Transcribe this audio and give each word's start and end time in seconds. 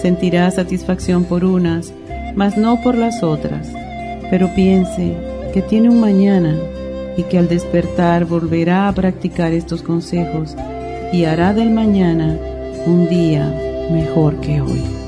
sentirá 0.00 0.50
satisfacción 0.50 1.24
por 1.24 1.44
unas, 1.44 1.92
mas 2.34 2.56
no 2.56 2.80
por 2.82 2.96
las 2.96 3.22
otras. 3.22 3.68
Pero 4.30 4.54
piense 4.54 5.14
que 5.52 5.62
tiene 5.62 5.88
un 5.88 6.00
mañana 6.00 6.56
y 7.16 7.22
que 7.24 7.38
al 7.38 7.48
despertar 7.48 8.24
volverá 8.24 8.88
a 8.88 8.92
practicar 8.92 9.52
estos 9.52 9.82
consejos 9.82 10.56
y 11.12 11.24
hará 11.24 11.52
del 11.52 11.70
mañana 11.70 12.38
un 12.86 13.08
día 13.08 13.52
mejor 13.90 14.40
que 14.40 14.60
hoy. 14.60 15.07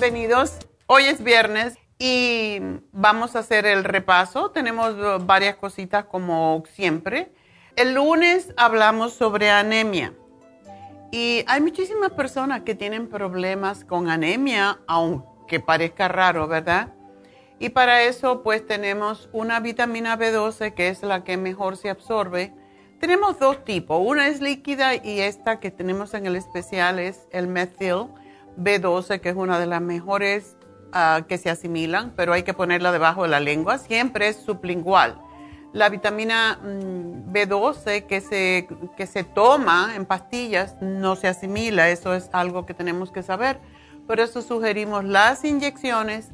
Bienvenidos. 0.00 0.56
Hoy 0.86 1.04
es 1.04 1.22
viernes 1.22 1.76
y 1.98 2.58
vamos 2.90 3.36
a 3.36 3.40
hacer 3.40 3.66
el 3.66 3.84
repaso. 3.84 4.50
Tenemos 4.50 4.94
uh, 4.94 5.22
varias 5.22 5.56
cositas 5.56 6.06
como 6.06 6.62
siempre. 6.72 7.30
El 7.76 7.92
lunes 7.92 8.54
hablamos 8.56 9.12
sobre 9.12 9.50
anemia 9.50 10.14
y 11.12 11.44
hay 11.46 11.60
muchísimas 11.60 12.12
personas 12.12 12.62
que 12.62 12.74
tienen 12.74 13.10
problemas 13.10 13.84
con 13.84 14.08
anemia, 14.08 14.78
aunque 14.86 15.60
parezca 15.60 16.08
raro, 16.08 16.48
¿verdad? 16.48 16.94
Y 17.58 17.68
para 17.68 18.02
eso 18.02 18.42
pues 18.42 18.66
tenemos 18.66 19.28
una 19.34 19.60
vitamina 19.60 20.16
B12 20.16 20.72
que 20.72 20.88
es 20.88 21.02
la 21.02 21.24
que 21.24 21.36
mejor 21.36 21.76
se 21.76 21.90
absorbe. 21.90 22.54
Tenemos 23.00 23.38
dos 23.38 23.66
tipos, 23.66 24.00
una 24.02 24.28
es 24.28 24.40
líquida 24.40 24.94
y 24.94 25.20
esta 25.20 25.60
que 25.60 25.70
tenemos 25.70 26.14
en 26.14 26.24
el 26.24 26.36
especial 26.36 26.98
es 26.98 27.28
el 27.32 27.48
methyl 27.48 28.06
B12, 28.58 29.20
que 29.20 29.30
es 29.30 29.36
una 29.36 29.58
de 29.58 29.66
las 29.66 29.80
mejores 29.80 30.56
ah, 30.92 31.22
que 31.28 31.38
se 31.38 31.50
asimilan, 31.50 32.12
pero 32.16 32.32
hay 32.32 32.42
que 32.42 32.54
ponerla 32.54 32.92
debajo 32.92 33.22
de 33.22 33.28
la 33.28 33.40
lengua. 33.40 33.78
Siempre 33.78 34.28
es 34.28 34.36
sublingual. 34.36 35.20
la 35.72 35.88
vitamina 35.88 36.58
mm, 36.62 37.32
B12 37.32 38.06
que 38.06 38.20
se, 38.20 38.68
que 38.96 39.06
se 39.06 39.24
toma 39.24 39.92
en 39.94 40.04
pastillas 40.04 40.76
no 40.80 41.14
se 41.16 41.28
asimila, 41.28 41.90
eso 41.90 42.14
es 42.14 42.28
algo 42.32 42.66
que 42.66 42.74
tenemos 42.74 43.12
que 43.12 43.22
saber. 43.22 43.60
Por 44.06 44.18
eso 44.18 44.42
sugerimos 44.42 45.04
las 45.04 45.44
inyecciones 45.44 46.30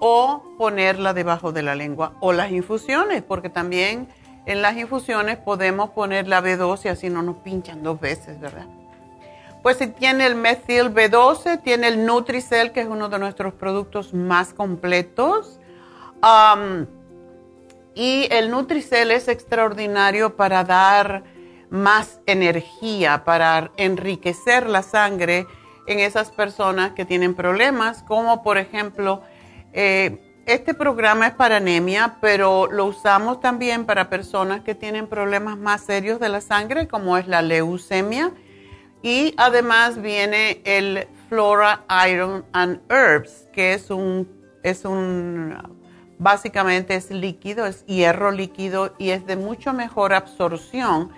o 0.00 0.42
ponerla 0.58 1.12
debajo 1.14 1.52
de 1.52 1.62
la 1.62 1.74
lengua 1.74 2.14
o 2.20 2.32
las 2.32 2.50
infusiones, 2.50 3.22
porque 3.22 3.50
también 3.50 4.08
en 4.46 4.62
las 4.62 4.76
infusiones 4.76 5.36
podemos 5.36 5.90
poner 5.90 6.26
la 6.26 6.42
B12 6.42 6.90
así 6.90 7.10
no 7.10 7.22
nos 7.22 7.36
pinchan 7.36 7.82
dos 7.82 8.00
veces, 8.00 8.40
¿verdad? 8.40 8.66
Pues 9.62 9.76
si 9.76 9.88
tiene 9.88 10.24
el 10.24 10.36
metil 10.36 10.90
B12, 10.90 11.62
tiene 11.62 11.88
el 11.88 12.06
Nutricel, 12.06 12.72
que 12.72 12.80
es 12.80 12.86
uno 12.86 13.10
de 13.10 13.18
nuestros 13.18 13.52
productos 13.52 14.14
más 14.14 14.54
completos. 14.54 15.58
y 17.94 18.28
el 18.30 18.50
Nutricel 18.50 19.10
es 19.10 19.28
extraordinario 19.28 20.36
para 20.36 20.64
dar 20.64 21.24
más 21.68 22.20
energía, 22.26 23.24
para 23.24 23.70
enriquecer 23.76 24.66
la 24.66 24.82
sangre 24.82 25.46
en 25.86 26.00
esas 26.00 26.30
personas 26.30 26.92
que 26.92 27.04
tienen 27.04 27.34
problemas, 27.34 28.02
como 28.04 28.42
por 28.42 28.56
ejemplo, 28.56 29.22
eh, 29.72 30.18
este 30.46 30.72
programa 30.72 31.26
es 31.26 31.34
para 31.34 31.56
anemia, 31.56 32.16
pero 32.20 32.66
lo 32.70 32.86
usamos 32.86 33.40
también 33.40 33.84
para 33.84 34.08
personas 34.08 34.62
que 34.62 34.74
tienen 34.74 35.06
problemas 35.06 35.58
más 35.58 35.82
serios 35.82 36.18
de 36.18 36.28
la 36.30 36.40
sangre, 36.40 36.88
como 36.88 37.18
es 37.18 37.28
la 37.28 37.42
leucemia 37.42 38.32
y 39.02 39.34
además 39.36 40.00
viene 40.00 40.60
el 40.64 41.08
Flora 41.28 41.84
Iron 42.08 42.44
and 42.52 42.80
Herbs, 42.90 43.48
que 43.52 43.74
es 43.74 43.90
un, 43.90 44.28
es 44.62 44.84
un, 44.84 45.56
básicamente 46.18 46.94
es 46.96 47.10
líquido, 47.10 47.66
es 47.66 47.84
hierro 47.86 48.30
líquido 48.30 48.94
y 48.98 49.10
es 49.10 49.26
de 49.26 49.36
mucho 49.36 49.72
mejor 49.72 50.12
absorción 50.12 51.10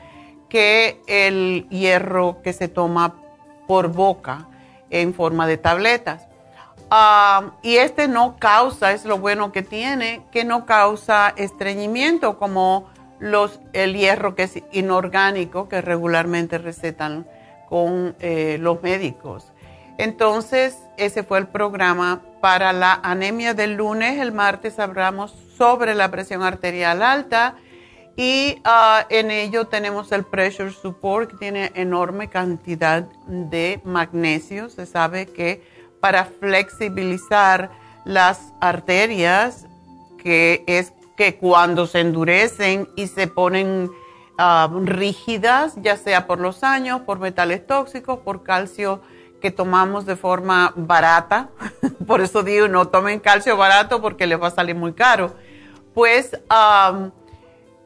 que 0.48 1.00
el 1.06 1.66
hierro 1.70 2.42
que 2.42 2.52
se 2.52 2.68
toma 2.68 3.14
por 3.66 3.88
boca 3.88 4.48
en 4.90 5.14
forma 5.14 5.46
de 5.46 5.56
tabletas. 5.56 6.28
Ah, 6.90 7.52
y 7.62 7.76
este 7.76 8.06
no 8.06 8.36
causa, 8.38 8.92
es 8.92 9.06
lo 9.06 9.18
bueno 9.18 9.50
que 9.50 9.62
tiene, 9.62 10.26
que 10.30 10.44
no 10.44 10.66
causa 10.66 11.32
estreñimiento 11.36 12.38
como 12.38 12.90
los, 13.18 13.60
el 13.72 13.96
hierro 13.96 14.34
que 14.34 14.42
es 14.42 14.62
inorgánico 14.72 15.70
que 15.70 15.80
regularmente 15.80 16.58
recetan 16.58 17.26
con 17.72 18.14
eh, 18.20 18.58
los 18.60 18.82
médicos. 18.82 19.50
Entonces, 19.96 20.76
ese 20.98 21.22
fue 21.22 21.38
el 21.38 21.46
programa 21.46 22.20
para 22.42 22.74
la 22.74 23.00
anemia 23.02 23.54
del 23.54 23.76
lunes. 23.76 24.20
El 24.20 24.32
martes 24.32 24.78
hablamos 24.78 25.34
sobre 25.56 25.94
la 25.94 26.10
presión 26.10 26.42
arterial 26.42 27.02
alta 27.02 27.54
y 28.14 28.60
ah, 28.64 29.06
en 29.08 29.30
ello 29.30 29.68
tenemos 29.68 30.12
el 30.12 30.24
pressure 30.24 30.70
support 30.70 31.30
que 31.30 31.36
tiene 31.38 31.72
enorme 31.74 32.28
cantidad 32.28 33.04
de 33.26 33.80
magnesio. 33.84 34.68
Se 34.68 34.84
sabe 34.84 35.24
que 35.24 35.62
para 35.98 36.26
flexibilizar 36.26 37.70
las 38.04 38.52
arterias, 38.60 39.64
que 40.22 40.62
es 40.66 40.92
que 41.16 41.36
cuando 41.36 41.86
se 41.86 42.00
endurecen 42.00 42.86
y 42.96 43.06
se 43.06 43.28
ponen 43.28 43.90
Um, 44.42 44.86
rígidas, 44.86 45.74
ya 45.76 45.96
sea 45.96 46.26
por 46.26 46.40
los 46.40 46.64
años, 46.64 47.02
por 47.02 47.20
metales 47.20 47.64
tóxicos, 47.64 48.18
por 48.20 48.42
calcio 48.42 49.00
que 49.40 49.52
tomamos 49.52 50.04
de 50.04 50.16
forma 50.16 50.72
barata. 50.74 51.50
por 52.08 52.20
eso 52.20 52.42
digo, 52.42 52.66
no 52.66 52.88
tomen 52.88 53.20
calcio 53.20 53.56
barato 53.56 54.02
porque 54.02 54.26
les 54.26 54.42
va 54.42 54.48
a 54.48 54.50
salir 54.50 54.74
muy 54.74 54.94
caro. 54.94 55.32
Pues 55.94 56.32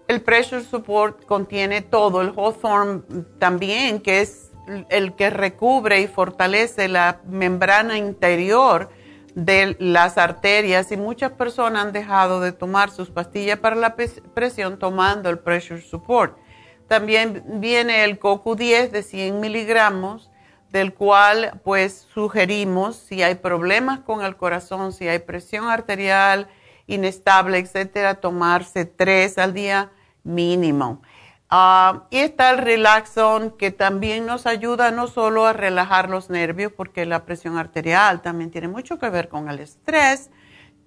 el 0.08 0.23
Pressure 0.23 0.62
Support 0.62 1.26
contiene 1.26 1.82
todo, 1.82 2.23
el 2.23 2.32
Hawthorne 2.35 3.02
también, 3.38 4.00
que 4.00 4.23
es 4.23 4.50
el 4.88 5.14
que 5.14 5.29
recubre 5.29 6.00
y 6.00 6.06
fortalece 6.06 6.88
la 6.88 7.20
membrana 7.26 7.99
interior 7.99 8.88
de 9.35 9.76
las 9.79 10.17
arterias 10.17 10.91
y 10.91 10.97
muchas 10.97 11.32
personas 11.32 11.85
han 11.85 11.93
dejado 11.93 12.41
de 12.41 12.52
tomar 12.52 12.91
sus 12.91 13.11
pastillas 13.11 13.59
para 13.59 13.76
la 13.76 13.94
presión 13.94 14.79
tomando 14.79 15.29
el 15.29 15.38
pressure 15.38 15.82
support. 15.82 16.46
También 16.88 17.43
viene 17.61 18.05
el 18.05 18.21
CoQ10 18.21 18.91
de 18.91 19.03
100 19.03 19.41
miligramos, 19.41 20.31
del 20.71 20.94
cual 20.94 21.61
pues 21.65 22.06
sugerimos 22.12 22.97
si 22.97 23.23
hay 23.23 23.37
problemas 23.37 24.00
con 24.00 24.25
el 24.25 24.37
corazón, 24.37 24.93
si 24.93 25.09
hay 25.09 25.21
presión 25.21 25.69
arterial 25.69 26.49
inestable, 26.87 27.59
etcétera, 27.59 28.17
tomarse 28.17 28.85
tres 28.85 29.38
al 29.38 29.55
día 29.55 29.91
mínimo. 30.23 31.03
Ah, 31.49 32.06
y 32.11 32.19
está 32.19 32.50
el 32.50 32.59
Relaxon, 32.59 33.53
que 33.53 33.71
también 33.71 34.27
nos 34.27 34.47
ayuda 34.47 34.91
no 34.91 35.06
solo 35.06 35.47
a 35.47 35.53
relajar 35.53 36.11
los 36.11 36.29
nervios, 36.29 36.73
porque 36.73 37.06
la 37.06 37.25
presión 37.25 37.56
arterial 37.56 38.21
también 38.21 38.50
tiene 38.50 38.67
mucho 38.69 38.99
que 38.99 39.11
ver 39.11 39.29
con 39.29 39.49
el 39.49 39.61
estrés, 39.61 40.31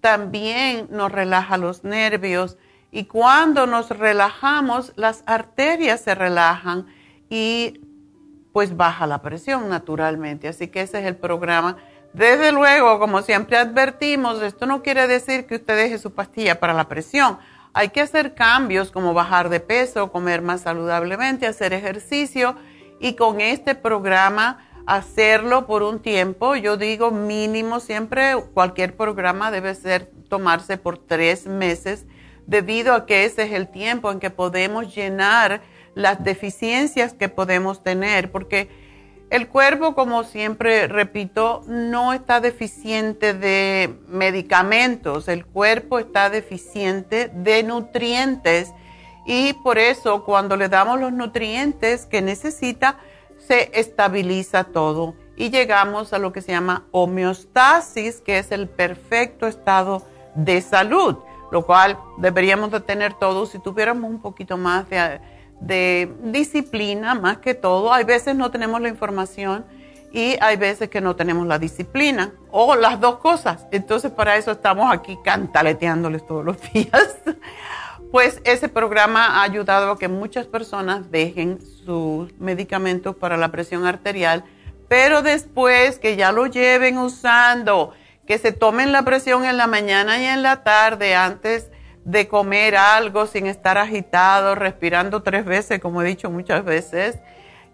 también 0.01 0.88
nos 0.92 1.12
relaja 1.12 1.57
los 1.57 1.84
nervios. 1.84 2.57
Y 2.91 3.06
cuando 3.06 3.68
nos 3.68 3.89
relajamos, 3.89 4.94
las 4.95 5.24
arterias 5.25 6.01
se 6.01 6.15
relajan 6.15 6.88
y 7.30 7.81
pues 8.51 8.75
baja 8.75 9.06
la 9.06 9.21
presión 9.21 9.69
naturalmente. 9.69 10.47
Así 10.47 10.68
que 10.68 10.81
ese 10.81 11.00
es 11.00 11.06
el 11.06 11.15
programa. 11.15 11.77
Desde 12.13 12.51
luego, 12.51 13.00
como 13.00 13.21
siempre 13.21 13.57
advertimos, 13.57 14.41
esto 14.41 14.65
no 14.65 14.81
quiere 14.81 15.07
decir 15.07 15.45
que 15.45 15.56
usted 15.56 15.75
deje 15.75 16.00
su 16.00 16.12
pastilla 16.12 16.59
para 16.59 16.74
la 16.74 16.88
presión 16.88 17.38
hay 17.74 17.89
que 17.89 18.01
hacer 18.01 18.33
cambios 18.33 18.91
como 18.91 19.13
bajar 19.13 19.50
de 19.50 19.59
peso, 19.59 20.12
comer 20.12 20.41
más 20.41 20.62
saludablemente, 20.62 21.47
hacer 21.47 21.74
ejercicio 21.74 22.56
y 23.00 23.13
con 23.13 23.41
este 23.41 23.75
programa 23.75 24.65
hacerlo 24.86 25.68
por 25.68 25.83
un 25.83 26.00
tiempo. 26.00 26.56
Yo 26.56 26.77
digo 26.77 27.12
mínimo 27.12 27.80
siempre, 27.80 28.36
cualquier 28.53 28.97
programa 28.97 29.51
debe 29.51 29.75
ser 29.75 30.12
tomarse 30.30 30.77
por 30.77 30.97
tres 30.97 31.45
meses 31.45 32.06
debido 32.50 32.96
a 32.96 33.06
que 33.06 33.25
ese 33.25 33.44
es 33.44 33.51
el 33.54 33.68
tiempo 33.68 34.12
en 34.12 34.19
que 34.19 34.31
podemos 34.31 34.96
llenar 34.96 35.62
las 35.94 36.24
deficiencias 36.24 37.13
que 37.13 37.30
podemos 37.30 37.84
tener, 37.84 38.31
porque 38.31 38.69
el 39.30 39.48
cuerpo, 39.48 39.94
como 39.94 40.24
siempre 40.24 40.88
repito, 40.88 41.62
no 41.68 42.13
está 42.13 42.42
deficiente 42.42 43.36
de 43.36 43.96
medicamentos, 44.07 45.28
el 45.28 45.46
cuerpo 45.46 46.00
está 46.00 46.31
deficiente 46.31 47.30
de 47.31 47.62
nutrientes 47.62 48.74
y 49.28 49.53
por 49.53 49.77
eso 49.77 50.25
cuando 50.25 50.58
le 50.58 50.70
damos 50.70 51.00
los 51.00 51.13
nutrientes 51.13 52.08
que 52.08 52.24
necesita, 52.24 52.98
se 53.38 53.70
estabiliza 53.79 54.63
todo. 54.63 55.13
Y 55.36 55.51
llegamos 55.51 56.12
a 56.13 56.18
lo 56.18 56.34
que 56.34 56.41
se 56.41 56.51
llama 56.51 56.88
homeostasis, 56.91 58.22
que 58.22 58.39
es 58.39 58.51
el 58.51 58.68
perfecto 58.68 59.46
estado 59.46 60.01
de 60.34 60.62
salud, 60.62 61.18
lo 61.51 61.65
cual 61.65 61.98
deberíamos 62.18 62.72
de 62.72 62.79
tener 62.79 63.13
todos 63.13 63.50
si 63.50 63.60
tuviéramos 63.60 64.10
un 64.10 64.22
poquito 64.22 64.58
más 64.58 64.89
de 64.89 65.20
de 65.60 66.12
disciplina 66.24 67.15
más 67.15 67.38
que 67.38 67.53
todo. 67.53 67.94
Hay 67.94 68.03
veces 68.03 68.36
no 68.36 68.51
tenemos 68.51 68.82
la 68.82 68.89
información 68.89 69.65
y 70.12 70.38
hay 70.41 70.58
veces 70.58 70.89
que 70.89 71.01
no 71.01 71.15
tenemos 71.15 71.46
la 71.46 71.60
disciplina 71.60 72.32
o 72.51 72.75
las 72.75 73.00
dos 73.00 73.18
cosas. 73.18 73.68
Entonces 73.72 74.12
para 74.12 74.38
eso 74.38 74.51
estamos 74.51 74.91
aquí 74.91 75.18
cantaleteándoles 75.24 76.25
todos 76.25 76.46
los 76.46 76.58
días. 76.74 77.18
Pues 78.12 78.41
ese 78.44 78.70
programa 78.70 79.39
ha 79.39 79.44
ayudado 79.44 79.91
a 79.91 80.00
que 80.00 80.08
muchas 80.08 80.48
personas 80.48 81.12
dejen 81.12 81.60
sus 81.62 82.34
medicamentos 82.39 83.15
para 83.15 83.38
la 83.38 83.50
presión 83.50 83.86
arterial, 83.86 84.44
pero 84.88 85.22
después 85.22 86.00
que 86.00 86.15
ya 86.15 86.32
lo 86.32 86.48
lleven 86.48 86.98
usando, 86.98 87.94
que 88.29 88.38
se 88.38 88.51
tomen 88.51 88.91
la 88.91 89.01
presión 89.01 89.43
en 89.43 89.57
la 89.57 89.65
mañana 89.65 90.21
y 90.21 90.25
en 90.25 90.43
la 90.43 90.62
tarde 90.63 91.15
antes 91.15 91.71
de 92.05 92.27
comer 92.27 92.77
algo 92.77 93.25
sin 93.25 93.48
estar 93.48 93.79
agitado, 93.79 94.53
respirando 94.53 95.24
tres 95.24 95.45
veces, 95.45 95.79
como 95.79 96.03
he 96.03 96.05
dicho 96.05 96.29
muchas 96.29 96.63
veces, 96.63 97.17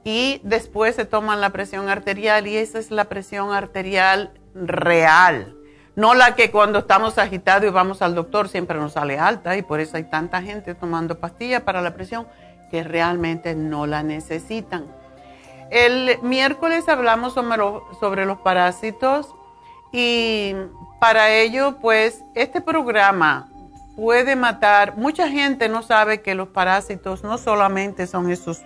y 0.05 0.39
después 0.45 0.95
se 0.95 1.03
toman 1.03 1.41
la 1.41 1.50
presión 1.50 1.89
arterial 1.89 2.47
y 2.47 2.55
esa 2.55 2.79
es 2.79 2.89
la 2.89 3.03
presión 3.03 3.51
arterial 3.51 4.31
real, 4.53 5.57
no 5.97 6.13
la 6.13 6.35
que 6.35 6.51
cuando 6.51 6.79
estamos 6.79 7.17
agitados 7.17 7.65
y 7.65 7.69
vamos 7.69 8.01
al 8.01 8.15
doctor 8.15 8.47
siempre 8.47 8.79
nos 8.79 8.93
sale 8.93 9.19
alta 9.19 9.57
y 9.57 9.62
por 9.62 9.81
eso 9.81 9.97
hay 9.97 10.05
tanta 10.05 10.41
gente 10.41 10.74
tomando 10.74 11.19
pastillas 11.19 11.63
para 11.63 11.81
la 11.81 11.93
presión 11.95 12.27
que 12.71 12.81
realmente 12.81 13.55
no 13.55 13.88
la 13.88 14.03
necesitan. 14.03 14.85
El 15.69 16.17
miércoles 16.21 16.88
hablamos 16.88 17.33
sobre, 17.33 18.25
los 18.25 18.38
parásitos 18.39 19.35
y 19.98 20.54
para 21.00 21.30
ello 21.30 21.78
pues 21.80 22.22
este 22.34 22.60
programa 22.60 23.48
puede 23.96 24.36
matar. 24.36 24.98
Mucha 24.98 25.30
gente 25.30 25.70
no 25.70 25.84
sabe 25.84 26.22
que 26.22 26.36
los 26.36 26.50
parásitos 26.50 27.24
no 27.24 27.38
solamente 27.38 28.06
son 28.06 28.30
esos 28.30 28.62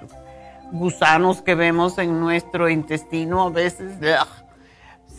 gusanos 0.72 1.44
que 1.44 1.54
vemos 1.54 2.00
en 2.00 2.20
nuestro 2.20 2.68
intestino 2.68 3.44
a 3.44 3.50
veces, 3.52 3.94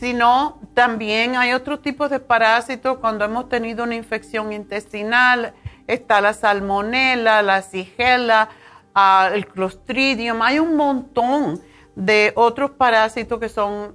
sino 0.01 0.59
también 0.75 1.37
hay 1.37 1.53
otro 1.53 1.79
tipo 1.79 2.09
de 2.09 2.19
parásitos 2.19 2.99
cuando 2.99 3.25
hemos 3.25 3.49
tenido 3.49 3.85
una 3.85 3.95
infección 3.95 4.53
intestinal, 4.53 5.55
está 5.87 6.21
la 6.21 6.33
salmonela, 6.33 7.43
la 7.43 7.63
sigela, 7.63 8.49
ah, 8.97 9.31
el 9.33 9.47
clostridium, 9.47 10.43
hay 10.43 10.59
un 10.59 10.75
montón 10.75 11.61
de 11.95 12.33
otros 12.35 12.73
parásitos 12.73 13.39
que 13.39 13.49
son, 13.49 13.95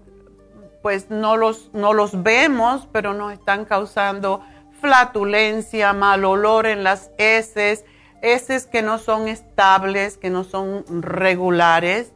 pues 0.85 1.09
no 1.09 1.35
los, 1.35 1.71
no 1.73 1.93
los 1.93 2.21
vemos, 2.21 2.87
pero 2.91 3.15
nos 3.15 3.33
están 3.33 3.65
causando 3.65 4.43
flatulencia, 4.81 5.93
mal 5.93 6.23
olor 6.23 6.67
en 6.67 6.83
las 6.83 7.09
heces, 7.17 7.85
heces 8.21 8.67
que 8.67 8.83
no 8.83 8.99
son 8.99 9.27
estables, 9.27 10.19
que 10.19 10.29
no 10.29 10.43
son 10.43 10.85
regulares, 11.01 12.13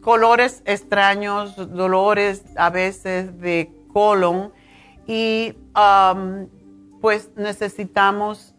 colores 0.00 0.62
extraños, 0.64 1.54
dolores 1.74 2.44
a 2.56 2.70
veces 2.70 3.38
de 3.38 3.70
colon 3.92 4.50
y 5.06 5.52
pues 7.02 7.28
necesitamos 7.36 8.54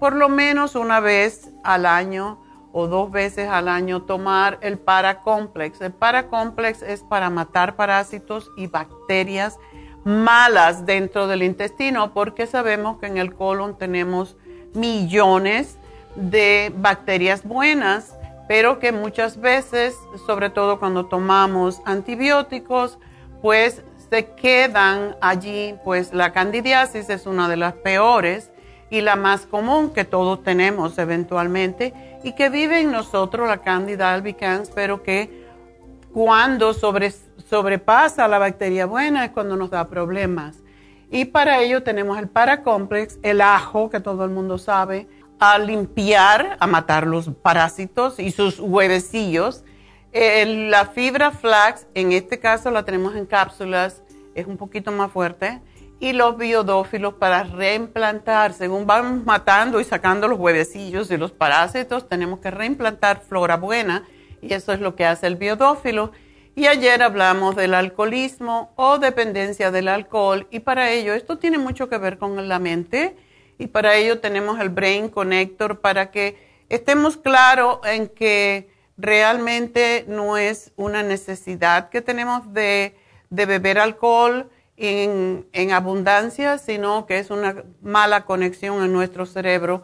por 0.00 0.16
lo 0.16 0.30
menos 0.30 0.76
una 0.76 1.00
vez 1.00 1.50
al 1.62 1.84
año 1.84 2.40
o 2.72 2.86
dos 2.86 3.10
veces 3.10 3.48
al 3.48 3.68
año 3.68 4.02
tomar 4.02 4.58
el 4.60 4.78
paracomplex. 4.78 5.80
El 5.80 5.92
paracomplex 5.92 6.82
es 6.82 7.02
para 7.02 7.30
matar 7.30 7.76
parásitos 7.76 8.50
y 8.56 8.66
bacterias 8.66 9.58
malas 10.04 10.86
dentro 10.86 11.26
del 11.26 11.42
intestino 11.42 12.12
porque 12.14 12.46
sabemos 12.46 12.98
que 12.98 13.06
en 13.06 13.18
el 13.18 13.34
colon 13.34 13.76
tenemos 13.76 14.36
millones 14.74 15.78
de 16.14 16.72
bacterias 16.76 17.44
buenas, 17.44 18.16
pero 18.48 18.78
que 18.78 18.92
muchas 18.92 19.40
veces, 19.40 19.96
sobre 20.26 20.50
todo 20.50 20.78
cuando 20.78 21.06
tomamos 21.06 21.80
antibióticos, 21.84 22.98
pues 23.42 23.82
se 24.10 24.26
quedan 24.30 25.16
allí, 25.20 25.74
pues 25.84 26.14
la 26.14 26.32
candidiasis 26.32 27.10
es 27.10 27.26
una 27.26 27.48
de 27.48 27.56
las 27.56 27.74
peores 27.74 28.50
y 28.90 29.02
la 29.02 29.16
más 29.16 29.46
común 29.46 29.90
que 29.90 30.04
todos 30.04 30.42
tenemos 30.42 30.98
eventualmente 30.98 31.92
y 32.22 32.32
que 32.32 32.48
vive 32.48 32.80
en 32.80 32.90
nosotros 32.90 33.48
la 33.48 33.58
candida 33.58 34.12
albicans, 34.12 34.70
pero 34.74 35.02
que 35.02 35.46
cuando 36.12 36.72
sobrepasa 36.74 38.28
la 38.28 38.38
bacteria 38.38 38.86
buena 38.86 39.24
es 39.24 39.30
cuando 39.30 39.56
nos 39.56 39.70
da 39.70 39.88
problemas. 39.88 40.56
Y 41.10 41.26
para 41.26 41.60
ello 41.60 41.82
tenemos 41.82 42.18
el 42.18 42.28
paracomplex, 42.28 43.18
el 43.22 43.40
ajo, 43.40 43.88
que 43.88 44.00
todo 44.00 44.24
el 44.24 44.30
mundo 44.30 44.58
sabe, 44.58 45.08
a 45.38 45.58
limpiar, 45.58 46.56
a 46.60 46.66
matar 46.66 47.06
los 47.06 47.28
parásitos 47.28 48.18
y 48.18 48.30
sus 48.30 48.58
huevecillos. 48.58 49.64
la 50.12 50.86
fibra 50.86 51.30
flax, 51.30 51.86
en 51.94 52.12
este 52.12 52.38
caso 52.38 52.70
la 52.70 52.84
tenemos 52.84 53.14
en 53.14 53.24
cápsulas, 53.26 54.02
es 54.34 54.46
un 54.46 54.56
poquito 54.56 54.92
más 54.92 55.10
fuerte. 55.10 55.60
Y 56.00 56.12
los 56.12 56.36
biodófilos 56.38 57.14
para 57.14 57.42
reimplantar, 57.42 58.52
según 58.52 58.86
vamos 58.86 59.24
matando 59.24 59.80
y 59.80 59.84
sacando 59.84 60.28
los 60.28 60.38
huevecillos 60.38 61.10
y 61.10 61.16
los 61.16 61.32
parásitos, 61.32 62.08
tenemos 62.08 62.38
que 62.38 62.50
reimplantar 62.50 63.20
flora 63.20 63.56
buena 63.56 64.06
y 64.40 64.54
eso 64.54 64.72
es 64.72 64.80
lo 64.80 64.94
que 64.94 65.04
hace 65.04 65.26
el 65.26 65.36
biodófilo. 65.36 66.12
Y 66.54 66.66
ayer 66.66 67.02
hablamos 67.02 67.56
del 67.56 67.74
alcoholismo 67.74 68.72
o 68.76 68.98
dependencia 68.98 69.70
del 69.70 69.88
alcohol 69.88 70.46
y 70.50 70.60
para 70.60 70.90
ello 70.90 71.14
esto 71.14 71.38
tiene 71.38 71.58
mucho 71.58 71.88
que 71.88 71.98
ver 71.98 72.18
con 72.18 72.48
la 72.48 72.58
mente 72.58 73.16
y 73.58 73.66
para 73.68 73.96
ello 73.96 74.20
tenemos 74.20 74.58
el 74.60 74.68
Brain 74.68 75.08
Connector 75.08 75.80
para 75.80 76.10
que 76.10 76.36
estemos 76.68 77.16
claros 77.16 77.78
en 77.84 78.08
que 78.08 78.70
realmente 78.96 80.04
no 80.08 80.36
es 80.36 80.72
una 80.76 81.02
necesidad 81.02 81.88
que 81.90 82.02
tenemos 82.02 82.52
de, 82.52 82.96
beber 83.30 83.78
alcohol 83.78 84.50
en, 84.78 85.46
en, 85.52 85.72
abundancia, 85.72 86.58
sino 86.58 87.04
que 87.06 87.18
es 87.18 87.30
una 87.30 87.64
mala 87.82 88.24
conexión 88.24 88.82
en 88.82 88.92
nuestro 88.92 89.26
cerebro. 89.26 89.82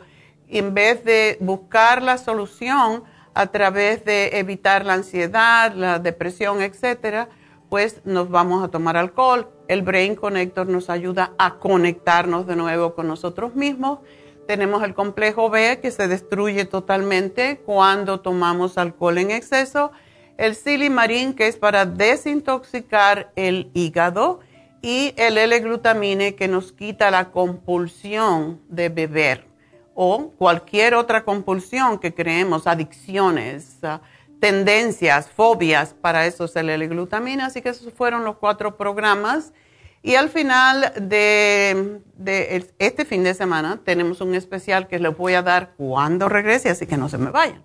en 0.48 0.72
vez 0.72 1.04
de 1.04 1.36
buscar 1.40 2.02
la 2.02 2.16
solución, 2.16 3.02
a 3.34 3.48
través 3.48 4.04
de 4.04 4.38
evitar 4.38 4.86
la 4.86 4.94
ansiedad, 4.94 5.74
la 5.74 5.98
depresión, 5.98 6.62
etcétera, 6.62 7.28
pues 7.68 8.00
nos 8.04 8.30
vamos 8.30 8.62
a 8.64 8.68
tomar 8.68 8.96
alcohol. 8.96 9.48
El 9.66 9.82
Brain 9.82 10.14
Connector 10.14 10.68
nos 10.68 10.88
ayuda 10.88 11.32
a 11.38 11.58
conectarnos 11.58 12.46
de 12.46 12.54
nuevo 12.54 12.94
con 12.94 13.08
nosotros 13.08 13.56
mismos. 13.56 13.98
Tenemos 14.46 14.84
el 14.84 14.94
complejo 14.94 15.50
B 15.50 15.80
que 15.80 15.90
se 15.90 16.06
destruye 16.06 16.66
totalmente 16.66 17.58
cuando 17.64 18.20
tomamos 18.20 18.78
alcohol 18.78 19.18
en 19.18 19.32
exceso. 19.32 19.90
El 20.36 20.54
silimarín 20.54 21.34
que 21.34 21.48
es 21.48 21.56
para 21.56 21.86
desintoxicar 21.86 23.32
el 23.34 23.70
hígado 23.74 24.40
y 24.84 25.14
el 25.16 25.38
L-glutamine 25.38 26.34
que 26.34 26.46
nos 26.46 26.72
quita 26.72 27.10
la 27.10 27.30
compulsión 27.30 28.60
de 28.68 28.90
beber 28.90 29.46
o 29.94 30.32
cualquier 30.32 30.94
otra 30.94 31.24
compulsión 31.24 31.98
que 31.98 32.12
creemos, 32.12 32.66
adicciones, 32.66 33.78
ah, 33.82 34.02
tendencias, 34.40 35.30
fobias, 35.30 35.94
para 35.94 36.26
eso 36.26 36.44
es 36.44 36.54
el 36.56 36.68
L-glutamina. 36.68 37.46
Así 37.46 37.62
que 37.62 37.70
esos 37.70 37.94
fueron 37.94 38.24
los 38.24 38.36
cuatro 38.36 38.76
programas. 38.76 39.54
Y 40.02 40.16
al 40.16 40.28
final 40.28 40.92
de, 41.00 42.02
de, 42.18 42.70
este 42.78 43.06
fin 43.06 43.24
de 43.24 43.32
semana 43.32 43.80
tenemos 43.86 44.20
un 44.20 44.34
especial 44.34 44.86
que 44.86 44.98
les 44.98 45.16
voy 45.16 45.32
a 45.32 45.40
dar 45.40 45.72
cuando 45.78 46.28
regrese, 46.28 46.68
así 46.68 46.86
que 46.86 46.98
no 46.98 47.08
se 47.08 47.16
me 47.16 47.30
vayan. 47.30 47.64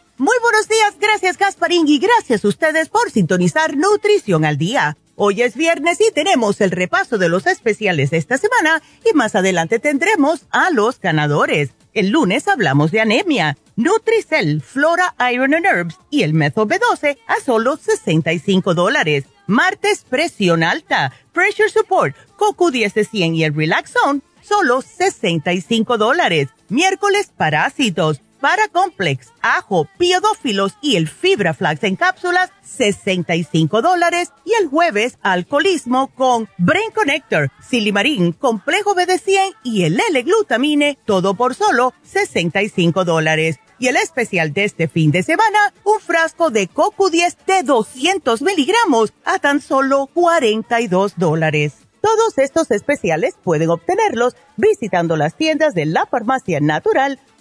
Muy 0.17 0.35
buenos 0.41 0.67
días, 0.67 0.95
gracias 0.99 1.37
Gasparín 1.37 1.87
y 1.87 1.97
gracias 1.97 2.45
a 2.45 2.47
ustedes 2.47 2.89
por 2.89 3.09
sintonizar 3.09 3.75
Nutrición 3.75 4.45
al 4.45 4.57
Día. 4.57 4.97
Hoy 5.15 5.41
es 5.41 5.55
viernes 5.55 5.99
y 5.99 6.11
tenemos 6.11 6.61
el 6.61 6.71
repaso 6.71 7.17
de 7.17 7.29
los 7.29 7.47
especiales 7.47 8.11
de 8.11 8.17
esta 8.17 8.37
semana 8.37 8.81
y 9.09 9.15
más 9.15 9.35
adelante 9.35 9.79
tendremos 9.79 10.45
a 10.51 10.69
los 10.69 10.99
ganadores. 10.99 11.71
El 11.93 12.09
lunes 12.09 12.47
hablamos 12.47 12.91
de 12.91 13.01
anemia, 13.01 13.57
Nutricel, 13.75 14.61
Flora 14.61 15.15
Iron 15.31 15.55
and 15.55 15.65
Herbs 15.65 15.97
y 16.09 16.23
el 16.23 16.33
Metho 16.33 16.67
B12 16.67 17.17
a 17.27 17.39
solo 17.43 17.77
65 17.77 18.73
dólares. 18.73 19.25
Martes, 19.47 20.05
presión 20.07 20.63
alta, 20.63 21.13
Pressure 21.33 21.69
Support, 21.69 22.15
CoQ10 22.37 22.93
de 22.93 23.05
100 23.05 23.35
y 23.35 23.43
el 23.43 23.55
Relax 23.55 23.91
Zone, 23.91 24.21
solo 24.41 24.81
65 24.81 25.97
dólares. 25.97 26.49
Miércoles, 26.69 27.31
parásitos 27.35 28.21
Complex, 28.71 29.31
ajo, 29.41 29.87
piodófilos 29.97 30.75
y 30.81 30.95
el 30.95 31.07
fibra 31.07 31.53
flax 31.53 31.83
en 31.83 31.95
cápsulas, 31.95 32.51
65 32.63 33.81
dólares. 33.81 34.31
Y 34.45 34.53
el 34.59 34.67
jueves, 34.67 35.17
alcoholismo 35.21 36.07
con 36.15 36.49
Brain 36.57 36.91
Connector, 36.91 37.51
Silimarín, 37.61 38.31
complejo 38.33 38.95
BD100 38.95 39.55
y 39.63 39.83
el 39.83 39.99
L-glutamine, 39.99 40.97
todo 41.05 41.35
por 41.35 41.55
solo 41.55 41.93
65 42.03 43.05
dólares. 43.05 43.59
Y 43.77 43.87
el 43.87 43.95
especial 43.95 44.53
de 44.53 44.65
este 44.65 44.87
fin 44.87 45.11
de 45.11 45.23
semana, 45.23 45.73
un 45.83 45.99
frasco 45.99 46.49
de 46.49 46.69
CoQ10 46.69 47.35
de 47.45 47.63
200 47.63 48.41
miligramos 48.41 49.13
a 49.25 49.39
tan 49.39 49.61
solo 49.61 50.07
42 50.13 51.13
dólares. 51.17 51.73
Todos 52.01 52.37
estos 52.39 52.71
especiales 52.71 53.35
pueden 53.43 53.69
obtenerlos 53.69 54.35
visitando 54.57 55.17
las 55.17 55.35
tiendas 55.35 55.75
de 55.75 55.85
la 55.85 56.07
farmacia 56.07 56.59
natural 56.59 57.19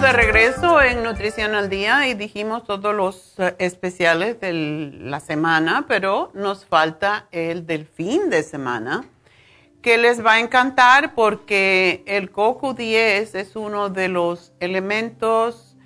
De 0.00 0.12
regreso 0.12 0.80
en 0.80 1.02
Nutrición 1.02 1.54
al 1.54 1.68
Día 1.68 2.08
y 2.08 2.14
dijimos 2.14 2.64
todos 2.64 2.94
los 2.94 3.38
eh, 3.38 3.54
especiales 3.58 4.40
de 4.40 4.52
la 4.98 5.20
semana, 5.20 5.84
pero 5.86 6.30
nos 6.32 6.64
falta 6.64 7.28
el 7.32 7.66
del 7.66 7.84
fin 7.84 8.30
de 8.30 8.42
semana, 8.42 9.04
que 9.82 9.98
les 9.98 10.24
va 10.24 10.34
a 10.34 10.40
encantar 10.40 11.14
porque 11.14 12.02
el 12.06 12.32
CoQ10 12.32 13.34
es 13.34 13.56
uno 13.56 13.90
de 13.90 14.08
los 14.08 14.54
elementos 14.58 15.76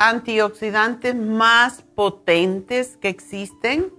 antioxidantes 0.00 1.14
más 1.14 1.82
potentes 1.94 2.96
que 2.96 3.08
existen 3.08 3.92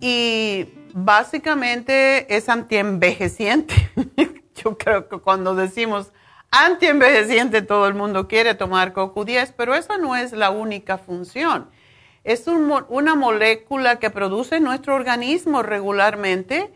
y 0.00 0.68
básicamente 0.94 2.34
es 2.34 2.48
antienvejeciente. 2.48 3.74
Yo 4.54 4.78
creo 4.78 5.06
que 5.06 5.18
cuando 5.18 5.54
decimos 5.54 6.12
antienvejeciente 6.54 7.62
todo 7.62 7.88
el 7.88 7.94
mundo 7.94 8.28
quiere 8.28 8.54
tomar 8.54 8.92
CoQ10, 8.92 9.54
pero 9.56 9.74
esa 9.74 9.98
no 9.98 10.14
es 10.14 10.32
la 10.32 10.50
única 10.50 10.98
función. 10.98 11.68
Es 12.22 12.46
una 12.46 13.14
molécula 13.16 13.98
que 13.98 14.10
produce 14.10 14.60
nuestro 14.60 14.94
organismo 14.94 15.62
regularmente 15.62 16.72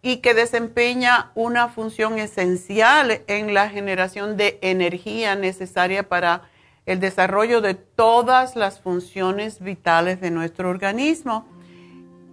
y 0.00 0.16
que 0.16 0.34
desempeña 0.34 1.30
una 1.34 1.68
función 1.68 2.18
esencial 2.18 3.22
en 3.26 3.54
la 3.54 3.68
generación 3.68 4.36
de 4.36 4.58
energía 4.62 5.36
necesaria 5.36 6.08
para 6.08 6.50
el 6.86 6.98
desarrollo 6.98 7.60
de 7.60 7.74
todas 7.74 8.56
las 8.56 8.80
funciones 8.80 9.60
vitales 9.60 10.20
de 10.20 10.30
nuestro 10.30 10.70
organismo. 10.70 11.46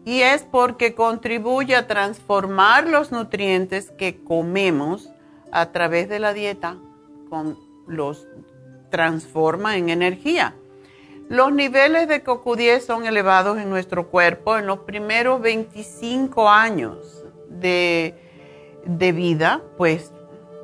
Y 0.05 0.21
es 0.21 0.43
porque 0.43 0.95
contribuye 0.95 1.75
a 1.75 1.87
transformar 1.87 2.87
los 2.87 3.11
nutrientes 3.11 3.91
que 3.91 4.23
comemos 4.23 5.09
a 5.51 5.71
través 5.71 6.09
de 6.09 6.19
la 6.19 6.33
dieta 6.33 6.77
con, 7.29 7.57
los 7.87 8.27
transforma 8.89 9.77
en 9.77 9.89
energía. 9.89 10.55
Los 11.27 11.53
niveles 11.53 12.07
de 12.07 12.23
CoQ10 12.23 12.79
son 12.81 13.05
elevados 13.05 13.57
en 13.59 13.69
nuestro 13.69 14.07
cuerpo 14.07 14.57
en 14.57 14.65
los 14.65 14.79
primeros 14.79 15.41
25 15.41 16.49
años 16.49 17.23
de, 17.49 18.15
de 18.85 19.11
vida, 19.11 19.61
pues 19.77 20.11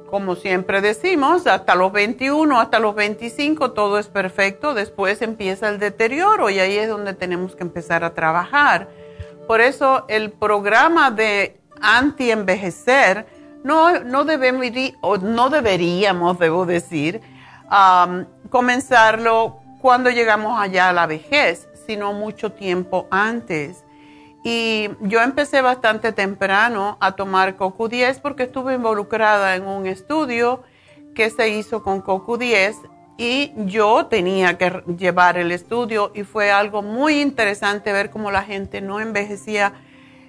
como 0.09 0.35
siempre 0.35 0.81
decimos, 0.81 1.45
hasta 1.45 1.75
los 1.75 1.91
21, 1.91 2.59
hasta 2.59 2.79
los 2.79 2.95
25 2.95 3.71
todo 3.71 3.99
es 3.99 4.07
perfecto, 4.07 4.73
después 4.73 5.21
empieza 5.21 5.69
el 5.69 5.77
deterioro 5.77 6.49
y 6.49 6.59
ahí 6.59 6.77
es 6.77 6.87
donde 6.87 7.13
tenemos 7.13 7.55
que 7.55 7.63
empezar 7.63 8.03
a 8.03 8.13
trabajar. 8.13 8.87
Por 9.47 9.61
eso 9.61 10.05
el 10.07 10.31
programa 10.31 11.11
de 11.11 11.59
anti-envejecer 11.81 13.25
no, 13.65 13.99
no, 14.03 14.25
debemos, 14.25 14.63
no 15.23 15.49
deberíamos, 15.49 16.37
debo 16.37 16.67
decir, 16.67 17.19
comenzarlo 18.51 19.59
cuando 19.81 20.11
llegamos 20.11 20.61
allá 20.61 20.89
a 20.89 20.93
la 20.93 21.07
vejez, 21.07 21.67
sino 21.87 22.13
mucho 22.13 22.51
tiempo 22.51 23.07
antes. 23.09 23.83
Y 24.43 24.89
yo 25.01 25.19
empecé 25.21 25.61
bastante 25.61 26.11
temprano 26.11 26.97
a 26.99 27.13
tomar 27.13 27.57
CoQ10 27.57 28.21
porque 28.21 28.43
estuve 28.43 28.75
involucrada 28.75 29.55
en 29.55 29.65
un 29.65 29.87
estudio 29.87 30.61
que 31.15 31.31
se 31.31 31.49
hizo 31.49 31.81
con 31.81 32.03
CoQ10 32.03 32.75
y 33.17 33.51
yo 33.65 34.05
tenía 34.05 34.59
que 34.59 34.83
llevar 34.95 35.39
el 35.39 35.51
estudio 35.51 36.11
y 36.13 36.21
fue 36.21 36.51
algo 36.51 36.83
muy 36.83 37.19
interesante 37.19 37.91
ver 37.91 38.11
cómo 38.11 38.29
la 38.29 38.43
gente 38.43 38.79
no 38.81 38.99
envejecía 38.99 39.73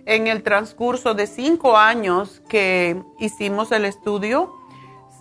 en 0.07 0.29
el 0.29 0.45
transcurso 0.45 1.15
de 1.15 1.27
cinco 1.27 1.77
años 1.77 2.41
que 2.49 3.03
hicimos 3.19 3.73
el 3.73 3.85
estudio, 3.85 4.55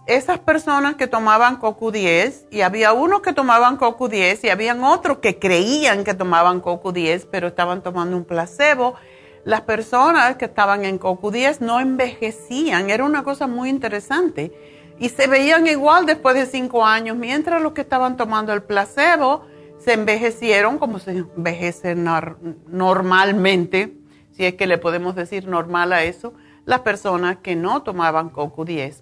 esas 0.05 0.37
personas 0.37 0.95
que 0.95 1.07
tomaban 1.07 1.59
CoQ10, 1.59 2.45
y 2.51 2.61
había 2.61 2.93
unos 2.93 3.21
que 3.21 3.33
tomaban 3.33 3.79
CoQ10 3.79 4.43
y 4.43 4.49
habían 4.49 4.83
otros 4.83 5.17
que 5.17 5.39
creían 5.39 6.03
que 6.03 6.13
tomaban 6.13 6.61
CoQ10, 6.61 7.27
pero 7.31 7.47
estaban 7.47 7.81
tomando 7.81 8.15
un 8.15 8.25
placebo, 8.25 8.93
las 9.43 9.61
personas 9.61 10.35
que 10.35 10.45
estaban 10.45 10.85
en 10.85 10.99
CoQ10 10.99 11.61
no 11.61 11.79
envejecían, 11.79 12.91
era 12.91 13.03
una 13.03 13.23
cosa 13.23 13.47
muy 13.47 13.69
interesante. 13.69 14.51
Y 14.99 15.09
se 15.09 15.27
veían 15.27 15.67
igual 15.67 16.05
después 16.05 16.35
de 16.35 16.45
cinco 16.45 16.85
años, 16.85 17.17
mientras 17.17 17.61
los 17.61 17.73
que 17.73 17.81
estaban 17.81 18.17
tomando 18.17 18.53
el 18.53 18.61
placebo 18.61 19.45
se 19.79 19.93
envejecieron 19.93 20.77
como 20.77 20.99
se 20.99 21.11
envejece 21.11 21.95
normalmente 21.95 24.04
si 24.35 24.45
es 24.45 24.55
que 24.55 24.67
le 24.67 24.77
podemos 24.77 25.15
decir 25.15 25.47
normal 25.47 25.93
a 25.93 26.03
eso, 26.03 26.33
las 26.65 26.81
personas 26.81 27.37
que 27.37 27.55
no 27.55 27.83
tomaban 27.83 28.31
CoQ10. 28.31 29.01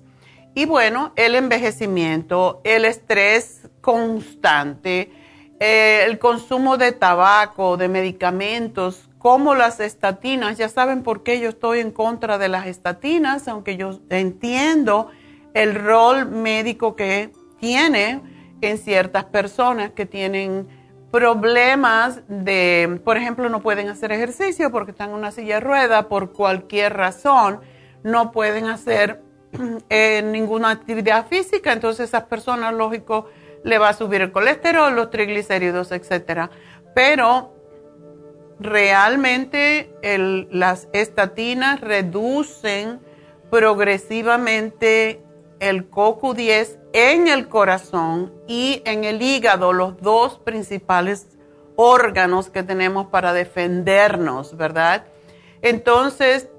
Y 0.56 0.66
bueno, 0.66 1.14
el 1.16 1.36
envejecimiento, 1.36 2.62
el 2.64 2.86
estrés 2.86 3.70
constante, 3.82 5.12
eh, 5.60 6.04
el 6.06 6.20
consumo 6.20 6.78
de 6.78 6.92
tabaco, 6.92 7.78
de 7.78 7.88
medicamentos, 7.88 9.10
como 9.18 9.56
las 9.56 9.80
estatinas, 9.80 10.58
ya 10.58 10.70
saben 10.70 11.02
por 11.02 11.24
qué 11.24 11.40
yo 11.40 11.50
estoy 11.50 11.80
en 11.80 11.92
contra 11.92 12.38
de 12.38 12.50
las 12.50 12.68
estatinas, 12.68 13.48
aunque 13.48 13.78
yo 13.78 14.00
entiendo 14.10 15.10
el 15.54 15.76
rol 15.76 16.28
médico 16.28 16.96
que 16.96 17.32
tiene 17.60 18.22
en 18.62 18.78
ciertas 18.78 19.24
personas 19.26 19.92
que 19.92 20.06
tienen 20.06 20.68
problemas 21.14 22.22
de, 22.28 23.00
por 23.06 23.18
ejemplo, 23.18 23.48
no 23.48 23.62
pueden 23.62 23.88
hacer 23.88 24.12
ejercicio 24.12 24.72
porque 24.72 24.90
están 24.90 25.12
en 25.12 25.16
una 25.18 25.30
silla 25.30 25.56
de 25.56 25.60
rueda, 25.60 26.10
por 26.10 26.34
cualquier 26.34 26.98
razón, 26.98 27.62
no 28.02 28.32
pueden 28.32 28.66
hacer 28.66 29.22
eh, 29.92 30.24
ninguna 30.26 30.72
actividad 30.72 31.28
física, 31.28 31.72
entonces 31.72 32.00
a 32.00 32.04
esas 32.06 32.24
personas, 32.24 32.74
lógico, 32.74 33.28
le 33.64 33.78
va 33.78 33.90
a 33.90 33.94
subir 33.94 34.24
el 34.24 34.32
colesterol, 34.32 34.96
los 34.96 35.12
triglicéridos, 35.12 35.92
etcétera. 35.92 36.50
Pero 36.96 37.54
realmente 38.60 39.94
las 40.50 40.88
estatinas 40.94 41.80
reducen 41.80 43.00
progresivamente 43.52 45.22
el 45.60 45.92
CoQ10 45.92 46.80
en 46.94 47.28
el 47.28 47.50
corazón 47.50 48.32
y 48.48 48.82
en 48.86 49.04
el 49.04 49.22
hígado, 49.22 49.74
los 49.74 50.00
dos 50.00 50.40
principales 50.40 51.28
órganos 51.76 52.50
que 52.50 52.64
tenemos 52.64 53.08
para 53.08 53.34
defendernos, 53.34 54.56
¿verdad? 54.56 55.06
Entonces, 55.64 56.50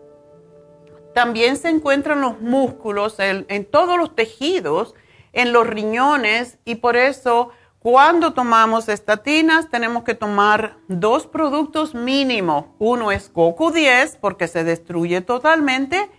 también 1.14 1.56
se 1.56 1.68
encuentran 1.68 2.20
los 2.20 2.40
músculos 2.40 3.16
en, 3.18 3.64
todos 3.64 3.96
los 3.96 4.14
tejidos, 4.16 4.94
en 5.32 5.52
los 5.52 5.66
riñones, 5.66 6.58
y 6.64 6.76
por 6.76 6.96
eso 6.96 7.50
cuando 7.78 8.32
tomamos 8.32 8.88
estatinas 8.88 9.70
tenemos 9.70 10.04
que 10.04 10.14
tomar 10.14 10.78
dos 10.88 11.26
productos 11.26 11.94
mínimo. 11.94 12.74
Uno 12.78 13.12
es 13.12 13.32
CoQ10 13.32 14.18
porque 14.20 14.48
se 14.48 14.64
destruye 14.64 15.20
totalmente 15.20 16.10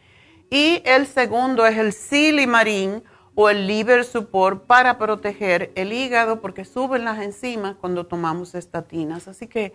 y 0.52 0.84
el 0.86 1.08
segundo 1.08 1.66
es 1.66 1.78
el 1.80 1.92
silimarín 1.92 3.04
o 3.36 3.50
el 3.50 3.68
liver 3.68 4.06
support 4.06 4.66
para 4.66 4.98
proteger 4.98 5.72
el 5.76 5.92
hígado 5.92 6.40
porque 6.40 6.64
suben 6.64 7.04
las 7.04 7.20
enzimas 7.20 7.76
cuando 7.76 8.06
tomamos 8.06 8.56
estatinas. 8.56 9.28
Así 9.28 9.48
que 9.48 9.74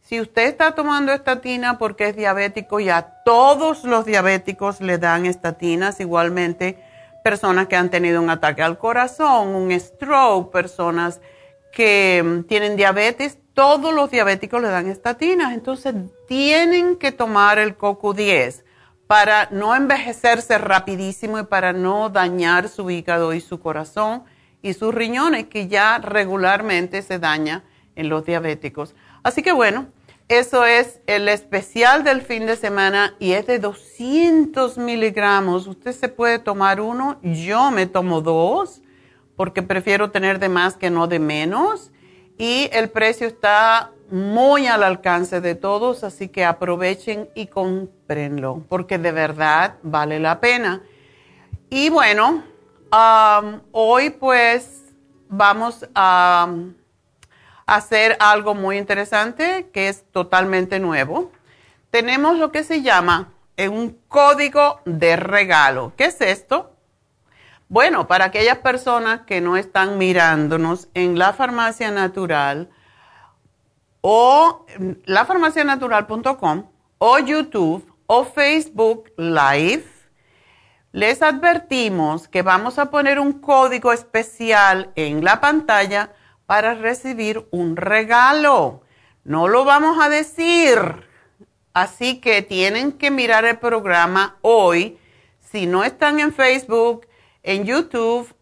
si 0.00 0.20
usted 0.20 0.46
está 0.46 0.74
tomando 0.74 1.12
estatina 1.12 1.78
porque 1.78 2.08
es 2.08 2.16
diabético 2.16 2.80
y 2.80 2.88
a 2.88 3.02
todos 3.24 3.84
los 3.84 4.04
diabéticos 4.06 4.80
le 4.80 4.98
dan 4.98 5.26
estatinas 5.26 6.00
igualmente 6.00 6.78
personas 7.22 7.66
que 7.66 7.76
han 7.76 7.90
tenido 7.90 8.22
un 8.22 8.30
ataque 8.30 8.62
al 8.62 8.78
corazón, 8.78 9.48
un 9.48 9.78
stroke, 9.78 10.50
personas 10.50 11.20
que 11.72 12.22
mm, 12.24 12.44
tienen 12.44 12.76
diabetes, 12.76 13.38
todos 13.54 13.92
los 13.92 14.10
diabéticos 14.10 14.62
le 14.62 14.68
dan 14.68 14.88
estatinas. 14.88 15.52
Entonces 15.52 15.94
tienen 16.28 16.96
que 16.96 17.12
tomar 17.12 17.58
el 17.58 17.76
CoQ10 17.76 18.62
para 19.10 19.48
no 19.50 19.74
envejecerse 19.74 20.56
rapidísimo 20.56 21.40
y 21.40 21.42
para 21.42 21.72
no 21.72 22.10
dañar 22.10 22.68
su 22.68 22.88
hígado 22.92 23.34
y 23.34 23.40
su 23.40 23.58
corazón 23.58 24.22
y 24.62 24.74
sus 24.74 24.94
riñones, 24.94 25.46
que 25.46 25.66
ya 25.66 25.98
regularmente 25.98 27.02
se 27.02 27.18
daña 27.18 27.64
en 27.96 28.08
los 28.08 28.24
diabéticos. 28.24 28.94
Así 29.24 29.42
que 29.42 29.50
bueno, 29.50 29.88
eso 30.28 30.64
es 30.64 31.00
el 31.08 31.28
especial 31.28 32.04
del 32.04 32.22
fin 32.22 32.46
de 32.46 32.54
semana 32.54 33.16
y 33.18 33.32
es 33.32 33.48
de 33.48 33.58
200 33.58 34.78
miligramos. 34.78 35.66
Usted 35.66 35.90
se 35.90 36.08
puede 36.08 36.38
tomar 36.38 36.80
uno, 36.80 37.18
yo 37.20 37.72
me 37.72 37.86
tomo 37.86 38.20
dos 38.20 38.80
porque 39.34 39.64
prefiero 39.64 40.12
tener 40.12 40.38
de 40.38 40.50
más 40.50 40.76
que 40.76 40.88
no 40.88 41.08
de 41.08 41.18
menos. 41.18 41.90
Y 42.38 42.70
el 42.72 42.90
precio 42.90 43.26
está 43.26 43.90
muy 44.10 44.66
al 44.66 44.82
alcance 44.82 45.40
de 45.40 45.54
todos, 45.54 46.04
así 46.04 46.28
que 46.28 46.44
aprovechen 46.44 47.28
y 47.34 47.46
comprenlo, 47.46 48.64
porque 48.68 48.98
de 48.98 49.12
verdad 49.12 49.76
vale 49.82 50.20
la 50.20 50.40
pena. 50.40 50.82
Y 51.68 51.90
bueno, 51.90 52.42
hoy 53.72 54.10
pues 54.10 54.82
vamos 55.28 55.86
a 55.94 56.48
hacer 57.66 58.16
algo 58.18 58.54
muy 58.54 58.78
interesante 58.78 59.70
que 59.72 59.88
es 59.88 60.04
totalmente 60.10 60.80
nuevo. 60.80 61.30
Tenemos 61.90 62.36
lo 62.38 62.50
que 62.50 62.64
se 62.64 62.82
llama 62.82 63.32
un 63.56 63.98
código 64.08 64.80
de 64.84 65.16
regalo. 65.16 65.92
¿Qué 65.96 66.06
es 66.06 66.20
esto? 66.20 66.74
Bueno, 67.68 68.08
para 68.08 68.24
aquellas 68.24 68.58
personas 68.58 69.20
que 69.20 69.40
no 69.40 69.56
están 69.56 69.98
mirándonos 69.98 70.88
en 70.94 71.18
la 71.18 71.32
farmacia 71.32 71.92
natural 71.92 72.70
o 74.00 74.66
lafarmacianatural.com 75.04 76.64
o 76.98 77.18
YouTube 77.18 77.86
o 78.06 78.24
Facebook 78.24 79.12
Live, 79.16 79.84
les 80.92 81.22
advertimos 81.22 82.26
que 82.26 82.42
vamos 82.42 82.78
a 82.78 82.90
poner 82.90 83.20
un 83.20 83.34
código 83.34 83.92
especial 83.92 84.90
en 84.96 85.24
la 85.24 85.40
pantalla 85.40 86.12
para 86.46 86.74
recibir 86.74 87.46
un 87.52 87.76
regalo. 87.76 88.82
No 89.22 89.46
lo 89.46 89.64
vamos 89.64 89.98
a 90.00 90.08
decir. 90.08 90.78
Así 91.72 92.20
que 92.20 92.42
tienen 92.42 92.92
que 92.92 93.12
mirar 93.12 93.44
el 93.44 93.58
programa 93.58 94.38
hoy. 94.42 94.98
Si 95.40 95.66
no 95.66 95.84
están 95.84 96.18
en 96.18 96.32
Facebook, 96.32 97.06
en 97.44 97.64
YouTube, 97.64 98.34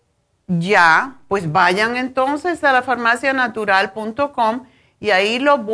ya, 0.46 1.18
pues 1.28 1.52
vayan 1.52 1.96
entonces 1.96 2.64
a 2.64 2.72
la 2.72 2.80
farmacianatural.com 2.82 4.64
y 5.00 5.10
ahí 5.10 5.38
lo, 5.38 5.64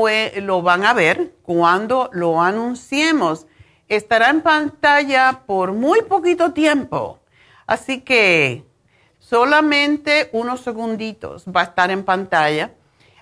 lo 0.43 0.63
van 0.63 0.85
a 0.85 0.93
ver 0.93 1.33
cuando 1.43 2.11
lo 2.13 2.43
anunciemos. 2.43 3.47
Estará 3.89 4.31
en 4.31 4.43
pantalla 4.43 5.43
por 5.47 5.73
muy 5.73 6.03
poquito 6.03 6.53
tiempo. 6.53 7.21
Así 7.67 8.01
que 8.01 8.65
solamente 9.19 10.29
unos 10.33 10.61
segunditos 10.61 11.45
va 11.47 11.63
a 11.63 11.65
estar 11.65 11.91
en 11.91 12.05
pantalla. 12.05 12.73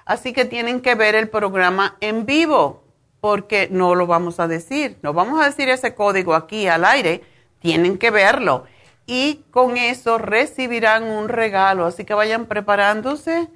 Así 0.05 0.33
que 0.33 0.45
tienen 0.45 0.81
que 0.81 0.97
ver 0.97 1.15
el 1.15 1.29
programa 1.29 1.97
en 2.01 2.27
vivo 2.27 2.83
porque 3.21 3.69
no 3.71 3.95
lo 3.95 4.09
vamos 4.09 4.41
a 4.41 4.49
decir. 4.49 4.99
No 5.03 5.13
vamos 5.13 5.41
a 5.41 5.47
decir 5.47 5.69
ese 5.69 5.95
código 5.95 6.35
aquí 6.35 6.67
al 6.67 6.85
aire. 6.85 7.23
Tienen 7.61 7.99
que 7.99 8.11
verlo. 8.11 8.65
Y 9.07 9.45
con 9.53 9.77
eso 9.77 10.19
recibirán 10.19 11.05
un 11.05 11.29
regalo. 11.29 11.87
Así 11.87 12.05
que 12.05 12.15
vayan 12.15 12.47
preparándose 12.47 13.49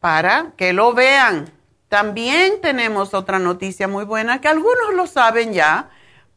para 0.00 0.52
que 0.56 0.72
lo 0.72 0.92
vean. 0.94 1.50
También 1.88 2.60
tenemos 2.60 3.14
otra 3.14 3.38
noticia 3.38 3.88
muy 3.88 4.04
buena 4.04 4.40
que 4.40 4.48
algunos 4.48 4.94
lo 4.94 5.06
saben 5.06 5.52
ya, 5.52 5.90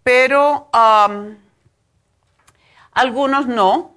pero 0.03 0.69
um, 0.73 1.35
algunos 2.91 3.47
no 3.47 3.95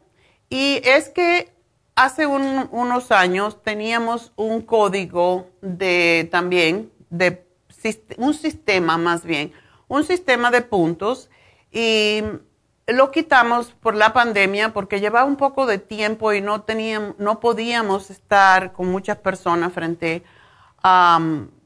y 0.49 0.81
es 0.85 1.09
que 1.09 1.53
hace 1.95 2.27
unos 2.27 3.11
años 3.13 3.63
teníamos 3.63 4.33
un 4.37 4.63
código 4.63 5.49
de 5.61 6.29
también, 6.31 6.91
de 7.11 7.47
un 8.17 8.35
sistema 8.35 8.97
más 8.97 9.25
bien, 9.25 9.53
un 9.89 10.05
sistema 10.05 10.51
de 10.51 10.63
puntos 10.63 11.31
y 11.71 12.23
lo 12.87 13.11
quitamos 13.11 13.73
por 13.73 13.95
la 13.95 14.13
pandemia 14.13 14.73
porque 14.73 15.01
llevaba 15.01 15.25
un 15.27 15.37
poco 15.37 15.67
de 15.67 15.79
tiempo 15.79 16.33
y 16.33 16.41
no 16.41 16.63
teníamos, 16.63 17.19
no 17.19 17.41
podíamos 17.41 18.11
estar 18.11 18.73
con 18.73 18.89
muchas 18.91 19.19
personas 19.19 19.73
frente 19.73 20.25
a, 20.83 21.21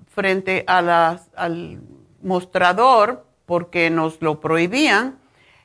frente 0.08 0.64
a 0.66 1.18
al 1.36 1.80
mostrador 2.22 3.24
porque 3.46 3.90
nos 3.90 4.20
lo 4.20 4.40
prohibían. 4.40 5.18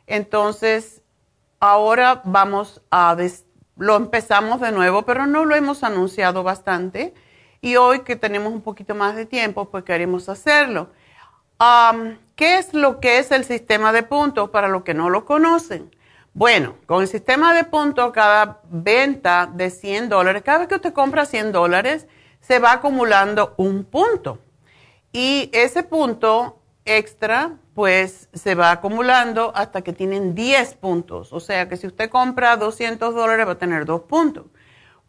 Entonces 0.08 1.02
ahora 1.60 2.22
vamos 2.26 2.82
a, 2.92 3.16
lo 3.78 3.96
empezamos 3.96 4.62
de 4.62 4.72
nuevo, 4.72 5.04
pero 5.04 5.26
no 5.26 5.46
lo 5.46 5.56
hemos 5.56 5.84
anunciado 5.84 6.44
bastante. 6.44 7.14
Y 7.62 7.76
hoy 7.76 8.00
que 8.00 8.16
tenemos 8.16 8.54
un 8.54 8.62
poquito 8.62 8.96
más 8.96 9.16
de 9.16 9.26
tiempo, 9.26 9.70
pues 9.70 9.84
queremos 9.84 10.30
hacerlo. 10.30 10.90
¿Qué 12.41 12.58
es 12.58 12.73
lo 12.73 12.99
que 12.99 13.19
es 13.19 13.30
el 13.30 13.45
sistema 13.45 13.91
de 13.91 14.01
puntos 14.01 14.49
para 14.49 14.67
los 14.67 14.82
que 14.82 14.95
no 14.95 15.12
lo 15.12 15.25
conocen? 15.25 15.95
Bueno, 16.34 16.73
con 16.88 17.04
el 17.04 17.08
sistema 17.08 17.54
de 17.54 17.65
puntos, 17.65 18.12
cada 18.13 18.62
venta 18.67 19.45
de 19.45 19.69
100 19.69 20.10
dólares, 20.10 20.41
cada 20.43 20.58
vez 20.58 20.67
que 20.67 20.73
usted 20.73 20.91
compra 20.91 21.27
100 21.27 21.51
dólares, 21.51 22.08
se 22.39 22.58
va 22.58 22.71
acumulando 22.71 23.54
un 23.58 23.84
punto. 23.84 24.39
Y 25.13 25.51
ese 25.54 25.84
punto 25.84 26.58
extra 26.84 27.60
pues 27.75 28.27
se 28.34 28.56
va 28.56 28.71
acumulando 28.71 29.51
hasta 29.54 29.84
que 29.84 29.93
tienen 29.93 30.34
10 30.34 30.73
puntos. 30.77 31.34
O 31.34 31.39
sea 31.39 31.69
que 31.69 31.77
si 31.77 31.86
usted 31.86 32.10
compra 32.10 32.58
200 32.58 33.13
dólares 33.13 33.47
va 33.47 33.51
a 33.51 33.60
tener 33.60 33.86
2 33.86 34.01
puntos. 34.10 34.45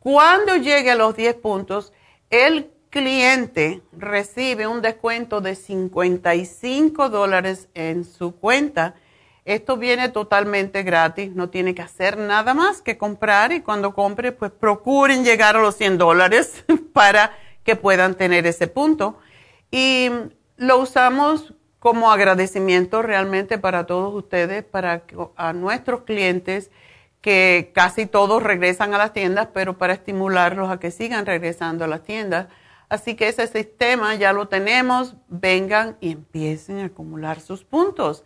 Cuando 0.00 0.56
llegue 0.56 0.90
a 0.90 0.96
los 0.96 1.16
10 1.16 1.36
puntos, 1.36 1.94
el 2.28 2.70
cliente 2.92 3.80
recibe 3.96 4.66
un 4.66 4.82
descuento 4.82 5.40
de 5.40 5.54
55 5.54 7.08
dólares 7.08 7.68
en 7.72 8.04
su 8.04 8.36
cuenta. 8.36 8.94
Esto 9.46 9.78
viene 9.78 10.10
totalmente 10.10 10.82
gratis, 10.82 11.34
no 11.34 11.48
tiene 11.48 11.74
que 11.74 11.80
hacer 11.80 12.18
nada 12.18 12.52
más 12.52 12.82
que 12.82 12.98
comprar 12.98 13.50
y 13.50 13.62
cuando 13.62 13.94
compre, 13.94 14.30
pues 14.30 14.52
procuren 14.52 15.24
llegar 15.24 15.56
a 15.56 15.62
los 15.62 15.74
100 15.76 15.96
dólares 15.96 16.64
para 16.92 17.32
que 17.64 17.76
puedan 17.76 18.14
tener 18.14 18.46
ese 18.46 18.66
punto. 18.66 19.18
Y 19.70 20.10
lo 20.58 20.78
usamos 20.78 21.54
como 21.78 22.12
agradecimiento 22.12 23.00
realmente 23.00 23.56
para 23.56 23.86
todos 23.86 24.14
ustedes, 24.14 24.64
para 24.64 25.02
a 25.36 25.54
nuestros 25.54 26.02
clientes 26.02 26.70
que 27.22 27.72
casi 27.74 28.04
todos 28.04 28.42
regresan 28.42 28.92
a 28.92 28.98
las 28.98 29.14
tiendas, 29.14 29.48
pero 29.54 29.78
para 29.78 29.94
estimularlos 29.94 30.70
a 30.70 30.78
que 30.78 30.90
sigan 30.90 31.24
regresando 31.24 31.86
a 31.86 31.88
las 31.88 32.02
tiendas. 32.02 32.48
Así 32.92 33.14
que 33.14 33.28
ese 33.28 33.46
sistema 33.46 34.16
ya 34.16 34.34
lo 34.34 34.48
tenemos, 34.48 35.14
vengan 35.28 35.96
y 36.02 36.12
empiecen 36.12 36.78
a 36.80 36.84
acumular 36.84 37.40
sus 37.40 37.64
puntos. 37.64 38.22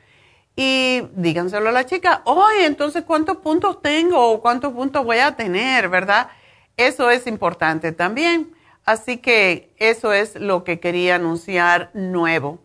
Y 0.56 1.02
díganselo 1.14 1.68
a 1.68 1.72
la 1.72 1.86
chica, 1.86 2.22
oye, 2.24 2.66
entonces 2.66 3.04
cuántos 3.04 3.36
puntos 3.36 3.80
tengo 3.80 4.20
o 4.20 4.42
cuántos 4.42 4.72
puntos 4.72 5.04
voy 5.04 5.18
a 5.18 5.36
tener, 5.36 5.88
¿verdad? 5.88 6.30
Eso 6.76 7.12
es 7.12 7.28
importante 7.28 7.92
también. 7.92 8.56
Así 8.84 9.18
que 9.18 9.72
eso 9.76 10.12
es 10.12 10.34
lo 10.34 10.64
que 10.64 10.80
quería 10.80 11.14
anunciar 11.14 11.92
nuevo. 11.94 12.58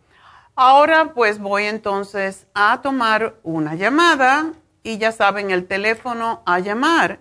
Ahora 0.56 1.14
pues 1.14 1.38
voy 1.38 1.66
entonces 1.66 2.48
a 2.52 2.82
tomar 2.82 3.36
una 3.44 3.76
llamada 3.76 4.54
y 4.82 4.98
ya 4.98 5.12
saben 5.12 5.52
el 5.52 5.68
teléfono 5.68 6.42
a 6.46 6.58
llamar 6.58 7.20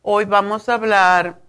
Hoy 0.03 0.25
vamos 0.25 0.69
a 0.69 0.75
hablar 0.75 1.41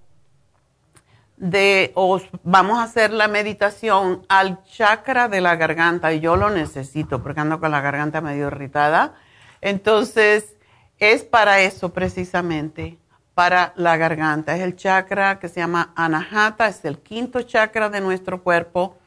de, 1.37 1.91
os 1.95 2.29
vamos 2.43 2.77
a 2.79 2.83
hacer 2.83 3.11
la 3.11 3.27
meditación 3.29 4.25
al 4.27 4.61
chakra 4.65 5.29
de 5.29 5.39
la 5.39 5.55
garganta 5.55 6.13
y 6.13 6.19
yo 6.19 6.35
lo 6.35 6.49
necesito 6.49 7.23
porque 7.23 7.39
ando 7.39 7.61
con 7.61 7.71
la 7.71 7.79
garganta 7.79 8.19
medio 8.19 8.47
irritada. 8.47 9.13
Entonces, 9.61 10.57
es 10.99 11.23
para 11.23 11.61
eso 11.61 11.93
precisamente, 11.93 12.97
para 13.33 13.73
la 13.75 13.97
garganta. 13.97 14.55
Es 14.55 14.61
el 14.61 14.75
chakra 14.75 15.39
que 15.39 15.47
se 15.47 15.61
llama 15.61 15.93
anahata, 15.95 16.67
es 16.67 16.83
el 16.85 16.99
quinto 16.99 17.41
chakra 17.41 17.89
de 17.89 18.01
nuestro 18.01 18.43
cuerpo 18.43 18.97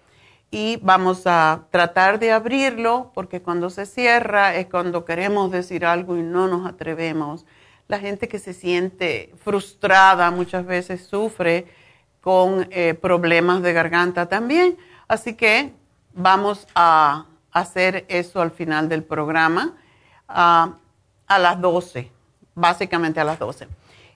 y 0.51 0.79
vamos 0.83 1.27
a 1.27 1.67
tratar 1.71 2.19
de 2.19 2.33
abrirlo 2.33 3.11
porque 3.15 3.41
cuando 3.41 3.71
se 3.71 3.87
cierra 3.87 4.55
es 4.55 4.67
cuando 4.67 5.05
queremos 5.05 5.51
decir 5.51 5.85
algo 5.85 6.17
y 6.17 6.23
no 6.23 6.49
nos 6.49 6.67
atrevemos. 6.67 7.47
La 7.89 7.99
gente 7.99 8.29
que 8.29 8.39
se 8.39 8.55
siente 8.55 9.33
frustrada 9.43 10.31
muchas 10.31 10.65
veces 10.65 11.07
sufre 11.07 11.67
con 12.21 12.69
eh, 12.71 12.95
problemas 12.95 13.63
de 13.63 13.73
garganta 13.73 14.27
también. 14.27 14.79
Así 15.09 15.35
que 15.35 15.73
vamos 16.15 16.67
a 16.75 17.27
hacer 17.51 18.07
eso 18.09 18.41
al 18.41 18.51
final 18.51 18.89
del 18.89 19.03
programa 19.03 19.75
a 21.35 21.39
las 21.39 21.61
12, 21.61 22.11
básicamente 22.55 23.21
a 23.21 23.25
las 23.25 23.39
12. 23.39 23.69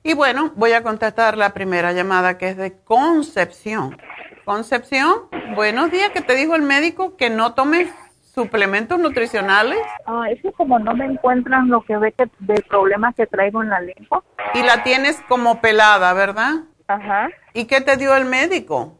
Y 0.03 0.15
bueno, 0.15 0.53
voy 0.55 0.73
a 0.73 0.83
contestar 0.83 1.37
la 1.37 1.51
primera 1.51 1.93
llamada 1.93 2.39
que 2.39 2.49
es 2.49 2.57
de 2.57 2.79
Concepción. 2.79 3.97
Concepción, 4.45 5.23
buenos 5.55 5.91
días, 5.91 6.11
que 6.11 6.21
te 6.21 6.35
dijo 6.35 6.55
el 6.55 6.63
médico 6.63 7.17
que 7.17 7.31
no 7.31 7.55
tomes 7.55 7.89
suplementos 8.35 8.99
nutricionales. 8.99 9.79
Ah, 10.07 10.27
es 10.31 10.41
que 10.43 10.53
como 10.53 10.79
no 10.79 10.95
me 10.95 11.07
encuentran 11.07 11.69
lo 11.69 11.83
que 11.83 11.97
ve 11.97 12.13
que 12.13 12.29
de 12.39 12.63
problemas 12.69 13.15
que 13.15 13.27
traigo 13.27 13.63
en 13.63 13.71
la 13.71 13.81
lengua. 13.81 14.23
Y 14.55 14.63
la 14.63 14.83
tienes 14.85 15.21
como 15.29 15.61
pelada, 15.61 16.13
¿verdad? 16.13 16.53
Ajá. 16.87 17.31
¿Y 17.55 17.65
qué 17.65 17.81
te 17.81 17.97
dio 17.97 18.15
el 18.15 18.27
médico? 18.27 18.99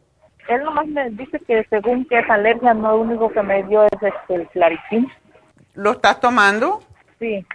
Él 0.49 0.63
nomás 0.63 0.87
me 0.87 1.09
dice 1.11 1.39
que 1.47 1.65
según 1.69 2.05
que 2.05 2.19
es 2.19 2.29
alergia, 2.29 2.73
no 2.73 2.91
lo 2.91 3.01
único 3.01 3.29
que 3.29 3.43
me 3.43 3.63
dio 3.63 3.83
es 3.83 3.91
este, 4.01 4.35
el 4.35 4.47
claritín. 4.49 5.07
¿Lo 5.75 5.91
estás 5.91 6.19
tomando? 6.19 6.81
Sí. 7.19 7.45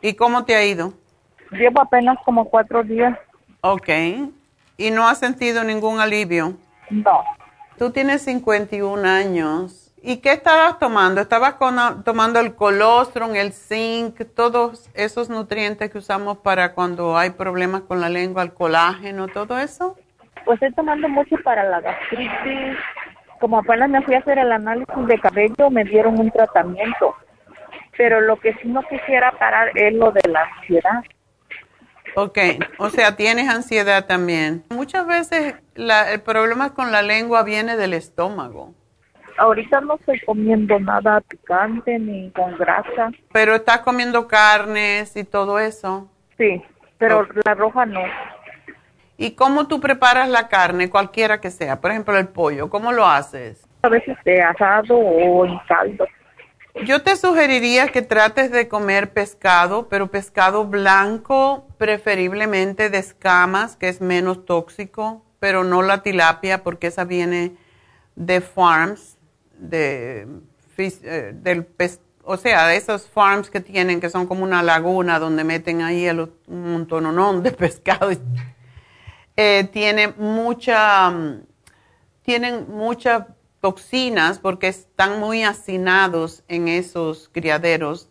¿Y 0.00 0.14
cómo 0.14 0.44
te 0.44 0.54
ha 0.54 0.64
ido? 0.64 0.92
Llevo 1.50 1.80
apenas 1.80 2.18
como 2.24 2.44
cuatro 2.46 2.82
días. 2.82 3.18
Ok. 3.60 3.88
¿Y 4.76 4.90
no 4.90 5.08
has 5.08 5.18
sentido 5.18 5.64
ningún 5.64 6.00
alivio? 6.00 6.54
No. 6.90 7.24
Tú 7.78 7.90
tienes 7.90 8.22
51 8.22 9.08
años. 9.08 9.92
¿Y 10.02 10.18
qué 10.18 10.32
estabas 10.32 10.78
tomando? 10.78 11.20
¿Estabas 11.20 11.54
con, 11.54 12.04
tomando 12.04 12.38
el 12.38 12.54
colostrum, 12.54 13.34
el 13.34 13.52
zinc, 13.52 14.22
todos 14.34 14.88
esos 14.94 15.28
nutrientes 15.28 15.90
que 15.90 15.98
usamos 15.98 16.38
para 16.38 16.74
cuando 16.74 17.18
hay 17.18 17.30
problemas 17.30 17.82
con 17.82 18.00
la 18.00 18.08
lengua, 18.08 18.42
el 18.42 18.52
colágeno, 18.52 19.26
todo 19.26 19.58
eso? 19.58 19.96
Pues 20.44 20.62
estoy 20.62 20.72
tomando 20.74 21.08
mucho 21.08 21.36
para 21.42 21.64
la 21.64 21.80
gastritis. 21.80 22.78
Como 23.40 23.58
apenas 23.58 23.90
me 23.90 24.00
fui 24.02 24.14
a 24.14 24.18
hacer 24.18 24.38
el 24.38 24.52
análisis 24.52 25.06
de 25.06 25.18
cabello, 25.18 25.70
me 25.70 25.84
dieron 25.84 26.20
un 26.20 26.30
tratamiento. 26.30 27.14
Pero 27.96 28.20
lo 28.20 28.36
que 28.38 28.52
sí 28.54 28.68
no 28.68 28.82
quisiera 28.82 29.32
parar 29.32 29.70
es 29.74 29.92
lo 29.94 30.12
de 30.12 30.20
la 30.28 30.42
ansiedad. 30.42 31.02
Ok, 32.14 32.38
o 32.78 32.88
sea, 32.88 33.14
tienes 33.16 33.48
ansiedad 33.48 34.06
también. 34.06 34.64
Muchas 34.70 35.06
veces 35.06 35.54
el 35.74 36.20
problema 36.22 36.72
con 36.72 36.90
la 36.90 37.02
lengua 37.02 37.42
viene 37.42 37.76
del 37.76 37.92
estómago. 37.92 38.74
Ahorita 39.38 39.82
no 39.82 39.96
estoy 39.96 40.20
comiendo 40.20 40.80
nada 40.80 41.20
picante 41.20 41.98
ni 41.98 42.30
con 42.30 42.56
grasa. 42.56 43.10
Pero 43.32 43.54
estás 43.54 43.80
comiendo 43.80 44.26
carnes 44.26 45.14
y 45.14 45.24
todo 45.24 45.58
eso. 45.58 46.10
Sí, 46.38 46.62
pero 46.96 47.28
la 47.44 47.54
roja 47.54 47.84
no. 47.84 48.00
¿Y 49.18 49.32
cómo 49.32 49.66
tú 49.66 49.80
preparas 49.80 50.28
la 50.30 50.48
carne, 50.48 50.88
cualquiera 50.88 51.40
que 51.40 51.50
sea? 51.50 51.80
Por 51.82 51.90
ejemplo, 51.90 52.16
el 52.16 52.28
pollo, 52.28 52.70
¿cómo 52.70 52.92
lo 52.92 53.06
haces? 53.06 53.66
A 53.82 53.88
veces 53.90 54.16
de 54.24 54.40
asado 54.40 54.96
o 54.96 55.44
en 55.44 55.58
caldo. 55.68 56.06
Yo 56.84 57.02
te 57.02 57.16
sugeriría 57.16 57.88
que 57.88 58.02
trates 58.02 58.50
de 58.50 58.68
comer 58.68 59.12
pescado, 59.12 59.88
pero 59.88 60.10
pescado 60.10 60.66
blanco, 60.66 61.66
preferiblemente 61.78 62.90
de 62.90 62.98
escamas, 62.98 63.76
que 63.76 63.88
es 63.88 64.00
menos 64.02 64.44
tóxico, 64.44 65.24
pero 65.38 65.64
no 65.64 65.80
la 65.82 66.02
tilapia, 66.02 66.62
porque 66.62 66.88
esa 66.88 67.04
viene 67.04 67.56
de 68.14 68.40
farms, 68.42 69.16
de, 69.58 70.26
eh, 70.76 71.32
del 71.34 71.66
o 72.24 72.36
sea, 72.36 72.66
de 72.66 72.76
esos 72.76 73.06
farms 73.06 73.48
que 73.48 73.60
tienen, 73.60 74.00
que 74.00 74.10
son 74.10 74.26
como 74.26 74.44
una 74.44 74.62
laguna 74.62 75.18
donde 75.18 75.44
meten 75.44 75.80
ahí 75.80 76.08
un 76.10 76.72
montón 76.72 77.42
de 77.42 77.52
pescado. 77.52 78.10
Eh, 79.36 79.68
tiene 79.72 80.08
mucha, 80.08 81.10
mm, 81.10 81.42
tienen 82.22 82.66
mucha 82.68 83.35
toxinas 83.66 84.38
porque 84.38 84.68
están 84.68 85.18
muy 85.18 85.42
hacinados 85.42 86.44
en 86.46 86.68
esos 86.68 87.28
criaderos. 87.32 88.08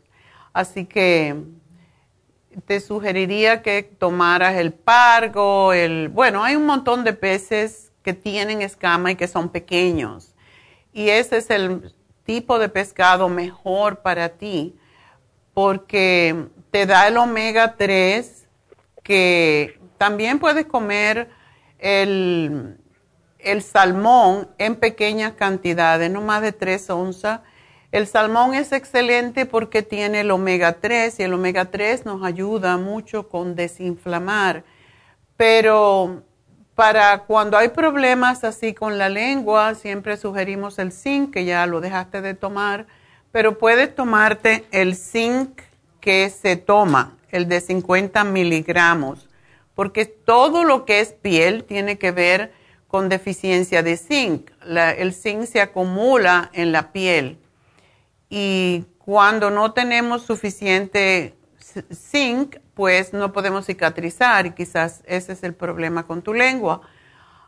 Así 0.52 0.84
que 0.84 1.34
te 2.66 2.82
sugeriría 2.82 3.62
que 3.62 3.82
tomaras 3.84 4.58
el 4.58 4.74
pargo, 4.74 5.72
el... 5.72 6.10
Bueno, 6.10 6.44
hay 6.44 6.58
un 6.58 6.66
montón 6.66 7.06
de 7.06 7.14
peces 7.14 7.94
que 8.04 8.14
tienen 8.14 8.62
escama 8.62 9.12
y 9.12 9.16
que 9.16 9.30
son 9.30 9.48
pequeños. 9.48 10.34
Y 10.92 11.08
ese 11.08 11.38
es 11.38 11.50
el 11.50 11.96
tipo 12.26 12.60
de 12.60 12.68
pescado 12.68 13.30
mejor 13.30 14.02
para 14.02 14.28
ti 14.28 14.76
porque 15.54 16.50
te 16.70 16.86
da 16.86 17.08
el 17.08 17.16
omega 17.16 17.78
3 17.78 18.46
que 19.04 19.80
también 19.98 20.38
puedes 20.38 20.66
comer 20.66 21.30
el 21.80 22.78
el 23.46 23.62
salmón 23.62 24.50
en 24.58 24.76
pequeñas 24.76 25.34
cantidades, 25.34 26.12
no 26.12 26.22
más 26.22 26.42
de 26.42 26.52
3 26.52 26.90
onzas. 26.90 27.42
El 27.92 28.08
salmón 28.08 28.54
es 28.54 28.72
excelente 28.74 29.46
porque 29.46 29.82
tiene 29.82 30.22
el 30.22 30.32
omega 30.32 30.74
3 30.82 31.20
y 31.20 31.24
el 31.24 31.34
omega 31.34 31.66
3 31.66 32.06
nos 32.06 32.24
ayuda 32.24 32.78
mucho 32.78 33.30
con 33.30 33.56
desinflamar. 33.56 34.64
Pero 35.38 36.24
para 36.76 37.20
cuando 37.20 37.58
hay 37.58 37.70
problemas 37.70 38.44
así 38.44 38.74
con 38.74 38.98
la 38.98 39.08
lengua, 39.08 39.76
siempre 39.76 40.18
sugerimos 40.18 40.78
el 40.78 40.92
zinc, 40.92 41.32
que 41.32 41.46
ya 41.46 41.66
lo 41.68 41.80
dejaste 41.80 42.22
de 42.22 42.34
tomar, 42.34 42.86
pero 43.32 43.58
puedes 43.58 43.96
tomarte 43.96 44.66
el 44.72 44.96
zinc 44.96 45.62
que 46.02 46.30
se 46.30 46.58
toma, 46.58 47.18
el 47.30 47.48
de 47.48 47.62
50 47.62 48.24
miligramos, 48.26 49.30
porque 49.74 50.06
todo 50.06 50.64
lo 50.66 50.84
que 50.84 51.00
es 51.00 51.14
piel 51.14 51.64
tiene 51.64 51.98
que 51.98 52.12
ver 52.12 52.52
con 52.96 53.10
deficiencia 53.10 53.84
de 53.84 53.98
zinc. 53.98 54.52
el 54.64 55.14
zinc 55.14 55.44
se 55.48 55.60
acumula 55.60 56.50
en 56.54 56.72
la 56.72 56.94
piel 56.94 57.38
y 58.30 58.86
cuando 59.00 59.52
no 59.52 59.74
tenemos 59.74 60.22
suficiente 60.22 61.36
zinc, 61.94 62.56
pues 62.74 63.12
no 63.12 63.34
podemos 63.34 63.66
cicatrizar 63.66 64.46
y 64.46 64.52
quizás 64.52 65.04
ese 65.08 65.34
es 65.34 65.44
el 65.44 65.54
problema 65.54 66.08
con 66.08 66.22
tu 66.22 66.34
lengua. 66.34 66.84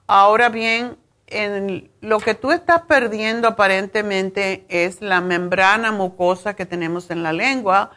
Ahora 0.05 0.49
bien, 0.49 0.97
en 1.27 1.89
lo 2.01 2.19
que 2.19 2.33
tú 2.33 2.51
estás 2.51 2.81
perdiendo 2.81 3.47
aparentemente 3.47 4.65
es 4.67 5.01
la 5.01 5.21
membrana 5.21 5.93
mucosa 5.93 6.57
que 6.57 6.65
tenemos 6.65 7.09
en 7.09 7.23
la 7.23 7.31
lengua 7.31 7.91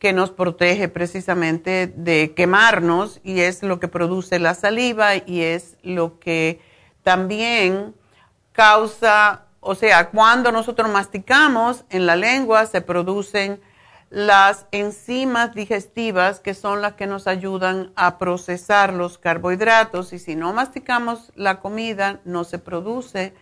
que 0.00 0.12
nos 0.12 0.32
protege 0.32 0.88
precisamente 0.88 1.86
de 1.94 2.34
quemarnos 2.34 3.20
y 3.22 3.38
es 3.38 3.62
lo 3.62 3.78
que 3.78 3.86
produce 3.86 4.40
la 4.40 4.54
saliva 4.54 5.14
y 5.14 5.42
es 5.42 5.76
lo 5.84 6.18
que 6.18 6.66
también 7.08 7.94
causa, 8.52 9.46
o 9.60 9.74
sea, 9.74 10.10
cuando 10.10 10.52
nosotros 10.52 10.90
masticamos 10.90 11.86
en 11.88 12.04
la 12.04 12.16
lengua 12.16 12.66
se 12.66 12.82
producen 12.82 13.62
las 14.10 14.66
enzimas 14.72 15.54
digestivas 15.54 16.38
que 16.38 16.52
son 16.52 16.82
las 16.82 16.92
que 16.96 17.06
nos 17.06 17.26
ayudan 17.26 17.92
a 17.96 18.18
procesar 18.18 18.92
los 18.92 19.16
carbohidratos 19.16 20.12
y 20.12 20.18
si 20.18 20.36
no 20.36 20.52
masticamos 20.52 21.32
la 21.34 21.60
comida 21.60 22.20
no 22.26 22.44
se 22.44 22.58
produce 22.58 23.32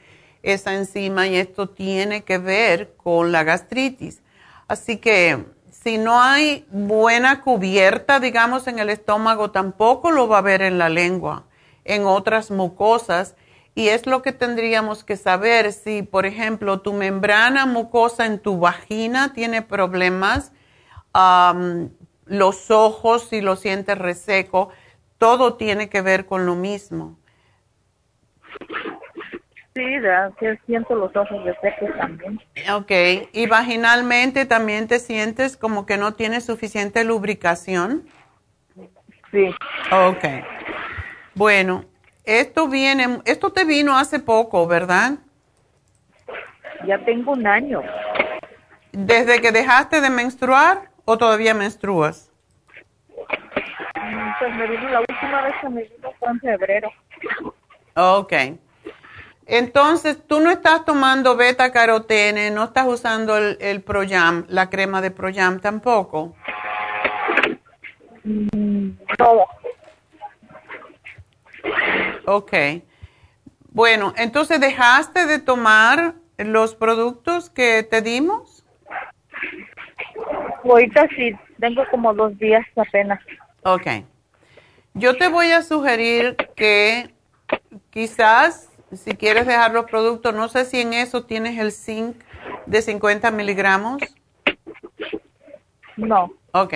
esa 0.45 0.75
enzima 0.77 1.27
y 1.27 1.35
esto 1.35 1.69
tiene 1.69 2.23
que 2.23 2.39
ver 2.39 2.95
con 2.97 3.33
la 3.33 3.43
gastritis. 3.43 4.23
Así 4.69 4.99
que 4.99 5.45
si 5.73 5.99
no 5.99 6.23
hay 6.23 6.65
buena 6.71 7.43
cubierta, 7.43 8.21
digamos, 8.21 8.69
en 8.69 8.79
el 8.79 8.91
estómago, 8.91 9.51
tampoco 9.51 10.13
lo 10.13 10.29
va 10.29 10.39
a 10.39 10.43
ver 10.43 10.63
en 10.63 10.79
la 10.79 10.89
lengua. 10.89 11.47
en 11.89 12.05
otras 12.05 12.51
mucosas 12.53 13.35
y 13.77 13.91
es 13.91 14.07
lo 14.07 14.23
que 14.23 14.33
tendríamos 14.33 15.05
que 15.05 15.17
saber 15.17 15.71
si, 15.71 16.03
por 16.03 16.25
ejemplo, 16.25 16.81
tu 16.81 16.95
membrana 16.95 17.67
mucosa 17.67 18.25
en 18.25 18.39
tu 18.39 18.59
vagina 18.59 19.35
tiene 19.35 19.61
problemas, 19.61 20.53
los 22.25 22.71
ojos 22.71 23.29
si 23.29 23.43
lo 23.43 23.55
sientes 23.55 23.99
reseco, 23.99 24.71
todo 25.19 25.57
tiene 25.57 25.91
que 25.91 26.01
ver 26.01 26.25
con 26.25 26.47
lo 26.47 26.55
mismo. 26.55 27.19
Sí, 29.75 29.85
que 30.41 30.59
siento 30.65 30.95
los 30.95 31.15
ojos 31.15 31.45
resecos 31.45 31.91
también. 31.99 32.41
Ok, 32.73 33.29
y 33.33 33.47
vaginalmente 33.47 34.47
también 34.47 34.89
te 34.89 34.99
sientes 34.99 35.59
como 35.59 35.85
que 35.85 35.99
no 35.99 36.15
tienes 36.15 36.47
suficiente 36.47 37.05
lubricación. 37.05 38.07
Sí. 39.31 39.55
Ok. 39.93 40.25
Bueno, 41.35 41.85
esto 42.27 42.69
viene, 42.69 43.21
esto 43.25 43.53
te 43.53 43.65
vino 43.65 43.97
hace 43.97 44.19
poco, 44.19 44.67
¿verdad? 44.67 45.13
Ya 46.87 46.99
tengo 47.05 47.33
un 47.33 47.47
año. 47.47 47.81
¿Desde 48.93 49.41
que 49.41 49.53
dejaste 49.53 50.01
de 50.01 50.11
menstruar 50.11 50.91
o 51.05 51.17
todavía 51.17 51.55
menstruas? 51.55 52.33
Mm, 53.95 54.31
pues 54.39 54.55
me 54.57 54.67
vino 54.67 54.89
la 54.91 55.01
última 55.01 55.43
vez 55.43 55.55
que 55.61 55.69
me 55.69 55.83
vino 55.83 56.13
fue 56.19 56.29
en 56.29 56.41
febrero. 56.41 56.91
Ok. 57.95 58.33
Entonces, 59.47 60.19
tú 60.27 60.41
no 60.41 60.51
estás 60.51 60.85
tomando 60.85 61.37
beta 61.37 61.71
carotene, 61.71 62.51
no 62.51 62.65
estás 62.65 62.87
usando 62.89 63.37
el, 63.37 63.57
el 63.61 63.81
Proyam, 63.83 64.45
la 64.49 64.69
crema 64.69 65.01
de 65.01 65.13
Proyam 65.13 65.61
tampoco. 65.61 66.35
Mm, 68.25 68.91
no. 69.19 69.47
Ok. 72.27 72.53
Bueno, 73.71 74.13
entonces 74.17 74.61
dejaste 74.61 75.27
de 75.27 75.39
tomar 75.39 76.15
los 76.39 76.75
productos 76.75 77.51
que 77.51 77.83
te 77.83 78.03
dimos. 78.03 78.65
Ahorita 80.65 81.09
sí, 81.17 81.33
tengo 81.61 81.85
como 81.91 82.13
dos 82.13 82.37
días 82.39 82.67
apenas. 82.77 83.21
Ok. 83.63 83.87
Yo 84.95 85.17
te 85.17 85.29
voy 85.29 85.53
a 85.53 85.63
sugerir 85.63 86.37
que 86.57 87.15
quizás 87.91 88.71
si 88.93 89.13
quieres 89.17 89.47
dejar 89.47 89.73
los 89.73 89.87
productos, 89.87 90.35
no 90.35 90.49
sé 90.49 90.65
si 90.65 90.81
en 90.81 90.93
eso 90.93 91.25
tienes 91.25 91.59
el 91.59 91.73
zinc 91.73 92.17
de 92.67 92.83
50 92.83 93.31
miligramos. 93.31 94.03
No. 95.97 96.33
Ok. 96.53 96.75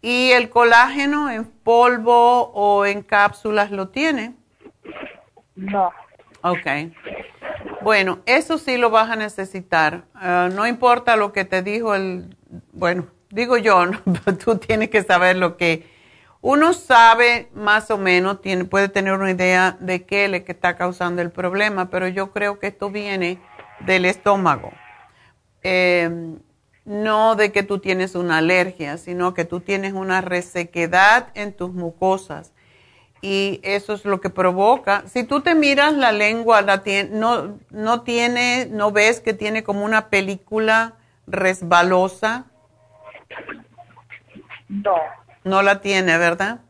¿Y 0.00 0.30
el 0.32 0.50
colágeno 0.50 1.30
en 1.30 1.44
polvo 1.44 2.50
o 2.52 2.86
en 2.86 3.02
cápsulas 3.02 3.70
lo 3.70 3.88
tiene? 3.88 4.34
No. 5.56 5.92
Ok. 6.42 6.66
Bueno, 7.82 8.20
eso 8.26 8.58
sí 8.58 8.76
lo 8.76 8.90
vas 8.90 9.10
a 9.10 9.16
necesitar. 9.16 10.04
Ah, 10.14 10.48
no 10.52 10.66
importa 10.66 11.16
lo 11.16 11.32
que 11.32 11.44
te 11.44 11.62
dijo 11.62 11.94
el, 11.94 12.36
bueno, 12.72 13.06
digo 13.30 13.56
yo, 13.56 13.84
tú 14.44 14.58
tienes 14.58 14.90
que 14.90 15.02
saber 15.02 15.36
lo 15.36 15.56
que 15.56 15.86
uno 16.40 16.74
sabe 16.74 17.48
más 17.54 17.90
o 17.90 17.96
menos, 17.96 18.42
tiene, 18.42 18.64
puede 18.64 18.88
tener 18.88 19.14
una 19.14 19.30
idea 19.30 19.76
de 19.80 20.04
qué 20.04 20.28
le 20.28 20.44
está 20.46 20.76
causando 20.76 21.22
el 21.22 21.30
problema, 21.30 21.88
pero 21.88 22.08
yo 22.08 22.32
creo 22.32 22.58
que 22.58 22.66
esto 22.66 22.90
viene 22.90 23.38
del 23.80 24.04
estómago. 24.04 24.70
Eh, 25.62 26.36
no 26.84 27.34
de 27.36 27.50
que 27.50 27.62
tú 27.62 27.78
tienes 27.78 28.14
una 28.14 28.38
alergia, 28.38 28.98
sino 28.98 29.32
que 29.32 29.46
tú 29.46 29.60
tienes 29.60 29.94
una 29.94 30.20
resequedad 30.20 31.28
en 31.34 31.54
tus 31.54 31.72
mucosas 31.72 32.53
y 33.26 33.58
eso 33.62 33.94
es 33.94 34.04
lo 34.04 34.20
que 34.20 34.28
provoca. 34.28 35.04
Si 35.06 35.24
tú 35.24 35.40
te 35.40 35.54
miras 35.54 35.94
la 35.94 36.12
lengua, 36.12 36.60
la 36.60 36.82
no, 37.10 37.58
no 37.70 38.02
tiene, 38.02 38.68
no 38.70 38.92
ves 38.92 39.20
que 39.20 39.32
tiene 39.32 39.64
como 39.64 39.82
una 39.82 40.10
película 40.10 40.96
resbalosa. 41.26 42.44
No. 44.68 44.96
No 45.42 45.62
la 45.62 45.80
tiene, 45.80 46.18
¿verdad? 46.18 46.60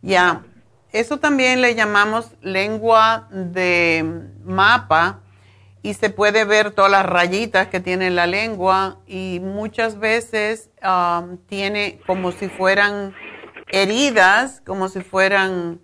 Ya. 0.00 0.46
Eso 0.90 1.18
también 1.18 1.60
le 1.60 1.74
llamamos 1.74 2.32
lengua 2.40 3.28
de 3.30 4.22
mapa 4.42 5.20
y 5.82 5.92
se 5.92 6.08
puede 6.08 6.46
ver 6.46 6.70
todas 6.70 6.90
las 6.90 7.04
rayitas 7.04 7.68
que 7.68 7.80
tiene 7.80 8.10
la 8.10 8.26
lengua 8.26 9.00
y 9.06 9.38
muchas 9.42 9.98
veces 9.98 10.70
um, 10.82 11.36
tiene 11.46 12.00
como 12.06 12.32
si 12.32 12.48
fueran 12.48 13.14
heridas, 13.74 14.62
como 14.64 14.88
si 14.88 15.00
fueran 15.02 15.80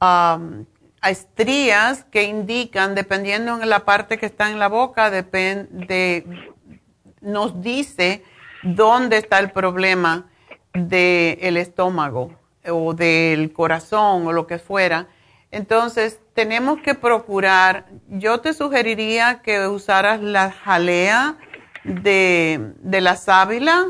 um, 0.00 0.64
estrías 1.02 2.04
que 2.04 2.24
indican, 2.24 2.94
dependiendo 2.94 3.58
de 3.58 3.66
la 3.66 3.84
parte 3.84 4.18
que 4.18 4.26
está 4.26 4.50
en 4.50 4.58
la 4.58 4.68
boca, 4.68 5.10
nos 7.20 7.62
dice 7.62 8.24
dónde 8.62 9.16
está 9.18 9.38
el 9.38 9.50
problema 9.50 10.26
del 10.72 11.56
estómago 11.56 12.34
o 12.66 12.94
del 12.94 13.52
corazón 13.52 14.26
o 14.26 14.32
lo 14.32 14.46
que 14.46 14.58
fuera. 14.58 15.06
Entonces, 15.50 16.20
tenemos 16.34 16.80
que 16.82 16.94
procurar, 16.94 17.86
yo 18.08 18.40
te 18.40 18.52
sugeriría 18.52 19.40
que 19.40 19.66
usaras 19.66 20.20
la 20.20 20.50
jalea 20.50 21.36
de, 21.84 22.74
de 22.80 23.00
la 23.00 23.16
sábila 23.16 23.86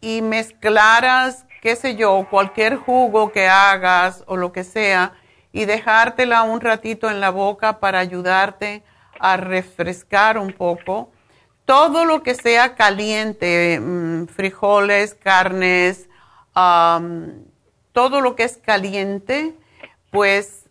y 0.00 0.22
mezclaras 0.22 1.45
qué 1.60 1.76
sé 1.76 1.96
yo, 1.96 2.26
cualquier 2.30 2.76
jugo 2.76 3.32
que 3.32 3.48
hagas 3.48 4.24
o 4.26 4.36
lo 4.36 4.52
que 4.52 4.64
sea, 4.64 5.12
y 5.52 5.64
dejártela 5.64 6.42
un 6.42 6.60
ratito 6.60 7.10
en 7.10 7.20
la 7.20 7.30
boca 7.30 7.80
para 7.80 7.98
ayudarte 7.98 8.82
a 9.18 9.36
refrescar 9.36 10.38
un 10.38 10.52
poco. 10.52 11.10
Todo 11.64 12.04
lo 12.04 12.22
que 12.22 12.34
sea 12.34 12.74
caliente, 12.74 13.80
mm, 13.80 14.26
frijoles, 14.26 15.14
carnes, 15.14 16.08
todo 17.92 18.20
lo 18.20 18.36
que 18.36 18.44
es 18.44 18.58
caliente, 18.58 19.54
pues 20.10 20.68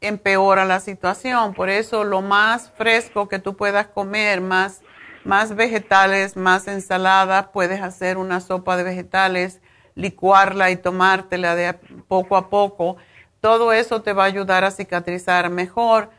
empeora 0.00 0.64
la 0.64 0.80
situación. 0.80 1.54
Por 1.54 1.68
eso 1.68 2.04
lo 2.04 2.22
más 2.22 2.70
fresco 2.76 3.28
que 3.28 3.38
tú 3.38 3.56
puedas 3.56 3.88
comer, 3.88 4.40
más, 4.40 4.82
más 5.24 5.54
vegetales, 5.54 6.36
más 6.36 6.68
ensalada, 6.68 7.50
puedes 7.52 7.80
hacer 7.82 8.18
una 8.18 8.40
sopa 8.40 8.76
de 8.76 8.84
vegetales 8.84 9.60
licuarla 9.94 10.70
y 10.70 10.76
tomártela 10.76 11.54
de 11.54 11.74
poco 12.08 12.36
a 12.36 12.50
poco, 12.50 12.96
todo 13.40 13.72
eso 13.72 14.02
te 14.02 14.12
va 14.12 14.24
a 14.24 14.26
ayudar 14.26 14.64
a 14.64 14.70
cicatrizar 14.70 15.50
mejor. 15.50 16.10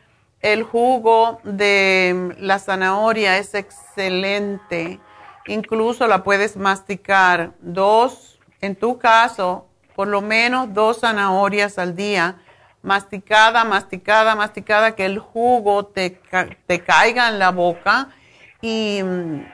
El 0.42 0.64
jugo 0.64 1.40
de 1.44 2.36
la 2.40 2.60
zanahoria 2.60 3.38
es 3.38 3.56
excelente. 3.56 5.00
Incluso 5.48 6.08
la 6.08 6.24
puedes 6.24 6.56
masticar 6.56 7.54
dos, 7.60 8.40
en 8.62 8.76
tu 8.76 9.00
caso, 9.00 9.66
por 9.96 10.08
lo 10.08 10.22
menos 10.22 10.74
dos 10.74 11.00
zanahorias 11.00 11.80
al 11.80 11.96
día, 11.96 12.36
masticada, 12.82 13.64
masticada, 13.64 14.36
masticada, 14.36 14.96
que 14.96 15.06
el 15.06 15.20
jugo 15.20 15.86
te, 15.86 16.22
te 16.68 16.80
caiga 16.82 17.30
en 17.30 17.40
la 17.40 17.52
boca 17.52 18.10
y 18.62 19.02
mm, 19.04 19.46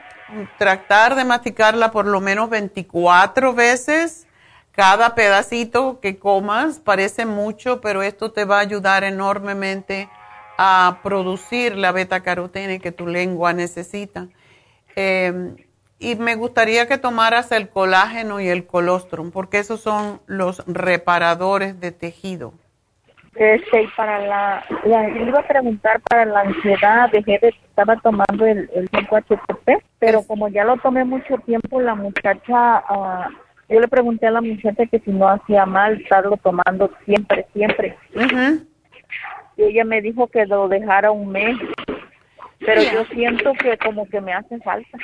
tratar 0.58 1.14
de 1.14 1.24
masticarla 1.24 1.90
por 1.90 2.06
lo 2.06 2.20
menos 2.20 2.50
24 2.50 3.54
veces. 3.54 4.26
Cada 4.72 5.14
pedacito 5.14 6.00
que 6.00 6.18
comas 6.18 6.78
parece 6.78 7.26
mucho, 7.26 7.80
pero 7.80 8.02
esto 8.02 8.32
te 8.32 8.44
va 8.44 8.56
a 8.56 8.60
ayudar 8.60 9.04
enormemente 9.04 10.08
a 10.56 11.00
producir 11.02 11.76
la 11.76 11.92
beta 11.92 12.22
carotene 12.22 12.80
que 12.80 12.92
tu 12.92 13.06
lengua 13.06 13.52
necesita. 13.52 14.28
Em, 14.96 15.56
y 15.98 16.16
me 16.16 16.34
gustaría 16.34 16.88
que 16.88 16.98
tomaras 16.98 17.52
el 17.52 17.68
colágeno 17.68 18.40
y 18.40 18.48
el 18.48 18.66
colostrum, 18.66 19.30
porque 19.30 19.58
esos 19.58 19.80
son 19.80 20.20
los 20.26 20.62
reparadores 20.66 21.78
de 21.80 21.92
tejido. 21.92 22.54
Este, 23.34 23.88
para 23.96 24.18
la, 24.26 24.64
la, 24.84 25.08
iba 25.08 25.40
a 25.40 25.48
preguntar 25.48 26.00
para 26.02 26.26
la 26.26 26.40
ansiedad, 26.40 27.10
dejé 27.10 27.38
de, 27.38 27.48
estaba 27.48 27.96
tomando 27.96 28.44
el, 28.44 28.68
el 28.74 28.90
5-HTP, 28.90 29.82
pero 29.98 30.22
como 30.22 30.48
ya 30.48 30.64
lo 30.64 30.76
tomé 30.76 31.04
mucho 31.04 31.38
tiempo, 31.38 31.80
la 31.80 31.94
muchacha, 31.94 32.84
uh, 32.90 33.32
yo 33.70 33.80
le 33.80 33.88
pregunté 33.88 34.26
a 34.26 34.32
la 34.32 34.42
muchacha 34.42 34.84
que 34.84 34.98
si 34.98 35.10
no 35.12 35.28
hacía 35.28 35.64
mal 35.64 36.02
estarlo 36.02 36.36
tomando 36.36 36.90
siempre, 37.06 37.46
siempre. 37.54 37.96
Y 39.56 39.62
ella 39.62 39.84
me 39.84 40.02
dijo 40.02 40.26
que 40.26 40.44
lo 40.44 40.68
dejara 40.68 41.10
un 41.10 41.32
mes, 41.32 41.56
pero 42.58 42.82
yo 42.82 43.04
siento 43.14 43.54
que 43.54 43.78
como 43.78 44.06
que 44.08 44.20
me 44.20 44.34
hace 44.34 44.58
falta. 44.60 44.98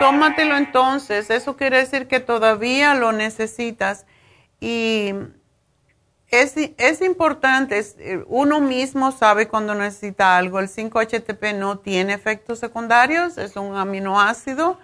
Tómatelo 0.00 0.56
entonces, 0.56 1.30
eso 1.30 1.56
quiere 1.56 1.78
decir 1.78 2.08
que 2.08 2.18
todavía 2.18 2.94
lo 2.94 3.12
necesitas 3.12 4.06
y 4.58 5.12
es, 6.32 6.54
es 6.56 7.02
importante, 7.02 7.84
eh, 7.98 8.24
uno 8.26 8.60
mismo 8.60 9.12
sabe 9.12 9.48
cuando 9.48 9.74
necesita 9.74 10.38
algo. 10.38 10.60
El 10.60 10.68
5-HTP 10.68 11.54
no 11.54 11.78
tiene 11.78 12.14
efectos 12.14 12.58
secundarios, 12.58 13.36
es 13.36 13.54
un 13.56 13.76
aminoácido 13.76 14.78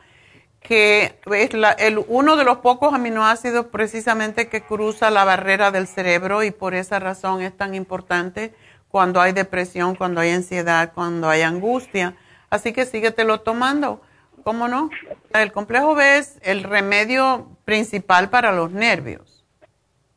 que 0.61 1.19
es 1.33 1.51
el, 1.79 2.05
uno 2.09 2.37
de 2.37 2.45
los 2.45 2.59
pocos 2.59 2.93
aminoácidos 2.93 3.67
precisamente 3.67 4.49
que 4.49 4.61
cruza 4.61 5.09
la 5.11 5.25
barrera 5.25 5.71
del 5.71 5.87
cerebro 5.87 6.43
y 6.43 6.51
por 6.51 6.75
esa 6.75 6.99
razón 6.99 7.41
es 7.41 7.57
tan 7.57 7.75
importante 7.75 8.53
cuando 8.89 9.21
hay 9.21 9.33
depresión, 9.33 9.95
cuando 9.95 10.21
hay 10.21 10.31
ansiedad, 10.31 10.93
cuando 10.95 11.31
hay 11.31 11.43
angustia. 11.43 12.17
Así 12.51 12.75
que 12.75 12.85
síguetelo 12.85 13.41
tomando. 13.41 14.03
¿Cómo 14.45 14.69
no? 14.69 14.91
El 15.33 15.53
complejo 15.53 15.95
B 15.95 16.19
es 16.19 16.39
el 16.43 16.63
remedio 16.63 17.49
principal 17.65 18.29
para 18.29 18.53
los 18.53 18.71
nervios. 18.71 19.38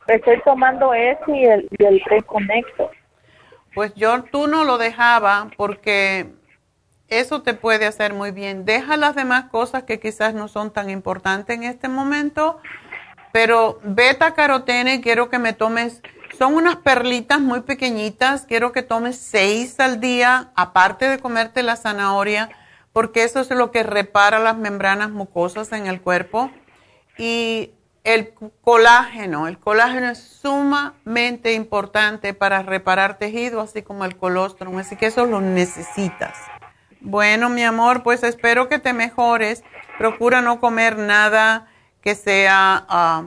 Estoy 0.07 0.41
tomando 0.43 0.93
ese 0.93 1.23
y 1.27 1.45
el, 1.45 1.69
y 1.77 1.85
el. 1.85 2.01
Pues 3.73 3.93
yo 3.95 4.23
tú 4.23 4.47
no 4.47 4.63
lo 4.63 4.77
dejaba 4.77 5.49
porque 5.55 6.27
eso 7.07 7.41
te 7.41 7.53
puede 7.53 7.85
hacer 7.85 8.13
muy 8.13 8.31
bien. 8.31 8.65
Deja 8.65 8.97
las 8.97 9.15
demás 9.15 9.45
cosas 9.45 9.83
que 9.83 9.99
quizás 9.99 10.33
no 10.33 10.47
son 10.47 10.71
tan 10.71 10.89
importantes 10.89 11.55
en 11.55 11.63
este 11.63 11.87
momento, 11.87 12.59
pero 13.31 13.79
beta 13.83 14.33
carotene 14.33 15.01
quiero 15.01 15.29
que 15.29 15.37
me 15.37 15.53
tomes, 15.53 16.01
son 16.37 16.55
unas 16.55 16.77
perlitas 16.77 17.39
muy 17.39 17.61
pequeñitas, 17.61 18.45
quiero 18.45 18.71
que 18.71 18.81
tomes 18.81 19.17
seis 19.17 19.79
al 19.79 19.99
día, 19.99 20.51
aparte 20.55 21.07
de 21.09 21.19
comerte 21.19 21.63
la 21.63 21.75
zanahoria, 21.75 22.49
porque 22.93 23.23
eso 23.23 23.41
es 23.41 23.49
lo 23.51 23.71
que 23.71 23.83
repara 23.83 24.39
las 24.39 24.57
membranas 24.57 25.11
mucosas 25.11 25.71
en 25.73 25.87
el 25.87 26.01
cuerpo. 26.01 26.49
Y 27.17 27.71
el 28.03 28.33
colágeno, 28.61 29.47
el 29.47 29.59
colágeno 29.59 30.09
es 30.09 30.19
sumamente 30.19 31.53
importante 31.53 32.33
para 32.33 32.63
reparar 32.63 33.17
tejido, 33.17 33.61
así 33.61 33.81
como 33.81 34.05
el 34.05 34.17
colostrum, 34.17 34.77
así 34.77 34.95
que 34.95 35.07
eso 35.07 35.25
lo 35.25 35.41
necesitas. 35.41 36.35
Bueno, 36.99 37.49
mi 37.49 37.63
amor, 37.63 38.03
pues 38.03 38.23
espero 38.23 38.69
que 38.69 38.79
te 38.79 38.93
mejores. 38.93 39.63
Procura 39.97 40.41
no 40.41 40.59
comer 40.59 40.97
nada 40.97 41.67
que 42.01 42.15
sea 42.15 42.85
ah, 42.87 43.23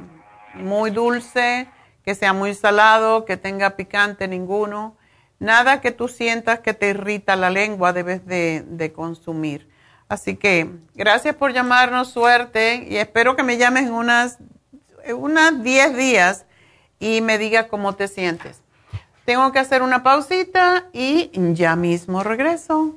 muy 0.54 0.90
dulce, 0.90 1.68
que 2.04 2.14
sea 2.14 2.32
muy 2.32 2.54
salado, 2.54 3.24
que 3.24 3.36
tenga 3.36 3.70
picante 3.70 4.28
ninguno. 4.28 4.96
Nada 5.38 5.80
que 5.80 5.90
tú 5.90 6.08
sientas 6.08 6.60
que 6.60 6.74
te 6.74 6.90
irrita 6.90 7.36
la 7.36 7.50
lengua 7.50 7.92
debes 7.92 8.24
de, 8.26 8.92
consumir. 8.94 9.68
Así 10.08 10.36
que 10.36 10.70
gracias 10.94 11.34
por 11.34 11.52
llamarnos, 11.52 12.10
suerte, 12.10 12.86
y 12.88 12.96
espero 12.96 13.36
que 13.36 13.42
me 13.42 13.56
llames 13.56 13.90
unas, 13.90 14.38
unas 15.12 15.62
10 15.62 15.96
días 15.96 16.46
y 16.98 17.20
me 17.20 17.38
digas 17.38 17.66
cómo 17.66 17.94
te 17.94 18.08
sientes. 18.08 18.60
Tengo 19.24 19.52
que 19.52 19.58
hacer 19.58 19.82
una 19.82 20.02
pausita 20.02 20.86
y 20.92 21.30
ya 21.54 21.76
mismo 21.76 22.22
regreso. 22.22 22.96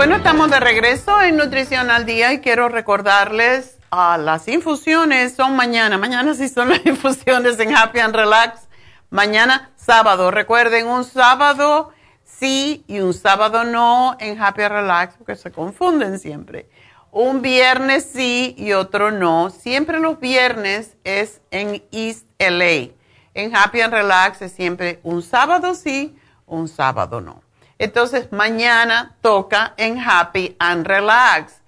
Bueno, 0.00 0.16
estamos 0.16 0.50
de 0.50 0.60
regreso 0.60 1.20
en 1.20 1.36
Nutrición 1.36 1.90
al 1.90 2.06
Día 2.06 2.32
y 2.32 2.40
quiero 2.40 2.70
recordarles 2.70 3.76
a 3.90 4.16
las 4.16 4.48
infusiones 4.48 5.36
son 5.36 5.54
mañana. 5.56 5.98
Mañana 5.98 6.32
sí 6.32 6.48
son 6.48 6.70
las 6.70 6.80
infusiones 6.86 7.60
en 7.60 7.76
Happy 7.76 7.98
and 7.98 8.16
Relax. 8.16 8.62
Mañana 9.10 9.72
sábado. 9.76 10.30
Recuerden, 10.30 10.86
un 10.86 11.04
sábado 11.04 11.90
sí 12.24 12.82
y 12.86 13.00
un 13.00 13.12
sábado 13.12 13.64
no 13.64 14.16
en 14.20 14.40
Happy 14.40 14.62
and 14.62 14.72
Relax 14.72 15.16
porque 15.18 15.36
se 15.36 15.52
confunden 15.52 16.18
siempre. 16.18 16.70
Un 17.10 17.42
viernes 17.42 18.08
sí 18.10 18.54
y 18.56 18.72
otro 18.72 19.10
no. 19.10 19.50
Siempre 19.50 20.00
los 20.00 20.18
viernes 20.18 20.96
es 21.04 21.42
en 21.50 21.84
East 21.92 22.26
LA. 22.38 22.94
En 23.34 23.54
Happy 23.54 23.82
and 23.82 23.92
Relax 23.92 24.40
es 24.40 24.52
siempre 24.52 24.98
un 25.02 25.20
sábado 25.20 25.74
sí, 25.74 26.16
un 26.46 26.68
sábado 26.68 27.20
no. 27.20 27.49
Entonces, 27.80 28.30
mañana 28.30 29.16
toca 29.22 29.72
en 29.78 29.98
Happy 29.98 30.54
and 30.58 30.86
Relax. 30.86 31.62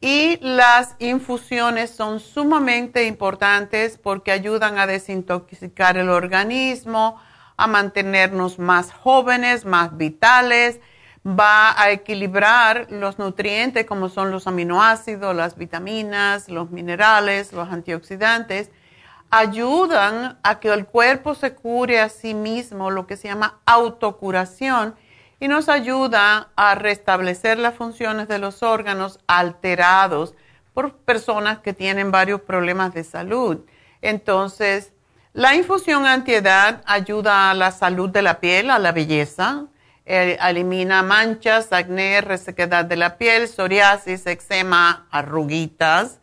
Y 0.00 0.38
las 0.40 0.96
infusiones 0.98 1.90
son 1.90 2.18
sumamente 2.18 3.04
importantes 3.04 3.96
porque 3.96 4.32
ayudan 4.32 4.78
a 4.78 4.88
desintoxicar 4.88 5.96
el 5.96 6.08
organismo, 6.08 7.22
a 7.56 7.68
mantenernos 7.68 8.58
más 8.58 8.92
jóvenes, 8.92 9.64
más 9.64 9.96
vitales, 9.96 10.80
va 11.24 11.80
a 11.80 11.92
equilibrar 11.92 12.88
los 12.90 13.20
nutrientes 13.20 13.86
como 13.86 14.08
son 14.08 14.32
los 14.32 14.48
aminoácidos, 14.48 15.36
las 15.36 15.56
vitaminas, 15.56 16.48
los 16.48 16.72
minerales, 16.72 17.52
los 17.52 17.68
antioxidantes, 17.68 18.72
ayudan 19.30 20.40
a 20.42 20.58
que 20.58 20.72
el 20.72 20.86
cuerpo 20.86 21.36
se 21.36 21.54
cure 21.54 22.00
a 22.00 22.08
sí 22.08 22.34
mismo, 22.34 22.90
lo 22.90 23.06
que 23.06 23.16
se 23.16 23.28
llama 23.28 23.60
autocuración 23.64 24.96
y 25.42 25.48
nos 25.48 25.68
ayuda 25.68 26.50
a 26.54 26.76
restablecer 26.76 27.58
las 27.58 27.74
funciones 27.74 28.28
de 28.28 28.38
los 28.38 28.62
órganos 28.62 29.18
alterados 29.26 30.36
por 30.72 30.98
personas 30.98 31.58
que 31.58 31.72
tienen 31.72 32.12
varios 32.12 32.42
problemas 32.42 32.94
de 32.94 33.02
salud. 33.02 33.58
Entonces, 34.02 34.92
la 35.32 35.56
infusión 35.56 36.06
antiedad 36.06 36.80
ayuda 36.86 37.50
a 37.50 37.54
la 37.54 37.72
salud 37.72 38.08
de 38.08 38.22
la 38.22 38.38
piel, 38.38 38.70
a 38.70 38.78
la 38.78 38.92
belleza, 38.92 39.64
eh, 40.06 40.38
elimina 40.40 41.02
manchas, 41.02 41.72
acné, 41.72 42.20
resequedad 42.20 42.84
de 42.84 42.94
la 42.94 43.18
piel, 43.18 43.48
psoriasis, 43.48 44.24
eczema, 44.28 45.08
arruguitas, 45.10 46.20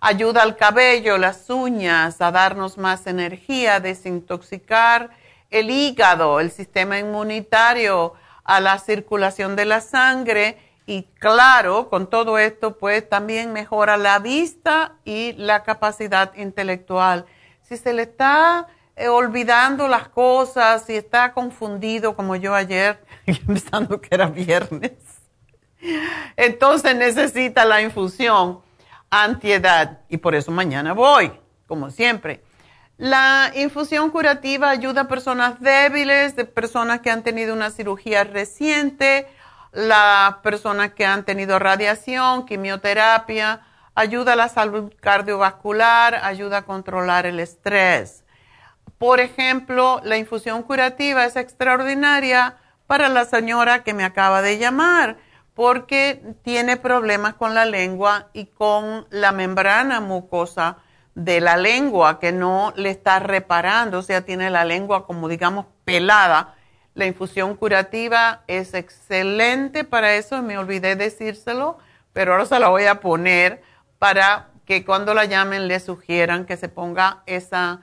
ayuda 0.00 0.44
al 0.44 0.54
cabello, 0.54 1.18
las 1.18 1.50
uñas, 1.50 2.20
a 2.20 2.30
darnos 2.30 2.78
más 2.78 3.08
energía, 3.08 3.80
desintoxicar 3.80 5.10
el 5.50 5.70
hígado, 5.70 6.38
el 6.38 6.52
sistema 6.52 7.00
inmunitario, 7.00 8.14
a 8.44 8.60
la 8.60 8.78
circulación 8.78 9.56
de 9.56 9.64
la 9.64 9.80
sangre 9.80 10.58
y 10.86 11.04
claro, 11.18 11.88
con 11.88 12.08
todo 12.10 12.38
esto 12.38 12.76
pues 12.76 13.08
también 13.08 13.52
mejora 13.52 13.96
la 13.96 14.18
vista 14.18 14.94
y 15.04 15.34
la 15.34 15.62
capacidad 15.62 16.34
intelectual. 16.34 17.26
Si 17.62 17.76
se 17.76 17.92
le 17.92 18.02
está 18.02 18.66
eh, 18.96 19.08
olvidando 19.08 19.86
las 19.86 20.08
cosas, 20.08 20.84
si 20.86 20.96
está 20.96 21.32
confundido 21.32 22.16
como 22.16 22.34
yo 22.34 22.54
ayer, 22.54 23.04
pensando 23.46 24.00
que 24.00 24.08
era 24.10 24.26
viernes, 24.26 24.92
entonces 26.36 26.96
necesita 26.96 27.64
la 27.64 27.80
infusión 27.82 28.60
antiedad 29.10 30.00
y 30.08 30.16
por 30.16 30.34
eso 30.34 30.50
mañana 30.50 30.92
voy, 30.92 31.32
como 31.66 31.90
siempre. 31.90 32.42
La 33.00 33.50
infusión 33.54 34.10
curativa 34.10 34.68
ayuda 34.68 35.00
a 35.00 35.08
personas 35.08 35.58
débiles, 35.58 36.36
de 36.36 36.44
personas 36.44 37.00
que 37.00 37.10
han 37.10 37.22
tenido 37.22 37.54
una 37.54 37.70
cirugía 37.70 38.24
reciente, 38.24 39.26
las 39.72 40.34
personas 40.42 40.92
que 40.92 41.06
han 41.06 41.24
tenido 41.24 41.58
radiación, 41.58 42.44
quimioterapia, 42.44 43.62
ayuda 43.94 44.34
a 44.34 44.36
la 44.36 44.50
salud 44.50 44.92
cardiovascular, 45.00 46.16
ayuda 46.16 46.58
a 46.58 46.62
controlar 46.66 47.24
el 47.24 47.40
estrés. 47.40 48.22
Por 48.98 49.20
ejemplo, 49.20 50.02
la 50.04 50.18
infusión 50.18 50.62
curativa 50.62 51.24
es 51.24 51.36
extraordinaria 51.36 52.58
para 52.86 53.08
la 53.08 53.24
señora 53.24 53.82
que 53.82 53.94
me 53.94 54.04
acaba 54.04 54.42
de 54.42 54.58
llamar 54.58 55.16
porque 55.54 56.34
tiene 56.42 56.76
problemas 56.76 57.32
con 57.32 57.54
la 57.54 57.64
lengua 57.64 58.28
y 58.34 58.44
con 58.44 59.06
la 59.08 59.32
membrana 59.32 60.00
mucosa 60.00 60.76
de 61.24 61.42
la 61.42 61.58
lengua 61.58 62.18
que 62.18 62.32
no 62.32 62.72
le 62.76 62.88
está 62.88 63.18
reparando, 63.18 63.98
o 63.98 64.02
sea, 64.02 64.24
tiene 64.24 64.48
la 64.48 64.64
lengua 64.64 65.06
como 65.06 65.28
digamos 65.28 65.66
pelada. 65.84 66.54
La 66.94 67.04
infusión 67.04 67.56
curativa 67.56 68.42
es 68.46 68.72
excelente 68.72 69.84
para 69.84 70.14
eso, 70.14 70.40
me 70.40 70.56
olvidé 70.56 70.96
decírselo, 70.96 71.76
pero 72.14 72.32
ahora 72.32 72.46
se 72.46 72.58
la 72.58 72.68
voy 72.68 72.86
a 72.86 73.00
poner 73.00 73.62
para 73.98 74.48
que 74.64 74.82
cuando 74.82 75.12
la 75.12 75.26
llamen 75.26 75.68
le 75.68 75.78
sugieran 75.80 76.46
que 76.46 76.56
se 76.56 76.68
ponga 76.68 77.22
esa... 77.26 77.82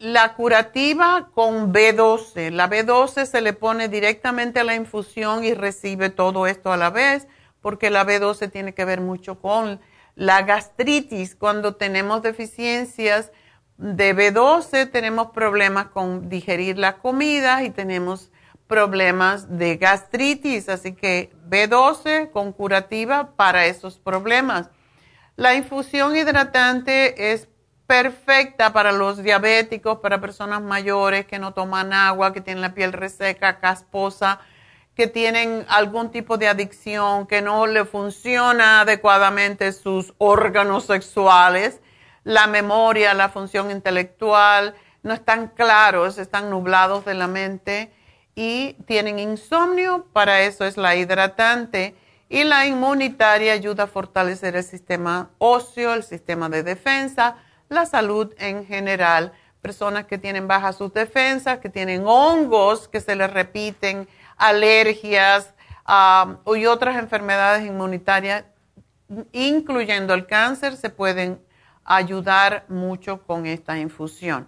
La 0.00 0.34
curativa 0.34 1.28
con 1.34 1.72
B12, 1.72 2.50
la 2.50 2.68
B12 2.68 3.24
se 3.24 3.40
le 3.40 3.52
pone 3.52 3.88
directamente 3.88 4.60
a 4.60 4.64
la 4.64 4.74
infusión 4.74 5.44
y 5.44 5.54
recibe 5.54 6.10
todo 6.10 6.46
esto 6.46 6.72
a 6.72 6.76
la 6.76 6.90
vez, 6.90 7.26
porque 7.60 7.90
la 7.90 8.04
B12 8.04 8.50
tiene 8.50 8.74
que 8.74 8.84
ver 8.84 9.00
mucho 9.00 9.40
con 9.40 9.80
la 10.18 10.42
gastritis, 10.42 11.36
cuando 11.36 11.76
tenemos 11.76 12.22
deficiencias 12.22 13.30
de 13.76 14.16
B12, 14.16 14.90
tenemos 14.90 15.28
problemas 15.28 15.86
con 15.86 16.28
digerir 16.28 16.76
la 16.76 16.98
comida 16.98 17.62
y 17.62 17.70
tenemos 17.70 18.32
problemas 18.66 19.58
de 19.58 19.76
gastritis, 19.76 20.68
así 20.68 20.92
que 20.92 21.30
B12 21.48 22.32
con 22.32 22.52
curativa 22.52 23.36
para 23.36 23.66
esos 23.66 24.00
problemas. 24.00 24.70
La 25.36 25.54
infusión 25.54 26.16
hidratante 26.16 27.32
es 27.32 27.46
perfecta 27.86 28.72
para 28.72 28.90
los 28.90 29.22
diabéticos, 29.22 30.00
para 30.00 30.20
personas 30.20 30.60
mayores 30.62 31.26
que 31.26 31.38
no 31.38 31.54
toman 31.54 31.92
agua, 31.92 32.32
que 32.32 32.40
tienen 32.40 32.60
la 32.60 32.74
piel 32.74 32.92
reseca, 32.92 33.60
casposa 33.60 34.40
que 34.98 35.06
tienen 35.06 35.64
algún 35.68 36.10
tipo 36.10 36.38
de 36.38 36.48
adicción, 36.48 37.28
que 37.28 37.40
no 37.40 37.68
le 37.68 37.84
funciona 37.84 38.80
adecuadamente 38.80 39.72
sus 39.72 40.12
órganos 40.18 40.86
sexuales, 40.86 41.78
la 42.24 42.48
memoria, 42.48 43.14
la 43.14 43.28
función 43.28 43.70
intelectual, 43.70 44.74
no 45.04 45.14
están 45.14 45.52
claros, 45.54 46.18
están 46.18 46.50
nublados 46.50 47.04
de 47.04 47.14
la 47.14 47.28
mente 47.28 47.92
y 48.34 48.72
tienen 48.88 49.20
insomnio, 49.20 50.04
para 50.12 50.40
eso 50.40 50.64
es 50.64 50.76
la 50.76 50.96
hidratante. 50.96 51.94
Y 52.28 52.42
la 52.42 52.66
inmunitaria 52.66 53.52
ayuda 53.52 53.84
a 53.84 53.86
fortalecer 53.86 54.56
el 54.56 54.64
sistema 54.64 55.30
óseo, 55.38 55.94
el 55.94 56.02
sistema 56.02 56.48
de 56.48 56.64
defensa, 56.64 57.36
la 57.68 57.86
salud 57.86 58.34
en 58.38 58.66
general. 58.66 59.32
Personas 59.62 60.06
que 60.06 60.18
tienen 60.18 60.48
bajas 60.48 60.76
sus 60.76 60.92
defensas, 60.92 61.60
que 61.60 61.68
tienen 61.68 62.02
hongos 62.04 62.88
que 62.88 63.00
se 63.00 63.14
les 63.14 63.32
repiten, 63.32 64.08
alergias 64.38 65.52
y 66.56 66.66
otras 66.66 66.96
enfermedades 66.96 67.66
inmunitarias, 67.66 68.44
incluyendo 69.32 70.14
el 70.14 70.26
cáncer, 70.26 70.76
se 70.76 70.90
pueden 70.90 71.40
ayudar 71.84 72.64
mucho 72.68 73.26
con 73.26 73.46
esta 73.46 73.76
infusión. 73.78 74.46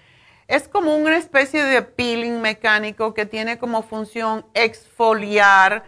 Es 0.48 0.68
como 0.68 0.96
una 0.96 1.18
especie 1.18 1.64
de 1.64 1.82
peeling 1.82 2.42
mecánico 2.42 3.14
que 3.14 3.26
tiene 3.26 3.58
como 3.58 3.84
función 3.84 4.46
exfoliar 4.54 5.86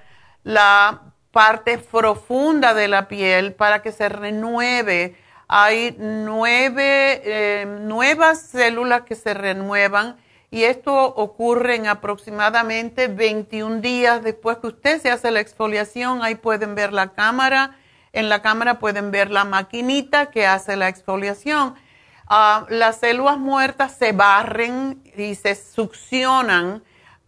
la 0.47 1.01
parte 1.31 1.77
profunda 1.77 2.73
de 2.73 2.87
la 2.87 3.09
piel 3.09 3.53
para 3.53 3.81
que 3.81 3.91
se 3.91 4.07
renueve. 4.07 5.17
Hay 5.49 5.95
nueve, 5.99 7.21
eh, 7.25 7.65
nuevas 7.81 8.41
células 8.41 9.01
que 9.01 9.15
se 9.15 9.33
renuevan 9.33 10.15
y 10.49 10.63
esto 10.63 10.93
ocurre 10.93 11.75
en 11.75 11.87
aproximadamente 11.87 13.09
21 13.09 13.81
días 13.81 14.23
después 14.23 14.59
que 14.59 14.67
usted 14.67 15.01
se 15.01 15.11
hace 15.11 15.31
la 15.31 15.41
exfoliación. 15.41 16.23
Ahí 16.23 16.35
pueden 16.35 16.75
ver 16.75 16.93
la 16.93 17.09
cámara 17.09 17.75
en 18.13 18.29
la 18.29 18.41
cámara 18.41 18.79
pueden 18.79 19.11
ver 19.11 19.29
la 19.29 19.43
maquinita 19.43 20.31
que 20.31 20.47
hace 20.47 20.77
la 20.77 20.87
exfoliación. 20.87 21.75
Ah, 22.27 22.65
las 22.69 23.01
células 23.01 23.37
muertas 23.37 23.95
se 23.95 24.13
barren 24.13 25.03
y 25.15 25.35
se 25.35 25.55
succionan 25.55 26.83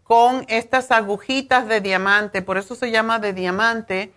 con 0.09 0.43
estas 0.47 0.89
agujitas 0.89 1.67
de 1.67 1.81
diamante, 1.81 2.41
por 2.41 2.57
eso 2.57 2.73
se 2.73 2.89
llama 2.89 3.19
de 3.19 3.31
diamante, 3.31 4.11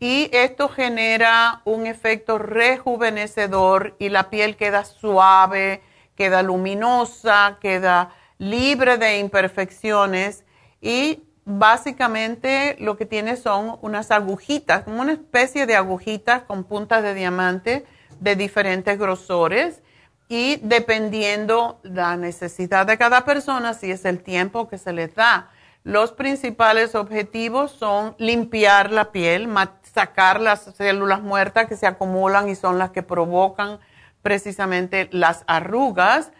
y 0.00 0.28
esto 0.32 0.68
genera 0.68 1.62
un 1.64 1.86
efecto 1.86 2.38
rejuvenecedor 2.38 3.94
y 4.00 4.08
la 4.08 4.30
piel 4.30 4.56
queda 4.56 4.84
suave, 4.84 5.80
queda 6.16 6.42
luminosa, 6.42 7.58
queda 7.60 8.10
libre 8.38 8.98
de 8.98 9.20
imperfecciones 9.20 10.44
y 10.80 11.22
básicamente 11.44 12.74
lo 12.80 12.96
que 12.96 13.06
tiene 13.06 13.36
son 13.36 13.78
unas 13.80 14.10
agujitas, 14.10 14.82
como 14.82 15.02
una 15.02 15.12
especie 15.12 15.66
de 15.66 15.76
agujitas 15.76 16.42
con 16.42 16.64
puntas 16.64 17.04
de 17.04 17.14
diamante 17.14 17.86
de 18.18 18.34
diferentes 18.34 18.98
grosores 18.98 19.82
y 20.28 20.56
dependiendo 20.56 21.80
la 21.82 22.16
necesidad 22.16 22.86
de 22.86 22.98
cada 22.98 23.24
persona, 23.24 23.72
si 23.74 23.90
es 23.90 24.04
el 24.04 24.20
tiempo 24.22 24.68
que 24.68 24.78
se 24.78 24.92
les 24.92 25.14
da. 25.14 25.50
Los 25.84 26.12
principales 26.12 26.94
objetivos 26.94 27.70
son 27.70 28.14
limpiar 28.18 28.92
la 28.92 29.10
piel, 29.10 29.48
sacar 29.82 30.38
las 30.40 30.64
células 30.76 31.22
muertas 31.22 31.66
que 31.66 31.76
se 31.76 31.86
acumulan 31.86 32.48
y 32.48 32.54
son 32.54 32.76
las 32.78 32.90
que 32.90 33.02
provocan 33.02 33.78
precisamente 34.20 35.08
las 35.12 35.44
arrugas, 35.46 36.30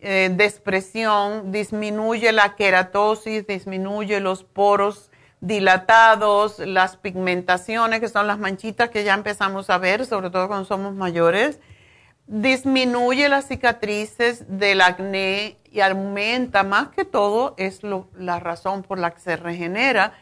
eh, 0.00 0.30
depresión, 0.32 1.50
disminuye 1.52 2.32
la 2.32 2.56
queratosis, 2.56 3.46
disminuye 3.46 4.20
los 4.20 4.44
poros 4.44 5.10
dilatados, 5.40 6.58
las 6.58 6.98
pigmentaciones, 6.98 8.00
que 8.00 8.08
son 8.08 8.26
las 8.26 8.38
manchitas 8.38 8.90
que 8.90 9.04
ya 9.04 9.14
empezamos 9.14 9.70
a 9.70 9.78
ver, 9.78 10.04
sobre 10.04 10.28
todo 10.28 10.48
cuando 10.48 10.66
somos 10.66 10.94
mayores 10.94 11.58
disminuye 12.30 13.28
las 13.28 13.48
cicatrices 13.48 14.44
del 14.46 14.82
acné 14.82 15.58
y 15.64 15.80
aumenta, 15.80 16.62
más 16.62 16.90
que 16.90 17.04
todo, 17.04 17.54
es 17.58 17.80
la 17.82 18.38
razón 18.38 18.84
por 18.84 19.00
la 19.00 19.10
que 19.10 19.18
se 19.18 19.36
regenera, 19.36 20.12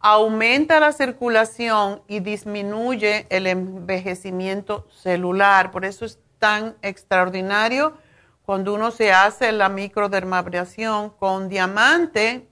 aumenta 0.00 0.80
la 0.80 0.90
circulación 0.90 2.02
y 2.08 2.18
disminuye 2.18 3.26
el 3.30 3.46
envejecimiento 3.46 4.88
celular. 4.90 5.70
Por 5.70 5.84
eso 5.84 6.04
es 6.04 6.18
tan 6.40 6.74
extraordinario 6.82 7.96
cuando 8.44 8.74
uno 8.74 8.90
se 8.90 9.12
hace 9.12 9.52
la 9.52 9.68
microdermabrasión 9.68 11.10
con 11.10 11.48
diamante, 11.48 12.48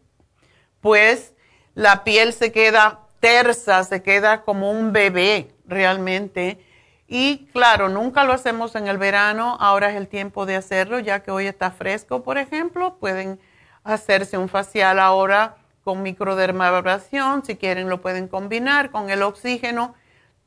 pues 0.80 1.34
la 1.74 2.04
piel 2.04 2.32
se 2.32 2.52
queda 2.52 3.08
tersa, 3.18 3.82
se 3.82 4.04
queda 4.04 4.42
como 4.42 4.70
un 4.70 4.92
bebé 4.92 5.52
realmente 5.66 6.64
y 7.12 7.48
claro, 7.52 7.88
nunca 7.88 8.22
lo 8.22 8.32
hacemos 8.32 8.76
en 8.76 8.86
el 8.86 8.96
verano, 8.96 9.56
ahora 9.58 9.90
es 9.90 9.96
el 9.96 10.06
tiempo 10.06 10.46
de 10.46 10.54
hacerlo, 10.54 11.00
ya 11.00 11.24
que 11.24 11.32
hoy 11.32 11.48
está 11.48 11.72
fresco, 11.72 12.22
por 12.22 12.38
ejemplo, 12.38 12.98
pueden 13.00 13.40
hacerse 13.82 14.38
un 14.38 14.48
facial 14.48 15.00
ahora 15.00 15.56
con 15.82 16.02
microdermabrasión, 16.02 17.44
si 17.44 17.56
quieren 17.56 17.88
lo 17.88 18.00
pueden 18.00 18.28
combinar 18.28 18.92
con 18.92 19.10
el 19.10 19.22
oxígeno. 19.22 19.96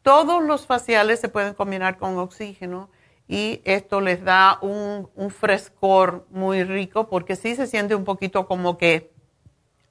Todos 0.03 0.41
los 0.41 0.65
faciales 0.65 1.19
se 1.19 1.27
pueden 1.27 1.53
combinar 1.53 1.97
con 1.97 2.17
oxígeno 2.17 2.89
y 3.27 3.61
esto 3.65 3.99
les 3.99 4.23
da 4.23 4.57
un, 4.61 5.09
un 5.15 5.31
frescor 5.31 6.25
muy 6.29 6.63
rico 6.63 7.09
porque 7.09 7.35
sí 7.35 7.57
se 7.57 7.67
siente 7.67 7.93
un 7.93 8.05
poquito 8.05 8.47
como 8.47 8.77
que 8.77 9.11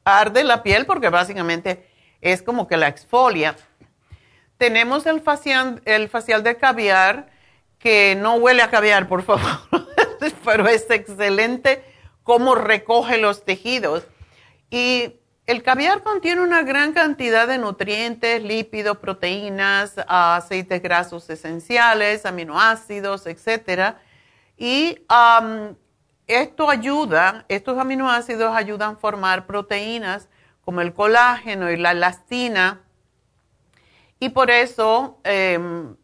arde 0.04 0.42
la 0.42 0.62
piel 0.62 0.86
porque 0.86 1.10
básicamente 1.10 1.86
es 2.22 2.40
como 2.42 2.66
que 2.66 2.78
la 2.78 2.88
exfolia 2.88 3.56
tenemos 4.62 5.06
el 5.06 5.20
facial, 5.20 5.82
el 5.86 6.08
facial 6.08 6.44
de 6.44 6.56
caviar, 6.56 7.26
que 7.80 8.14
no 8.14 8.36
huele 8.36 8.62
a 8.62 8.70
caviar, 8.70 9.08
por 9.08 9.24
favor, 9.24 9.42
pero 10.44 10.68
es 10.68 10.88
excelente 10.88 11.82
cómo 12.22 12.54
recoge 12.54 13.18
los 13.18 13.44
tejidos. 13.44 14.04
Y 14.70 15.16
el 15.48 15.64
caviar 15.64 16.04
contiene 16.04 16.42
una 16.42 16.62
gran 16.62 16.92
cantidad 16.92 17.48
de 17.48 17.58
nutrientes, 17.58 18.44
lípidos, 18.44 18.98
proteínas, 18.98 19.94
aceites 20.06 20.80
grasos 20.80 21.28
esenciales, 21.28 22.24
aminoácidos, 22.24 23.26
etc. 23.26 23.96
Y 24.56 24.96
esto 26.28 26.70
ayuda, 26.70 27.46
estos 27.48 27.76
aminoácidos 27.78 28.54
ayudan 28.54 28.94
a 28.94 28.98
formar 28.98 29.44
proteínas 29.44 30.28
como 30.64 30.82
el 30.82 30.94
colágeno 30.94 31.68
y 31.68 31.76
la 31.76 31.90
elastina 31.90 32.82
y 34.22 34.28
por 34.28 34.52
eso 34.52 35.18
em, 35.24 35.96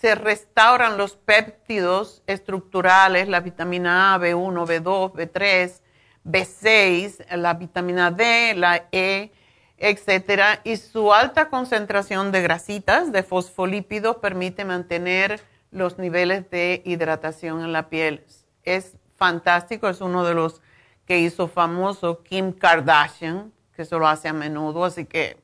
se 0.00 0.16
restauran 0.16 0.98
los 0.98 1.14
péptidos 1.14 2.20
estructurales, 2.26 3.28
la 3.28 3.38
vitamina 3.38 4.12
A, 4.12 4.18
B1, 4.18 4.66
B2, 4.66 5.12
B3, 5.12 5.80
B6, 6.24 7.36
la 7.36 7.54
vitamina 7.54 8.10
D, 8.10 8.54
la 8.56 8.88
E, 8.90 9.30
etcétera, 9.76 10.62
y 10.64 10.78
su 10.78 11.14
alta 11.14 11.48
concentración 11.48 12.32
de 12.32 12.42
grasitas, 12.42 13.12
de 13.12 13.22
fosfolípidos, 13.22 14.16
permite 14.16 14.64
mantener 14.64 15.40
los 15.70 15.96
niveles 15.96 16.50
de 16.50 16.82
hidratación 16.84 17.60
en 17.60 17.72
la 17.72 17.88
piel. 17.88 18.24
Es 18.64 18.96
fantástico, 19.14 19.88
es 19.88 20.00
uno 20.00 20.24
de 20.24 20.34
los 20.34 20.60
que 21.06 21.20
hizo 21.20 21.46
famoso 21.46 22.24
Kim 22.24 22.50
Kardashian, 22.50 23.52
que 23.76 23.82
eso 23.82 24.00
lo 24.00 24.08
hace 24.08 24.26
a 24.26 24.32
menudo, 24.32 24.84
así 24.84 25.04
que 25.04 25.36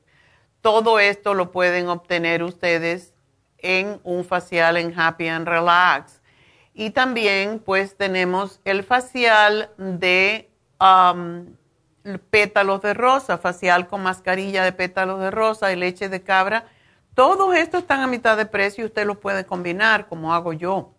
todo 0.65 0.97
esto 0.97 1.35
lo 1.35 1.51
pueden 1.51 1.89
obtener 1.89 2.41
ustedes 2.41 3.13
en 3.59 3.99
un 4.03 4.25
facial 4.25 4.77
en 4.77 4.99
Happy 4.99 5.27
and 5.27 5.47
Relax. 5.47 6.23
Y 6.73 6.89
también 6.89 7.59
pues 7.59 7.95
tenemos 7.95 8.61
el 8.65 8.83
facial 8.83 9.69
de 9.77 10.49
um, 10.81 11.45
pétalos 12.31 12.81
de 12.81 12.95
rosa, 12.95 13.37
facial 13.37 13.85
con 13.85 14.01
mascarilla 14.01 14.63
de 14.63 14.71
pétalos 14.71 15.19
de 15.19 15.29
rosa 15.29 15.71
y 15.71 15.75
leche 15.75 16.09
de 16.09 16.23
cabra. 16.23 16.65
Todos 17.13 17.55
estos 17.55 17.81
están 17.81 17.99
a 17.99 18.07
mitad 18.07 18.35
de 18.35 18.47
precio 18.47 18.85
y 18.85 18.87
usted 18.87 19.05
los 19.05 19.17
puede 19.17 19.45
combinar 19.45 20.07
como 20.07 20.33
hago 20.33 20.51
yo. 20.51 20.95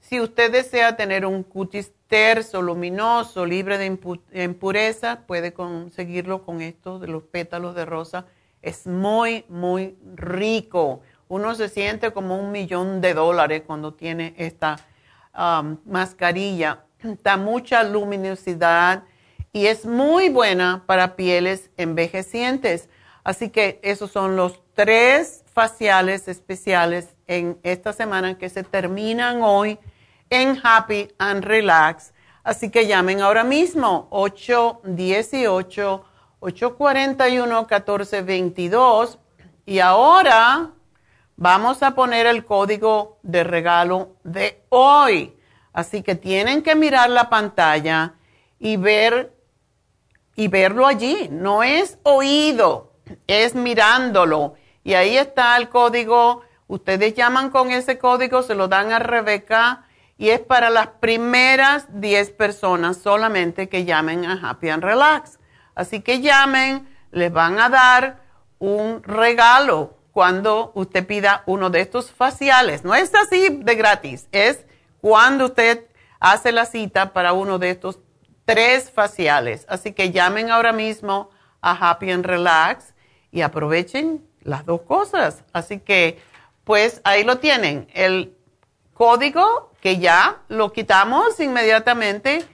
Si 0.00 0.18
usted 0.18 0.50
desea 0.50 0.96
tener 0.96 1.26
un 1.26 1.42
cutis 1.42 1.92
terso, 2.06 2.62
luminoso, 2.62 3.44
libre 3.44 3.76
de 3.76 4.44
impureza, 4.44 5.26
puede 5.26 5.52
conseguirlo 5.52 6.42
con 6.42 6.62
esto 6.62 6.98
de 6.98 7.08
los 7.08 7.24
pétalos 7.24 7.74
de 7.74 7.84
rosa 7.84 8.24
es 8.62 8.86
muy, 8.86 9.44
muy 9.48 9.96
rico. 10.14 11.02
Uno 11.28 11.54
se 11.54 11.68
siente 11.68 12.10
como 12.12 12.38
un 12.38 12.50
millón 12.52 13.00
de 13.00 13.14
dólares 13.14 13.62
cuando 13.66 13.94
tiene 13.94 14.34
esta 14.36 14.78
um, 15.36 15.76
mascarilla. 15.84 16.84
Da 17.22 17.36
mucha 17.36 17.84
luminosidad 17.84 19.04
y 19.52 19.66
es 19.66 19.86
muy 19.86 20.28
buena 20.28 20.82
para 20.86 21.14
pieles 21.16 21.70
envejecientes. 21.76 22.88
Así 23.24 23.50
que 23.50 23.78
esos 23.82 24.10
son 24.10 24.36
los 24.36 24.62
tres 24.74 25.44
faciales 25.52 26.28
especiales 26.28 27.14
en 27.26 27.58
esta 27.62 27.92
semana 27.92 28.38
que 28.38 28.48
se 28.48 28.62
terminan 28.64 29.42
hoy 29.42 29.78
en 30.30 30.58
Happy 30.62 31.08
and 31.18 31.44
Relax. 31.44 32.12
Así 32.42 32.70
que 32.70 32.86
llamen 32.86 33.20
ahora 33.20 33.44
mismo 33.44 34.06
818 34.10 36.04
841-1422. 36.40 39.18
Y 39.66 39.80
ahora 39.80 40.70
vamos 41.36 41.82
a 41.82 41.94
poner 41.94 42.26
el 42.26 42.44
código 42.44 43.18
de 43.22 43.44
regalo 43.44 44.16
de 44.24 44.62
hoy. 44.68 45.34
Así 45.72 46.02
que 46.02 46.14
tienen 46.14 46.62
que 46.62 46.74
mirar 46.74 47.08
la 47.10 47.30
pantalla 47.30 48.14
y 48.58 48.76
ver 48.76 49.34
y 50.34 50.48
verlo 50.48 50.86
allí. 50.86 51.28
No 51.30 51.62
es 51.62 51.98
oído, 52.02 52.94
es 53.26 53.54
mirándolo. 53.54 54.54
Y 54.84 54.94
ahí 54.94 55.16
está 55.16 55.56
el 55.56 55.68
código. 55.68 56.42
Ustedes 56.66 57.14
llaman 57.14 57.50
con 57.50 57.70
ese 57.70 57.98
código, 57.98 58.42
se 58.42 58.54
lo 58.54 58.68
dan 58.68 58.92
a 58.92 58.98
Rebeca 58.98 59.84
y 60.18 60.30
es 60.30 60.40
para 60.40 60.68
las 60.68 60.88
primeras 60.88 61.86
10 62.00 62.32
personas 62.32 62.98
solamente 62.98 63.68
que 63.68 63.84
llamen 63.84 64.26
a 64.26 64.50
Happy 64.50 64.68
and 64.68 64.82
Relax. 64.82 65.37
Así 65.78 66.00
que 66.00 66.20
llamen, 66.20 66.88
les 67.12 67.32
van 67.32 67.60
a 67.60 67.68
dar 67.68 68.20
un 68.58 69.00
regalo 69.04 69.96
cuando 70.10 70.72
usted 70.74 71.06
pida 71.06 71.44
uno 71.46 71.70
de 71.70 71.80
estos 71.80 72.10
faciales. 72.10 72.82
No 72.82 72.96
es 72.96 73.14
así 73.14 73.60
de 73.60 73.76
gratis, 73.76 74.26
es 74.32 74.66
cuando 75.00 75.44
usted 75.44 75.86
hace 76.18 76.50
la 76.50 76.66
cita 76.66 77.12
para 77.12 77.32
uno 77.32 77.60
de 77.60 77.70
estos 77.70 78.00
tres 78.44 78.90
faciales. 78.90 79.66
Así 79.68 79.92
que 79.92 80.10
llamen 80.10 80.50
ahora 80.50 80.72
mismo 80.72 81.30
a 81.60 81.90
Happy 81.90 82.10
and 82.10 82.26
Relax 82.26 82.92
y 83.30 83.42
aprovechen 83.42 84.26
las 84.42 84.66
dos 84.66 84.80
cosas. 84.80 85.44
Así 85.52 85.78
que, 85.78 86.20
pues 86.64 87.00
ahí 87.04 87.22
lo 87.22 87.38
tienen, 87.38 87.86
el 87.94 88.36
código 88.94 89.70
que 89.80 89.98
ya 89.98 90.38
lo 90.48 90.72
quitamos 90.72 91.38
inmediatamente 91.38 92.44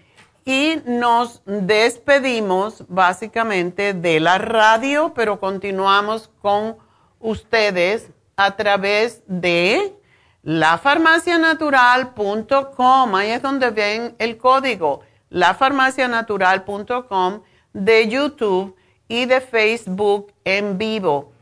y 0.45 0.83
nos 0.85 1.41
despedimos 1.47 2.85
básicamente 2.89 3.95
de 3.95 4.21
la 4.21 4.37
radio, 4.39 5.13
pero 5.15 5.41
continuamos 5.41 6.31
con 6.43 6.77
ustedes 7.19 8.11
a 8.37 8.55
través 8.57 9.23
de 9.27 9.99
lafarmacianatural.com. 10.43 13.15
Ahí 13.15 13.31
es 13.31 13.41
donde 13.41 13.71
ven 13.71 14.15
el 14.19 14.37
código 14.37 15.01
lafarmacianatural.com 15.31 17.41
de 17.73 18.09
YouTube 18.09 18.77
y 19.09 19.25
de 19.27 19.41
Facebook 19.41 20.33
en 20.45 20.79
vivo. 20.79 21.33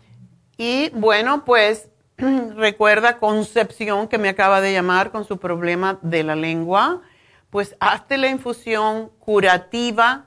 Y 0.57 0.91
bueno, 0.91 1.45
pues 1.45 1.89
recuerda 2.57 3.19
Concepción 3.19 4.09
que 4.09 4.19
me 4.19 4.29
acaba 4.29 4.61
de 4.61 4.73
llamar 4.73 5.11
con 5.11 5.25
su 5.25 5.39
problema 5.39 5.99
de 6.03 6.23
la 6.23 6.37
lengua, 6.37 7.01
pues 7.53 7.77
hazte 7.81 8.17
la 8.17 8.31
infusión 8.31 9.11
curativa 9.19 10.25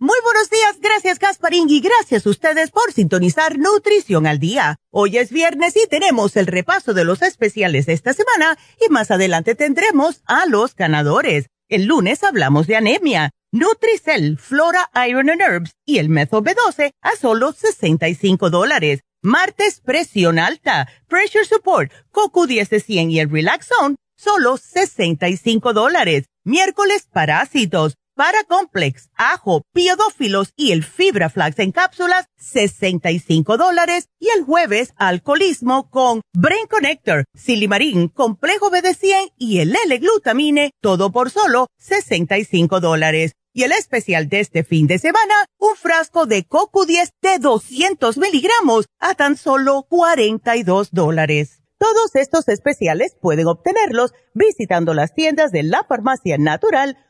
Muy 0.00 0.16
buenos 0.22 0.48
días, 0.48 0.78
gracias 0.80 1.18
Gasparín 1.18 1.68
y 1.68 1.80
gracias 1.80 2.24
a 2.24 2.30
ustedes 2.30 2.70
por 2.70 2.92
sintonizar 2.92 3.58
Nutrición 3.58 4.28
al 4.28 4.38
Día. 4.38 4.76
Hoy 4.92 5.18
es 5.18 5.32
viernes 5.32 5.74
y 5.74 5.88
tenemos 5.88 6.36
el 6.36 6.46
repaso 6.46 6.94
de 6.94 7.04
los 7.04 7.20
especiales 7.20 7.86
de 7.86 7.94
esta 7.94 8.12
semana 8.12 8.56
y 8.80 8.92
más 8.92 9.10
adelante 9.10 9.56
tendremos 9.56 10.22
a 10.24 10.46
los 10.46 10.76
ganadores. 10.76 11.46
El 11.68 11.86
lunes 11.86 12.22
hablamos 12.22 12.68
de 12.68 12.76
anemia 12.76 13.30
Nutricel, 13.50 14.38
Flora 14.38 14.88
Iron 15.08 15.30
and 15.30 15.40
Herbs 15.40 15.72
y 15.84 15.98
el 15.98 16.10
Metho 16.10 16.44
B12 16.44 16.92
a 17.02 17.16
solo 17.16 17.52
65 17.52 18.50
dólares. 18.50 19.00
Martes, 19.20 19.80
presión 19.80 20.38
alta, 20.38 20.86
Pressure 21.08 21.44
Support, 21.44 21.90
CoQ10 22.12 22.68
de 22.68 22.78
100 22.78 23.10
y 23.10 23.18
el 23.18 23.30
Relax 23.30 23.66
Zone, 23.66 23.96
solo 24.16 24.58
65 24.58 25.72
dólares. 25.72 26.26
Miércoles, 26.44 27.08
parásitos, 27.12 27.96
Paracomplex, 28.18 29.10
ajo, 29.14 29.62
piodófilos 29.72 30.52
y 30.56 30.72
el 30.72 30.82
Fibra 30.82 31.30
Flax 31.30 31.60
en 31.60 31.70
cápsulas, 31.70 32.26
65 32.36 33.56
dólares. 33.56 34.08
Y 34.18 34.30
el 34.30 34.42
jueves, 34.42 34.92
alcoholismo 34.96 35.88
con 35.88 36.22
Brain 36.34 36.66
Connector, 36.68 37.26
Silimarín, 37.32 38.08
Complejo 38.08 38.72
BD100 38.72 39.34
y 39.38 39.60
el 39.60 39.76
L-Glutamine, 39.84 40.72
todo 40.80 41.12
por 41.12 41.30
solo 41.30 41.68
65 41.78 42.80
dólares. 42.80 43.34
Y 43.52 43.62
el 43.62 43.70
especial 43.70 44.28
de 44.28 44.40
este 44.40 44.64
fin 44.64 44.88
de 44.88 44.98
semana, 44.98 45.46
un 45.56 45.76
frasco 45.76 46.26
de 46.26 46.44
CoQ10 46.44 47.12
de 47.22 47.38
200 47.38 48.18
miligramos 48.18 48.86
a 48.98 49.14
tan 49.14 49.36
solo 49.36 49.86
42 49.88 50.88
dólares. 50.90 51.62
Todos 51.78 52.16
estos 52.16 52.48
especiales 52.48 53.16
pueden 53.20 53.46
obtenerlos 53.46 54.12
visitando 54.34 54.92
las 54.92 55.14
tiendas 55.14 55.52
de 55.52 55.62
la 55.62 55.84
farmacia 55.84 56.36
natural 56.36 56.98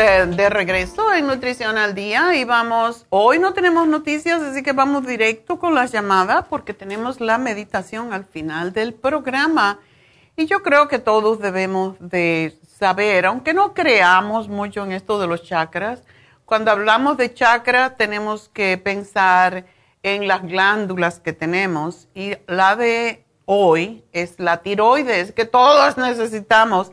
De, 0.00 0.48
regreso 0.48 1.12
en 1.12 1.26
Nutrición 1.26 1.76
al 1.76 1.94
Día 1.94 2.34
y 2.34 2.44
vamos, 2.44 3.04
hoy 3.10 3.38
no 3.38 3.52
tenemos 3.52 3.86
noticias, 3.86 4.40
así 4.40 4.62
que 4.62 4.72
vamos 4.72 5.06
directo 5.06 5.58
con 5.58 5.74
las 5.74 5.92
llamadas 5.92 6.46
porque 6.48 6.72
tenemos 6.72 7.20
la 7.20 7.36
meditación 7.36 8.14
al 8.14 8.24
final 8.24 8.72
del 8.72 8.94
programa. 8.94 9.78
Y 10.36 10.46
yo 10.46 10.62
creo 10.62 10.88
que 10.88 11.00
todos 11.00 11.38
debemos 11.38 11.96
de 12.00 12.58
saber, 12.78 13.26
aunque 13.26 13.52
no 13.52 13.74
creamos 13.74 14.48
mucho 14.48 14.84
en 14.84 14.92
esto 14.92 15.20
de 15.20 15.26
los 15.26 15.42
chakras, 15.42 16.02
cuando 16.46 16.70
hablamos 16.70 17.18
de 17.18 17.34
chakra 17.34 17.96
tenemos 17.96 18.48
que 18.48 18.78
pensar 18.78 19.66
en 20.02 20.26
las 20.26 20.42
glándulas 20.42 21.20
que 21.20 21.34
tenemos 21.34 22.08
y 22.14 22.36
la 22.46 22.74
de 22.74 23.26
hoy 23.44 24.02
es 24.12 24.40
la 24.40 24.62
tiroides 24.62 25.32
que 25.32 25.44
todos 25.44 25.98
necesitamos 25.98 26.90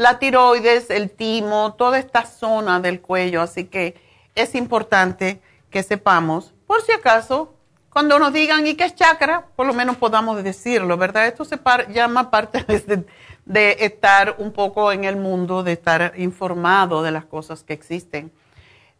la 0.00 0.18
tiroides, 0.18 0.88
el 0.88 1.10
timo, 1.10 1.74
toda 1.74 1.98
esta 1.98 2.24
zona 2.24 2.80
del 2.80 3.02
cuello. 3.02 3.42
Así 3.42 3.66
que 3.66 4.00
es 4.34 4.54
importante 4.54 5.42
que 5.68 5.82
sepamos, 5.82 6.54
por 6.66 6.80
si 6.80 6.92
acaso, 6.92 7.52
cuando 7.90 8.18
nos 8.18 8.32
digan, 8.32 8.66
¿y 8.66 8.76
qué 8.76 8.84
es 8.84 8.94
chakra? 8.94 9.44
Por 9.54 9.66
lo 9.66 9.74
menos 9.74 9.98
podamos 9.98 10.42
decirlo, 10.42 10.96
¿verdad? 10.96 11.26
Esto 11.26 11.44
se 11.44 11.60
llama 11.92 12.30
parte 12.30 12.64
de, 12.66 13.04
de, 13.44 13.76
estar 13.80 14.36
un 14.38 14.52
poco 14.52 14.90
en 14.90 15.04
el 15.04 15.16
mundo, 15.16 15.62
de 15.62 15.72
estar 15.72 16.14
informado 16.16 17.02
de 17.02 17.10
las 17.10 17.26
cosas 17.26 17.62
que 17.62 17.74
existen, 17.74 18.32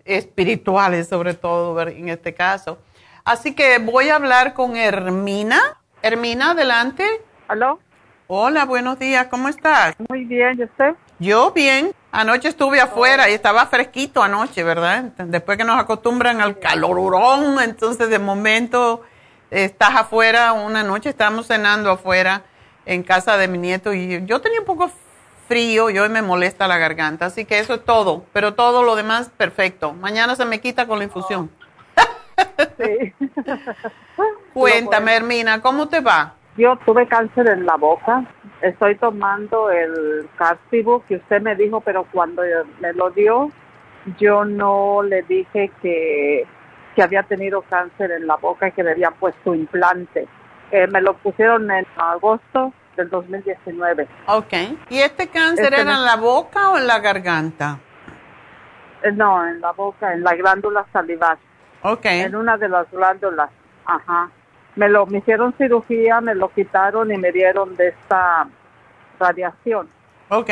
espirituales 0.05 1.09
sobre 1.09 1.32
todo 1.32 1.80
en 1.80 2.11
este 2.11 2.34
caso. 2.34 2.76
Así 3.24 3.55
que 3.55 3.78
voy 3.78 4.11
a 4.11 4.16
hablar 4.16 4.53
con 4.53 4.76
Hermina. 4.76 5.78
Hermina, 6.03 6.51
adelante. 6.51 7.07
¿Aló? 7.48 7.78
Hola, 8.33 8.64
buenos 8.64 8.97
días, 8.97 9.26
¿cómo 9.26 9.49
estás? 9.49 9.97
Muy 10.09 10.24
bien, 10.24 10.57
¿y 10.57 10.62
usted? 10.62 10.95
Yo 11.18 11.51
bien. 11.51 11.91
Anoche 12.12 12.47
estuve 12.47 12.81
afuera 12.81 13.28
y 13.28 13.33
estaba 13.33 13.66
fresquito 13.66 14.22
anoche, 14.22 14.62
¿verdad? 14.62 15.03
Después 15.18 15.59
que 15.59 15.64
nos 15.64 15.81
acostumbran 15.81 16.41
al 16.41 16.61
calorurón, 16.61 17.61
entonces 17.61 18.09
de 18.09 18.20
momento 18.20 19.03
estás 19.51 19.97
afuera 19.97 20.53
una 20.53 20.85
noche, 20.85 21.09
estábamos 21.09 21.49
cenando 21.49 21.91
afuera 21.91 22.43
en 22.87 23.03
casa 23.03 23.37
de 23.37 23.49
mi 23.49 23.59
nieto 23.59 23.93
y 23.93 24.24
yo 24.24 24.41
tenía 24.41 24.61
un 24.61 24.66
poco 24.66 24.93
frío 25.49 25.91
y 25.91 25.99
hoy 25.99 26.09
me 26.09 26.22
molesta 26.22 26.68
la 26.68 26.78
garganta, 26.78 27.26
así 27.26 27.45
que 27.45 27.59
eso 27.59 27.74
es 27.74 27.85
todo, 27.85 28.24
pero 28.33 28.55
todo 28.55 28.85
lo 28.85 28.95
demás 28.95 29.28
perfecto. 29.37 29.93
Mañana 29.93 30.37
se 30.37 30.45
me 30.45 30.61
quita 30.61 30.87
con 30.87 30.99
la 30.99 31.05
infusión. 31.05 31.51
Sí. 32.78 33.12
Cuéntame, 34.55 35.16
Hermina, 35.16 35.61
¿cómo 35.61 35.89
te 35.89 35.99
va? 35.99 36.37
Yo 36.61 36.76
tuve 36.84 37.06
cáncer 37.06 37.48
en 37.48 37.64
la 37.64 37.76
boca. 37.76 38.22
Estoy 38.61 38.94
tomando 38.96 39.70
el 39.70 40.28
Cartibu 40.36 41.02
que 41.08 41.16
usted 41.16 41.40
me 41.40 41.56
dijo, 41.56 41.80
pero 41.80 42.04
cuando 42.12 42.42
me 42.80 42.92
lo 42.92 43.08
dio, 43.08 43.50
yo 44.18 44.44
no 44.44 45.02
le 45.02 45.22
dije 45.22 45.70
que, 45.80 46.46
que 46.94 47.02
había 47.02 47.22
tenido 47.22 47.62
cáncer 47.62 48.11
en 48.11 48.26
la 48.26 48.36
boca 48.36 48.68
y 48.68 48.72
que 48.72 48.82
le 48.82 48.90
habían 48.90 49.14
puesto 49.14 49.54
implante. 49.54 50.28
Eh, 50.70 50.86
me 50.88 51.00
lo 51.00 51.14
pusieron 51.14 51.70
en 51.70 51.86
agosto 51.96 52.74
del 52.94 53.08
2019. 53.08 54.06
Ok. 54.26 54.52
¿Y 54.90 54.98
este 54.98 55.28
cáncer 55.28 55.72
este 55.72 55.80
era 55.80 55.92
en 55.92 56.04
la 56.04 56.16
boca 56.16 56.68
o 56.72 56.76
en 56.76 56.86
la 56.86 56.98
garganta? 56.98 57.78
Eh, 59.02 59.12
no, 59.12 59.46
en 59.46 59.62
la 59.62 59.72
boca, 59.72 60.12
en 60.12 60.22
la 60.22 60.34
glándula 60.34 60.84
salivar. 60.92 61.38
Ok. 61.80 62.04
En 62.04 62.36
una 62.36 62.58
de 62.58 62.68
las 62.68 62.90
glándulas. 62.90 63.48
Ajá 63.86 64.30
me 64.76 64.88
lo 64.88 65.06
me 65.06 65.18
hicieron 65.18 65.54
cirugía, 65.58 66.20
me 66.20 66.34
lo 66.34 66.48
quitaron 66.50 67.12
y 67.12 67.16
me 67.16 67.32
dieron 67.32 67.76
de 67.76 67.88
esta 67.88 68.48
radiación. 69.18 69.88
Ok. 70.28 70.50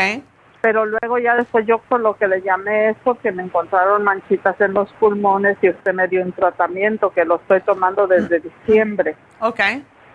Pero 0.60 0.84
luego 0.86 1.18
ya 1.18 1.36
después 1.36 1.66
yo 1.66 1.78
con 1.88 2.02
lo 2.02 2.16
que 2.16 2.26
le 2.26 2.42
llamé 2.42 2.90
es 2.90 2.96
porque 3.04 3.30
me 3.30 3.44
encontraron 3.44 4.02
manchitas 4.02 4.60
en 4.60 4.74
los 4.74 4.92
pulmones 4.94 5.56
y 5.62 5.70
usted 5.70 5.94
me 5.94 6.08
dio 6.08 6.22
un 6.22 6.32
tratamiento 6.32 7.10
que 7.10 7.24
lo 7.24 7.36
estoy 7.36 7.60
tomando 7.60 8.06
desde 8.08 8.40
diciembre. 8.40 9.14
Ok. 9.40 9.60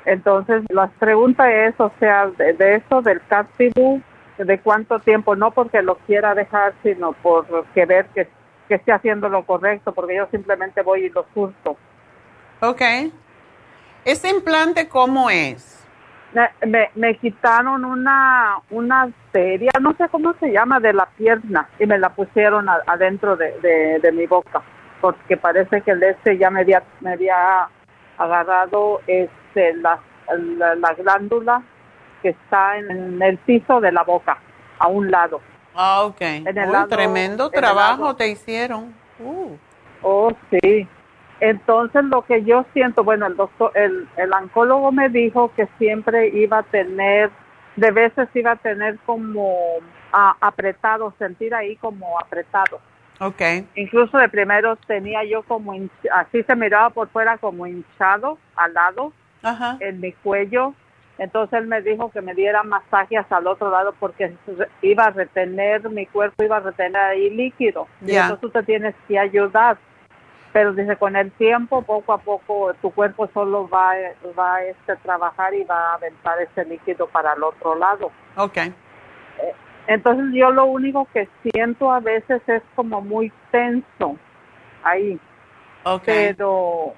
Entonces, 0.05 0.63
la 0.69 0.87
pregunta 0.87 1.49
es, 1.49 1.79
o 1.79 1.91
sea, 1.97 2.27
de, 2.27 2.75
eso 2.75 3.01
del 3.01 3.21
Captibu, 3.25 4.01
de 4.37 4.59
cuánto 4.59 4.99
tiempo, 4.99 5.35
no 5.37 5.51
porque 5.51 5.81
lo 5.81 5.95
quiera 5.95 6.35
dejar, 6.35 6.73
sino 6.83 7.13
por 7.13 7.45
que 7.73 7.85
ver 7.85 8.07
que, 8.07 8.27
que 8.67 8.75
esté 8.75 8.91
haciendo 8.91 9.29
lo 9.29 9.45
correcto, 9.45 9.93
porque 9.93 10.17
yo 10.17 10.27
simplemente 10.29 10.81
voy 10.81 11.05
y 11.05 11.09
lo 11.09 11.25
surto. 11.33 11.77
Ok. 12.59 12.81
¿Ese 14.05 14.29
implante 14.29 14.87
cómo 14.87 15.29
es? 15.29 15.79
Me, 16.65 16.89
me, 16.95 17.15
quitaron 17.17 17.85
una, 17.85 18.57
una 18.71 19.03
arteria, 19.03 19.69
no 19.79 19.93
sé 19.93 20.09
cómo 20.09 20.33
se 20.39 20.51
llama, 20.51 20.79
de 20.79 20.91
la 20.91 21.05
pierna 21.05 21.69
y 21.79 21.85
me 21.85 21.99
la 21.99 22.09
pusieron 22.09 22.67
adentro 22.69 23.37
de, 23.37 23.99
de, 24.01 24.11
mi 24.11 24.25
boca, 24.25 24.63
porque 24.99 25.37
parece 25.37 25.81
que 25.81 25.91
el 25.91 26.01
este 26.01 26.39
ya 26.39 26.49
me 26.49 26.61
había, 26.61 26.81
me 27.01 27.13
había 27.13 27.69
agarrado 28.17 29.01
este, 29.05 29.75
la, 29.75 29.99
la, 30.75 30.93
glándula 30.95 31.61
que 32.23 32.29
está 32.29 32.77
en, 32.77 33.21
el 33.21 33.37
piso 33.37 33.79
de 33.79 33.91
la 33.91 34.01
boca, 34.01 34.39
a 34.79 34.87
un 34.87 35.11
lado. 35.11 35.39
Ah, 35.75 36.03
ok. 36.03 36.21
tremendo 36.89 37.51
trabajo 37.51 38.15
te 38.15 38.27
hicieron. 38.27 38.95
Uh. 39.19 39.55
Oh, 40.01 40.31
sí. 40.49 40.87
Entonces 41.43 42.05
lo 42.05 42.21
que 42.21 42.45
yo 42.45 42.65
siento, 42.71 43.03
bueno, 43.03 43.25
el 43.25 43.35
doctor, 43.35 43.69
el, 43.75 44.07
el 44.15 44.31
oncólogo 44.31 44.93
me 44.93 45.09
dijo 45.09 45.51
que 45.57 45.67
siempre 45.77 46.29
iba 46.29 46.59
a 46.59 46.63
tener, 46.63 47.31
de 47.75 47.91
veces 47.91 48.29
iba 48.33 48.51
a 48.51 48.55
tener 48.55 48.97
como 49.05 49.53
apretado, 50.13 51.13
sentir 51.19 51.53
ahí 51.53 51.75
como 51.75 52.17
apretado. 52.17 52.79
Okay. 53.19 53.67
Incluso 53.75 54.17
de 54.19 54.29
primero 54.29 54.77
tenía 54.87 55.25
yo 55.25 55.43
como, 55.43 55.73
así 56.13 56.43
se 56.43 56.55
miraba 56.55 56.91
por 56.91 57.09
fuera 57.09 57.37
como 57.37 57.67
hinchado 57.67 58.37
al 58.55 58.73
lado, 58.73 59.11
en 59.81 59.99
mi 59.99 60.13
cuello. 60.13 60.73
Entonces 61.17 61.59
él 61.59 61.67
me 61.67 61.81
dijo 61.81 62.09
que 62.09 62.21
me 62.21 62.33
diera 62.35 62.63
masajes 62.63 63.29
al 63.29 63.47
otro 63.47 63.69
lado 63.69 63.93
porque 63.99 64.33
iba 64.81 65.03
a 65.03 65.09
retener, 65.09 65.89
mi 65.89 66.05
cuerpo 66.05 66.41
iba 66.41 66.55
a 66.55 66.61
retener 66.61 67.01
ahí 67.01 67.29
líquido. 67.29 67.85
Y 68.01 68.15
entonces 68.15 68.45
usted 68.45 68.63
tiene 68.63 68.95
que 69.09 69.19
ayudar 69.19 69.77
pero 70.53 70.71
dice 70.71 70.95
con 70.95 71.15
el 71.15 71.31
tiempo 71.31 71.81
poco 71.81 72.13
a 72.13 72.19
poco 72.19 72.73
tu 72.75 72.91
cuerpo 72.91 73.27
solo 73.33 73.67
va 73.67 73.93
va 74.37 74.55
a 74.55 74.65
este 74.65 74.95
trabajar 74.97 75.53
y 75.53 75.63
va 75.63 75.91
a 75.91 75.93
aventar 75.95 76.39
ese 76.39 76.63
líquido 76.65 77.07
para 77.07 77.33
el 77.33 77.43
otro 77.43 77.75
lado. 77.75 78.11
Okay 78.37 78.67
eh, 79.41 79.53
entonces 79.87 80.27
yo 80.33 80.51
lo 80.51 80.65
único 80.65 81.07
que 81.11 81.27
siento 81.41 81.91
a 81.91 81.99
veces 81.99 82.41
es 82.47 82.61
como 82.75 83.01
muy 83.01 83.33
tenso 83.51 84.15
ahí. 84.83 85.19
Okay 85.83 86.33
pero 86.35 86.93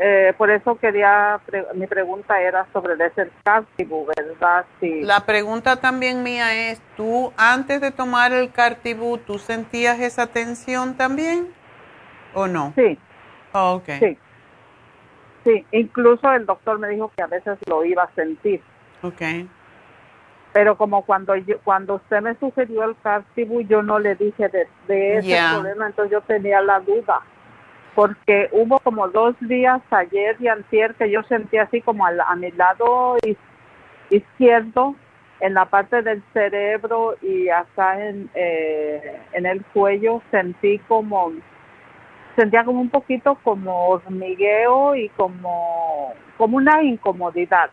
eh, 0.00 0.32
por 0.38 0.50
eso 0.50 0.76
quería 0.76 1.38
mi 1.74 1.86
pregunta 1.86 2.40
era 2.40 2.66
sobre 2.72 2.94
ese 3.04 3.30
cartibú 3.44 4.06
verdad 4.16 4.64
sí. 4.80 5.02
La 5.02 5.20
pregunta 5.20 5.76
también 5.76 6.22
mía 6.22 6.70
es 6.70 6.80
tú 6.96 7.32
antes 7.36 7.82
de 7.82 7.90
tomar 7.90 8.32
el 8.32 8.50
cartibú 8.50 9.18
tú 9.18 9.38
sentías 9.38 10.00
esa 10.00 10.26
tensión 10.26 10.96
también 10.96 11.59
¿O 12.34 12.46
no? 12.46 12.72
Sí. 12.76 12.98
Oh, 13.52 13.74
ok. 13.74 13.88
Sí. 13.98 14.18
Sí, 15.44 15.66
incluso 15.72 16.30
el 16.32 16.46
doctor 16.46 16.78
me 16.78 16.88
dijo 16.88 17.10
que 17.16 17.22
a 17.22 17.26
veces 17.26 17.58
lo 17.66 17.84
iba 17.84 18.04
a 18.04 18.14
sentir. 18.14 18.60
Ok. 19.02 19.22
Pero 20.52 20.76
como 20.76 21.04
cuando 21.04 21.36
yo, 21.36 21.58
cuando 21.60 21.94
usted 21.94 22.20
me 22.20 22.34
sugirió 22.36 22.84
el 22.84 22.96
Cartibu, 23.02 23.62
yo 23.62 23.82
no 23.82 23.98
le 23.98 24.16
dije 24.16 24.48
de, 24.48 24.66
de 24.88 25.18
ese 25.18 25.38
problema, 25.50 25.86
entonces 25.86 26.12
yo 26.12 26.20
tenía 26.22 26.60
la 26.60 26.80
duda. 26.80 27.20
Porque 27.94 28.48
hubo 28.52 28.78
como 28.80 29.08
dos 29.08 29.34
días 29.40 29.80
ayer 29.90 30.36
y 30.40 30.48
antier 30.48 30.94
que 30.94 31.10
yo 31.10 31.22
sentí 31.24 31.56
así 31.56 31.80
como 31.80 32.04
a, 32.06 32.36
mi 32.36 32.50
lado 32.52 33.16
izquierdo, 34.10 34.96
en 35.40 35.54
la 35.54 35.64
parte 35.64 36.02
del 36.02 36.22
cerebro 36.32 37.16
y 37.22 37.48
acá 37.48 38.04
en, 38.04 38.28
eh, 38.34 39.20
en 39.32 39.46
el 39.46 39.64
cuello, 39.66 40.20
sentí 40.30 40.78
como 40.80 41.32
sentía 42.36 42.64
como 42.64 42.80
un 42.80 42.90
poquito 42.90 43.36
como 43.42 43.88
hormigueo 43.88 44.94
y 44.94 45.08
como, 45.10 46.12
como 46.36 46.56
una 46.56 46.82
incomodidad. 46.82 47.70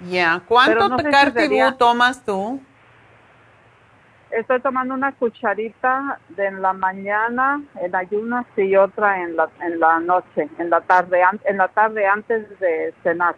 Ya, 0.00 0.42
¿cuánto 0.46 0.88
no 0.88 1.76
tomas 1.76 2.24
tú? 2.24 2.60
Estoy 4.30 4.60
tomando 4.60 4.92
una 4.92 5.12
cucharita 5.12 6.18
de 6.30 6.46
en 6.46 6.60
la 6.60 6.72
mañana 6.72 7.62
en 7.80 7.94
ayunas 7.94 8.44
y 8.56 8.76
otra 8.76 9.22
en 9.22 9.36
la 9.36 9.48
en 9.62 9.80
la 9.80 10.00
noche, 10.00 10.48
en 10.58 10.68
la 10.68 10.80
tarde 10.80 11.22
en 11.44 11.56
la 11.56 11.68
tarde 11.68 12.06
antes 12.06 12.58
de 12.58 12.92
cenar. 13.02 13.36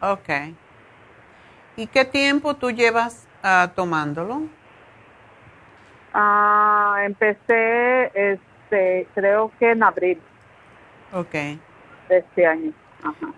Okay. 0.00 0.54
¿Y 1.76 1.86
qué 1.86 2.04
tiempo 2.04 2.54
tú 2.54 2.70
llevas 2.70 3.26
uh, 3.42 3.68
tomándolo? 3.68 4.42
Ah, 6.12 6.98
empecé 7.04 8.10
este, 8.68 9.06
creo 9.14 9.50
que 9.58 9.72
en 9.72 9.82
abril. 9.82 10.20
Ok. 11.12 11.32
De 11.32 11.58
este 12.18 12.46
año. 12.46 12.72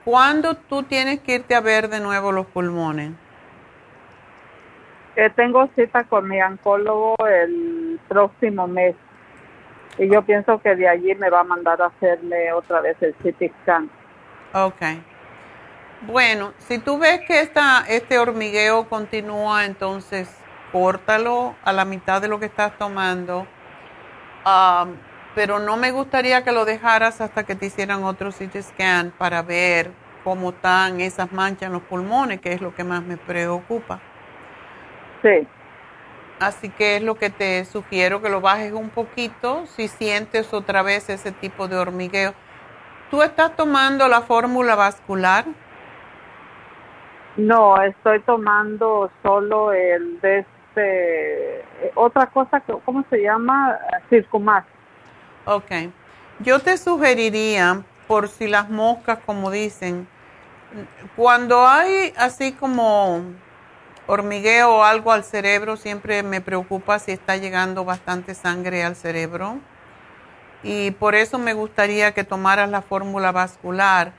¿Cuándo 0.05 0.55
tú 0.55 0.83
tienes 0.83 1.20
que 1.20 1.37
irte 1.37 1.55
a 1.55 1.61
ver 1.61 1.89
de 1.89 2.01
nuevo 2.01 2.33
los 2.33 2.47
pulmones? 2.47 3.12
Eh, 5.16 5.31
tengo 5.37 5.68
cita 5.76 6.05
con 6.05 6.28
mi 6.28 6.41
oncólogo 6.41 7.14
el 7.26 8.01
próximo 8.09 8.66
mes 8.66 8.95
y 9.99 10.09
yo 10.11 10.22
pienso 10.22 10.61
que 10.62 10.74
de 10.76 10.89
allí 10.89 11.14
me 11.16 11.28
va 11.28 11.41
a 11.41 11.45
mandar 11.45 11.83
a 11.83 11.87
hacerme 11.87 12.53
otra 12.53 12.81
vez 12.81 12.97
el 13.03 13.14
CT 13.16 13.53
scan. 13.62 13.91
Ok. 14.55 14.83
Bueno, 16.03 16.55
si 16.59 16.78
tú 16.78 16.99
ves 16.99 17.20
que 17.26 17.41
esta, 17.41 17.85
este 17.87 18.18
hormigueo 18.18 18.89
continúa, 18.89 19.66
entonces 19.66 20.35
córtalo 20.72 21.55
a 21.64 21.72
la 21.72 21.85
mitad 21.85 22.22
de 22.22 22.28
lo 22.28 22.41
que 22.41 22.47
estás 22.47 22.78
tomando. 22.78 23.47
Um, 24.47 24.95
pero 25.41 25.59
no 25.59 25.78
me 25.78 25.91
gustaría 25.91 26.45
que 26.45 26.53
lo 26.53 26.66
dejaras 26.66 27.22
hasta 27.22 27.45
que 27.45 27.55
te 27.55 27.64
hicieran 27.64 28.05
otro 28.05 28.28
CT 28.28 28.61
scan 28.61 29.11
para 29.16 29.41
ver 29.41 29.91
cómo 30.22 30.51
están 30.51 31.01
esas 31.01 31.32
manchas 31.32 31.68
en 31.68 31.72
los 31.72 31.80
pulmones, 31.80 32.43
que 32.43 32.53
es 32.53 32.61
lo 32.61 32.74
que 32.74 32.84
más 32.84 33.03
me 33.03 33.16
preocupa. 33.16 34.01
Sí. 35.22 35.49
Así 36.41 36.68
que 36.68 36.97
es 36.97 37.03
lo 37.03 37.14
que 37.14 37.30
te 37.30 37.64
sugiero 37.64 38.20
que 38.20 38.28
lo 38.28 38.43
bajes 38.43 38.74
un 38.74 38.91
poquito 38.91 39.64
si 39.64 39.88
sientes 39.88 40.53
otra 40.53 40.82
vez 40.82 41.09
ese 41.09 41.32
tipo 41.32 41.68
de 41.68 41.78
hormigueo. 41.78 42.34
¿Tú 43.11 43.22
estás 43.22 43.57
tomando 43.57 44.09
la 44.09 44.20
fórmula 44.20 44.74
vascular? 44.74 45.47
No, 47.38 47.80
estoy 47.80 48.20
tomando 48.24 49.11
solo 49.22 49.72
el 49.72 50.20
de 50.20 50.41
este, 50.41 51.64
otra 51.95 52.26
cosa, 52.26 52.62
¿cómo 52.84 53.03
se 53.09 53.22
llama? 53.22 53.78
Circumax. 54.11 54.80
Ok. 55.45 55.70
Yo 56.41 56.59
te 56.61 56.78
sugeriría, 56.78 57.82
por 58.07 58.28
si 58.28 58.49
las 58.49 58.70
moscas, 58.70 59.18
como 59.24 59.51
dicen, 59.51 60.09
cuando 61.16 61.66
hay 61.66 62.12
así 62.16 62.53
como 62.53 63.22
hormigueo 64.07 64.76
o 64.76 64.84
algo 64.84 65.12
al 65.12 65.24
cerebro, 65.24 65.76
siempre 65.76 66.22
me 66.22 66.41
preocupa 66.41 66.99
si 66.99 67.12
está 67.12 67.36
llegando 67.36 67.84
bastante 67.84 68.34
sangre 68.34 68.82
al 68.82 68.97
cerebro. 68.97 69.59
Y 70.62 70.91
por 70.93 71.14
eso 71.14 71.38
me 71.38 71.55
gustaría 71.55 72.12
que 72.12 72.24
tomaras 72.24 72.68
la 72.68 72.82
fórmula 72.82 73.32
vascular. 73.32 74.12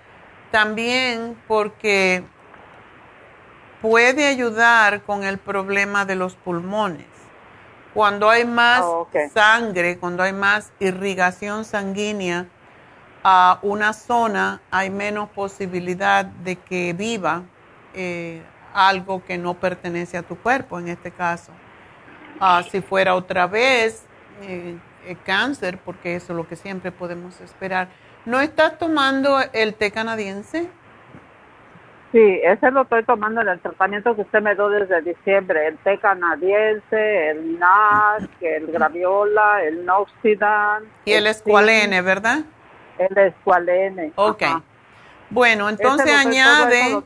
También 0.51 1.37
porque 1.47 2.23
puede 3.81 4.27
ayudar 4.27 5.01
con 5.03 5.23
el 5.23 5.37
problema 5.37 6.05
de 6.05 6.15
los 6.15 6.35
pulmones. 6.35 7.10
Cuando 7.93 8.29
hay 8.29 8.45
más 8.45 8.81
oh, 8.83 9.07
sangre, 9.33 9.97
cuando 9.97 10.23
hay 10.23 10.33
más 10.33 10.71
irrigación 10.79 11.65
sanguínea 11.65 12.47
a 13.23 13.59
una 13.61 13.93
zona, 13.93 14.61
hay 14.71 14.89
menos 14.89 15.29
posibilidad 15.29 16.25
de 16.25 16.55
que 16.55 16.93
viva 16.93 17.43
eh, 17.93 18.41
algo 18.73 19.23
que 19.25 19.37
no 19.37 19.55
pertenece 19.55 20.17
a 20.17 20.23
tu 20.23 20.37
cuerpo, 20.37 20.79
en 20.79 20.87
este 20.87 21.11
caso. 21.11 21.51
Ah, 22.39 22.63
si 22.69 22.81
fuera 22.81 23.13
otra 23.13 23.45
vez 23.45 24.05
eh, 24.41 24.77
eh, 25.05 25.17
cáncer, 25.25 25.77
porque 25.77 26.15
eso 26.15 26.33
es 26.33 26.37
lo 26.37 26.47
que 26.47 26.55
siempre 26.55 26.91
podemos 26.91 27.39
esperar. 27.41 27.89
¿No 28.25 28.39
estás 28.39 28.77
tomando 28.77 29.39
el 29.53 29.73
té 29.73 29.91
canadiense? 29.91 30.69
Sí, 32.11 32.39
ese 32.43 32.71
lo 32.71 32.81
estoy 32.81 33.05
tomando 33.05 33.39
en 33.39 33.47
el 33.47 33.59
tratamiento 33.61 34.13
que 34.15 34.21
usted 34.21 34.41
me 34.41 34.53
dio 34.53 34.67
desde 34.67 35.01
diciembre, 35.01 35.67
el 35.67 35.77
té 35.77 35.97
canadiense, 35.97 37.29
el 37.29 37.57
NAC, 37.57 38.29
el 38.41 38.67
Graviola, 38.67 39.63
el 39.63 39.85
Noxidan. 39.85 40.83
Y 41.05 41.13
el, 41.13 41.27
Esqualene, 41.27 42.01
¿verdad? 42.01 42.39
El 42.97 43.17
Esqualene. 43.17 44.11
Ok. 44.15 44.43
Bueno, 45.29 45.69
entonces 45.69 46.13
añade, 46.13 47.01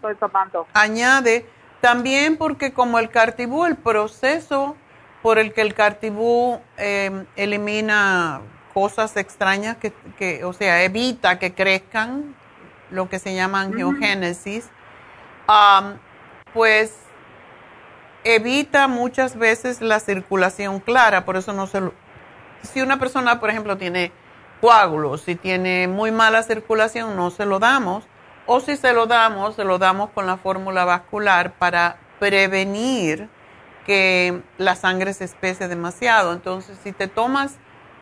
añade 0.73 1.45
también 1.81 2.37
porque 2.37 2.73
como 2.73 2.97
el 2.97 3.09
cartibú, 3.09 3.65
el 3.65 3.75
proceso 3.75 4.75
por 5.21 5.37
el 5.37 5.53
que 5.53 5.61
el 5.61 5.75
cartibú 5.75 6.59
em, 6.77 7.27
elimina 7.35 8.41
cosas 8.73 9.15
extrañas, 9.17 9.77
que, 9.77 10.43
o 10.43 10.53
sea, 10.53 10.83
evita 10.83 11.37
que 11.37 11.53
crezcan, 11.53 12.35
lo 12.89 13.07
que 13.09 13.19
se 13.19 13.35
llama 13.35 13.61
angiogénesis, 13.61 14.69
pues 16.53 16.93
evita 18.23 18.87
muchas 18.87 19.37
veces 19.37 19.81
la 19.81 19.99
circulación 19.99 20.79
clara, 20.79 21.25
por 21.25 21.37
eso 21.37 21.53
no 21.53 21.67
se 21.67 21.81
lo... 21.81 21.93
Si 22.63 22.81
una 22.81 22.97
persona, 22.97 23.39
por 23.39 23.49
ejemplo, 23.49 23.77
tiene 23.77 24.11
coágulos, 24.61 25.21
si 25.21 25.35
tiene 25.35 25.87
muy 25.87 26.11
mala 26.11 26.41
circulación, 26.43 27.15
no 27.15 27.29
se 27.29 27.45
lo 27.45 27.59
damos 27.59 28.05
o 28.47 28.59
si 28.59 28.77
se 28.77 28.93
lo 28.93 29.05
damos, 29.05 29.55
se 29.55 29.63
lo 29.63 29.77
damos 29.77 30.09
con 30.11 30.25
la 30.25 30.37
fórmula 30.37 30.85
vascular 30.85 31.53
para 31.53 31.97
prevenir 32.19 33.29
que 33.85 34.41
la 34.57 34.75
sangre 34.75 35.13
se 35.13 35.25
espese 35.25 35.67
demasiado. 35.67 36.33
Entonces, 36.33 36.77
si 36.83 36.91
te 36.91 37.07
tomas 37.07 37.57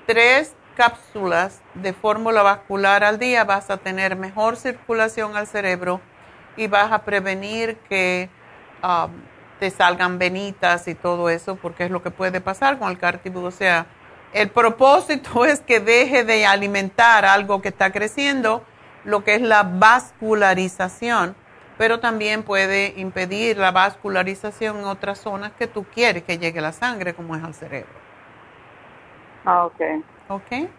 tres 0.06 0.56
cápsulas 0.76 1.62
de 1.74 1.94
fórmula 1.94 2.42
vascular 2.42 3.04
al 3.04 3.20
día, 3.20 3.44
vas 3.44 3.70
a 3.70 3.78
tener 3.78 4.16
mejor 4.16 4.56
circulación 4.56 5.36
al 5.36 5.48
cerebro 5.48 6.02
y 6.56 6.68
vas 6.68 6.92
a 6.92 7.04
prevenir 7.04 7.78
que 7.90 8.30
um, 8.84 9.12
te 9.60 9.70
salgan 9.70 10.20
venitas 10.20 10.88
y 10.88 10.96
todo 10.96 11.30
eso, 11.30 11.56
porque 11.56 11.86
es 11.86 11.92
lo 11.92 12.04
que 12.04 12.12
puede 12.12 12.42
pasar 12.42 12.80
con 12.80 12.90
el 12.90 12.98
cártibo. 12.98 13.42
O 13.44 13.52
sea, 13.52 13.86
el 14.34 14.50
propósito 14.50 15.46
es 15.46 15.62
que 15.62 15.80
deje 15.80 16.24
de 16.24 16.46
alimentar 16.46 17.26
algo 17.26 17.62
que 17.62 17.70
está 17.70 17.92
creciendo 17.92 18.64
lo 19.04 19.24
que 19.24 19.36
es 19.36 19.42
la 19.42 19.64
vascularización, 19.64 21.36
pero 21.78 22.00
también 22.00 22.44
puede 22.44 22.94
impedir 22.98 23.58
la 23.58 23.72
vascularización 23.72 24.80
en 24.80 24.86
otras 24.86 25.20
zonas 25.20 25.52
que 25.54 25.68
tú 25.68 25.86
quieres 25.94 26.24
que 26.24 26.38
llegue 26.38 26.62
la 26.62 26.72
sangre, 26.72 27.14
como 27.14 27.36
es 27.36 27.44
al 27.44 27.54
cerebro. 27.54 27.92
Ah, 29.46 29.66
ok. 29.66 29.82
Ok. 30.30 30.70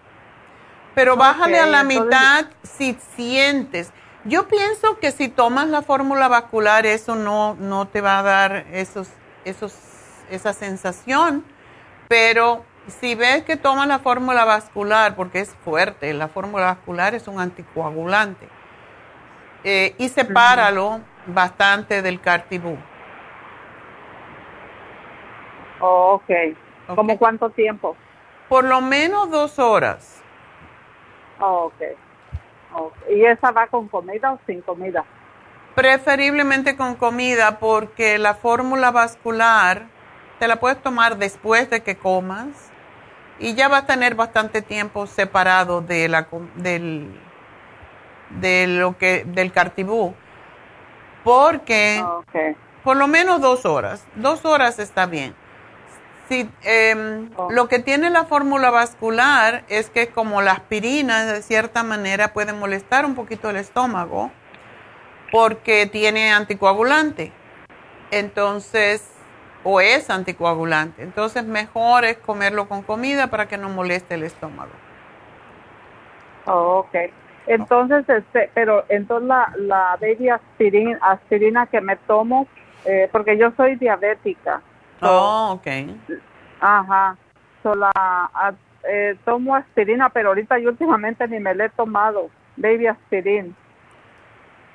Pero 0.95 1.17
bájale 1.17 1.59
a 1.59 1.67
la 1.67 1.83
mitad 1.83 2.47
si 2.63 2.97
sientes. 3.17 3.93
Yo 4.27 4.49
pienso 4.49 4.99
que 4.99 5.13
si 5.13 5.29
tomas 5.29 5.69
la 5.69 5.83
fórmula 5.83 6.29
vascular, 6.29 6.87
eso 6.87 7.15
no, 7.15 7.57
no 7.57 7.87
te 7.89 8.01
va 8.01 8.21
a 8.21 8.23
dar 8.23 8.65
esos, 8.73 9.11
esos, 9.45 9.77
esa 10.31 10.55
sensación, 10.55 11.45
pero 12.09 12.65
si 12.87 13.15
ves 13.15 13.43
que 13.45 13.57
tomas 13.57 13.87
la 13.87 13.99
fórmula 13.99 14.47
vascular, 14.47 15.15
porque 15.15 15.41
es 15.41 15.55
fuerte, 15.63 16.15
la 16.15 16.29
fórmula 16.29 16.67
vascular 16.67 17.15
es 17.15 17.29
un 17.29 17.39
anticoagulante, 17.39 18.49
eh, 19.63 19.95
y 19.99 20.09
sepáralo 20.09 21.01
bastante 21.27 22.01
del 22.01 22.19
cartibú. 22.21 22.79
Oh, 25.81 26.15
ok. 26.15 26.95
¿Cómo 26.95 27.19
cuánto 27.19 27.51
tiempo? 27.51 27.95
Por 28.49 28.65
lo 28.65 28.81
menos 28.81 29.31
dos 29.31 29.59
horas. 29.59 30.23
Oh, 31.41 31.71
okay. 31.75 31.95
¿Y 33.11 33.25
esa 33.25 33.51
va 33.51 33.67
con 33.67 33.89
comida 33.89 34.33
o 34.33 34.39
sin 34.47 34.61
comida? 34.63 35.05
Preferiblemente 35.75 36.77
con 36.77 36.95
comida 36.95 37.59
porque 37.59 38.19
la 38.19 38.35
fórmula 38.35 38.91
vascular 38.91 39.87
te 40.39 40.49
la 40.49 40.57
puedes 40.57 40.81
tomar 40.83 41.17
después 41.17 41.71
de 41.71 41.83
que 41.83 41.97
comas 41.97 42.71
y 43.39 43.55
ya 43.55 43.69
va 43.69 43.79
a 43.79 43.87
tener 43.87 44.15
bastante 44.15 44.63
tiempo 44.63 45.07
separado 45.07 45.81
de 45.81 46.09
la 46.09 46.29
del 46.57 47.11
de 48.31 48.67
lo 48.67 48.97
que 48.97 49.25
del 49.25 49.53
cartibú 49.53 50.15
porque 51.23 52.03
ah, 52.05 52.21
por 52.83 52.97
lo 52.97 53.09
menos 53.09 53.41
dos 53.41 53.65
horas 53.65 54.05
dos 54.15 54.45
horas 54.45 54.79
está 54.79 55.07
bien 55.07 55.35
si 56.29 56.51
em, 56.63 57.31
oh. 57.37 57.51
lo 57.51 57.69
que 57.69 57.79
tiene 57.79 58.11
la 58.11 58.25
fórmula 58.25 58.71
vascular 58.71 59.65
es 59.69 59.91
que 59.91 60.09
como 60.09 60.43
la 60.43 60.53
aspirina 60.53 61.25
de 61.27 61.43
cierta 61.43 61.83
manera 61.83 62.33
puede 62.33 62.53
molestar 62.53 63.05
un 63.05 63.15
poquito 63.15 63.51
el 63.51 63.57
estómago 63.57 64.31
porque 65.31 65.87
tiene 65.87 66.33
anticoagulante 66.33 67.33
entonces 68.11 69.11
o 69.65 69.81
es 69.81 70.11
anticoagulante. 70.11 71.03
Entonces 71.03 71.45
mejor 71.45 72.05
es 72.05 72.19
comerlo 72.19 72.69
con 72.69 72.83
comida 72.83 73.29
para 73.29 73.47
que 73.47 73.57
no 73.57 73.69
moleste 73.69 74.15
el 74.15 74.23
estómago. 74.23 74.73
Oh, 76.47 76.85
ok. 76.87 76.95
Entonces, 77.47 78.09
este, 78.09 78.51
pero 78.55 78.85
entonces 78.89 79.29
la, 79.29 79.53
la 79.57 79.99
baby 80.01 80.29
aspirina, 80.29 80.99
aspirina 81.03 81.67
que 81.67 81.81
me 81.81 81.97
tomo, 81.97 82.47
eh, 82.85 83.09
porque 83.11 83.37
yo 83.37 83.51
soy 83.57 83.77
diabética. 83.77 84.63
Oh, 85.03 85.53
ok. 85.59 85.67
Ajá. 86.61 87.17
So 87.63 87.75
la, 87.75 87.91
eh, 88.89 89.17
tomo 89.25 89.55
aspirina, 89.55 90.09
pero 90.11 90.29
ahorita 90.29 90.59
yo 90.59 90.71
últimamente 90.71 91.27
ni 91.29 91.41
me 91.41 91.55
la 91.55 91.67
he 91.67 91.71
tomado, 91.71 92.31
baby 92.57 92.87
aspirin. 92.87 93.57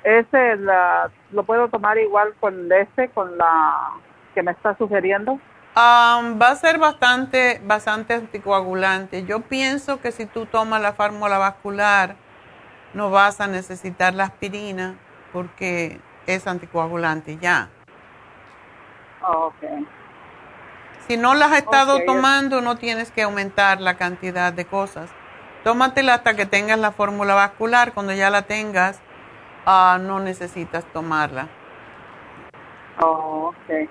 Ese 0.02 0.56
la, 0.56 1.10
lo 1.30 1.44
puedo 1.44 1.68
tomar 1.68 1.98
igual 1.98 2.34
con 2.40 2.70
ese, 2.72 3.08
con 3.10 3.36
la 3.36 3.90
que 4.34 4.42
me 4.42 4.52
está 4.52 4.76
sugiriendo? 4.76 5.38
va 5.76 6.50
a 6.50 6.56
ser 6.56 6.78
bastante, 6.78 7.60
bastante 7.64 8.14
anticoagulante. 8.14 9.24
Yo 9.24 9.40
pienso 9.40 10.00
que 10.00 10.12
si 10.12 10.26
tú 10.26 10.46
tomas 10.46 10.82
la 10.82 10.92
fórmula 10.92 11.38
vascular, 11.38 12.16
no 12.94 13.10
vas 13.10 13.40
a 13.40 13.46
necesitar 13.46 14.14
la 14.14 14.24
aspirina 14.24 14.96
porque 15.32 16.00
es 16.26 16.46
anticoagulante 16.46 17.38
ya. 17.38 17.68
ok. 19.22 19.64
Si 21.10 21.16
no 21.16 21.34
las 21.34 21.50
has 21.50 21.58
estado 21.58 22.04
tomando, 22.06 22.60
no 22.60 22.76
tienes 22.76 23.10
que 23.10 23.22
aumentar 23.22 23.80
la 23.80 23.96
cantidad 23.96 24.52
de 24.52 24.64
cosas. 24.64 25.10
Tómatela 25.64 26.14
hasta 26.14 26.36
que 26.36 26.46
tengas 26.46 26.78
la 26.78 26.92
fórmula 26.92 27.34
vascular. 27.34 27.92
Cuando 27.94 28.12
ya 28.12 28.30
la 28.30 28.42
tengas, 28.42 29.00
uh, 29.66 29.98
no 30.00 30.20
necesitas 30.20 30.84
tomarla. 30.92 31.48
Oh, 33.02 33.48
ok. 33.48 33.88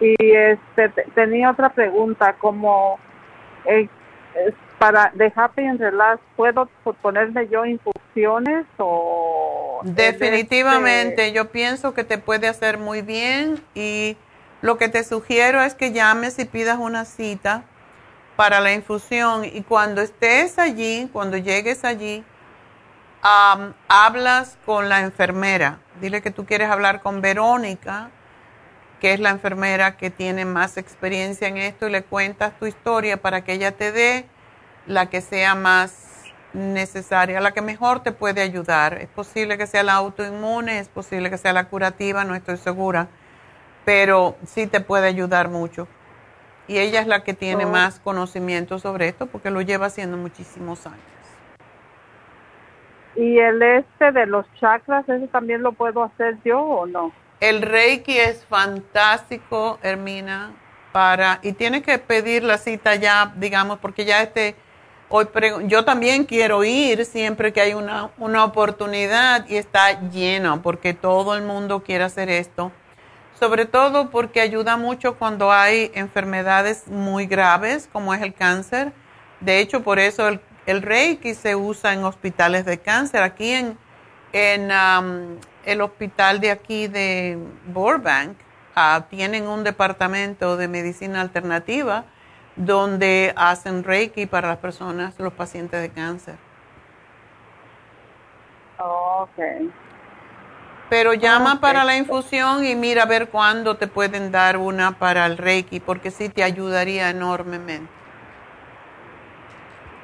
Y 0.00 0.16
este, 0.18 0.88
tenía 1.14 1.50
otra 1.50 1.68
pregunta, 1.68 2.32
como 2.38 2.98
eh, 3.66 3.86
para 4.78 5.12
de 5.12 5.30
Happy 5.36 5.62
and 5.62 5.78
Relax, 5.78 6.22
¿puedo 6.36 6.70
ponerme 7.02 7.48
yo 7.48 7.66
infusiones 7.66 8.64
o...? 8.78 9.80
Definitivamente, 9.82 11.32
yo 11.32 11.50
pienso 11.50 11.92
que 11.92 12.02
te 12.02 12.16
puede 12.16 12.48
hacer 12.48 12.78
muy 12.78 13.02
bien 13.02 13.62
y 13.74 14.16
lo 14.66 14.78
que 14.78 14.88
te 14.88 15.04
sugiero 15.04 15.62
es 15.62 15.74
que 15.74 15.92
llames 15.92 16.38
y 16.38 16.44
pidas 16.44 16.78
una 16.78 17.04
cita 17.04 17.62
para 18.36 18.60
la 18.60 18.72
infusión 18.72 19.44
y 19.44 19.62
cuando 19.62 20.02
estés 20.02 20.58
allí, 20.58 21.08
cuando 21.12 21.36
llegues 21.36 21.84
allí, 21.84 22.24
hablas 23.22 24.58
con 24.66 24.88
la 24.88 25.00
enfermera. 25.00 25.78
Dile 26.00 26.20
que 26.20 26.30
tú 26.30 26.44
quieres 26.44 26.68
hablar 26.68 27.00
con 27.00 27.22
Verónica 27.22 28.10
que 29.00 29.12
es 29.12 29.20
la 29.20 29.30
enfermera 29.30 29.96
que 29.96 30.10
tiene 30.10 30.44
más 30.44 30.76
experiencia 30.76 31.48
en 31.48 31.58
esto, 31.58 31.86
y 31.86 31.90
le 31.90 32.02
cuentas 32.02 32.58
tu 32.58 32.66
historia 32.66 33.18
para 33.18 33.44
que 33.44 33.52
ella 33.52 33.72
te 33.72 33.92
dé 33.92 34.26
la 34.86 35.06
que 35.10 35.20
sea 35.20 35.54
más 35.54 35.92
necesaria, 36.54 37.40
la 37.40 37.52
que 37.52 37.60
mejor 37.60 38.02
te 38.02 38.12
puede 38.12 38.40
ayudar. 38.40 38.94
Es 38.94 39.08
posible 39.08 39.58
que 39.58 39.66
sea 39.66 39.82
la 39.82 39.94
autoinmune, 39.94 40.78
es 40.78 40.88
posible 40.88 41.28
que 41.28 41.36
sea 41.36 41.52
la 41.52 41.68
curativa, 41.68 42.24
no 42.24 42.34
estoy 42.34 42.56
segura, 42.56 43.08
pero 43.86 44.36
sí 44.44 44.66
te 44.66 44.80
puede 44.80 45.06
ayudar 45.06 45.48
mucho. 45.48 45.86
Y 46.68 46.78
ella 46.78 47.00
es 47.00 47.06
la 47.06 47.22
que 47.22 47.32
tiene 47.32 47.64
oh. 47.64 47.70
más 47.70 48.00
conocimiento 48.00 48.80
sobre 48.80 49.06
esto 49.06 49.26
porque 49.26 49.50
lo 49.50 49.60
lleva 49.62 49.86
haciendo 49.86 50.16
muchísimos 50.16 50.84
años. 50.86 51.00
¿Y 53.14 53.38
el 53.38 53.62
este 53.62 54.10
de 54.10 54.26
los 54.26 54.44
chakras, 54.60 55.08
ese 55.08 55.28
también 55.28 55.62
lo 55.62 55.72
puedo 55.72 56.02
hacer 56.02 56.36
yo 56.44 56.60
o 56.60 56.86
no? 56.86 57.12
El 57.38 57.62
Reiki 57.62 58.18
es 58.18 58.44
fantástico, 58.44 59.78
Hermina, 59.82 60.52
para 60.90 61.38
y 61.42 61.52
tienes 61.52 61.82
que 61.82 61.98
pedir 61.98 62.42
la 62.42 62.58
cita 62.58 62.96
ya, 62.96 63.32
digamos, 63.36 63.78
porque 63.78 64.04
ya 64.04 64.20
este 64.20 64.56
hoy 65.08 65.28
yo 65.66 65.84
también 65.84 66.24
quiero 66.24 66.64
ir 66.64 67.04
siempre 67.04 67.52
que 67.52 67.60
hay 67.60 67.74
una, 67.74 68.10
una 68.18 68.44
oportunidad 68.44 69.48
y 69.48 69.56
está 69.56 70.10
lleno 70.10 70.60
porque 70.60 70.92
todo 70.92 71.36
el 71.36 71.44
mundo 71.44 71.84
quiere 71.84 72.02
hacer 72.02 72.28
esto. 72.28 72.72
Sobre 73.38 73.66
todo 73.66 74.10
porque 74.10 74.40
ayuda 74.40 74.78
mucho 74.78 75.18
cuando 75.18 75.52
hay 75.52 75.90
enfermedades 75.94 76.88
muy 76.88 77.26
graves 77.26 77.88
como 77.92 78.14
es 78.14 78.22
el 78.22 78.32
cáncer. 78.32 78.92
De 79.40 79.60
hecho, 79.60 79.82
por 79.82 79.98
eso 79.98 80.28
el, 80.66 80.82
Reiki 80.82 81.34
se 81.34 81.54
usa 81.54 81.92
en 81.92 82.04
hospitales 82.04 82.64
de 82.64 82.78
cáncer. 82.78 83.22
Aquí 83.22 83.50
en, 83.52 83.78
en 84.32 84.70
um, 84.70 85.38
el 85.66 85.82
hospital 85.82 86.40
de 86.40 86.50
aquí 86.50 86.86
de 86.88 87.38
Burbank 87.66 88.38
ah, 88.74 89.04
tienen 89.10 89.46
un 89.46 89.64
departamento 89.64 90.56
de 90.56 90.68
medicina 90.68 91.20
alternativa 91.20 92.06
donde 92.56 93.34
hacen 93.36 93.84
Reiki 93.84 94.24
para 94.24 94.48
las 94.48 94.58
personas, 94.58 95.18
los 95.18 95.34
pacientes 95.34 95.82
de 95.82 95.90
cáncer. 95.90 96.36
ok. 98.78 99.38
Pero 100.88 101.14
llama 101.14 101.60
para 101.60 101.84
la 101.84 101.96
infusión 101.96 102.64
y 102.64 102.74
mira 102.76 103.02
a 103.02 103.06
ver 103.06 103.28
cuándo 103.28 103.76
te 103.76 103.88
pueden 103.88 104.30
dar 104.30 104.56
una 104.56 104.92
para 104.92 105.26
el 105.26 105.36
Reiki, 105.36 105.80
porque 105.80 106.10
sí 106.10 106.28
te 106.28 106.44
ayudaría 106.44 107.10
enormemente. 107.10 107.90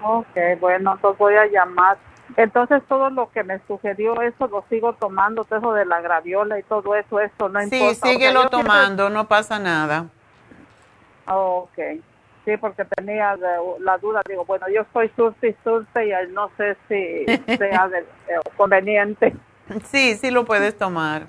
Ok, 0.03 0.37
bueno, 0.61 0.95
entonces 0.95 1.19
voy 1.19 1.35
a 1.37 1.47
llamar. 1.47 1.97
Entonces 2.37 2.83
todo 2.89 3.11
lo 3.11 3.31
que 3.31 3.45
me 3.45 3.61
sugirió 3.67 4.21
eso 4.23 4.47
lo 4.49 4.65
sigo 4.69 4.95
tomando, 4.95 5.45
todo 5.45 5.59
eso 5.59 5.73
de 5.75 5.85
la 5.85 6.01
graviola 6.01 6.59
y 6.59 6.63
todo 6.63 6.95
eso, 6.97 7.21
eso 7.21 7.49
no 7.49 7.63
importa. 7.63 7.95
Sí, 7.95 8.13
síguelo 8.13 8.49
tomando, 8.49 9.11
no 9.11 9.29
pasa 9.29 9.59
nada. 9.59 10.07
Oh, 11.29 11.69
ok, 11.69 12.03
sí, 12.45 12.57
porque 12.57 12.85
tenía 12.97 13.37
la 13.81 13.99
duda, 13.99 14.23
digo, 14.29 14.45
bueno, 14.45 14.67
yo 14.69 14.85
soy 14.93 15.11
surte 15.15 15.49
y 15.49 15.57
surte 15.63 16.07
y 16.07 16.33
no 16.33 16.51
sé 16.57 16.77
si 16.89 17.25
sea 17.59 17.89
eh, 17.95 18.41
conveniente. 18.57 19.35
Sí, 19.85 20.15
sí 20.15 20.31
lo 20.31 20.45
puedes 20.45 20.77
tomar. 20.77 21.27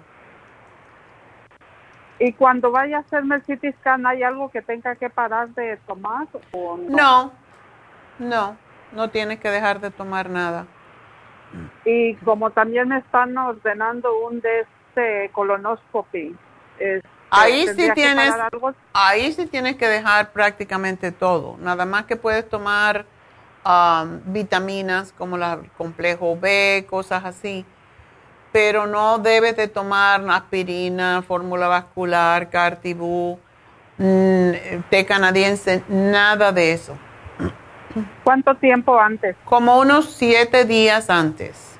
¿Y 2.19 2.33
cuando 2.33 2.71
vaya 2.71 2.97
a 2.97 2.99
hacerme 3.01 3.35
el 3.35 3.41
CT 3.41 3.77
scan, 3.79 4.05
hay 4.05 4.23
algo 4.23 4.49
que 4.49 4.61
tenga 4.61 4.95
que 4.95 5.09
parar 5.09 5.49
de 5.49 5.77
tomar 5.87 6.27
o 6.51 6.77
no? 6.77 6.89
No, 6.89 7.31
no, 8.19 8.57
no 8.91 9.09
tienes 9.09 9.39
que 9.39 9.49
dejar 9.49 9.79
de 9.81 9.91
tomar 9.91 10.29
nada. 10.29 10.65
Y 11.85 12.15
como 12.17 12.51
también 12.51 12.87
me 12.87 12.99
están 12.99 13.37
ordenando 13.37 14.25
un 14.25 14.39
de 14.39 14.61
este 14.61 15.29
colonoscopy, 15.33 16.35
este, 16.79 17.07
ahí 17.29 17.67
sí 17.67 17.91
tienes, 17.93 18.33
ahí 18.93 19.31
sí 19.33 19.45
tienes 19.47 19.75
que 19.75 19.87
dejar 19.87 20.31
prácticamente 20.31 21.11
todo. 21.11 21.57
Nada 21.59 21.85
más 21.85 22.05
que 22.05 22.15
puedes 22.15 22.47
tomar 22.47 23.05
um, 23.65 24.19
vitaminas 24.31 25.11
como 25.11 25.35
el 25.35 25.69
complejo 25.71 26.37
B, 26.39 26.85
cosas 26.89 27.25
así. 27.25 27.65
Pero 28.53 28.87
no 28.87 29.17
debes 29.17 29.57
de 29.57 29.67
tomar 29.67 30.23
aspirina, 30.29 31.21
fórmula 31.23 31.67
vascular, 31.67 32.49
cartibú, 32.49 33.37
mm, 33.97 34.51
té 34.89 35.05
canadiense, 35.05 35.83
nada 35.89 36.53
de 36.53 36.71
eso. 36.71 36.97
¿Cuánto 38.23 38.55
tiempo 38.55 38.97
antes? 38.97 39.35
Como 39.43 39.77
unos 39.79 40.13
siete 40.13 40.63
días 40.65 41.09
antes. 41.09 41.77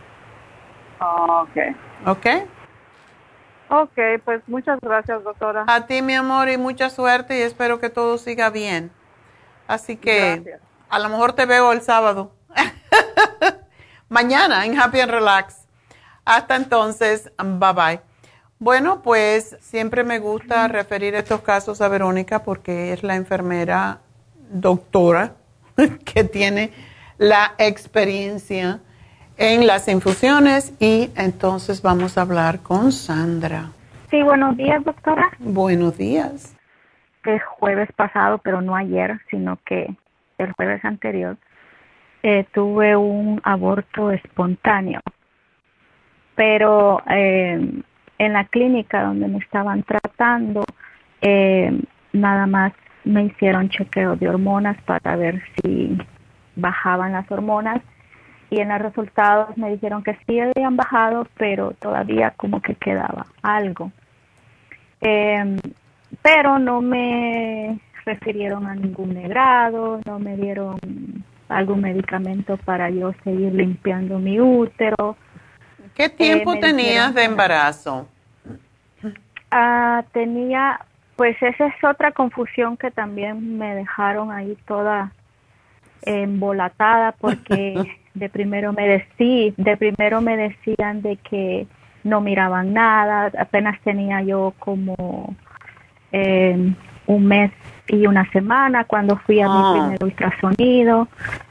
ok. 0.99 1.57
¿Ok? 2.05 2.27
Ok, 3.69 3.97
pues 4.23 4.41
muchas 4.47 4.79
gracias, 4.81 5.23
doctora. 5.23 5.65
A 5.67 5.85
ti, 5.87 6.01
mi 6.01 6.13
amor, 6.13 6.49
y 6.49 6.57
mucha 6.57 6.89
suerte 6.89 7.39
y 7.39 7.41
espero 7.41 7.79
que 7.79 7.89
todo 7.89 8.17
siga 8.17 8.49
bien. 8.49 8.91
Así 9.67 9.95
que 9.95 10.59
a 10.89 10.99
lo 10.99 11.09
mejor 11.09 11.33
te 11.33 11.45
veo 11.45 11.71
el 11.71 11.81
sábado. 11.81 12.33
Mañana 14.09 14.65
en 14.65 14.79
Happy 14.79 14.99
and 14.99 15.11
Relax. 15.11 15.62
Hasta 16.25 16.55
entonces, 16.55 17.31
bye 17.37 17.73
bye. 17.73 17.99
Bueno, 18.59 19.01
pues 19.01 19.57
siempre 19.59 20.03
me 20.03 20.19
gusta 20.19 20.67
referir 20.69 21.15
estos 21.15 21.41
casos 21.41 21.81
a 21.81 21.89
Verónica 21.89 22.43
porque 22.43 22.93
es 22.93 23.03
la 23.03 23.15
enfermera 23.15 23.99
doctora 24.49 25.33
que 26.05 26.23
tiene 26.23 26.71
la 27.17 27.55
experiencia 27.57 28.79
en 29.37 29.67
las 29.67 29.87
infusiones 29.87 30.73
y 30.79 31.09
entonces 31.15 31.81
vamos 31.81 32.17
a 32.17 32.21
hablar 32.21 32.59
con 32.59 32.91
Sandra. 32.91 33.71
Sí, 34.09 34.21
buenos 34.21 34.55
días, 34.55 34.83
doctora. 34.83 35.29
Buenos 35.39 35.97
días. 35.97 36.55
El 37.25 37.39
jueves 37.41 37.89
pasado, 37.95 38.37
pero 38.37 38.61
no 38.61 38.75
ayer, 38.75 39.19
sino 39.29 39.57
que 39.65 39.93
el 40.37 40.51
jueves 40.53 40.85
anterior, 40.85 41.37
eh, 42.21 42.45
tuve 42.53 42.95
un 42.95 43.41
aborto 43.43 44.11
espontáneo. 44.11 45.01
Pero 46.35 47.01
eh, 47.09 47.83
en 48.17 48.33
la 48.33 48.45
clínica 48.45 49.03
donde 49.03 49.27
me 49.27 49.39
estaban 49.39 49.83
tratando, 49.83 50.65
eh, 51.21 51.79
nada 52.13 52.47
más 52.47 52.73
me 53.03 53.25
hicieron 53.25 53.69
chequeo 53.69 54.15
de 54.15 54.29
hormonas 54.29 54.81
para 54.83 55.15
ver 55.15 55.41
si 55.55 55.97
bajaban 56.55 57.13
las 57.13 57.29
hormonas 57.31 57.81
y 58.49 58.59
en 58.59 58.69
los 58.69 58.79
resultados 58.79 59.57
me 59.57 59.71
dijeron 59.71 60.03
que 60.03 60.15
sí 60.27 60.39
habían 60.39 60.77
bajado, 60.77 61.27
pero 61.37 61.71
todavía 61.71 62.33
como 62.37 62.61
que 62.61 62.75
quedaba 62.75 63.25
algo. 63.41 63.91
Em, 65.01 65.57
pero 66.21 66.59
no 66.59 66.79
me 66.81 67.79
refirieron 68.05 68.67
a 68.67 68.75
ningún 68.75 69.15
negrado, 69.15 69.99
no 70.05 70.19
me 70.19 70.37
dieron 70.37 70.77
algún 71.49 71.81
medicamento 71.81 72.57
para 72.57 72.91
yo 72.91 73.13
seguir 73.23 73.53
limpiando 73.53 74.19
mi 74.19 74.39
útero. 74.39 75.17
¿Qué 75.95 76.09
tiempo 76.09 76.53
eh, 76.55 76.59
tenías 76.59 77.13
de 77.13 77.23
embarazo? 77.23 78.07
Ah, 79.51 80.03
tenía 80.11 80.79
pues 81.15 81.41
esa 81.41 81.67
es 81.67 81.83
otra 81.83 82.11
confusión 82.11 82.77
que 82.77 82.91
también 82.91 83.57
me 83.57 83.75
dejaron 83.75 84.31
ahí 84.31 84.57
toda 84.67 85.11
embolatada 86.01 87.13
porque 87.13 87.97
de 88.13 88.29
primero 88.29 88.73
me 88.73 88.87
decí, 88.87 89.53
de 89.57 89.77
primero 89.77 90.21
me 90.21 90.37
decían 90.37 91.01
de 91.01 91.17
que 91.17 91.67
no 92.03 92.19
miraban 92.19 92.73
nada, 92.73 93.31
apenas 93.39 93.79
tenía 93.81 94.21
yo 94.21 94.53
como 94.59 95.35
eh, 96.11 96.73
un 97.05 97.25
mes 97.25 97.51
y 97.87 98.07
una 98.07 98.29
semana 98.31 98.85
cuando 98.85 99.17
fui 99.17 99.41
a 99.41 99.47
mi 99.47 99.53
ah. 99.55 99.71
primer 99.73 100.03
ultrasonido 100.03 101.07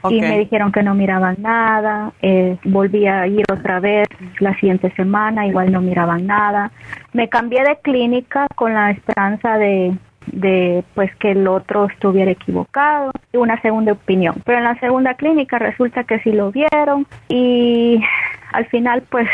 y 0.09 0.21
me 0.21 0.39
dijeron 0.39 0.71
que 0.71 0.83
no 0.83 0.95
miraban 0.95 1.35
nada, 1.39 2.11
eh, 2.21 2.57
volví 2.63 3.07
a 3.07 3.27
ir 3.27 3.45
otra 3.51 3.79
vez 3.79 4.07
la 4.39 4.53
siguiente 4.55 4.91
semana, 4.95 5.45
igual 5.47 5.71
no 5.71 5.81
miraban 5.81 6.25
nada. 6.25 6.71
Me 7.13 7.29
cambié 7.29 7.63
de 7.63 7.77
clínica 7.81 8.47
con 8.55 8.73
la 8.73 8.91
esperanza 8.91 9.57
de 9.57 9.95
de 10.27 10.83
pues 10.93 11.13
que 11.17 11.31
el 11.31 11.47
otro 11.47 11.85
estuviera 11.85 12.31
equivocado, 12.31 13.11
una 13.33 13.61
segunda 13.61 13.93
opinión. 13.93 14.35
Pero 14.45 14.59
en 14.59 14.63
la 14.63 14.79
segunda 14.79 15.15
clínica 15.15 15.59
resulta 15.59 16.03
que 16.03 16.19
sí 16.19 16.31
lo 16.31 16.51
vieron 16.51 17.05
y 17.27 18.01
al 18.53 18.65
final 18.67 19.03
pues 19.09 19.27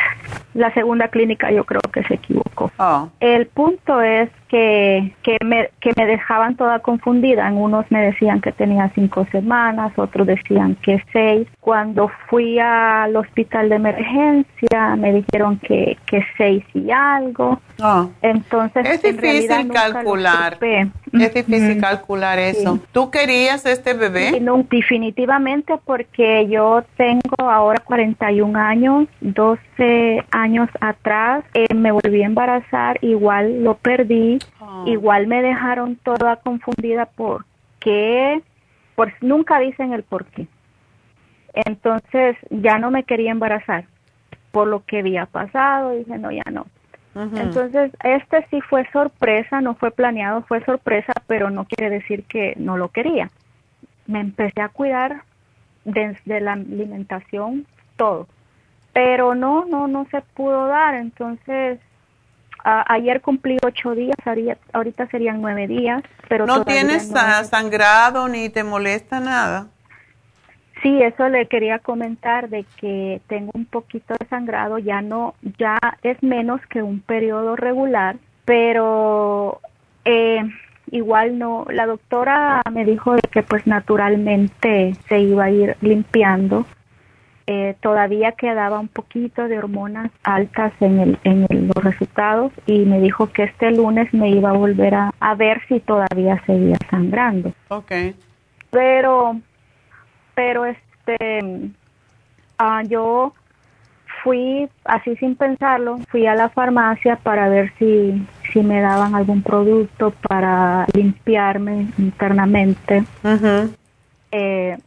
la 0.53 0.73
segunda 0.73 1.07
clínica 1.09 1.51
yo 1.51 1.63
creo 1.63 1.81
que 1.93 2.03
se 2.03 2.15
equivocó. 2.15 2.71
Oh. 2.77 3.09
El 3.19 3.47
punto 3.47 4.01
es 4.01 4.29
que, 4.47 5.13
que, 5.21 5.37
me, 5.45 5.69
que 5.79 5.91
me 5.95 6.05
dejaban 6.05 6.55
toda 6.55 6.79
confundida. 6.79 7.47
En 7.47 7.57
unos 7.57 7.85
me 7.91 8.01
decían 8.01 8.41
que 8.41 8.51
tenía 8.51 8.91
cinco 8.95 9.27
semanas, 9.31 9.93
otros 9.97 10.25
decían 10.25 10.75
que 10.81 11.03
seis. 11.13 11.47
Cuando 11.59 12.09
fui 12.27 12.57
al 12.59 13.15
hospital 13.15 13.69
de 13.69 13.75
emergencia 13.75 14.95
me 14.97 15.13
dijeron 15.13 15.59
que, 15.59 15.97
que 16.05 16.25
seis 16.37 16.63
y 16.73 16.89
algo. 16.91 17.61
Oh. 17.81 18.09
Entonces 18.21 18.85
Es 18.85 19.03
en 19.03 19.17
difícil 19.17 19.71
calcular. 19.71 20.57
Es 21.19 21.33
difícil 21.33 21.79
calcular 21.79 22.39
eso. 22.39 22.75
Sí. 22.75 22.81
¿Tú 22.91 23.11
querías 23.11 23.65
este 23.65 23.93
bebé? 23.93 24.31
Sí, 24.31 24.39
no, 24.39 24.65
definitivamente 24.69 25.73
porque 25.85 26.47
yo 26.47 26.83
tengo 26.97 27.49
ahora 27.49 27.81
41 27.83 28.59
años, 28.59 29.07
12 29.21 30.23
años 30.31 30.69
atrás 30.79 31.43
eh, 31.53 31.73
me 31.73 31.91
volví 31.91 32.23
a 32.23 32.25
embarazar, 32.25 32.99
igual 33.01 33.63
lo 33.63 33.75
perdí, 33.75 34.39
Oh. 34.61 34.83
igual 34.87 35.27
me 35.27 35.41
dejaron 35.41 35.95
toda 35.95 36.35
confundida 36.37 37.05
por 37.05 37.45
qué, 37.79 38.41
por, 38.95 39.13
nunca 39.21 39.59
dicen 39.59 39.93
el 39.93 40.03
por 40.03 40.25
qué. 40.25 40.47
Entonces 41.53 42.37
ya 42.49 42.77
no 42.77 42.91
me 42.91 43.03
quería 43.03 43.31
embarazar 43.31 43.85
por 44.51 44.67
lo 44.67 44.83
que 44.85 44.99
había 44.99 45.25
pasado, 45.25 45.91
dije 45.91 46.17
no, 46.17 46.31
ya 46.31 46.43
no. 46.51 46.67
Entonces, 47.41 47.91
este 48.03 48.45
sí 48.49 48.61
fue 48.61 48.89
sorpresa, 48.91 49.61
no 49.61 49.75
fue 49.75 49.91
planeado, 49.91 50.41
fue 50.43 50.63
sorpresa, 50.65 51.13
pero 51.27 51.49
no 51.49 51.65
quiere 51.65 51.89
decir 51.89 52.23
que 52.25 52.53
no 52.57 52.77
lo 52.77 52.89
quería. 52.89 53.29
Me 54.07 54.19
empecé 54.21 54.61
a 54.61 54.69
cuidar 54.69 55.23
desde 55.85 56.41
la 56.41 56.53
alimentación, 56.53 57.65
todo. 57.95 58.27
Pero 58.93 59.35
no, 59.35 59.65
no, 59.65 59.87
no 59.87 60.07
se 60.11 60.21
pudo 60.21 60.67
dar. 60.67 60.95
Entonces, 60.95 61.79
a- 62.63 62.91
ayer 62.93 63.21
cumplí 63.21 63.57
ocho 63.63 63.95
días, 63.95 64.17
haría- 64.25 64.57
ahorita 64.73 65.07
serían 65.07 65.41
nueve 65.41 65.67
días, 65.67 66.01
pero 66.27 66.45
¿No 66.45 66.63
tienes 66.63 67.09
no 67.11 67.43
sangrado 67.43 68.27
ni 68.27 68.49
te 68.49 68.63
molesta 68.63 69.19
nada? 69.19 69.67
Sí, 70.81 71.01
eso 71.01 71.27
le 71.29 71.47
quería 71.47 71.79
comentar 71.79 72.49
de 72.49 72.65
que 72.79 73.21
tengo 73.27 73.51
un 73.53 73.65
poquito 73.65 74.15
de 74.19 74.25
sangrado, 74.27 74.77
ya 74.77 75.01
no, 75.01 75.35
ya 75.57 75.77
es 76.03 76.21
menos 76.23 76.61
que 76.67 76.81
un 76.81 77.01
periodo 77.01 77.55
regular, 77.55 78.15
pero 78.45 79.59
eh, 80.05 80.41
igual 80.91 81.37
no, 81.37 81.65
la 81.69 81.85
doctora 81.85 82.61
me 82.71 82.85
dijo 82.85 83.13
de 83.13 83.21
que 83.31 83.43
pues 83.43 83.67
naturalmente 83.67 84.95
se 85.07 85.19
iba 85.19 85.45
a 85.45 85.51
ir 85.51 85.75
limpiando. 85.81 86.65
Eh, 87.51 87.75
todavía 87.81 88.33
quedaba 88.33 88.79
un 88.79 88.87
poquito 88.89 89.47
de 89.47 89.57
hormonas 89.57 90.11
altas 90.23 90.71
en, 90.81 90.99
el, 90.99 91.17
en 91.23 91.47
el- 91.49 91.65
los 91.73 91.83
resultados 91.83 92.51
y 92.67 92.85
me 92.85 92.99
dijo 93.01 93.31
que 93.31 93.43
este 93.43 93.71
lunes 93.71 94.13
me 94.13 94.29
iba 94.29 94.51
a 94.51 94.53
volver 94.53 94.93
a, 94.93 95.11
a 95.19 95.33
ver 95.33 95.59
si 95.67 95.79
todavía 95.79 96.39
seguía 96.45 96.77
sangrando 96.91 97.51
Ok. 97.69 97.91
pero 98.69 99.39
pero 100.39 100.63
este 100.63 101.69
ah, 102.57 102.81
yo 102.83 103.33
fui 104.23 104.69
así 104.85 105.17
sin 105.17 105.35
pensarlo 105.35 105.97
fui 106.09 106.27
a 106.27 106.33
la 106.33 106.47
farmacia 106.47 107.17
para 107.17 107.49
ver 107.49 107.73
si 107.77 108.25
si 108.53 108.61
me 108.61 108.79
daban 108.79 109.15
algún 109.15 109.43
producto 109.43 110.11
para 110.29 110.85
limpiarme 110.93 111.87
internamente 111.97 113.03
eh, 114.31 114.77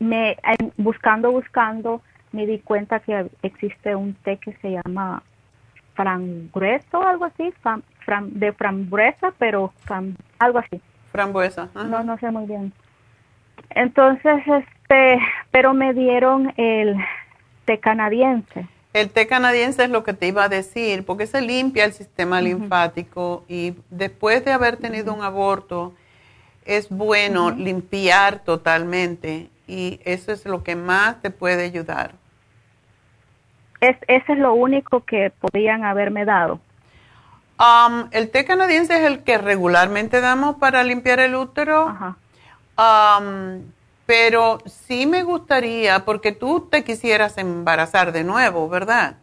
me 0.00 0.36
buscando 0.76 1.30
buscando 1.30 2.02
me 2.32 2.44
di 2.46 2.58
cuenta 2.58 2.98
que 2.98 3.30
existe 3.42 3.94
un 3.94 4.14
té 4.14 4.38
que 4.38 4.52
se 4.54 4.72
llama 4.72 5.22
frangrueso 5.94 7.06
algo 7.06 7.26
así 7.26 7.52
fram- 7.62 8.30
de 8.30 8.52
frambuesa 8.52 9.32
pero 9.38 9.72
algo 10.40 10.58
así 10.58 10.80
Frambuesa. 11.12 11.68
no, 11.84 12.02
no 12.02 12.18
sé 12.18 12.32
muy 12.32 12.46
bien. 12.46 12.72
Entonces, 13.70 14.42
este, 14.46 15.18
pero 15.50 15.74
me 15.74 15.92
dieron 15.92 16.52
el 16.56 16.96
té 17.64 17.78
canadiense. 17.78 18.66
El 18.94 19.10
té 19.10 19.26
canadiense 19.26 19.84
es 19.84 19.90
lo 19.90 20.02
que 20.02 20.14
te 20.14 20.26
iba 20.26 20.44
a 20.44 20.48
decir, 20.48 21.04
porque 21.04 21.26
se 21.26 21.42
limpia 21.42 21.84
el 21.84 21.92
sistema 21.92 22.40
linfático 22.40 23.44
y 23.46 23.74
después 23.90 24.44
de 24.44 24.52
haber 24.52 24.78
tenido 24.78 25.12
un 25.12 25.22
aborto, 25.22 25.92
es 26.64 26.88
bueno 26.88 27.50
limpiar 27.50 28.40
totalmente 28.40 29.48
y 29.66 30.00
eso 30.04 30.32
es 30.32 30.44
lo 30.46 30.64
que 30.64 30.74
más 30.74 31.20
te 31.20 31.30
puede 31.30 31.64
ayudar. 31.64 32.12
Es, 33.80 33.96
ese 34.08 34.32
es 34.32 34.38
lo 34.38 34.54
único 34.54 35.04
que 35.04 35.30
podían 35.38 35.84
haberme 35.84 36.24
dado. 36.24 36.60
Um, 37.58 38.08
el 38.12 38.30
té 38.30 38.44
canadiense 38.44 38.96
es 38.96 39.04
el 39.04 39.22
que 39.22 39.38
regularmente 39.38 40.20
damos 40.20 40.56
para 40.56 40.82
limpiar 40.82 41.20
el 41.20 41.34
útero. 41.34 41.88
Ajá. 41.88 42.16
Um, 42.78 43.72
pero 44.06 44.58
sí 44.66 45.06
me 45.06 45.22
gustaría, 45.24 46.04
porque 46.04 46.32
tú 46.32 46.68
te 46.70 46.84
quisieras 46.84 47.36
embarazar 47.36 48.12
de 48.12 48.24
nuevo, 48.24 48.68
¿verdad? 48.68 49.16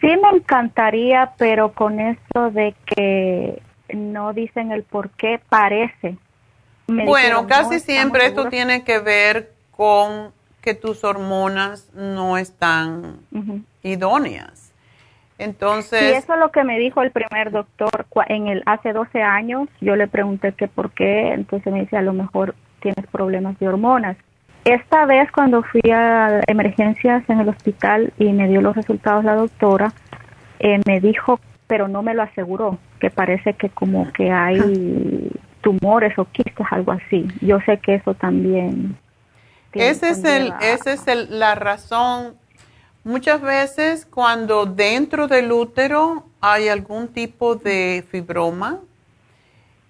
Sí 0.00 0.06
me 0.06 0.30
encantaría, 0.36 1.32
pero 1.36 1.72
con 1.72 2.00
eso 2.00 2.50
de 2.50 2.74
que 2.86 3.62
no 3.94 4.32
dicen 4.32 4.72
el 4.72 4.82
por 4.82 5.10
qué, 5.10 5.40
parece. 5.48 6.16
Me 6.86 7.04
bueno, 7.04 7.42
dijeron, 7.42 7.46
casi 7.46 7.62
"No, 7.70 7.76
estamos 7.76 7.84
siempre 7.84 8.20
esto 8.22 8.34
seguros". 8.42 8.50
tiene 8.50 8.84
que 8.84 8.98
ver 8.98 9.52
con 9.70 10.32
que 10.62 10.74
tus 10.74 11.04
hormonas 11.04 11.90
no 11.94 12.38
están 12.38 13.20
idóneas. 13.82 14.69
Entonces, 15.40 16.18
eso 16.24 16.34
es 16.34 16.38
lo 16.40 16.50
que 16.50 16.64
me 16.64 16.78
dijo 16.78 17.02
el 17.02 17.10
primer 17.10 17.50
doctor 17.50 18.06
en 18.28 18.46
el 18.48 18.62
hace 18.66 18.92
12 18.92 19.22
años. 19.22 19.68
Yo 19.80 19.96
le 19.96 20.06
pregunté 20.06 20.52
que 20.52 20.68
por 20.68 20.90
qué, 20.92 21.32
entonces 21.32 21.72
me 21.72 21.80
dice 21.80 21.96
a 21.96 22.02
lo 22.02 22.12
mejor 22.12 22.54
tienes 22.80 23.06
problemas 23.06 23.58
de 23.58 23.68
hormonas. 23.68 24.16
Esta 24.64 25.06
vez 25.06 25.30
cuando 25.32 25.62
fui 25.62 25.80
a 25.90 26.40
emergencias 26.46 27.22
en 27.28 27.40
el 27.40 27.48
hospital 27.48 28.12
y 28.18 28.32
me 28.32 28.48
dio 28.48 28.60
los 28.60 28.76
resultados 28.76 29.24
la 29.24 29.34
doctora, 29.34 29.92
eh, 30.58 30.80
me 30.86 31.00
dijo, 31.00 31.40
pero 31.66 31.88
no 31.88 32.02
me 32.02 32.12
lo 32.14 32.22
aseguró, 32.22 32.78
que 33.00 33.08
parece 33.10 33.54
que 33.54 33.70
como 33.70 34.12
que 34.12 34.30
hay 34.30 35.30
tumores 35.62 36.18
o 36.18 36.26
quistes, 36.26 36.66
algo 36.70 36.92
así. 36.92 37.26
Yo 37.40 37.60
sé 37.60 37.78
que 37.78 37.94
eso 37.94 38.14
también. 38.14 38.96
ese 39.72 40.10
es 40.10 40.24
el, 40.24 40.52
esa 40.62 40.92
es 40.92 41.06
el- 41.08 41.38
la 41.38 41.54
razón. 41.54 42.34
Muchas 43.02 43.40
veces 43.40 44.04
cuando 44.04 44.66
dentro 44.66 45.26
del 45.26 45.50
útero 45.52 46.26
hay 46.38 46.68
algún 46.68 47.08
tipo 47.08 47.54
de 47.54 48.04
fibroma 48.10 48.80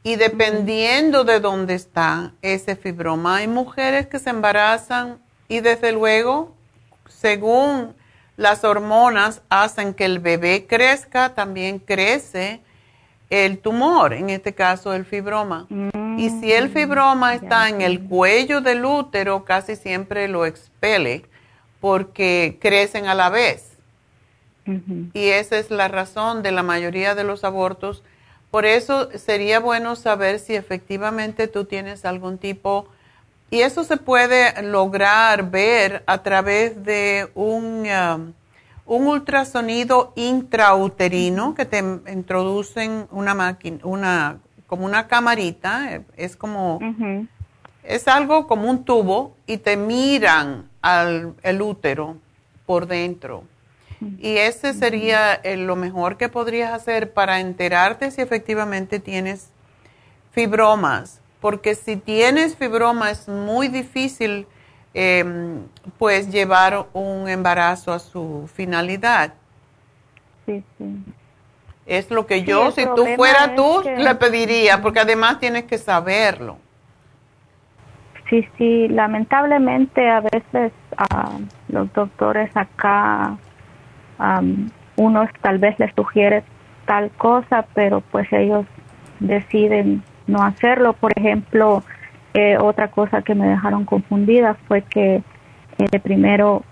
y 0.05 0.15
dependiendo 0.15 1.25
de 1.25 1.41
dónde 1.41 1.75
está 1.75 2.35
ese 2.41 2.77
fibroma, 2.77 3.39
hay 3.39 3.49
mujeres 3.49 4.07
que 4.07 4.21
se 4.21 4.31
embarazan 4.31 5.19
y 5.49 5.59
desde 5.59 5.91
luego, 5.91 6.55
según 7.09 7.97
las 8.37 8.63
hormonas 8.63 9.43
hacen 9.49 9.93
que 9.93 10.05
el 10.05 10.21
bebé 10.21 10.67
crezca, 10.69 11.35
también 11.35 11.81
crece 11.81 12.61
el 13.29 13.59
tumor, 13.59 14.13
en 14.13 14.31
este 14.31 14.55
caso 14.55 14.95
el 14.95 15.05
fibroma. 15.05 15.67
Y 16.17 16.31
si 16.31 16.53
el 16.53 16.71
fibroma 16.71 17.35
está 17.35 17.69
en 17.69 17.81
el 17.81 18.05
cuello 18.05 18.61
del 18.61 18.85
útero, 18.85 19.45
casi 19.45 19.75
siempre 19.75 20.29
lo 20.29 20.47
expele 20.47 21.25
porque 21.81 22.59
crecen 22.61 23.07
a 23.07 23.15
la 23.15 23.31
vez. 23.31 23.67
Y 25.15 25.31
esa 25.31 25.59
es 25.59 25.71
la 25.73 25.89
razón 25.89 26.45
de 26.45 26.53
la 26.53 26.63
mayoría 26.63 27.17
de 27.17 27.25
los 27.25 27.43
abortos. 27.43 28.05
Por 28.53 28.67
eso 28.67 29.09
sería 29.19 29.59
bueno 29.59 29.97
saber 29.97 30.39
si 30.39 30.55
efectivamente 30.55 31.49
tú 31.49 31.65
tienes 31.65 32.05
algún 32.05 32.39
tipo, 32.39 32.87
y 33.51 33.63
eso 33.63 33.83
se 33.83 33.97
puede 33.97 34.63
lograr 34.63 35.51
ver 35.51 36.05
a 36.07 36.23
través 36.23 36.85
de 36.85 37.31
un, 37.35 37.85
um, 37.85 38.33
un 38.87 39.07
ultrasonido 39.09 40.13
intrauterino 40.15 41.55
que 41.57 41.65
te 41.65 41.79
introducen 41.79 43.09
una 43.11 43.35
máquina, 43.35 43.79
una, 43.83 44.39
como 44.69 44.85
una 44.85 45.09
camarita, 45.09 45.95
eh, 45.95 46.03
es 46.17 46.37
como 46.37 46.79
es 47.83 48.07
algo 48.07 48.47
como 48.47 48.71
un 48.71 48.85
tubo 48.85 49.35
y 49.47 49.57
te 49.57 49.77
miran 49.77 50.70
al 50.83 51.35
el 51.43 51.63
útero 51.63 52.17
por 52.67 52.87
dentro. 52.87 53.45
Y 54.19 54.39
ese 54.39 54.73
sería 54.73 55.35
eh, 55.35 55.59
lo 55.59 55.77
mejor 55.77 56.17
que 56.17 56.31
podrías 56.31 56.73
hacer 56.73 57.13
para 57.13 57.41
enterarte 57.41 58.11
si 58.11 58.23
efectivamente 58.23 58.99
tienes 58.99 59.51
fibromas. 60.33 61.21
Porque 61.41 61.75
si 61.75 61.97
tienes 61.97 62.57
fibroma 62.57 63.11
es 63.11 63.29
muy 63.29 63.69
difícil 63.69 64.47
em, 64.95 65.63
pues 65.99 66.31
llevar 66.31 66.87
un 66.95 67.29
embarazo 67.29 67.93
a 67.93 67.99
su 67.99 68.49
finalidad. 68.55 69.35
Sí, 70.47 70.65
sí. 70.79 70.85
Es 71.87 72.11
lo 72.11 72.27
que 72.27 72.45
yo, 72.45 72.71
si 72.71 72.85
tú 72.85 73.07
fuera 73.17 73.55
tú, 73.55 73.83
le 73.83 74.15
pediría, 74.15 74.81
porque 74.81 75.01
además 75.01 75.41
tienes 75.41 75.65
que 75.65 75.77
saberlo. 75.77 76.57
Sí, 78.31 78.47
sí, 78.57 78.89
lamentablemente 78.89 80.09
a 80.09 80.21
veces 80.21 80.73
uh, 80.93 81.41
los 81.69 81.93
doctores 81.93 82.49
acá, 82.57 83.37
um, 84.21 84.69
unos 84.95 85.29
tal 85.43 85.59
vez 85.59 85.77
les 85.81 85.93
sugiere 85.97 86.45
tal 86.87 87.11
cosa, 87.11 87.67
pero 87.75 88.03
pues 88.03 88.33
ellos 88.33 88.67
deciden 89.19 90.05
no 90.29 90.45
hacerlo. 90.45 90.93
Por 90.93 91.13
ejemplo, 91.17 91.83
eh, 92.33 92.57
otra 92.57 92.89
cosa 92.89 93.23
que 93.23 93.35
me 93.35 93.49
dejaron 93.49 93.85
confundida 93.85 94.55
fue 94.69 94.83
que 94.83 95.23
eh, 95.79 95.99
primero 96.01 96.63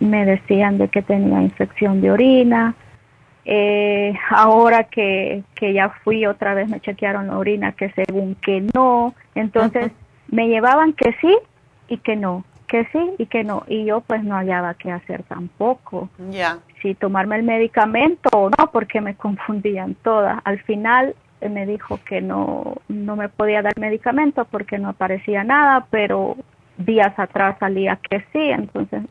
me 0.00 0.24
decían 0.24 0.78
de 0.78 0.88
que 0.88 1.02
tenía 1.02 1.42
infección 1.42 2.00
de 2.00 2.10
orina, 2.10 2.74
eh, 3.44 4.14
ahora 4.30 4.84
que, 4.84 5.42
que 5.54 5.74
ya 5.74 5.90
fui 6.04 6.24
otra 6.24 6.54
vez 6.54 6.68
me 6.68 6.80
chequearon 6.80 7.26
la 7.26 7.38
orina 7.38 7.72
que 7.72 7.90
según 7.90 8.36
que 8.36 8.64
no, 8.72 9.14
entonces 9.34 9.92
me 10.32 10.48
llevaban 10.48 10.94
que 10.94 11.14
sí 11.20 11.38
y 11.88 11.98
que 11.98 12.16
no, 12.16 12.44
que 12.66 12.86
sí 12.86 13.14
y 13.18 13.26
que 13.26 13.44
no, 13.44 13.64
y 13.68 13.84
yo 13.84 14.00
pues 14.00 14.24
no 14.24 14.34
hallaba 14.34 14.74
qué 14.74 14.90
hacer 14.90 15.22
tampoco. 15.24 16.08
Ya. 16.30 16.58
Si 16.80 16.94
tomarme 16.94 17.36
el 17.36 17.42
medicamento 17.44 18.30
o 18.32 18.50
no, 18.50 18.72
porque 18.72 19.00
me 19.00 19.14
confundían 19.26 19.94
todas. 20.02 20.40
Al 20.44 20.60
final 20.62 21.14
eh, 21.42 21.48
me 21.50 21.66
dijo 21.66 22.00
que 22.08 22.22
no, 22.22 22.76
no 22.88 23.14
me 23.14 23.28
podía 23.28 23.60
dar 23.60 23.78
medicamento 23.78 24.46
porque 24.46 24.78
no 24.78 24.88
aparecía 24.88 25.44
nada, 25.44 25.86
pero 25.90 26.36
días 26.78 27.16
atrás 27.18 27.56
salía 27.60 27.96
que 27.96 28.20
sí, 28.32 28.40
entonces 28.40 29.02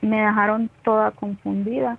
me 0.00 0.20
dejaron 0.20 0.70
toda 0.84 1.10
confundida. 1.10 1.98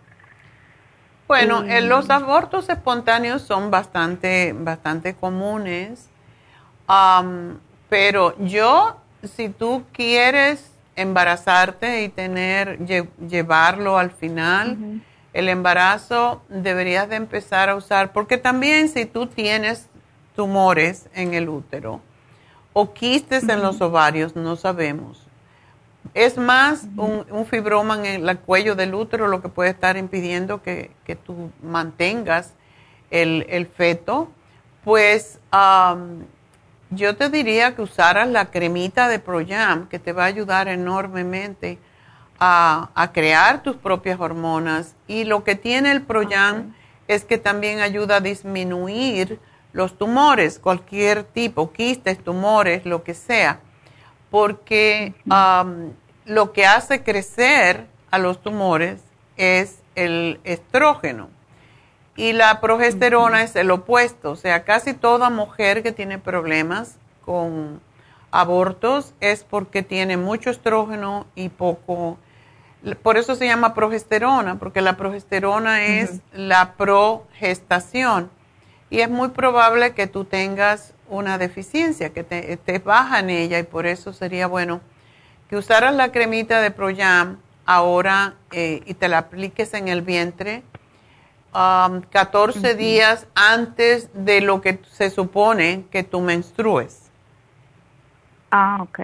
Bueno, 1.27 1.63
los 1.83 2.09
abortos 2.09 2.69
espontáneos 2.69 3.41
son 3.41 3.71
bastante, 3.71 4.53
bastante 4.57 5.13
comunes, 5.13 6.09
pero 7.91 8.33
yo, 8.37 8.95
si 9.35 9.49
tú 9.49 9.83
quieres 9.91 10.71
embarazarte 10.95 12.03
y 12.03 12.07
tener, 12.07 12.79
llevarlo 13.27 13.97
al 13.97 14.11
final, 14.11 15.01
el 15.33 15.49
embarazo 15.49 16.41
deberías 16.47 17.09
de 17.09 17.17
empezar 17.17 17.67
a 17.67 17.75
usar, 17.75 18.13
porque 18.13 18.37
también 18.37 18.87
si 18.87 19.03
tú 19.03 19.27
tienes 19.27 19.89
tumores 20.37 21.09
en 21.13 21.33
el 21.33 21.49
útero 21.49 21.99
o 22.71 22.93
quistes 22.93 23.49
en 23.49 23.61
los 23.61 23.81
ovarios, 23.81 24.37
no 24.37 24.55
sabemos. 24.55 25.27
Es 26.13 26.37
más 26.37 26.87
un, 26.95 27.45
fibroma 27.45 27.95
en 28.07 28.25
el 28.25 28.39
cuello 28.39 28.75
del 28.75 28.93
útero 28.93 29.27
lo 29.27 29.41
que 29.41 29.49
puede 29.49 29.71
estar 29.71 29.97
impidiendo 29.97 30.63
que, 30.63 30.91
tú 31.25 31.51
mantengas 31.61 32.53
el, 33.09 33.67
feto. 33.75 34.29
Pues 34.85 35.39
yo 36.91 37.15
te 37.15 37.29
diría 37.29 37.73
que 37.75 37.81
usaras 37.81 38.27
la 38.27 38.51
cremita 38.51 39.07
de 39.07 39.19
Proyam, 39.19 39.87
que 39.87 39.97
te 39.97 40.11
va 40.11 40.23
a 40.23 40.27
ayudar 40.27 40.67
enormemente 40.67 41.79
a, 42.37 43.11
crear 43.13 43.63
tus 43.63 43.77
propias 43.77 44.19
hormonas. 44.19 44.95
Y 45.07 45.23
lo 45.23 45.43
que 45.43 45.55
tiene 45.55 45.91
el 45.91 46.01
Proyam 46.01 46.75
es 47.07 47.23
que 47.23 47.37
también 47.37 47.79
ayuda 47.79 48.17
a 48.17 48.19
disminuir 48.21 49.39
los 49.73 49.97
tumores, 49.97 50.59
cualquier 50.59 51.23
tipo, 51.23 51.71
quistes, 51.71 52.21
tumores, 52.21 52.85
lo 52.85 53.03
que 53.03 53.13
sea, 53.13 53.61
porque 54.29 55.13
lo 56.25 56.51
que 56.51 56.65
hace 56.65 57.03
crecer 57.03 57.87
a 58.11 58.17
los 58.17 58.41
tumores 58.41 59.01
es 59.37 59.79
el 59.95 60.41
estrógeno 60.43 61.29
y 62.15 62.33
la 62.33 62.59
progesterona 62.61 63.43
es 63.43 63.55
el 63.55 63.71
opuesto, 63.71 64.31
o 64.31 64.35
sea, 64.35 64.63
casi 64.63 64.93
toda 64.93 65.29
mujer 65.29 65.83
que 65.83 65.91
tiene 65.91 66.17
problemas 66.17 66.97
con 67.25 67.81
abortos 68.31 69.13
es 69.19 69.43
porque 69.43 69.83
tiene 69.83 70.17
mucho 70.17 70.49
estrógeno 70.49 71.25
y 71.35 71.49
poco 71.49 72.17
por 73.03 73.17
eso 73.17 73.35
se 73.35 73.45
llama 73.45 73.73
progesterona, 73.73 74.57
porque 74.57 74.81
la 74.81 74.97
progesterona 74.97 75.85
es 75.85 76.19
la 76.33 76.73
progestación. 76.73 78.31
Y 78.89 79.01
es 79.01 79.09
muy 79.09 79.29
probable 79.29 79.93
que 79.93 80.07
tú 80.07 80.25
tengas 80.25 80.93
una 81.07 81.37
deficiencia, 81.37 82.11
que 82.11 82.23
te, 82.23 82.79
baja 82.79 83.19
en 83.19 83.29
ella, 83.29 83.59
y 83.59 83.63
por 83.63 83.85
eso 83.85 84.13
sería 84.13 84.47
bueno 84.47 84.81
que 85.49 85.57
usaras 85.57 85.93
la 85.93 86.11
cremita 86.11 86.61
de 86.61 86.71
Proyam 86.71 87.37
ahora 87.65 88.35
eh, 88.51 88.81
y 88.85 88.93
te 88.95 89.07
la 89.09 89.19
apliques 89.19 89.73
en 89.73 89.87
el 89.87 90.01
vientre 90.01 90.63
14 91.51 92.71
um, 92.71 92.77
días 92.77 93.27
antes 93.35 94.09
de 94.13 94.41
lo 94.41 94.61
que 94.61 94.79
se 94.89 95.09
supone 95.09 95.85
que 95.91 96.03
tú 96.03 96.21
menstrues. 96.21 97.11
Ah, 98.51 98.79
ok. 98.81 98.99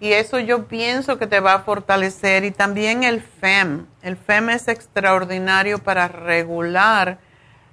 Y 0.00 0.12
eso 0.12 0.38
yo 0.38 0.66
pienso 0.66 1.18
que 1.18 1.26
te 1.26 1.40
va 1.40 1.54
a 1.54 1.58
fortalecer. 1.60 2.44
Y 2.44 2.50
también 2.50 3.02
el 3.02 3.20
FEM. 3.20 3.86
El 4.02 4.16
FEM 4.16 4.50
es 4.50 4.68
extraordinario 4.68 5.78
para 5.78 6.08
regular 6.08 7.18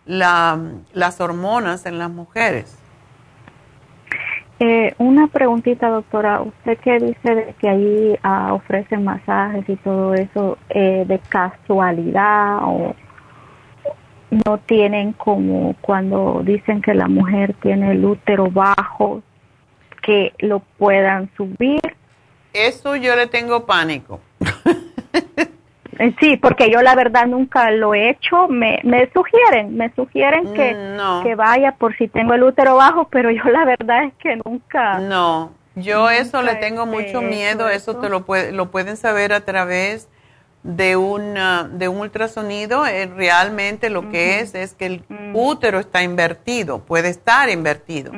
las 0.06 1.22
hormonas 1.22 1.86
en 1.86 2.00
las 2.00 2.10
mujeres. 2.10 2.78
Eh, 4.60 4.94
una 4.98 5.28
preguntita, 5.28 5.90
doctora. 5.90 6.42
Usted 6.42 6.78
que 6.78 7.00
dice 7.00 7.36
de 7.36 7.56
que 7.60 7.68
ahí 7.68 8.20
ah, 8.24 8.54
ofrecen 8.54 9.04
masajes 9.04 9.68
y 9.68 9.76
todo 9.78 10.14
eso, 10.14 10.58
eh, 10.70 11.04
de 11.06 11.20
casualidad 11.20 12.60
o 12.62 12.96
no 14.46 14.58
tienen 14.60 15.14
como 15.14 15.76
cuando 15.82 16.42
dicen 16.44 16.82
que 16.82 16.94
la 16.94 17.08
mujer 17.08 17.56
tiene 17.62 17.92
el 17.92 18.04
útero 18.06 18.50
bajo, 18.50 19.22
que 20.02 20.34
lo 20.40 20.60
puedan 20.78 21.30
subir 21.38 21.82
eso 22.54 22.96
yo 22.96 23.16
le 23.16 23.28
tengo 23.28 23.66
pánico. 23.66 24.22
Eh, 26.00 26.12
sí, 26.20 26.38
porque 26.38 26.72
yo 26.72 26.82
la 26.82 26.96
verdad 26.96 27.28
nunca 27.28 27.70
lo 27.70 27.94
he 27.94 28.10
hecho. 28.10 28.48
Me, 28.48 28.80
me 28.84 29.12
sugieren, 29.14 29.78
me 29.78 29.94
sugieren 29.94 30.52
que, 30.56 30.74
mm, 30.74 31.22
que 31.22 31.36
vaya 31.36 31.74
por 31.74 31.96
si 31.96 32.08
tengo 32.08 32.34
el 32.34 32.42
útero 32.42 32.78
bajo, 32.78 33.08
pero 33.10 33.30
yo 33.30 33.44
la 33.44 33.64
verdad 33.64 34.06
es 34.06 34.14
que 34.16 34.36
nunca. 34.44 34.98
No, 34.98 35.52
yo 35.76 36.10
eso 36.10 36.42
le 36.42 36.56
tengo 36.56 36.88
mucho 36.88 37.22
miedo. 37.22 37.70
Eso, 37.70 37.98
te 37.98 38.10
lo, 38.10 38.26
puede, 38.26 38.52
lo 38.52 38.72
pueden 38.72 38.98
saber 38.98 39.34
a 39.34 39.42
través 39.42 40.10
de, 40.64 40.96
una, 40.96 41.64
de 41.64 41.88
un 41.88 42.00
ultrasonido. 42.00 42.86
Eh, 42.86 43.06
realmente 43.06 43.90
lo 43.90 44.10
que 44.10 44.40
es 44.40 44.56
es 44.56 44.74
que 44.74 44.86
el 44.86 45.06
mm. 45.08 45.36
útero 45.36 45.80
está 45.80 46.02
invertido, 46.02 46.80
puede 46.80 47.10
estar 47.10 47.50
invertido 47.50 48.12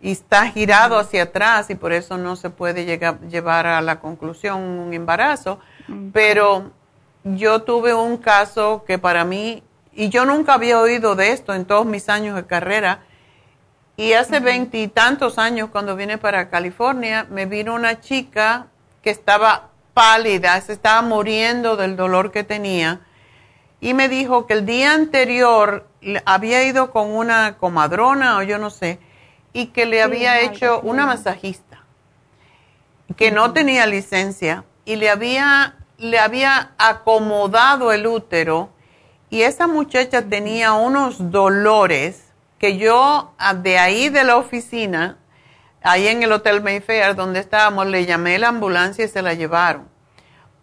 y 0.00 0.12
está 0.12 0.46
girado 0.48 0.98
hacia 0.98 1.24
atrás 1.24 1.70
y 1.70 1.74
por 1.74 1.92
eso 1.92 2.18
no 2.18 2.36
se 2.36 2.50
puede 2.50 2.84
llegar, 2.84 3.20
llevar 3.28 3.66
a 3.66 3.80
la 3.80 4.00
conclusión 4.00 4.60
un 4.60 4.92
embarazo. 4.92 5.58
Pero 6.12 6.70
yo 7.24 7.62
tuve 7.62 7.94
un 7.94 8.16
caso 8.18 8.84
que 8.86 8.98
para 8.98 9.24
mí, 9.24 9.62
y 9.92 10.08
yo 10.10 10.24
nunca 10.24 10.54
había 10.54 10.78
oído 10.78 11.16
de 11.16 11.32
esto 11.32 11.54
en 11.54 11.64
todos 11.64 11.86
mis 11.86 12.08
años 12.08 12.36
de 12.36 12.46
carrera, 12.46 13.00
y 13.96 14.12
hace 14.12 14.38
veintitantos 14.38 15.38
años 15.38 15.70
cuando 15.70 15.96
vine 15.96 16.18
para 16.18 16.50
California, 16.50 17.26
me 17.30 17.46
vino 17.46 17.74
una 17.74 18.00
chica 18.00 18.66
que 19.02 19.10
estaba 19.10 19.70
pálida, 19.98 20.60
se 20.60 20.74
estaba 20.74 21.02
muriendo 21.02 21.76
del 21.76 21.96
dolor 21.96 22.30
que 22.30 22.44
tenía, 22.44 23.00
y 23.80 23.94
me 23.94 24.08
dijo 24.08 24.46
que 24.46 24.54
el 24.54 24.64
día 24.64 24.92
anterior 24.92 25.88
había 26.24 26.62
ido 26.62 26.92
con 26.92 27.10
una 27.10 27.58
comadrona 27.58 28.36
o 28.38 28.44
yo 28.44 28.58
no 28.58 28.70
sé, 28.70 29.00
y 29.52 29.66
que 29.66 29.86
le 29.86 30.00
había 30.00 30.40
hecho 30.40 30.80
una 30.82 31.04
masajista 31.04 31.82
que 33.16 33.32
no 33.32 33.52
tenía 33.52 33.86
licencia 33.86 34.64
y 34.84 34.94
le 34.94 35.10
había, 35.10 35.74
le 35.96 36.20
había 36.20 36.74
acomodado 36.78 37.90
el 37.90 38.06
útero 38.06 38.70
y 39.30 39.42
esa 39.42 39.66
muchacha 39.66 40.22
tenía 40.22 40.74
unos 40.74 41.32
dolores 41.32 42.28
que 42.60 42.76
yo 42.76 43.32
ah, 43.36 43.54
de 43.54 43.80
ahí 43.80 44.10
de 44.10 44.22
la 44.22 44.36
oficina, 44.36 45.18
ahí 45.82 46.08
en 46.08 46.22
el 46.22 46.32
Hotel 46.32 46.62
Mayfair 46.62 47.14
donde 47.14 47.40
estábamos, 47.40 47.86
le 47.86 48.06
llamé 48.06 48.36
a 48.36 48.38
la 48.38 48.48
ambulancia 48.48 49.04
y 49.04 49.08
se 49.08 49.22
la 49.22 49.34
llevaron. 49.34 49.88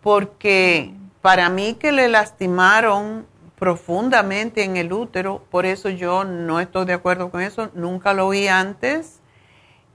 Porque 0.02 0.94
para 1.22 1.50
mí 1.50 1.76
que 1.76 1.92
le 1.92 2.08
lastimaron 2.08 3.26
profundamente 3.58 4.64
en 4.64 4.78
el 4.78 4.94
útero, 4.94 5.44
por 5.50 5.66
eso 5.66 5.90
yo 5.90 6.24
no 6.24 6.60
estoy 6.60 6.86
de 6.86 6.94
acuerdo 6.94 7.32
con 7.32 7.42
eso, 7.42 7.70
nunca 7.74 8.14
lo 8.14 8.28
oí 8.28 8.48
antes. 8.48 9.22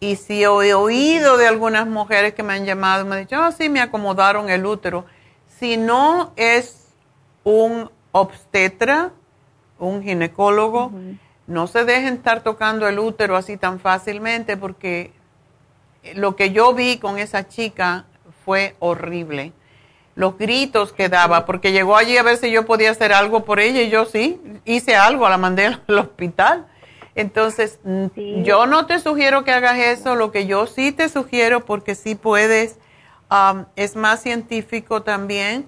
Y 0.01 0.17
si 0.17 0.43
he 0.43 0.49
oído 0.49 1.37
de 1.37 1.47
algunas 1.47 1.87
mujeres 1.87 2.35
que 2.35 2.43
me 2.43 2.55
han 2.55 2.65
llamado 2.65 3.05
me 3.05 3.17
han 3.17 3.23
dicho, 3.23 3.41
oh, 3.41 3.53
sí, 3.53 3.69
me 3.69 3.81
acomodaron 3.81 4.49
el 4.49 4.65
útero. 4.65 5.05
Si 5.59 5.77
no 5.77 6.33
es 6.37 6.89
un 7.45 7.91
obstetra, 8.13 9.13
un 9.79 10.03
ginecólogo, 10.03 10.91
no 11.51 11.67
se 11.67 11.85
dejen 11.85 12.15
estar 12.15 12.43
tocando 12.43 12.87
el 12.87 12.99
útero 12.99 13.37
así 13.37 13.57
tan 13.57 13.81
fácilmente 13.81 14.57
porque 14.57 15.13
lo 16.15 16.37
que 16.37 16.53
yo 16.53 16.73
vi 16.75 16.99
con 16.99 17.19
esa 17.19 17.49
chica 17.49 18.07
fue 18.45 18.77
horrible 18.79 19.53
los 20.15 20.37
gritos 20.37 20.93
que 20.93 21.09
daba, 21.09 21.47
porque 21.47 21.73
llegó 21.73 21.97
allí 21.97 22.17
a 22.19 22.23
ver 22.23 22.37
si 22.37 22.51
yo 22.51 22.67
podía 22.67 22.91
hacer 22.91 23.13
algo 23.13 23.45
por 23.45 23.59
ella 23.59 23.81
y 23.81 23.91
yo 23.91 24.05
sí, 24.05 24.41
hice 24.65 24.95
algo, 24.95 25.29
la 25.29 25.39
mandé 25.39 25.67
al 25.89 25.99
hospital. 25.99 26.67
Entonces, 27.15 27.81
yo 28.15 28.67
no 28.67 28.87
te 28.87 29.01
sugiero 29.01 29.45
que 29.45 29.51
hagas 29.51 29.79
eso, 29.79 30.15
lo 30.15 30.31
que 30.31 30.47
yo 30.47 30.67
sí 30.67 30.93
te 30.93 31.09
sugiero, 31.09 31.65
porque 31.65 31.95
sí 31.95 32.15
puedes, 32.15 32.79
um, 33.31 33.65
es 33.77 33.97
más 33.97 34.23
científico 34.23 35.03
también, 35.03 35.67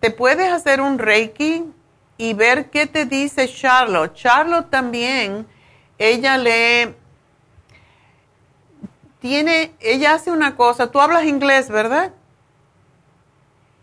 te 0.00 0.10
puedes 0.10 0.50
hacer 0.50 0.80
un 0.80 0.98
reiki 0.98 1.64
y 2.16 2.34
ver 2.34 2.70
qué 2.70 2.86
te 2.86 3.06
dice 3.06 3.48
Charlotte. 3.48 4.14
Charlotte 4.14 4.70
también, 4.70 5.46
ella 5.98 6.38
le 6.38 6.94
tiene, 9.20 9.72
ella 9.80 10.14
hace 10.14 10.30
una 10.30 10.56
cosa, 10.56 10.90
tú 10.90 11.00
hablas 11.00 11.24
inglés, 11.24 11.68
¿verdad? 11.68 12.12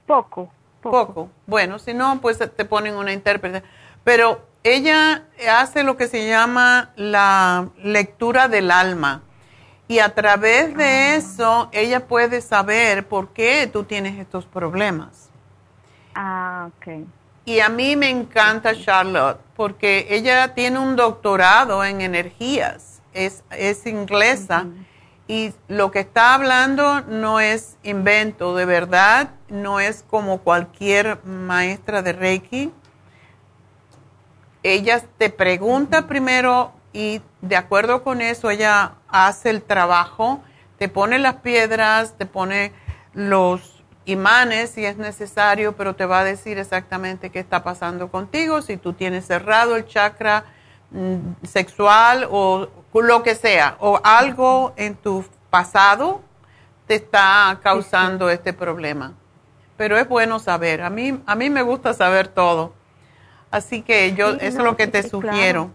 Poco, 0.05 0.51
poco. 0.81 1.07
Poco. 1.07 1.29
Bueno, 1.47 1.79
si 1.79 1.93
no, 1.93 2.21
pues 2.21 2.37
te 2.37 2.65
ponen 2.65 2.95
una 2.95 3.13
intérprete. 3.13 3.63
Pero 4.03 4.41
ella 4.63 5.25
hace 5.51 5.83
lo 5.83 5.97
que 5.97 6.07
se 6.07 6.27
llama 6.27 6.91
la 6.95 7.69
lectura 7.77 8.47
del 8.47 8.71
alma. 8.71 9.23
Y 9.87 9.99
a 9.99 10.13
través 10.13 10.75
de 10.77 10.85
ah. 10.85 11.15
eso, 11.15 11.69
ella 11.71 12.07
puede 12.07 12.41
saber 12.41 13.07
por 13.07 13.29
qué 13.29 13.69
tú 13.71 13.83
tienes 13.83 14.19
estos 14.19 14.45
problemas. 14.45 15.29
Ah, 16.15 16.69
ok. 16.77 17.07
Y 17.45 17.59
a 17.59 17.69
mí 17.69 17.95
me 17.95 18.09
encanta 18.09 18.75
Charlotte 18.75 19.39
porque 19.55 20.07
ella 20.09 20.53
tiene 20.53 20.79
un 20.79 20.95
doctorado 20.95 21.83
en 21.83 22.01
energías, 22.01 23.01
es, 23.13 23.43
es 23.51 23.85
inglesa 23.85 24.67
y 25.31 25.53
lo 25.69 25.91
que 25.91 25.99
está 25.99 26.33
hablando 26.33 27.01
no 27.03 27.39
es 27.39 27.77
invento, 27.83 28.53
de 28.53 28.65
verdad, 28.65 29.29
no 29.47 29.79
es 29.79 30.03
como 30.09 30.39
cualquier 30.39 31.23
maestra 31.23 32.01
de 32.01 32.11
Reiki. 32.11 32.71
Ella 34.61 35.01
te 35.17 35.29
pregunta 35.29 36.05
primero 36.07 36.73
y 36.91 37.21
de 37.39 37.55
acuerdo 37.55 38.03
con 38.03 38.19
eso 38.19 38.49
ella 38.49 38.95
hace 39.07 39.51
el 39.51 39.63
trabajo, 39.63 40.43
te 40.77 40.89
pone 40.89 41.17
las 41.17 41.35
piedras, 41.35 42.17
te 42.17 42.25
pone 42.25 42.73
los 43.13 43.80
imanes 44.05 44.71
si 44.71 44.85
es 44.85 44.97
necesario, 44.97 45.73
pero 45.73 45.95
te 45.95 46.05
va 46.05 46.19
a 46.19 46.23
decir 46.23 46.57
exactamente 46.57 47.29
qué 47.29 47.39
está 47.39 47.63
pasando 47.63 48.09
contigo, 48.09 48.61
si 48.61 48.77
tú 48.77 48.93
tienes 48.93 49.25
cerrado 49.25 49.75
el 49.75 49.85
chakra 49.85 50.45
mm, 50.91 51.43
sexual 51.43 52.27
o 52.29 52.67
lo 52.93 53.23
que 53.23 53.35
sea, 53.35 53.75
o 53.79 53.99
algo 54.03 54.73
en 54.75 54.95
tu 54.95 55.23
pasado 55.49 56.21
te 56.87 56.95
está 56.95 57.59
causando 57.61 58.29
este 58.29 58.53
problema. 58.53 59.13
Pero 59.77 59.97
es 59.97 60.07
bueno 60.07 60.39
saber, 60.39 60.81
a 60.81 60.89
mí, 60.89 61.19
a 61.25 61.35
mí 61.35 61.49
me 61.49 61.61
gusta 61.61 61.93
saber 61.93 62.27
todo. 62.27 62.73
Así 63.49 63.81
que 63.81 64.13
yo, 64.13 64.29
eso 64.31 64.39
es 64.41 64.55
lo 64.55 64.75
que 64.77 64.87
te 64.87 65.03
sugiero. 65.03 65.71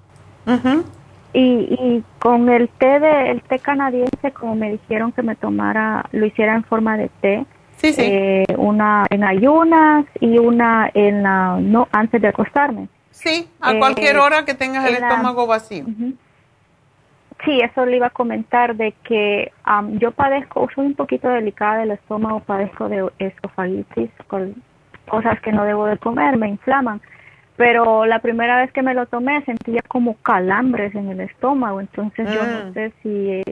y, 1.32 1.40
y 1.42 2.04
con 2.18 2.48
el 2.48 2.68
té 2.68 3.00
de, 3.00 3.30
el 3.30 3.42
té 3.42 3.58
canadiense, 3.58 4.32
como 4.32 4.54
me 4.56 4.72
dijeron 4.72 5.12
que 5.12 5.22
me 5.22 5.36
tomara, 5.36 6.04
lo 6.12 6.26
hiciera 6.26 6.54
en 6.54 6.64
forma 6.64 6.96
de 6.96 7.10
té, 7.20 7.46
Sí, 7.76 7.92
sí. 7.92 8.02
Eh, 8.02 8.44
una 8.56 9.06
en 9.10 9.24
ayunas 9.24 10.06
y 10.20 10.38
una 10.38 10.90
en 10.94 11.22
la 11.22 11.58
no 11.60 11.88
antes 11.92 12.20
de 12.20 12.28
acostarme. 12.28 12.88
Sí, 13.10 13.48
a 13.60 13.72
eh, 13.72 13.78
cualquier 13.78 14.18
hora 14.18 14.44
que 14.44 14.54
tengas 14.54 14.84
el 14.86 14.96
estómago 14.96 15.46
vacío. 15.46 15.84
Sí, 17.44 17.60
eso 17.60 17.84
le 17.84 17.96
iba 17.96 18.06
a 18.06 18.10
comentar 18.10 18.76
de 18.76 18.92
que 19.04 19.52
yo 19.98 20.10
padezco, 20.12 20.68
soy 20.74 20.86
un 20.86 20.94
poquito 20.94 21.28
delicada 21.28 21.78
del 21.78 21.92
estómago, 21.92 22.40
padezco 22.40 22.88
de 22.88 23.08
esofagitis, 23.18 24.10
con 24.26 24.54
cosas 25.06 25.40
que 25.40 25.52
no 25.52 25.64
debo 25.64 25.86
de 25.86 25.98
comer, 25.98 26.36
me 26.36 26.48
inflaman. 26.48 27.00
Pero 27.56 28.04
la 28.04 28.18
primera 28.20 28.60
vez 28.60 28.72
que 28.72 28.82
me 28.82 28.94
lo 28.94 29.06
tomé 29.06 29.42
sentía 29.44 29.80
como 29.88 30.16
calambres 30.16 30.94
en 30.94 31.08
el 31.08 31.20
estómago, 31.20 31.80
entonces 31.80 32.28
yo 32.30 32.42
no 32.46 32.70
mm. 32.70 32.74
sé 32.74 32.92
si 33.02 33.42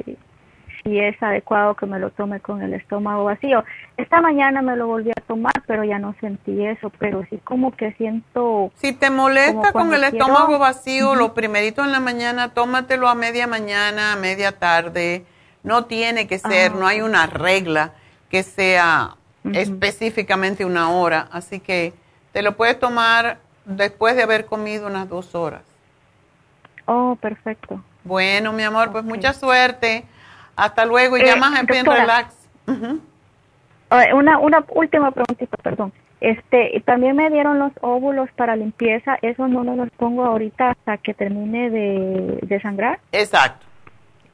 si 0.85 1.01
es 1.01 1.21
adecuado 1.23 1.75
que 1.75 1.87
me 1.87 1.99
lo 1.99 2.11
tome 2.11 2.41
con 2.41 2.63
el 2.63 2.75
estómago 2.75 3.25
vacío. 3.25 3.65
Esta 3.97 4.21
mañana 4.21 4.61
me 4.61 4.77
lo 4.77 4.87
volví 4.87 5.11
a 5.11 5.21
tomar, 5.27 5.63
pero 5.67 5.83
ya 5.83 5.99
no 5.99 6.15
sentí 6.21 6.65
eso, 6.65 6.93
pero 6.99 7.25
sí 7.31 7.39
como 7.43 7.73
que 7.73 7.93
siento... 7.95 8.71
Si 8.77 8.93
te 8.93 9.11
molesta 9.11 9.73
con 9.73 9.93
el 9.95 10.05
estómago 10.05 10.59
vacío, 10.59 11.15
lo 11.15 11.33
primerito 11.33 11.83
en 11.83 11.91
la 11.91 12.01
mañana, 12.01 12.53
tómatelo 12.53 13.09
a 13.09 13.15
media 13.15 13.47
mañana, 13.47 14.13
a 14.13 14.17
media 14.17 14.53
tarde. 14.53 15.25
No 15.63 15.87
tiene 15.87 16.27
que 16.27 16.39
ser, 16.39 16.73
ah, 16.73 16.77
no 16.79 16.87
hay 16.87 17.01
una 17.01 17.27
regla 17.27 17.95
que 18.29 18.43
sea 18.43 19.17
específicamente 19.53 20.65
una 20.65 20.91
hora, 20.91 21.29
así 21.33 21.61
que 21.61 21.95
te 22.33 22.43
lo 22.43 22.57
puedes 22.57 22.79
tomar 22.79 23.39
después 23.65 24.17
de 24.17 24.23
haber 24.23 24.45
comido 24.45 24.87
unas 24.87 25.09
dos 25.09 25.35
horas. 25.35 25.63
Oh, 26.87 27.17
perfecto. 27.21 27.83
Bueno, 28.05 28.53
mi 28.53 28.63
amor, 28.63 28.93
pues 28.93 29.05
mucha 29.05 29.33
suerte. 29.33 30.05
Hasta 30.57 30.85
luego 30.85 31.17
y 31.17 31.25
ya 31.25 31.35
eh, 31.35 31.41
más 31.41 31.59
en 31.59 31.67
relax. 31.67 32.35
Una, 32.67 34.39
una 34.39 34.65
última 34.71 35.11
preguntita, 35.11 35.57
perdón. 35.59 35.93
Este, 36.21 36.81
también 36.87 37.17
me 37.17 37.29
dieron 37.29 37.59
los 37.59 37.73
óvulos 37.83 38.31
para 38.35 38.57
limpieza, 38.57 39.19
eso 39.21 39.47
no 39.47 39.63
los 39.77 39.91
pongo 39.91 40.25
ahorita 40.25 40.71
hasta 40.71 40.97
que 40.97 41.13
termine 41.13 41.69
de, 41.69 42.61
sangrar. 42.63 42.99
Exacto. 43.13 43.67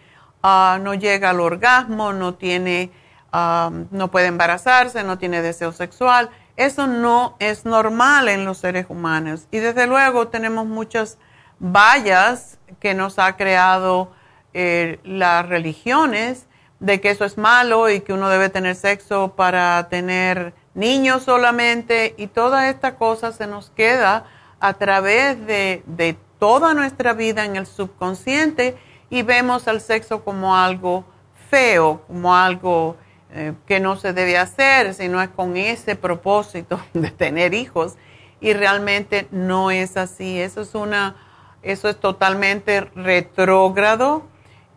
ah, 0.44 0.80
no 0.82 0.94
llega 0.94 1.32
al 1.32 1.40
orgasmo, 1.40 2.14
no 2.14 2.36
tiene, 2.36 2.92
ah, 3.32 3.72
no 3.92 4.10
puede 4.10 4.28
embarazarse, 4.28 5.04
no 5.04 5.18
tiene 5.18 5.42
deseo 5.42 5.72
sexual. 5.72 6.30
Eso 6.56 6.88
no 6.88 7.36
es 7.40 7.66
normal 7.66 8.30
en 8.30 8.46
los 8.46 8.60
seres 8.60 8.88
humanos. 8.90 9.48
Y 9.52 9.60
desde 9.60 9.88
luego 9.88 10.28
tenemos 10.30 10.66
muchas 10.66 11.18
vallas 11.60 12.58
que 12.80 12.94
nos 12.94 13.20
ha 13.20 13.36
creado 13.38 14.12
eh, 14.54 15.00
las 15.04 15.48
religiones 15.48 16.48
de 16.80 17.02
que 17.02 17.10
eso 17.10 17.26
es 17.26 17.38
malo 17.38 17.90
y 17.90 18.02
que 18.02 18.14
uno 18.14 18.30
debe 18.30 18.50
tener 18.50 18.76
sexo 18.76 19.36
para 19.36 19.88
tener 19.90 20.54
niños 20.74 21.24
solamente 21.24 22.14
y 22.18 22.28
toda 22.28 22.70
esta 22.70 22.96
cosa 22.96 23.32
se 23.32 23.48
nos 23.48 23.72
queda 23.72 24.26
a 24.60 24.74
través 24.74 25.46
de, 25.46 26.18
toda 26.40 26.76
nuestra 26.76 27.14
vida 27.14 27.46
en 27.46 27.56
el 27.56 27.66
subconsciente 27.66 28.78
y 29.10 29.24
vemos 29.24 29.68
al 29.68 29.82
sexo 29.82 30.24
como 30.24 30.56
algo 30.56 31.04
feo, 31.50 32.04
como 32.06 32.36
algo 32.36 32.96
eh, 33.34 33.54
que 33.66 33.80
no 33.80 33.96
se 33.96 34.14
debe 34.14 34.38
hacer, 34.38 34.94
sino 34.94 35.20
es 35.20 35.30
con 35.30 35.58
ese 35.58 35.96
propósito 35.96 36.80
de 36.94 37.10
tener 37.10 37.56
hijos. 37.56 37.96
Y 38.40 38.54
realmente 38.54 39.28
no 39.32 39.72
es 39.72 39.98
así. 39.98 40.40
Eso 40.40 40.62
es 40.62 40.76
una, 40.76 41.16
eso 41.64 41.90
es 41.90 42.00
totalmente 42.00 42.82
retrógrado 42.82 44.28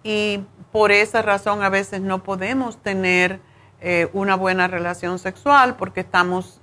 y 0.02 0.40
por 0.72 0.92
esa 0.92 1.20
razón 1.20 1.62
a 1.62 1.68
veces 1.68 2.00
no 2.00 2.22
podemos 2.22 2.78
tener 2.78 3.40
eh, 3.80 4.08
una 4.12 4.34
buena 4.36 4.68
relación 4.68 5.18
sexual 5.18 5.76
porque 5.76 6.00
estamos 6.00 6.59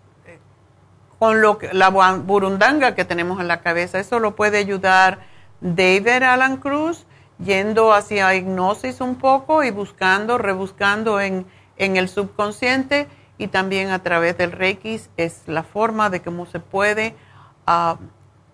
con 1.20 1.42
lo 1.42 1.58
que, 1.58 1.74
la 1.74 1.90
burundanga 1.90 2.96
que 2.96 3.06
tenemos 3.06 3.40
en 3.40 3.48
la 3.48 3.62
cabeza. 3.62 4.00
Eso 4.00 4.20
lo 4.20 4.36
puede 4.36 4.58
ayudar 4.58 5.20
David 5.62 6.24
Alan 6.24 6.58
Cruz 6.58 7.06
yendo 7.40 7.94
hacia 7.94 8.34
hipnosis 8.36 9.02
un 9.02 9.16
poco 9.16 9.64
y 9.64 9.72
buscando, 9.72 10.38
rebuscando 10.38 11.20
en, 11.20 11.46
en 11.78 11.98
el 11.98 12.10
subconsciente 12.10 13.08
y 13.38 13.48
también 13.48 13.90
a 13.90 14.02
través 14.02 14.38
del 14.38 14.52
Reiki 14.52 15.00
es 15.16 15.44
la 15.48 15.64
forma 15.64 16.10
de 16.10 16.22
cómo 16.22 16.46
se 16.46 16.60
puede 16.60 17.16
ah, 17.66 17.98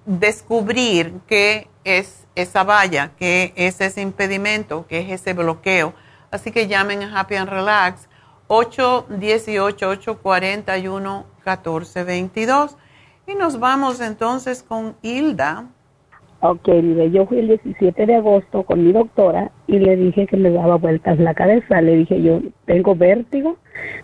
descubrir 0.06 1.20
qué 1.28 1.70
es 1.84 2.28
esa 2.36 2.64
valla, 2.64 3.12
qué 3.18 3.54
es 3.56 3.80
ese 3.82 4.02
impedimento, 4.02 4.86
qué 4.88 5.00
es 5.00 5.22
ese 5.22 5.34
bloqueo. 5.34 5.94
Así 6.32 6.52
que 6.52 6.68
llamen 6.68 7.04
a 7.04 7.20
Happy 7.20 7.36
and 7.36 7.50
Relax 7.50 8.08
818-841-1422. 11.46 12.76
Y 13.26 13.36
nos 13.36 13.60
vamos 13.60 14.02
entonces 14.02 14.64
con 14.64 14.96
Hilda. 15.02 15.66
Ok, 16.42 16.68
mire, 16.68 17.10
yo 17.10 17.26
fui 17.26 17.40
el 17.40 17.48
17 17.48 18.06
de 18.06 18.16
agosto 18.16 18.64
con 18.64 18.86
mi 18.86 18.92
doctora 18.92 19.50
y 19.66 19.80
le 19.80 19.96
dije 19.96 20.28
que 20.28 20.36
me 20.36 20.50
daba 20.50 20.76
vueltas 20.76 21.18
la 21.18 21.34
cabeza. 21.34 21.82
Le 21.82 21.96
dije, 21.96 22.22
yo 22.22 22.42
tengo 22.66 22.96
vértigo. 22.96 23.58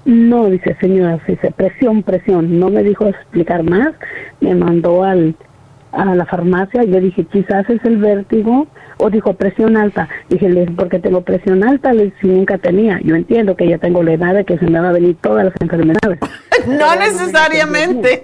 No, 0.05 0.49
dice 0.49 0.77
señora, 0.79 1.19
dice 1.27 1.51
presión, 1.51 2.01
presión. 2.01 2.57
No 2.57 2.69
me 2.69 2.81
dijo 2.81 3.07
explicar 3.07 3.63
más. 3.63 3.93
Me 4.39 4.55
mandó 4.55 5.03
al, 5.03 5.35
a 5.91 6.15
la 6.15 6.25
farmacia 6.25 6.83
y 6.83 6.87
le 6.87 7.01
dije, 7.01 7.25
quizás 7.25 7.69
es 7.69 7.83
el 7.85 7.97
vértigo. 7.97 8.67
O 9.01 9.09
dijo 9.09 9.33
presión 9.33 9.77
alta. 9.77 10.09
Dije, 10.27 10.49
porque 10.75 10.99
tengo 10.99 11.21
presión 11.21 11.63
alta, 11.63 11.93
le 11.93 12.11
si 12.19 12.27
nunca 12.27 12.57
tenía. 12.57 12.99
Yo 13.01 13.15
entiendo 13.15 13.55
que 13.55 13.67
ya 13.67 13.77
tengo 13.77 14.03
la 14.03 14.13
edad 14.13 14.33
de 14.33 14.43
que 14.43 14.57
se 14.57 14.65
me 14.65 14.77
van 14.77 14.89
a 14.89 14.91
venir 14.91 15.15
todas 15.21 15.45
las 15.45 15.53
enfermedades. 15.61 16.19
no 16.67 16.95
necesariamente. 16.95 18.23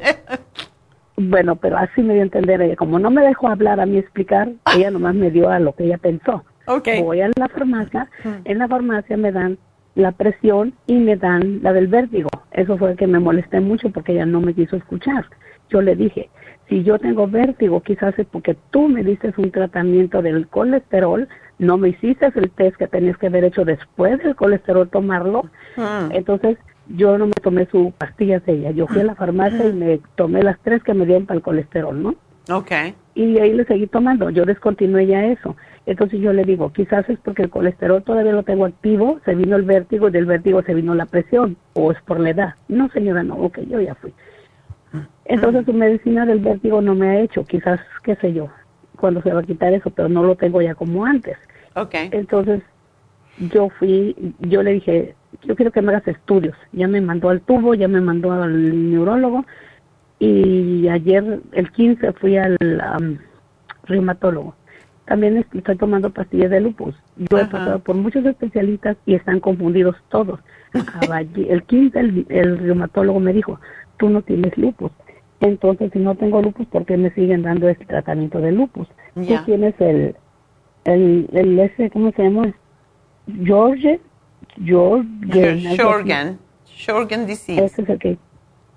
Bueno, 1.18 1.56
pero 1.56 1.78
así 1.78 2.02
me 2.02 2.14
dio 2.14 2.24
a 2.24 2.26
entender 2.26 2.62
ella. 2.62 2.76
Como 2.76 3.00
no 3.00 3.10
me 3.10 3.22
dejó 3.22 3.48
hablar 3.48 3.80
a 3.80 3.86
mí 3.86 3.98
explicar, 3.98 4.52
ella 4.76 4.92
nomás 4.92 5.16
me 5.16 5.32
dio 5.32 5.50
a 5.50 5.60
lo 5.60 5.74
que 5.74 5.86
ella 5.86 5.98
pensó. 5.98 6.44
Okay. 6.68 7.02
Voy 7.02 7.22
a 7.22 7.30
la 7.36 7.48
farmacia, 7.48 8.10
en 8.44 8.58
la 8.58 8.68
farmacia 8.68 9.16
me 9.18 9.32
dan 9.32 9.58
la 9.94 10.12
presión 10.12 10.74
y 10.88 10.96
me 10.96 11.16
dan 11.16 11.62
la 11.62 11.72
del 11.74 11.88
vértigo. 11.88 12.30
Eso 12.52 12.78
fue 12.78 12.96
que 12.96 13.08
me 13.08 13.20
molesté 13.20 13.60
mucho 13.60 13.90
porque 13.92 14.12
ella 14.12 14.26
no 14.26 14.42
me 14.42 14.54
quiso 14.54 14.76
escuchar. 14.76 15.26
Yo 15.70 15.82
le 15.82 15.96
dije, 15.96 16.30
si 16.68 16.84
yo 16.84 16.98
tengo 17.00 17.28
vértigo, 17.28 17.82
quizás 17.82 18.18
es 18.18 18.26
porque 18.28 18.56
tú 18.72 18.88
me 18.88 19.04
diste 19.04 19.34
un 19.38 19.52
tratamiento 19.52 20.22
del 20.22 20.48
colesterol, 20.48 21.28
no 21.60 21.78
me 21.78 21.90
hiciste 21.90 22.32
el 22.36 22.50
test 22.52 22.78
que 22.78 22.88
tenías 22.88 23.18
que 23.18 23.28
haber 23.28 23.44
hecho 23.44 23.66
después 23.66 24.18
del 24.20 24.36
colesterol 24.36 24.90
tomarlo. 24.90 25.50
Entonces, 26.12 26.58
yo 26.88 27.18
no 27.18 27.28
me 27.28 27.34
tomé 27.34 27.68
su 27.68 27.94
pastillas 27.98 28.46
de 28.46 28.54
ella. 28.54 28.72
Yo 28.72 28.88
fui 28.88 29.02
a 29.02 29.06
la 29.06 29.16
farmacia 29.16 29.66
y 29.68 29.74
me 29.74 30.00
tomé 30.16 30.44
las 30.44 30.60
tres 30.60 30.84
que 30.84 30.94
me 30.94 31.06
dieron 31.06 31.26
para 31.26 31.38
el 31.38 31.44
colesterol, 31.44 32.02
¿no? 32.02 32.16
Ok. 32.52 32.72
Y 33.16 33.40
ahí 33.40 33.54
le 33.54 33.66
seguí 33.66 33.88
tomando. 33.88 34.30
Yo 34.30 34.46
descontinué 34.46 35.08
ya 35.08 35.26
eso. 35.26 35.56
Entonces 35.86 36.20
yo 36.20 36.34
le 36.34 36.44
digo, 36.44 36.74
quizás 36.74 37.08
es 37.10 37.20
porque 37.20 37.44
el 37.44 37.50
colesterol 37.50 38.04
todavía 38.04 38.34
lo 38.34 38.44
tengo 38.44 38.66
activo, 38.66 39.20
se 39.24 39.36
vino 39.36 39.56
el 39.56 39.64
vértigo 39.64 40.08
y 40.08 40.12
del 40.12 40.26
vértigo 40.26 40.62
se 40.64 40.74
vino 40.74 40.96
la 40.96 41.06
presión, 41.06 41.58
o 41.74 41.92
es 41.92 42.02
por 42.02 42.20
la 42.20 42.32
edad. 42.32 42.56
No, 42.68 42.90
señora, 42.90 43.22
no, 43.22 43.36
ok, 43.36 43.60
yo 43.70 43.80
ya 43.80 43.94
fui. 43.96 44.12
Entonces 45.26 45.66
su 45.66 45.74
medicina 45.74 46.26
del 46.26 46.40
vértigo 46.40 46.82
no 46.82 46.96
me 46.96 47.10
ha 47.10 47.20
hecho, 47.20 47.44
quizás, 47.46 47.80
qué 48.04 48.16
sé 48.18 48.34
yo, 48.34 48.50
cuando 48.98 49.22
se 49.22 49.34
va 49.34 49.42
a 49.42 49.44
quitar 49.44 49.74
eso, 49.74 49.90
pero 49.90 50.10
no 50.10 50.24
lo 50.24 50.36
tengo 50.36 50.62
ya 50.62 50.76
como 50.76 51.06
antes. 51.06 51.38
Ok. 51.76 51.96
Entonces 52.12 52.62
yo 53.38 53.70
fui, 53.70 54.16
yo 54.40 54.64
le 54.64 54.74
dije, 54.74 55.16
yo 55.44 55.56
quiero 55.56 55.72
que 55.72 55.82
me 55.82 55.92
hagas 55.92 56.08
estudios. 56.08 56.56
Ya 56.72 56.88
me 56.88 57.02
mandó 57.02 57.30
al 57.30 57.42
tubo, 57.42 57.74
ya 57.74 57.88
me 57.88 58.02
mandó 58.02 58.32
al 58.32 58.92
neurólogo 58.92 59.46
y 60.20 60.88
ayer, 60.88 61.42
el 61.52 61.72
15, 61.72 62.14
fui 62.14 62.38
al 62.38 62.58
reumatólogo. 63.84 64.56
También 65.06 65.38
estoy 65.38 65.76
tomando 65.78 66.10
pastillas 66.10 66.50
de 66.50 66.62
lupus. 66.62 66.96
Yo 67.18 67.38
he 67.38 67.46
pasado 67.46 67.80
por 67.80 67.96
muchos 67.96 68.26
especialistas 68.26 68.98
y 69.06 69.14
están 69.14 69.40
confundidos 69.40 69.96
todos. 70.10 70.40
el 71.36 71.64
15 71.64 72.00
el, 72.00 72.26
el 72.30 72.58
reumatólogo 72.58 73.20
me 73.20 73.34
dijo, 73.34 73.60
tú 73.98 74.10
no 74.10 74.22
tienes 74.22 74.58
lupus. 74.58 74.92
Entonces, 75.40 75.92
si 75.92 76.00
no 76.00 76.16
tengo 76.16 76.42
lupus, 76.42 76.66
¿por 76.68 76.86
qué 76.86 76.98
me 76.98 77.12
siguen 77.12 77.44
dando 77.44 77.68
este 77.70 77.86
tratamiento 77.86 78.40
de 78.40 78.52
lupus? 78.52 78.88
Tú 79.14 79.38
tienes 79.46 79.76
el, 79.80 80.16
el, 80.86 81.30
el, 81.34 81.60
ese, 81.60 81.90
¿cómo 81.90 82.12
se 82.12 82.24
llama? 82.24 82.54
George, 83.44 84.00
George, 84.64 85.08
Shorgan, 85.76 86.40
Shorgan 86.66 87.26
disease. 87.26 87.66
Ese 87.66 87.82
es 87.82 87.90
el 87.90 88.00
que. 88.00 88.18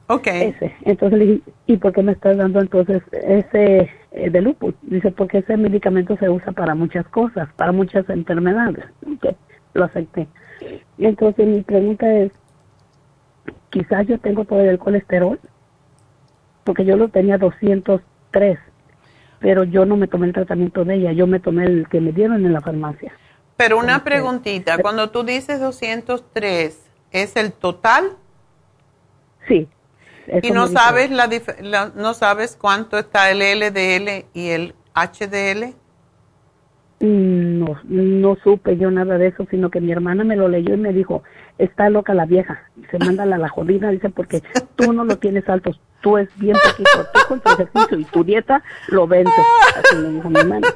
Ok. 0.08 0.26
Ese. 0.26 0.74
Entonces 0.82 1.18
le 1.18 1.26
dije, 1.26 1.42
¿y 1.66 1.76
por 1.76 1.92
qué 1.92 2.02
me 2.02 2.12
estás 2.12 2.36
dando 2.38 2.60
entonces 2.60 3.02
ese 3.12 3.90
eh, 4.12 4.30
de 4.30 4.40
lupus? 4.40 4.74
Dice, 4.82 5.10
porque 5.12 5.38
ese 5.38 5.56
medicamento 5.56 6.16
se 6.16 6.28
usa 6.30 6.52
para 6.52 6.74
muchas 6.74 7.06
cosas, 7.08 7.48
para 7.56 7.72
muchas 7.72 8.08
enfermedades. 8.08 8.84
Ok, 9.06 9.34
lo 9.74 9.84
acepté. 9.84 10.26
Entonces 10.98 11.46
mi 11.46 11.62
pregunta 11.62 12.12
es, 12.12 12.32
quizás 13.70 14.06
yo 14.06 14.18
tengo 14.18 14.44
todavía 14.44 14.70
el 14.70 14.78
colesterol, 14.78 15.38
porque 16.64 16.84
yo 16.84 16.96
lo 16.96 17.08
tenía 17.08 17.38
203, 17.38 18.58
pero 19.40 19.64
yo 19.64 19.86
no 19.86 19.96
me 19.96 20.08
tomé 20.08 20.26
el 20.26 20.32
tratamiento 20.32 20.84
de 20.84 20.96
ella, 20.96 21.12
yo 21.12 21.26
me 21.26 21.40
tomé 21.40 21.64
el 21.64 21.88
que 21.88 22.00
me 22.00 22.12
dieron 22.12 22.44
en 22.44 22.52
la 22.52 22.60
farmacia. 22.60 23.12
Pero 23.56 23.78
una 23.78 24.04
preguntita, 24.04 24.78
cuando 24.78 25.10
tú 25.10 25.24
dices 25.24 25.60
203, 25.60 26.90
¿es 27.10 27.36
el 27.36 27.52
total? 27.52 28.12
Sí. 29.48 29.68
¿Y 30.42 30.50
no 30.50 30.68
sabes, 30.68 31.10
la, 31.10 31.92
no 31.94 32.14
sabes 32.14 32.56
cuánto 32.60 32.98
está 32.98 33.30
el 33.30 33.38
LDL 33.38 34.26
y 34.34 34.48
el 34.50 34.74
HDL? 34.94 35.74
Mm, 37.00 37.58
no, 37.60 37.80
no 37.84 38.36
supe 38.42 38.76
yo 38.76 38.90
nada 38.90 39.18
de 39.18 39.28
eso, 39.28 39.46
sino 39.50 39.70
que 39.70 39.80
mi 39.80 39.92
hermana 39.92 40.24
me 40.24 40.36
lo 40.36 40.48
leyó 40.48 40.74
y 40.74 40.78
me 40.78 40.92
dijo, 40.92 41.22
está 41.58 41.90
loca 41.90 42.14
la 42.14 42.24
vieja, 42.24 42.62
se 42.90 42.98
manda 42.98 43.26
la, 43.26 43.38
la 43.38 43.48
jodida, 43.48 43.90
dice, 43.90 44.08
porque 44.10 44.42
tú 44.76 44.92
no 44.92 45.04
lo 45.04 45.18
tienes 45.18 45.48
alto, 45.48 45.72
tú 46.00 46.18
es 46.18 46.28
bien 46.38 46.56
poquito, 46.62 47.06
tú 47.12 47.20
con 47.28 47.40
tu 47.40 47.50
ejercicio 47.50 47.98
y 47.98 48.04
tu 48.04 48.24
dieta 48.24 48.62
lo 48.88 49.06
vences, 49.06 49.44
así 49.76 49.96
me 49.96 50.08
dijo 50.10 50.30
mi 50.30 50.38
hermana. 50.38 50.68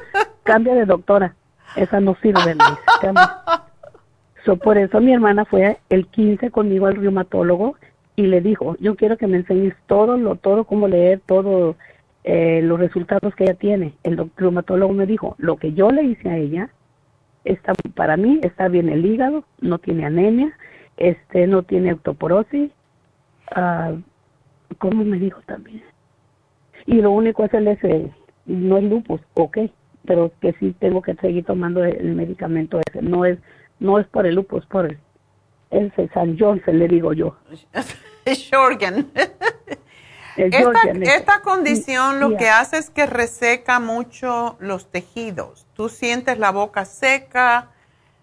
Cambia 0.43 0.75
de 0.75 0.85
doctora, 0.85 1.35
esa 1.75 1.99
no 1.99 2.15
sirve, 2.21 2.55
so, 4.45 4.57
por 4.57 4.77
eso 4.77 4.99
mi 4.99 5.13
hermana 5.13 5.45
fue 5.45 5.77
el 5.89 6.07
15 6.07 6.51
conmigo 6.51 6.87
al 6.87 6.95
reumatólogo 6.95 7.75
y 8.15 8.23
le 8.27 8.41
dijo, 8.41 8.75
yo 8.79 8.95
quiero 8.95 9.17
que 9.17 9.27
me 9.27 9.37
enseñes 9.37 9.73
todo, 9.87 10.17
lo, 10.17 10.35
todo, 10.35 10.65
cómo 10.65 10.87
leer, 10.87 11.21
todo, 11.25 11.75
eh, 12.23 12.61
los 12.61 12.79
resultados 12.79 13.33
que 13.35 13.45
ella 13.45 13.55
tiene. 13.55 13.93
El 14.03 14.29
reumatólogo 14.35 14.93
me 14.93 15.05
dijo, 15.05 15.35
lo 15.39 15.57
que 15.57 15.73
yo 15.73 15.91
le 15.91 16.03
hice 16.03 16.29
a 16.29 16.37
ella, 16.37 16.69
está, 17.43 17.73
para 17.95 18.17
mí 18.17 18.39
está 18.43 18.67
bien 18.67 18.89
el 18.89 19.05
hígado, 19.05 19.45
no 19.59 19.79
tiene 19.79 20.05
anemia, 20.05 20.55
este, 20.97 21.47
no 21.47 21.63
tiene 21.63 21.93
osteoporosis, 21.93 22.71
uh, 23.55 23.99
¿cómo 24.77 25.03
me 25.03 25.17
dijo 25.17 25.41
también? 25.45 25.83
Y 26.85 27.01
lo 27.01 27.11
único 27.11 27.45
es 27.45 27.53
el 27.53 27.67
ese, 27.67 28.11
no 28.45 28.77
es 28.77 28.83
lupus, 28.83 29.21
ok, 29.35 29.57
pero 30.05 30.31
que 30.41 30.53
sí 30.59 30.75
tengo 30.79 31.01
que 31.01 31.15
seguir 31.15 31.45
tomando 31.45 31.83
el 31.83 32.15
medicamento 32.15 32.79
ese. 32.87 33.01
No 33.01 33.25
es, 33.25 33.39
no 33.79 33.99
es 33.99 34.07
por 34.07 34.25
el 34.25 34.35
lupus, 34.35 34.65
por 34.65 34.85
el, 34.85 34.97
ese 35.71 36.09
San 36.09 36.37
se 36.37 36.73
le 36.73 36.87
digo 36.87 37.13
yo. 37.13 37.37
Shorgan. 38.25 39.07
esta, 40.35 40.81
esta, 41.01 41.41
condición 41.41 42.19
lo 42.19 42.37
que 42.37 42.49
hace 42.49 42.77
es 42.77 42.89
que 42.89 43.05
reseca 43.05 43.79
mucho 43.79 44.57
los 44.59 44.91
tejidos. 44.91 45.65
¿Tú 45.73 45.89
sientes 45.89 46.37
la 46.37 46.51
boca 46.51 46.85
seca? 46.85 47.71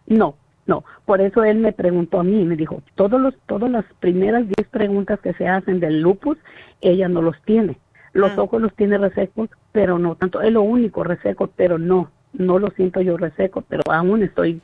No, 0.06 0.36
no. 0.70 0.84
Por 1.04 1.20
eso 1.20 1.42
él 1.42 1.58
me 1.58 1.72
preguntó 1.72 2.20
a 2.20 2.22
mí, 2.22 2.44
me 2.44 2.54
dijo, 2.54 2.80
todos 2.94 3.20
los, 3.20 3.34
todas 3.46 3.68
las 3.68 3.84
primeras 3.98 4.46
10 4.46 4.68
preguntas 4.68 5.18
que 5.20 5.34
se 5.34 5.48
hacen 5.48 5.80
del 5.80 6.00
lupus, 6.00 6.38
ella 6.80 7.08
no 7.08 7.20
los 7.20 7.36
tiene. 7.42 7.76
Los 8.12 8.36
mm. 8.36 8.38
ojos 8.38 8.62
los 8.62 8.74
tiene 8.74 8.96
resecos, 8.96 9.50
pero 9.72 9.98
no 9.98 10.14
tanto. 10.14 10.40
Es 10.40 10.52
lo 10.52 10.62
único 10.62 11.02
reseco, 11.02 11.48
pero 11.48 11.76
no. 11.76 12.10
No 12.32 12.60
lo 12.60 12.70
siento 12.70 13.00
yo 13.00 13.16
reseco, 13.16 13.62
pero 13.62 13.82
aún 13.90 14.22
estoy 14.22 14.62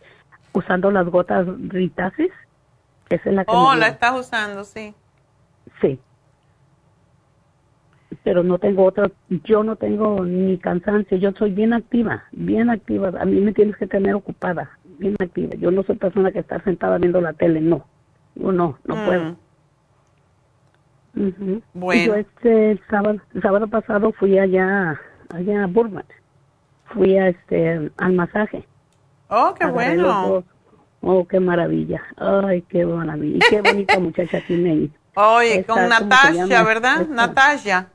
usando 0.53 0.93
las 0.93 1.07
gotas 1.07 1.45
Ritasis. 1.69 2.31
Esa 3.11 3.29
es 3.29 3.35
la 3.35 3.45
que 3.45 3.51
oh, 3.53 3.75
la 3.75 3.89
estás 3.89 4.19
usando, 4.19 4.63
sí. 4.63 4.95
Sí. 5.81 5.99
Pero 8.23 8.45
no 8.45 8.59
tengo 8.59 8.85
otra, 8.85 9.11
yo 9.29 9.65
no 9.65 9.75
tengo 9.75 10.25
ni 10.25 10.57
cansancio, 10.59 11.17
yo 11.17 11.33
soy 11.33 11.51
bien 11.51 11.73
activa, 11.73 12.25
bien 12.31 12.71
activa. 12.71 13.13
A 13.21 13.25
mí 13.25 13.41
me 13.41 13.53
tienes 13.53 13.77
que 13.77 13.89
tener 13.89 14.15
ocupada, 14.15 14.71
bien 14.99 15.17
activa. 15.19 15.55
Yo 15.57 15.71
no 15.71 15.83
soy 15.83 15.97
persona 15.97 16.33
que 16.33 16.41
está 16.41 16.63
sentada 16.63 16.99
viendo 16.99 17.21
la 17.21 17.33
tele, 17.33 17.61
no. 17.61 17.87
Yo 18.35 18.53
no, 18.53 18.79
no 18.85 19.05
puedo. 19.07 19.37
Mm. 21.15 21.59
Bueno. 21.75 22.05
Yo 22.05 22.15
este 22.15 22.73
el 22.73 22.81
sábado, 22.91 23.21
el 23.35 23.43
sábado 23.43 23.69
pasado 23.69 24.13
fui 24.13 24.39
allá, 24.39 25.01
allá 25.35 25.65
a 25.65 25.67
Burbank. 25.67 26.07
Fui 26.93 27.17
a 27.17 27.29
este 27.29 27.91
al 27.97 28.13
masaje. 28.13 28.67
Oh, 29.29 29.55
qué 29.59 29.67
bueno. 29.67 30.45
Oh, 31.01 31.27
qué 31.27 31.41
maravilla. 31.41 32.03
Ay, 32.17 32.63
qué 32.63 32.85
maravilla. 32.85 33.45
qué 33.49 33.61
bonita 33.61 33.99
muchacha 34.01 34.41
tiene 34.47 34.91
Oye, 35.15 35.65
con 35.65 35.89
Natasha, 35.89 36.63
¿verdad? 36.63 37.07
Natasha. 37.09 37.89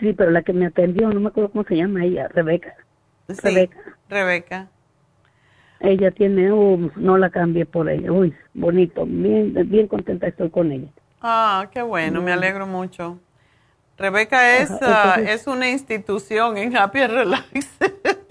Sí, 0.00 0.12
pero 0.14 0.30
la 0.30 0.42
que 0.42 0.52
me 0.52 0.66
atendió, 0.66 1.08
no 1.10 1.20
me 1.20 1.28
acuerdo 1.28 1.52
cómo 1.52 1.64
se 1.64 1.76
llama 1.76 2.04
ella, 2.04 2.26
Rebeca. 2.28 2.74
Sí, 3.28 3.36
Rebeca. 3.42 3.76
Rebeca. 4.08 4.68
Ella 5.80 6.10
tiene, 6.10 6.52
uh, 6.52 6.90
no 6.96 7.16
la 7.16 7.30
cambié 7.30 7.64
por 7.66 7.88
ella. 7.88 8.12
Uy, 8.12 8.34
bonito, 8.54 9.04
bien, 9.06 9.54
bien 9.68 9.86
contenta 9.88 10.26
estoy 10.26 10.50
con 10.50 10.70
ella. 10.72 10.88
Ah, 11.22 11.68
qué 11.72 11.82
bueno, 11.82 12.20
me 12.22 12.32
alegro 12.32 12.66
mucho. 12.66 13.18
Rebeca 13.98 14.58
es, 14.58 14.70
ah, 14.82 15.16
es 15.26 15.46
una 15.46 15.68
institución 15.70 16.56
en 16.56 16.76
Happy 16.76 17.06
Relax. 17.06 17.78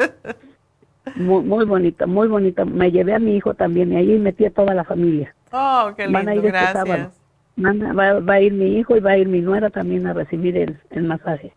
muy, 1.16 1.44
muy 1.44 1.66
bonita, 1.66 2.06
muy 2.06 2.28
bonita. 2.28 2.66
Me 2.66 2.92
llevé 2.92 3.14
a 3.14 3.20
mi 3.20 3.36
hijo 3.36 3.54
también 3.54 3.94
y 3.94 3.98
ahí 3.98 4.18
metí 4.20 4.46
a 4.46 4.52
toda 4.52 4.74
la 4.74 4.84
familia. 4.84 5.36
Oh, 5.52 5.92
qué 5.96 6.04
lindo, 6.04 6.18
Van 6.20 6.30
a 6.30 6.34
ir 6.36 6.40
este 6.46 6.52
gracias. 6.52 6.74
sábado. 6.74 7.12
Van 7.56 7.84
a- 7.84 7.94
va, 7.94 8.20
va 8.20 8.34
a 8.36 8.42
ir 8.42 8.54
mi 8.54 8.78
hijo 8.78 8.96
y 8.96 9.00
va 9.00 9.12
a 9.12 9.18
ir 9.18 9.28
mi 9.28 9.42
nuera 9.42 9.70
también 9.70 10.08
a 10.08 10.14
recibir 10.14 10.56
el, 10.58 10.80
el 10.92 11.04
masaje. 11.04 11.54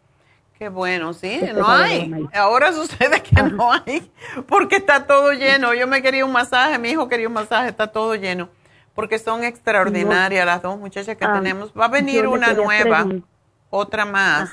Qué 0.62 0.68
bueno, 0.68 1.12
sí, 1.12 1.40
Este 1.42 1.54
no 1.54 1.66
hay. 1.66 2.28
Ahora 2.32 2.72
sucede 2.72 3.20
que 3.20 3.42
no 3.42 3.72
hay, 3.72 4.08
porque 4.46 4.76
está 4.76 5.08
todo 5.08 5.32
lleno. 5.32 5.74
Yo 5.74 5.88
me 5.88 6.00
quería 6.02 6.24
un 6.24 6.30
masaje, 6.30 6.78
mi 6.78 6.90
hijo 6.90 7.08
quería 7.08 7.26
un 7.26 7.34
masaje, 7.34 7.68
está 7.70 7.88
todo 7.88 8.14
lleno. 8.14 8.48
Porque 8.94 9.18
son 9.18 9.42
extraordinarias 9.42 10.46
las 10.46 10.62
dos 10.62 10.78
muchachas 10.78 11.16
que 11.16 11.24
Ah, 11.24 11.32
tenemos. 11.32 11.72
Va 11.72 11.86
a 11.86 11.88
venir 11.88 12.28
una 12.28 12.52
nueva, 12.52 13.06
otra 13.70 14.04
más, 14.04 14.50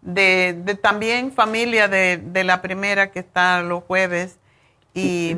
de, 0.00 0.58
de 0.64 0.74
también 0.74 1.30
familia 1.30 1.86
de, 1.86 2.16
de 2.16 2.42
la 2.42 2.62
primera 2.62 3.10
que 3.10 3.18
está 3.18 3.60
los 3.60 3.84
jueves. 3.84 4.38
Y, 4.94 5.36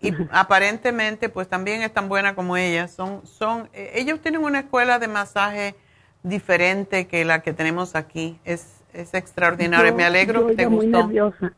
y 0.00 0.14
aparentemente 0.30 1.28
pues 1.28 1.46
también 1.46 1.82
es 1.82 1.92
tan 1.92 2.08
buena 2.08 2.34
como 2.34 2.56
ellas. 2.56 2.90
Son, 2.90 3.26
son, 3.26 3.68
eh, 3.74 3.92
ellos 3.96 4.22
tienen 4.22 4.42
una 4.42 4.60
escuela 4.60 4.98
de 4.98 5.08
masaje 5.08 5.74
diferente 6.22 7.06
que 7.06 7.26
la 7.26 7.42
que 7.42 7.52
tenemos 7.52 7.94
aquí. 7.96 8.40
Es, 8.46 8.73
es 8.94 9.12
extraordinario. 9.14 9.90
Yo- 9.90 9.96
Me 9.96 10.04
alegro 10.04 10.40
yo 10.42 10.46
que 10.48 10.54
te 10.56 10.62
iba 10.62 10.70
muy 10.70 10.86
gustó. 10.86 11.02
nerviosa. 11.02 11.52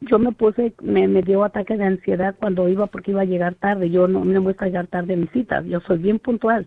Yo 0.00 0.18
me 0.18 0.32
puse, 0.32 0.74
me, 0.82 1.08
me 1.08 1.22
dio 1.22 1.44
ataque 1.44 1.78
de 1.78 1.84
ansiedad 1.84 2.34
cuando 2.38 2.68
iba 2.68 2.86
porque 2.88 3.12
iba 3.12 3.22
a 3.22 3.24
llegar 3.24 3.54
tarde. 3.54 3.88
Yo 3.88 4.06
no 4.06 4.20
me 4.22 4.38
gusta 4.38 4.66
llegar 4.66 4.86
tarde 4.88 5.14
a 5.14 5.16
mis 5.16 5.30
citas. 5.30 5.64
Yo 5.64 5.80
soy 5.80 5.98
bien 5.98 6.18
puntual. 6.18 6.66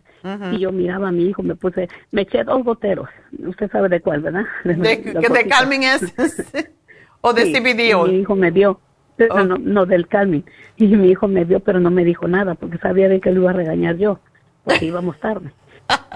Y 0.53 0.59
yo 0.59 0.71
miraba 0.71 1.09
a 1.09 1.11
mi 1.11 1.25
hijo, 1.25 1.43
me 1.43 1.55
puse, 1.55 1.87
me 2.11 2.21
eché 2.21 2.43
dos 2.43 2.63
goteros. 2.63 3.09
Usted 3.45 3.69
sabe 3.69 3.89
de 3.89 3.99
cuál, 4.01 4.21
¿verdad? 4.21 4.45
De, 4.63 5.01
que 5.21 5.29
de. 5.29 5.47
Calming 5.47 5.83
es 5.83 6.13
o 7.21 7.33
de 7.33 7.45
Sí, 7.45 7.53
CBD? 7.53 7.93
Mi 8.07 8.19
hijo 8.21 8.35
me 8.35 8.49
vio. 8.51 8.79
Pero 9.17 9.43
no, 9.45 9.57
no, 9.57 9.85
del 9.87 10.07
Calming. 10.07 10.43
Y 10.77 10.87
mi 10.95 11.09
hijo 11.09 11.27
me 11.27 11.43
vio, 11.43 11.59
pero 11.59 11.79
no 11.79 11.89
me 11.91 12.03
dijo 12.05 12.27
nada 12.27 12.53
porque 12.55 12.77
sabía 12.77 13.09
de 13.09 13.19
que 13.19 13.31
lo 13.31 13.41
iba 13.41 13.49
a 13.49 13.53
regañar 13.53 13.97
yo, 13.97 14.19
porque 14.63 14.85
íbamos 14.85 15.19
tarde. 15.19 15.51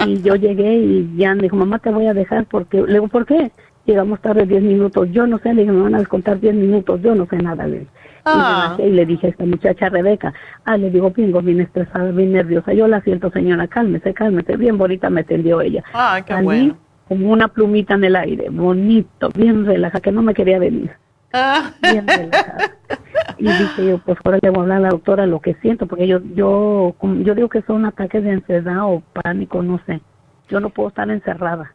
Y 0.05 0.21
yo 0.21 0.35
llegué 0.35 0.75
y 0.75 1.15
ya 1.17 1.33
me 1.35 1.43
dijo, 1.43 1.55
mamá, 1.55 1.79
te 1.79 1.89
voy 1.91 2.05
a 2.07 2.13
dejar 2.13 2.45
porque, 2.45 2.81
le 2.81 2.93
digo, 2.93 3.07
¿por 3.07 3.25
qué? 3.25 3.51
Llegamos 3.91 4.21
tarde 4.21 4.45
10 4.45 4.63
minutos. 4.63 5.09
Yo 5.11 5.27
no 5.27 5.37
sé, 5.39 5.53
le 5.53 5.63
dije, 5.63 5.73
me 5.73 5.81
van 5.81 5.95
a 5.95 5.99
descontar 5.99 6.39
10 6.39 6.55
minutos. 6.55 7.01
Yo 7.01 7.13
no 7.13 7.25
sé 7.25 7.35
nada, 7.35 7.67
le 7.67 7.79
dije. 7.79 7.91
Y 8.25 8.29
me 8.29 8.33
Ah. 8.43 8.67
bajé 8.69 8.87
y 8.87 8.91
le 8.91 9.05
dije 9.05 9.27
a 9.27 9.29
esta 9.31 9.43
muchacha 9.45 9.89
Rebeca, 9.89 10.33
ah, 10.63 10.77
le 10.77 10.89
digo, 10.91 11.11
vengo 11.11 11.41
bien 11.41 11.59
estresada, 11.59 12.09
bien 12.11 12.31
nerviosa. 12.31 12.71
Yo 12.71 12.87
la 12.87 13.01
siento, 13.01 13.29
señora, 13.31 13.67
cálmese, 13.67 14.13
cálmese. 14.13 14.55
Bien 14.55 14.77
bonita 14.77 15.09
me 15.09 15.21
atendió 15.21 15.59
ella. 15.59 15.83
Ah, 15.93 16.21
qué 16.25 16.31
Salí 16.31 16.45
bueno. 16.45 16.77
como 17.09 17.31
una 17.31 17.49
plumita 17.49 17.95
en 17.95 18.05
el 18.05 18.15
aire, 18.15 18.47
bonito, 18.49 19.29
bien 19.35 19.65
relajada, 19.65 19.99
que 19.99 20.11
no 20.13 20.21
me 20.21 20.33
quería 20.33 20.57
venir. 20.57 20.91
Ah. 21.33 21.71
Bien 21.81 22.07
relajada. 22.07 22.71
Y 23.39 23.43
dije 23.45 23.85
yo, 23.87 23.97
pues 24.05 24.17
ahora 24.23 24.39
le 24.41 24.49
voy 24.51 24.59
a 24.59 24.61
hablar 24.61 24.77
a 24.77 24.81
la 24.81 24.89
doctora 24.89 25.25
lo 25.25 25.41
que 25.41 25.55
siento, 25.55 25.85
porque 25.87 26.07
yo, 26.07 26.19
yo, 26.35 26.95
yo 27.23 27.35
digo 27.35 27.49
que 27.49 27.61
son 27.63 27.85
ataques 27.85 28.23
de 28.23 28.31
ansiedad 28.31 28.83
o 28.85 29.01
pánico, 29.21 29.61
no 29.63 29.81
sé. 29.85 29.99
Yo 30.47 30.59
no 30.61 30.69
puedo 30.69 30.89
estar 30.89 31.09
encerrada. 31.09 31.73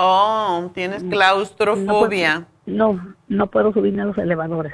Oh, 0.00 0.70
tienes 0.74 1.02
claustrofobia. 1.02 2.46
No, 2.66 3.16
no 3.26 3.48
puedo 3.48 3.72
subirme 3.72 4.02
a 4.02 4.04
los 4.04 4.16
elevadores. 4.16 4.72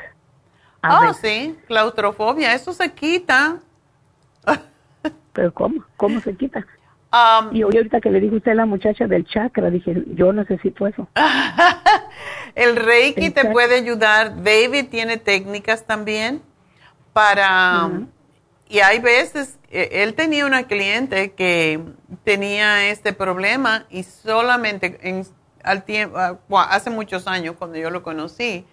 Oh, 0.83 1.15
sí, 1.15 1.57
claustrofobia. 1.67 2.53
Eso 2.53 2.75
se 2.75 2.93
quita. 2.93 3.57
Pero 5.33 5.55
¿cómo? 5.55 5.83
¿Cómo 5.97 6.21
se 6.21 6.37
quita? 6.37 6.67
Um, 7.11 7.57
y 7.57 7.63
hoy 7.63 7.75
ahorita 7.75 8.03
que 8.03 8.11
le 8.11 8.21
dijo 8.21 8.37
usted 8.37 8.53
a 8.53 8.57
la 8.57 8.67
muchacha 8.67 9.07
del 9.07 9.25
chakra, 9.25 9.71
dije, 9.71 10.05
yo 10.09 10.35
necesito 10.35 10.87
eso. 10.87 11.09
El 12.55 12.77
Reiki 12.77 13.31
te 13.31 13.47
puede 13.47 13.77
ayudar. 13.77 14.43
David 14.43 14.89
tiene 14.91 15.17
técnicas 15.17 15.87
también 15.87 16.43
para... 17.15 17.89
Y 18.75 18.81
hay 18.81 18.99
veces, 18.99 19.57
eh, 19.71 20.03
él 20.03 20.15
tenía 20.15 20.45
una 20.45 20.65
cliente 20.65 21.31
que 21.35 21.81
tenía 22.25 22.89
este 22.89 23.13
problema 23.13 23.87
y 23.89 24.03
solamente 24.03 24.99
en, 25.03 25.25
al 25.63 25.85
tiempo, 25.85 26.19
hace 26.59 26.91
muchos 26.91 27.29
años 27.29 27.55
cuando 27.57 27.79
yo 27.79 27.91
lo 27.91 28.03
conocí, 28.03 28.67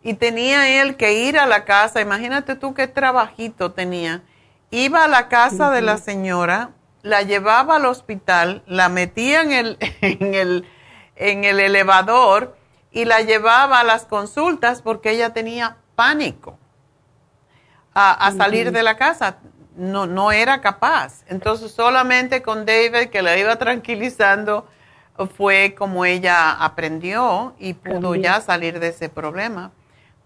y 0.00 0.14
tenía 0.14 0.80
él 0.80 0.94
que 0.96 1.14
ir 1.14 1.40
a 1.40 1.46
la 1.46 1.64
casa, 1.64 2.00
imagínate 2.00 2.54
tú 2.54 2.72
qué 2.72 2.86
trabajito 2.86 3.72
tenía. 3.72 4.22
Iba 4.70 5.02
a 5.02 5.08
la 5.08 5.26
casa 5.26 5.72
de 5.72 5.82
la 5.82 5.98
señora, 5.98 6.70
la 7.02 7.22
llevaba 7.22 7.74
al 7.76 7.86
hospital, 7.86 8.62
la 8.68 8.88
metía 8.88 9.42
en 9.42 9.50
el, 9.50 9.76
en 10.02 10.34
el, 10.34 10.68
en 11.16 11.42
el 11.42 11.58
elevador 11.58 12.56
y 12.92 13.06
la 13.06 13.22
llevaba 13.22 13.80
a 13.80 13.84
las 13.84 14.06
consultas 14.06 14.82
porque 14.82 15.10
ella 15.10 15.32
tenía 15.32 15.78
pánico 15.96 16.60
a, 17.94 18.26
a 18.26 18.32
salir 18.32 18.72
de 18.72 18.82
la 18.82 18.96
casa. 18.96 19.38
No, 19.76 20.06
no 20.06 20.32
era 20.32 20.60
capaz. 20.60 21.24
Entonces 21.28 21.72
solamente 21.72 22.42
con 22.42 22.66
David 22.66 23.08
que 23.08 23.22
la 23.22 23.36
iba 23.38 23.56
tranquilizando 23.56 24.66
fue 25.36 25.74
como 25.76 26.04
ella 26.04 26.52
aprendió 26.52 27.54
y 27.58 27.74
pudo 27.74 28.14
ya 28.14 28.40
salir 28.40 28.80
de 28.80 28.88
ese 28.88 29.08
problema. 29.08 29.72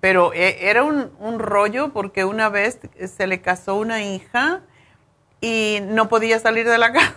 Pero 0.01 0.33
eh, 0.33 0.69
era 0.69 0.83
un, 0.83 1.11
un 1.19 1.39
rollo 1.39 1.93
porque 1.93 2.25
una 2.25 2.49
vez 2.49 2.79
se 3.07 3.27
le 3.27 3.41
casó 3.41 3.77
una 3.77 4.03
hija 4.03 4.63
y 5.41 5.79
no 5.83 6.09
podía 6.09 6.39
salir 6.39 6.69
de 6.69 6.79
la 6.79 6.93
casa. 6.95 7.15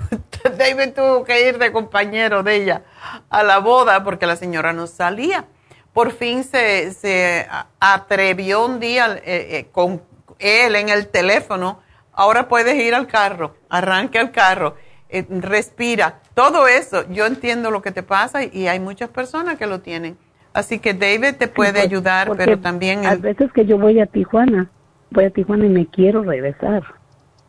David 0.57 0.93
tuvo 0.95 1.23
que 1.23 1.47
ir 1.47 1.57
de 1.57 1.71
compañero 1.71 2.43
de 2.43 2.55
ella 2.55 2.83
a 3.29 3.43
la 3.43 3.59
boda 3.59 4.03
porque 4.03 4.25
la 4.25 4.35
señora 4.35 4.73
no 4.73 4.87
salía. 4.87 5.45
Por 5.93 6.11
fin 6.11 6.43
se, 6.43 6.93
se 6.93 7.47
atrevió 7.79 8.65
un 8.65 8.79
día 8.79 9.15
eh, 9.17 9.21
eh, 9.25 9.67
con 9.71 10.01
él 10.39 10.75
en 10.75 10.89
el 10.89 11.07
teléfono. 11.07 11.79
Ahora 12.13 12.47
puedes 12.47 12.75
ir 12.75 12.95
al 12.95 13.07
carro, 13.07 13.55
arranca 13.69 14.19
el 14.19 14.31
carro, 14.31 14.75
eh, 15.09 15.25
respira. 15.29 16.19
Todo 16.33 16.67
eso, 16.67 17.05
yo 17.11 17.25
entiendo 17.25 17.71
lo 17.71 17.81
que 17.81 17.91
te 17.91 18.03
pasa 18.03 18.43
y, 18.43 18.49
y 18.53 18.67
hay 18.67 18.79
muchas 18.79 19.09
personas 19.09 19.57
que 19.57 19.67
lo 19.67 19.79
tienen. 19.79 20.17
Así 20.53 20.79
que 20.79 20.93
David 20.93 21.35
te 21.37 21.47
puede 21.47 21.79
ayudar, 21.79 22.27
porque 22.27 22.43
pero 22.45 22.59
también... 22.59 23.05
A 23.05 23.13
el- 23.13 23.19
veces 23.19 23.51
que 23.53 23.65
yo 23.65 23.77
voy 23.77 23.99
a 23.99 24.05
Tijuana, 24.07 24.69
voy 25.11 25.25
a 25.25 25.29
Tijuana 25.29 25.65
y 25.65 25.69
me 25.69 25.85
quiero 25.85 26.23
regresar. 26.23 26.83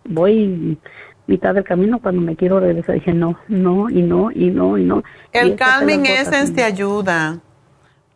Voy 0.04 0.78
mitad 1.26 1.54
del 1.54 1.64
camino 1.64 2.00
cuando 2.00 2.20
me 2.20 2.36
quiero 2.36 2.60
regresar. 2.60 2.94
Dije, 2.96 3.12
no, 3.12 3.38
no, 3.48 3.88
y 3.90 4.02
no, 4.02 4.30
y 4.30 4.50
no, 4.50 4.76
y 4.78 4.84
no. 4.84 5.02
Y 5.32 5.38
el 5.38 5.48
son 5.50 5.56
Calming 5.56 6.06
Essence 6.06 6.52
y- 6.52 6.56
te 6.56 6.64
ayuda. 6.64 7.38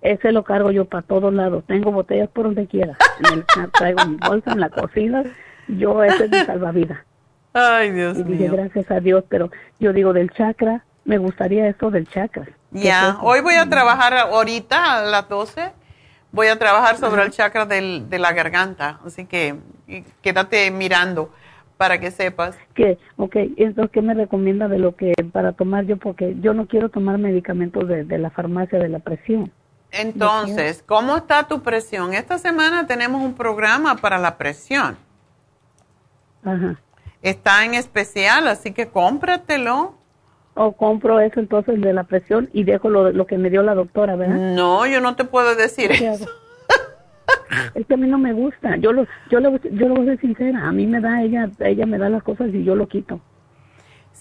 Ese 0.05 0.33
lo 0.33 0.45
cargo 0.45 0.71
yo 0.71 0.85
para 0.85 1.03
todos 1.03 1.33
lados. 1.33 1.65
Tengo 1.67 1.91
botellas 1.91 2.29
por 2.29 2.45
donde 2.45 2.67
quiera. 2.67 2.95
En 3.21 3.39
el- 3.39 3.71
traigo 3.73 4.05
mi 4.07 4.17
bolsa 4.17 4.53
en 4.53 4.61
la 4.61 4.69
cocina. 4.69 5.25
Yo, 5.67 6.05
ese 6.05 6.27
es 6.27 6.31
mi 6.31 6.39
salvavidas. 6.45 6.99
Ay, 7.55 7.91
Dios 7.91 8.19
Y 8.19 8.23
dije, 8.25 8.49
mío. 8.49 8.53
gracias 8.53 8.91
a 8.91 9.01
Dios, 9.01 9.25
pero 9.31 9.51
yo 9.81 9.93
digo 9.95 10.13
del 10.13 10.31
chakra, 10.31 10.85
me 11.07 11.17
gustaría 11.19 11.67
eso 11.69 11.91
del 11.91 12.07
chakra. 12.07 12.47
Ya, 12.71 13.17
hoy 13.23 13.41
voy 13.41 13.55
a 13.55 13.67
trabajar 13.69 14.13
ahorita 14.15 14.99
a 14.99 15.03
las 15.07 15.27
12. 15.29 15.73
Voy 16.33 16.49
a 16.49 16.59
trabajar 16.59 16.97
sobre 16.99 17.23
el 17.23 17.31
chakra 17.31 17.65
del- 17.65 18.11
de 18.11 18.19
la 18.19 18.33
garganta. 18.33 18.99
Así 19.07 19.25
que 19.25 19.55
y 19.89 20.03
quédate 20.21 20.71
mirando 20.71 21.31
para 21.79 21.99
que 21.99 22.11
sepas. 22.11 22.59
que, 22.75 22.99
ok, 23.17 23.37
entonces, 23.57 23.91
¿qué 23.93 24.03
me 24.03 24.13
recomienda 24.15 24.69
de 24.69 24.79
lo 24.79 24.97
que 24.97 25.13
para 25.33 25.53
tomar 25.53 25.87
yo? 25.87 25.97
Porque 25.97 26.37
yo 26.41 26.53
no 26.55 26.67
quiero 26.67 26.89
tomar 26.91 27.17
medicamentos 27.19 27.89
de, 27.89 28.05
de 28.05 28.19
la 28.19 28.31
farmacia 28.31 28.79
de 28.79 28.89
la 28.91 28.99
presión. 28.99 29.51
Entonces, 29.97 30.83
¿cómo 30.87 31.17
está 31.17 31.45
tu 31.49 31.63
presión? 31.63 32.15
Esta 32.15 32.39
semana 32.39 32.87
tenemos 32.87 33.23
un 33.23 33.35
programa 33.35 33.97
para 33.97 34.19
la 34.19 34.37
presión. 34.37 34.97
Ajá. 36.45 36.77
Está 37.23 37.65
en 37.65 37.75
especial, 37.75 38.49
así 38.49 38.73
que 38.73 38.89
cómpratelo. 38.89 39.95
O 40.55 40.73
compro 40.73 41.19
eso 41.21 41.41
entonces 41.41 41.81
de 41.81 41.93
la 41.93 42.05
presión 42.05 42.49
y 42.53 42.65
dejo 42.65 42.89
lo, 42.89 43.11
lo 43.11 43.27
que 43.27 43.39
me 43.39 43.51
dio 43.51 43.63
la 43.63 43.75
doctora, 43.75 44.15
¿verdad? 44.15 44.37
No, 44.37 44.87
yo 44.87 45.01
no 45.01 45.17
te 45.17 45.25
puedo 45.25 45.55
decir 45.57 45.91
¿Qué 45.91 46.09
eso. 46.11 46.27
Es 47.75 47.87
que 47.87 47.95
a 47.95 47.97
mí 47.97 48.07
no 48.09 48.19
me 48.19 48.33
gusta. 48.33 48.77
Yo 48.77 48.93
lo, 48.93 49.07
yo 49.31 49.41
lo, 49.41 49.57
yo 49.63 49.89
lo 49.89 49.95
voy 49.95 50.09
a 50.09 50.11
ser 50.13 50.21
sincera. 50.21 50.67
A 50.67 50.73
mí 50.73 50.87
me 50.87 51.01
da 51.01 51.23
ella, 51.23 51.49
ella 51.61 51.87
me 51.87 51.99
da 51.99 52.09
las 52.09 52.23
cosas 52.23 52.49
y 52.53 52.65
yo 52.65 52.75
lo 52.77 52.89
quito. 52.89 53.21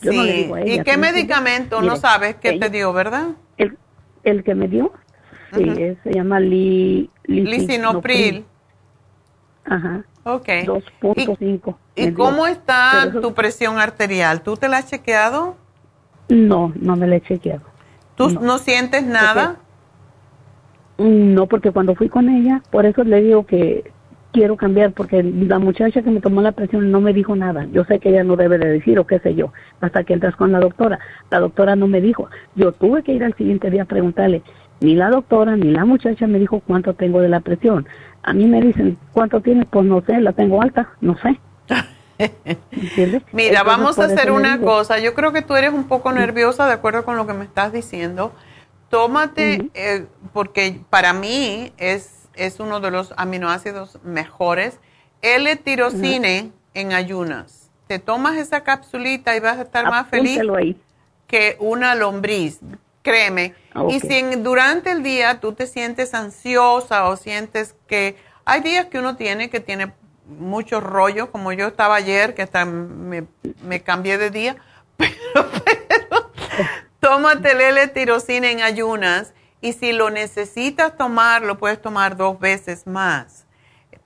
Yo 0.01 0.11
sí. 0.11 0.17
no 0.17 0.23
le 0.23 0.33
digo 0.33 0.55
a 0.55 0.61
ella, 0.61 0.73
¿Y 0.73 0.83
qué 0.83 0.93
¿sí 0.93 0.97
me 0.97 1.11
medicamento? 1.11 1.81
no 1.81 1.95
sabes 1.97 2.35
qué 2.35 2.49
ella- 2.51 2.59
te 2.67 2.69
dio, 2.71 2.93
¿verdad? 2.93 3.29
El, 3.57 3.77
el 4.23 4.43
que 4.43 4.55
me 4.55 4.67
dio, 4.67 4.91
sí, 5.55 5.97
se 6.03 6.13
llama 6.13 6.39
li, 6.39 7.09
Lisinopril. 7.25 8.45
Ajá. 9.65 10.03
Ok. 10.23 10.47
2.5. 10.65 11.75
¿Y 11.95 12.05
dio. 12.07 12.13
cómo 12.15 12.47
está 12.47 13.05
eso- 13.07 13.21
tu 13.21 13.33
presión 13.33 13.77
arterial? 13.79 14.41
¿Tú 14.41 14.55
te 14.57 14.67
la 14.67 14.77
has 14.77 14.89
chequeado? 14.89 15.55
No, 16.29 16.71
no 16.75 16.95
me 16.95 17.07
la 17.07 17.17
he 17.17 17.21
chequeado. 17.21 17.61
¿Tú 18.15 18.29
no, 18.29 18.57
sientes 18.57 19.05
nada? 19.05 19.57
Mm, 20.97 21.33
No, 21.33 21.47
porque 21.47 21.71
cuando 21.71 21.95
fui 21.95 22.09
con 22.09 22.29
ella, 22.29 22.61
por 22.71 22.85
eso 22.85 23.03
le 23.03 23.21
digo 23.21 23.45
que 23.45 23.91
quiero 24.31 24.57
cambiar, 24.57 24.93
porque 24.93 25.21
la 25.23 25.59
muchacha 25.59 26.01
que 26.01 26.09
me 26.09 26.19
tomó 26.21 26.41
la 26.41 26.51
presión 26.53 26.91
no 26.91 27.01
me 27.01 27.13
dijo 27.13 27.35
nada. 27.35 27.65
Yo 27.71 27.83
sé 27.85 27.99
que 27.99 28.09
ella 28.09 28.23
no 28.23 28.35
debe 28.35 28.57
de 28.57 28.67
decir 28.67 28.97
o 28.99 29.05
qué 29.05 29.19
sé 29.19 29.35
yo, 29.35 29.51
hasta 29.81 30.03
que 30.03 30.13
entras 30.13 30.35
con 30.35 30.51
la 30.51 30.59
doctora. 30.59 30.99
La 31.29 31.39
doctora 31.39 31.75
no 31.75 31.87
me 31.87 32.01
dijo. 32.01 32.29
Yo 32.55 32.71
tuve 32.71 33.03
que 33.03 33.11
ir 33.13 33.23
al 33.23 33.35
siguiente 33.35 33.69
día 33.69 33.83
a 33.83 33.85
preguntarle. 33.85 34.41
Ni 34.83 34.95
la 34.95 35.09
doctora 35.09 35.55
ni 35.55 35.71
la 35.71 35.85
muchacha 35.85 36.27
me 36.27 36.39
dijo 36.39 36.59
cuánto 36.59 36.93
tengo 36.93 37.21
de 37.21 37.29
la 37.29 37.39
presión. 37.39 37.87
A 38.21 38.33
mí 38.33 38.47
me 38.47 38.59
dicen, 38.59 38.97
¿cuánto 39.13 39.39
tienes? 39.39 39.65
Pues 39.71 39.85
no 39.85 40.01
sé, 40.01 40.19
la 40.19 40.33
tengo 40.33 40.61
alta, 40.61 40.89
no 40.99 41.15
sé. 41.17 41.39
Mira, 43.31 43.63
vamos 43.63 43.97
a 43.97 44.05
hacer 44.05 44.29
una 44.29 44.59
cosa. 44.59 44.99
Yo 44.99 45.13
creo 45.13 45.31
que 45.31 45.41
tú 45.41 45.55
eres 45.55 45.71
un 45.71 45.85
poco 45.85 46.11
nerviosa 46.11 46.67
de 46.67 46.73
acuerdo 46.73 47.05
con 47.05 47.15
lo 47.15 47.25
que 47.25 47.33
me 47.33 47.45
estás 47.45 47.71
diciendo. 47.71 48.33
Tómate, 48.89 49.69
eh, 49.73 50.05
porque 50.33 50.81
para 50.89 51.13
mí 51.13 51.71
es, 51.77 52.27
es 52.35 52.59
uno 52.59 52.81
de 52.81 52.91
los 52.91 53.13
aminoácidos 53.15 53.99
mejores, 54.03 54.81
L-tirocine 55.21 56.51
en 56.73 56.91
ayunas. 56.91 57.71
Te 57.87 57.99
tomas 57.99 58.35
esa 58.35 58.63
capsulita 58.63 59.33
y 59.37 59.39
vas 59.39 59.59
a 59.59 59.61
estar 59.61 59.85
más 59.85 60.09
feliz 60.09 60.41
que 61.25 61.55
una 61.59 61.95
lombriz, 61.95 62.59
créeme. 63.03 63.53
Y 63.89 63.99
si 63.99 64.23
durante 64.37 64.91
el 64.91 65.03
día 65.03 65.39
tú 65.39 65.53
te 65.53 65.67
sientes 65.67 66.15
ansiosa 66.15 67.07
o 67.09 67.17
sientes 67.17 67.75
que 67.87 68.15
hay 68.45 68.61
días 68.61 68.87
que 68.87 68.97
uno 68.97 69.15
tiene 69.15 69.49
que 69.49 69.59
tiene 69.59 69.93
mucho 70.25 70.79
rollo, 70.79 71.31
como 71.31 71.51
yo 71.51 71.67
estaba 71.67 71.95
ayer, 71.95 72.33
que 72.33 72.41
hasta 72.41 72.65
me, 72.65 73.27
cambié 73.83 74.17
de 74.17 74.31
día, 74.31 74.55
pero, 74.97 75.11
pero 75.65 76.31
tómate 76.99 77.51
el 77.51 77.61
L-tirocina 77.61 78.49
en 78.49 78.61
ayunas 78.61 79.33
y 79.61 79.73
si 79.73 79.91
lo 79.91 80.09
necesitas 80.09 80.97
tomar, 80.97 81.41
lo 81.41 81.57
puedes 81.57 81.81
tomar 81.81 82.17
dos 82.17 82.39
veces 82.39 82.87
más. 82.87 83.45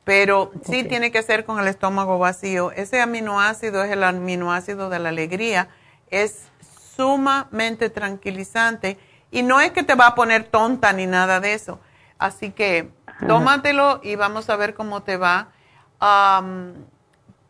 Pero 0.03 0.51
sí 0.63 0.83
tiene 0.83 1.11
que 1.11 1.21
ser 1.21 1.43
con 1.43 1.59
el 1.59 1.67
estómago 1.67 2.17
vacío. 2.17 2.71
Ese 2.71 3.01
aminoácido 3.01 3.83
es 3.83 3.91
el 3.91 4.03
aminoácido 4.03 4.89
de 4.89 4.99
la 4.99 5.09
alegría. 5.09 5.67
Es 6.09 6.47
sumamente 6.97 7.89
tranquilizante 7.89 8.97
y 9.31 9.43
no 9.43 9.61
es 9.61 9.71
que 9.71 9.83
te 9.83 9.95
va 9.95 10.07
a 10.07 10.15
poner 10.15 10.45
tonta 10.45 10.91
ni 10.91 11.05
nada 11.05 11.39
de 11.39 11.53
eso. 11.53 11.79
Así 12.17 12.51
que 12.51 12.89
tómatelo 13.27 14.01
y 14.03 14.15
vamos 14.15 14.49
a 14.49 14.55
ver 14.57 14.73
cómo 14.73 15.03
te 15.03 15.17
va. 15.17 15.49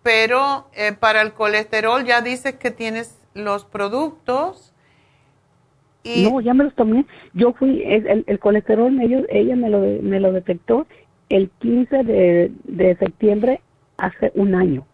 pero 0.03 0.69
eh, 0.73 0.93
para 0.93 1.21
el 1.21 1.33
colesterol 1.33 2.05
ya 2.05 2.21
dices 2.21 2.55
que 2.55 2.71
tienes 2.71 3.17
los 3.33 3.65
productos. 3.65 4.73
No, 6.03 6.39
ya 6.39 6.53
me 6.53 6.63
los 6.63 6.73
tomé. 6.75 7.05
Yo 7.33 7.51
fui, 7.53 7.83
el, 7.83 8.23
el 8.27 8.39
colesterol 8.39 8.91
medio, 8.91 9.25
ella 9.29 9.57
me 9.57 9.69
lo, 9.69 9.79
me 9.79 10.21
lo 10.21 10.31
detectó 10.31 10.87
el 11.27 11.49
15 11.59 12.03
de, 12.03 12.51
de 12.63 12.95
septiembre 12.95 13.61
hace 13.97 14.31
un 14.35 14.55
año. 14.55 14.85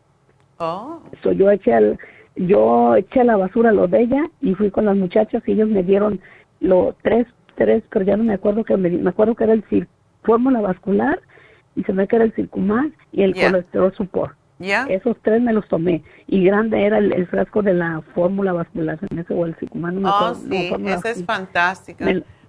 Oh. 0.57 1.01
yo 1.35 1.51
eché 1.51 1.73
al, 1.73 1.99
yo 2.35 2.95
eché 2.95 3.22
a 3.22 3.26
la 3.26 3.38
basura 3.38 3.72
lo 3.72 3.88
de 3.88 4.01
ella 4.01 4.23
y 4.41 4.55
fui 4.55 4.72
con 4.72 4.85
las 4.85 4.95
muchachas 4.95 5.43
y 5.45 5.53
ellos 5.53 5.69
me 5.69 5.84
dieron 5.84 6.19
lo 6.60 6.95
tres, 7.01 7.27
tres, 7.55 7.84
pero 7.89 8.05
ya 8.05 8.18
no 8.18 8.23
me 8.23 8.34
acuerdo 8.34 8.64
que 8.64 8.76
me, 8.77 8.89
me 8.89 9.10
acuerdo 9.10 9.35
que 9.35 9.43
era 9.43 9.53
el 9.53 9.64
fórmula 10.23 10.61
vascular 10.61 11.19
y 11.76 11.84
se 11.84 11.93
me 11.93 12.07
que 12.07 12.15
era 12.15 12.26
el 12.26 12.34
circumal 12.34 12.93
y 13.11 13.23
el 13.23 13.34
colesterol 13.34 13.93
support. 13.95 14.35
Esos 14.60 15.18
tres 15.22 15.41
me 15.41 15.51
los 15.51 15.68
tomé. 15.68 16.03
Y 16.27 16.43
grande 16.45 16.85
era 16.85 16.97
el, 16.97 17.27
frasco 17.27 17.61
de 17.61 17.73
la 17.73 18.01
fórmula 18.14 18.53
vascular, 18.53 18.97
en 19.10 19.19
ese 19.19 19.34
o 19.34 19.45
el 19.45 19.55
circumal. 19.55 20.01
No 20.01 20.10
oh, 20.10 20.35
sí, 20.35 20.72
esa 20.85 21.10
es 21.10 21.26
fantástica. 21.26 22.05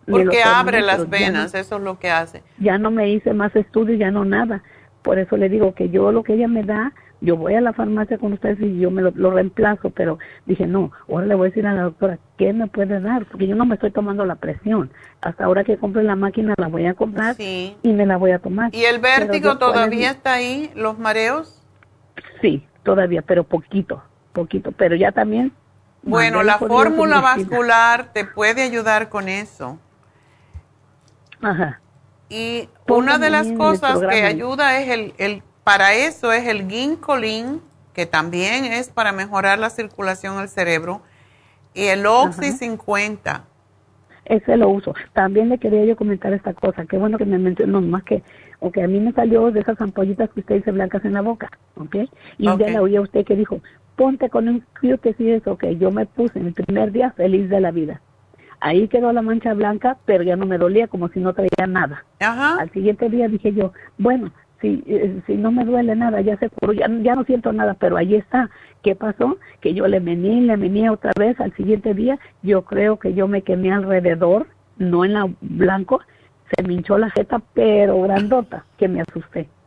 porque 0.07 0.43
abre 0.43 0.81
las 0.81 1.09
venas, 1.09 1.55
eso 1.55 1.77
es 1.77 1.83
lo 1.83 1.99
que 1.99 2.11
hace. 2.11 2.43
Ya 2.59 2.79
no 2.79 2.91
me 2.91 3.11
hice 3.11 3.33
más 3.33 3.55
estudios, 3.57 3.99
ya 3.99 4.11
no 4.11 4.25
nada. 4.25 4.63
Por 5.03 5.19
eso 5.19 5.37
le 5.37 5.49
digo 5.49 5.75
que 5.75 5.91
yo 5.91 6.13
lo 6.13 6.23
que 6.23 6.35
ella 6.35 6.49
me 6.49 6.63
da, 6.63 6.93
yo 7.25 7.37
voy 7.37 7.55
a 7.55 7.61
la 7.61 7.73
farmacia 7.73 8.19
con 8.19 8.35
ustedes 8.35 8.61
y 8.61 8.79
yo 8.79 8.91
me 8.91 9.01
lo, 9.01 9.31
reemplazo, 9.31 9.91
pero 9.91 10.19
dije, 10.45 10.67
no, 10.67 10.93
ahora 11.09 11.27
le 11.27 11.35
voy 11.35 11.47
a 11.47 11.51
decir 11.51 11.67
a 11.67 11.73
la 11.73 11.83
doctora, 11.83 12.19
¿qué 12.37 12.53
me 12.53 12.67
puede 12.67 13.01
dar? 13.01 13.25
Porque 13.25 13.47
yo 13.47 13.57
no 13.57 13.65
me 13.65 13.77
estoy 13.77 13.91
tomando 13.91 14.27
la 14.27 14.37
presión. 14.37 14.91
Hasta 15.23 15.45
ahora 15.45 15.65
que 15.65 15.79
compre 15.79 16.03
la 16.03 16.17
máquina 16.17 16.55
la 16.59 16.69
voy 16.69 16.85
a 16.87 16.95
comprar 16.95 17.37
y 17.39 17.75
me 17.83 18.05
la 18.05 18.19
voy 18.19 18.33
a 18.33 18.41
tomar. 18.41 18.75
¿Y 18.75 18.85
el 18.85 18.99
vértigo 18.99 19.57
todavía 19.57 20.11
está 20.11 20.35
ahí, 20.35 20.71
los 20.75 20.99
mareos? 20.99 21.63
Sí, 22.43 22.67
todavía, 22.83 23.23
pero 23.23 23.45
poquito, 23.45 24.03
poquito, 24.33 24.73
pero 24.73 24.95
ya 24.95 25.11
también. 25.13 25.53
Bueno, 26.03 26.43
la 26.43 26.59
fórmula 26.59 27.23
vascular 27.23 28.13
te 28.13 28.27
puede 28.27 28.63
ayudar 28.63 29.09
con 29.09 29.31
eso. 29.31 29.79
Ajá. 31.41 31.81
Y 32.29 32.69
una 32.87 33.19
de 33.19 33.31
las 33.31 33.51
cosas 33.53 33.99
que 34.01 34.23
ayuda 34.23 34.79
es 34.81 34.89
el, 34.91 35.15
el 35.17 35.43
para 35.65 35.95
eso 35.95 36.33
es 36.33 36.47
el 36.47 36.69
ginkolin, 36.69 37.61
que 37.95 38.07
también 38.07 38.67
es 38.67 38.91
para 38.91 39.13
mejorar 39.13 39.59
la 39.59 39.71
circulación 39.71 40.39
al 40.39 40.49
cerebro, 40.49 41.01
y 41.73 41.87
el 41.87 42.07
Oxy 42.07 42.53
50. 42.53 43.45
Ese 44.27 44.57
lo 44.57 44.69
uso. 44.69 44.95
También 45.13 45.49
le 45.49 45.59
quería 45.59 45.85
yo 45.85 45.97
comentar 45.97 46.33
esta 46.33 46.55
cosa. 46.55 46.87
Qué 46.87 46.97
bueno 46.97 47.19
que 47.19 47.27
me 47.27 47.39
mencionó, 47.39 47.81
más 47.81 48.05
que, 48.05 48.23
a 48.63 48.87
mí 48.87 49.01
me 49.01 49.13
salió 49.13 49.51
de 49.51 49.61
esas 49.61 49.81
ampollitas 49.81 50.31
que 50.31 50.41
usted 50.41 50.57
dice 50.57 50.71
blancas 50.71 51.05
en 51.05 51.13
la 51.13 51.21
boca, 51.21 51.51
¿ok? 51.77 51.97
Y 52.39 52.45
ya 52.45 52.71
la 52.71 52.81
oí 52.81 52.97
a 52.97 53.03
usted 53.03 53.25
que 53.25 53.37
dijo, 53.37 53.61
ponte 53.97 54.31
con 54.31 54.49
un 54.49 54.65
que 54.81 55.15
sí 55.15 55.31
eso, 55.31 55.59
que 55.59 55.77
yo 55.77 55.91
me 55.91 56.07
puse 56.07 56.39
en 56.39 56.47
el 56.47 56.55
primer 56.55 56.93
día 56.93 57.11
feliz 57.13 57.49
de 57.51 57.61
la 57.61 57.71
vida. 57.71 58.01
Ahí 58.61 58.89
quedó 58.89 59.13
la 59.13 59.21
mancha 59.21 59.53
blanca, 59.53 59.99
pero 60.07 60.25
ya 60.25 60.37
no 60.37 60.47
me 60.47 60.57
dolía 60.57 60.89
como 60.89 61.09
si 61.09 61.21
no 61.21 61.35
traía 61.35 61.67
nada. 61.69 62.05
Ajá. 62.21 62.57
Al 62.59 62.71
siguiente 62.71 63.11
día 63.11 63.29
dije 63.29 63.53
yo, 63.53 63.73
bueno, 63.99 64.33
si, 64.65 64.83
eh, 64.87 65.21
si 65.27 65.35
no 65.35 65.53
me 65.53 65.65
duele 65.65 65.95
nada, 65.95 66.23
ya 66.23 66.39
se 66.39 66.49
curó, 66.49 66.73
ya, 66.73 66.87
ya 67.03 67.15
no 67.15 67.25
siento 67.25 67.53
nada, 67.53 67.75
pero 67.75 67.99
ahí 67.99 68.15
está. 68.15 68.49
¿Qué 68.83 68.95
pasó? 68.95 69.37
Que 69.61 69.75
yo 69.75 69.87
le 69.87 70.01
mení, 70.01 70.41
le 70.41 70.57
mení 70.57 70.89
otra 70.89 71.13
vez 71.19 71.39
al 71.39 71.55
siguiente 71.55 71.93
día, 71.93 72.19
yo 72.43 72.63
creo 72.63 72.99
que 72.99 73.13
yo 73.13 73.29
me 73.29 73.43
quemé 73.43 73.73
alrededor, 73.73 74.47
no 74.79 75.05
en 75.05 75.13
la 75.13 75.29
blanco, 75.43 76.01
se 76.51 76.63
me 76.63 76.75
hinchó 76.75 76.97
la 76.97 77.11
jeta, 77.11 77.43
pero 77.53 78.01
grandota, 78.03 78.65
que 78.79 78.89
me 78.89 79.03
asusté. 79.03 79.49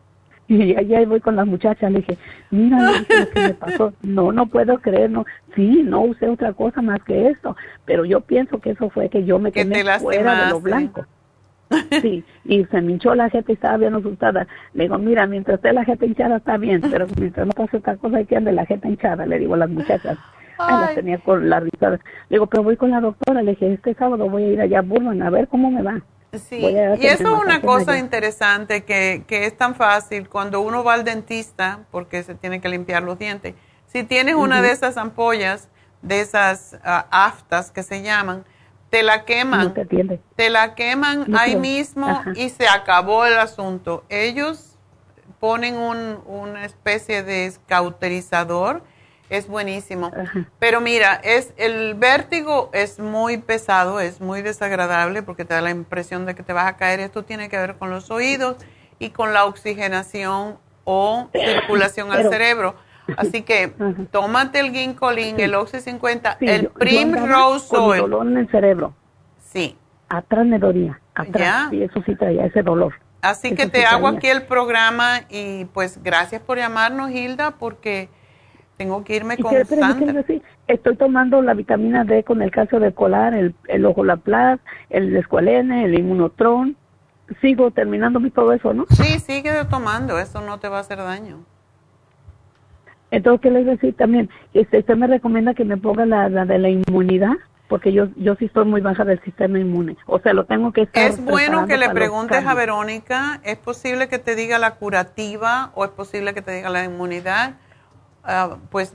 Y 0.49 0.73
allá 0.77 1.05
voy 1.05 1.19
con 1.19 1.35
las 1.35 1.45
muchachas, 1.45 1.91
le 1.91 1.99
dije, 1.99 2.17
mira 2.51 2.81
lo 2.81 3.05
que 3.05 3.41
me 3.41 3.53
pasó. 3.53 3.93
No, 4.01 4.31
no 4.31 4.47
puedo 4.47 4.79
creer, 4.79 5.11
no. 5.11 5.25
Sí, 5.55 5.83
no 5.83 6.01
usé 6.01 6.29
otra 6.29 6.53
cosa 6.53 6.81
más 6.81 7.03
que 7.03 7.27
esto, 7.27 7.55
pero 7.85 8.05
yo 8.05 8.21
pienso 8.21 8.59
que 8.59 8.71
eso 8.71 8.89
fue 8.89 9.09
que 9.09 9.25
yo 9.25 9.39
me 9.39 9.51
quemé 9.51 9.83
fuera 9.99 10.45
de 10.45 10.51
lo 10.51 10.61
blanco. 10.61 11.05
Sí, 12.01 12.23
y 12.45 12.65
se 12.65 12.81
me 12.81 12.93
hinchó 12.93 13.15
la 13.15 13.29
gente 13.29 13.51
y 13.51 13.55
estaba 13.55 13.77
bien 13.77 13.95
asustada. 13.95 14.47
Le 14.73 14.83
digo, 14.83 14.97
mira, 14.97 15.25
mientras 15.27 15.55
esté 15.55 15.73
la 15.73 15.85
gente 15.85 16.05
hinchada 16.05 16.37
está 16.37 16.57
bien, 16.57 16.81
pero 16.81 17.07
mientras 17.19 17.45
no 17.45 17.53
pase 17.53 17.77
otra 17.77 17.97
cosa 17.97 18.17
hay 18.17 18.25
que 18.25 18.37
andar 18.37 18.53
la 18.53 18.65
gente 18.65 18.87
hinchada, 18.87 19.25
le 19.25 19.39
digo 19.39 19.55
a 19.55 19.57
las 19.57 19.69
muchachas. 19.69 20.17
Ay. 20.59 20.85
las 20.85 20.95
tenía 20.95 21.19
con 21.19 21.49
la 21.49 21.59
risada. 21.59 21.99
Le 22.29 22.35
digo, 22.35 22.47
pero 22.47 22.63
voy 22.63 22.77
con 22.77 22.89
la 22.89 22.99
doctora, 22.99 23.43
le 23.43 23.51
dije, 23.51 23.73
este 23.73 23.93
sábado 23.93 24.27
voy 24.29 24.43
a 24.43 24.47
ir 24.47 24.61
allá 24.61 24.79
a 24.79 24.81
Burman 24.81 25.21
a 25.21 25.29
ver 25.29 25.47
cómo 25.47 25.69
me 25.69 25.83
va. 25.83 26.01
Sí, 26.33 26.57
y 26.57 27.05
eso 27.05 27.23
es 27.23 27.43
una 27.43 27.61
cosa 27.61 27.97
interesante 27.97 28.83
que, 28.83 29.23
que 29.27 29.45
es 29.45 29.55
tan 29.55 29.75
fácil 29.75 30.27
cuando 30.27 30.61
uno 30.61 30.83
va 30.83 30.95
al 30.95 31.03
dentista, 31.03 31.85
porque 31.89 32.21
se 32.23 32.35
tiene 32.35 32.59
que 32.59 32.69
limpiar 32.69 33.03
los 33.03 33.17
dientes. 33.17 33.55
Si 33.85 34.03
tienes 34.03 34.35
una 34.35 34.61
de 34.61 34.71
esas 34.71 34.97
ampollas, 34.97 35.69
de 36.01 36.21
esas 36.21 36.77
ah, 36.83 37.07
aftas 37.11 37.71
que 37.71 37.83
se 37.83 38.01
llaman, 38.01 38.43
te 38.89 39.03
la 39.03 39.25
queman. 39.25 39.73
te, 40.35 40.49
la 40.49 40.75
queman 40.75 41.35
ahí 41.35 41.55
mismo 41.55 42.23
y 42.35 42.49
se 42.49 42.67
acabó 42.67 43.25
el 43.25 43.37
asunto. 43.37 44.03
Ellos 44.09 44.77
ponen 45.39 45.75
un, 45.75 46.19
una 46.25 46.65
especie 46.65 47.23
de 47.23 47.45
escauterizador, 47.45 48.83
es 49.29 49.47
buenísimo. 49.47 50.11
Pero 50.57 50.79
mira, 50.79 51.15
es 51.23 51.53
el 51.57 51.95
vértigo 51.95 52.69
es 52.73 52.99
muy 52.99 53.37
pesado, 53.37 53.99
es 53.99 54.21
muy 54.21 54.41
desagradable 54.41 55.21
porque 55.21 55.43
te 55.43 55.53
da 55.53 55.61
la 55.61 55.69
impresión 55.69 56.25
de 56.25 56.33
que 56.33 56.43
te 56.43 56.53
vas 56.53 56.67
a 56.67 56.77
caer. 56.77 56.99
Esto 57.01 57.23
tiene 57.23 57.49
que 57.49 57.57
ver 57.57 57.75
con 57.75 57.89
los 57.89 58.09
oídos 58.09 58.57
y 58.99 59.09
con 59.09 59.33
la 59.33 59.45
oxigenación 59.45 60.57
o 60.85 61.29
circulación 61.33 62.11
al 62.11 62.29
cerebro 62.29 62.75
Así 63.15 63.43
que 63.43 63.73
tómate 64.11 64.59
el 64.59 64.71
ginkolin, 64.71 65.39
el 65.39 65.55
Oxy 65.55 65.79
50, 65.79 66.37
el 66.41 66.67
Primrose 66.69 67.75
Oil. 67.77 68.01
dolor 68.01 68.27
en 68.27 68.37
el 68.37 68.49
cerebro. 68.49 68.93
Sí. 69.39 69.77
Atrás 70.09 70.45
me 70.45 70.59
dolía, 70.59 70.99
atrás. 71.15 71.71
Y 71.71 71.83
eso 71.83 72.01
sí 72.05 72.15
traía 72.15 72.45
ese 72.45 72.63
dolor. 72.63 72.93
Así 73.21 73.55
que 73.55 73.67
te 73.67 73.85
hago 73.85 74.07
aquí 74.07 74.27
el 74.27 74.43
programa 74.43 75.21
y 75.29 75.65
pues 75.65 76.01
gracias 76.03 76.41
por 76.41 76.57
llamarnos, 76.57 77.11
Hilda, 77.11 77.51
porque 77.51 78.09
tengo 78.77 79.03
que 79.03 79.15
irme 79.15 79.37
con 79.37 79.53
Sandra. 79.65 80.23
estoy 80.67 80.95
tomando 80.95 81.41
la 81.41 81.53
vitamina 81.53 82.03
D 82.03 82.23
con 82.23 82.41
el 82.41 82.51
calcio 82.51 82.79
de 82.79 82.93
colar, 82.93 83.33
el, 83.33 83.55
el 83.67 83.85
ojolaplas, 83.85 84.59
el 84.89 85.15
escualene, 85.17 85.85
el 85.85 85.97
inmunotron. 85.97 86.77
Sigo 87.41 87.71
terminando 87.71 88.21
todo 88.29 88.53
eso, 88.53 88.73
¿no? 88.73 88.85
Sí, 88.91 89.19
sigue 89.19 89.51
tomando, 89.65 90.17
eso 90.19 90.39
no 90.41 90.59
te 90.59 90.69
va 90.69 90.77
a 90.77 90.81
hacer 90.81 90.99
daño. 90.99 91.43
Entonces, 93.11 93.41
¿qué 93.41 93.51
les 93.51 93.65
decir 93.65 93.95
también? 93.95 94.29
Este, 94.53 94.79
usted 94.79 94.95
me 94.95 95.07
recomienda 95.07 95.53
que 95.53 95.63
me 95.63 95.77
ponga 95.77 96.05
la, 96.05 96.29
de 96.29 96.59
la 96.59 96.69
inmunidad, 96.69 97.33
porque 97.69 97.93
yo 97.93 98.07
yo 98.15 98.35
sí 98.35 98.45
estoy 98.45 98.65
muy 98.65 98.81
baja 98.81 99.05
del 99.05 99.21
sistema 99.21 99.59
inmune. 99.59 99.97
O 100.05 100.19
sea, 100.19 100.33
lo 100.33 100.45
tengo 100.45 100.71
que 100.73 100.83
estar 100.83 101.09
Es 101.09 101.23
bueno 101.23 101.67
que 101.67 101.77
le 101.77 101.89
preguntes 101.89 102.45
a 102.45 102.53
Verónica, 102.53 103.39
¿es 103.43 103.57
posible 103.57 104.09
que 104.09 104.19
te 104.19 104.35
diga 104.35 104.59
la 104.59 104.75
curativa 104.75 105.71
o 105.75 105.85
es 105.85 105.91
posible 105.91 106.33
que 106.33 106.41
te 106.41 106.51
diga 106.51 106.69
la 106.69 106.83
inmunidad? 106.83 107.55
Ah, 108.23 108.57
pues 108.71 108.93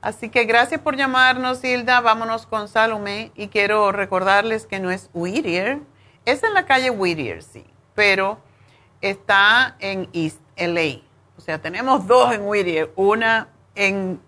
Así 0.01 0.29
que 0.29 0.45
gracias 0.45 0.81
por 0.81 0.97
llamarnos, 0.97 1.63
Hilda. 1.65 2.01
Vámonos 2.01 2.47
con 2.47 2.69
Salome. 2.69 3.33
Y 3.35 3.49
quiero 3.49 3.91
recordarles 3.93 4.67
que 4.67 4.79
no 4.79 4.91
es 4.91 5.11
Whittier. 5.13 5.81
Es 6.25 6.43
en 6.45 6.55
la 6.55 6.65
calle 6.65 6.91
Whittier, 6.91 7.43
sí. 7.43 7.65
Pero 7.95 8.39
está 9.01 9.77
en 9.81 10.09
East 10.13 10.41
LA. 10.57 11.01
O 11.37 11.41
sea, 11.41 11.61
tenemos 11.61 12.07
dos 12.07 12.33
en 12.33 12.47
Whittier. 12.47 12.93
Una 12.95 13.49
en 13.75 14.21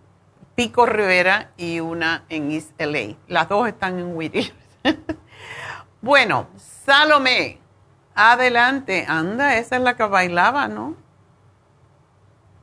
Pico 0.59 0.87
Rivera 0.87 1.53
y 1.57 1.79
una 1.79 2.25
en 2.29 2.51
East 2.51 2.73
LA. 2.81 3.15
Las 3.29 3.49
dos 3.49 3.69
están 3.69 4.01
en 4.01 4.17
Whittier. 4.17 4.53
bueno, 6.03 6.49
Salome. 6.57 7.61
Adelante, 8.17 9.07
anda, 9.07 9.57
esa 9.57 9.77
es 9.77 9.83
la 9.83 9.97
que 9.97 10.03
bailaba, 10.03 10.67
¿no? 10.67 10.97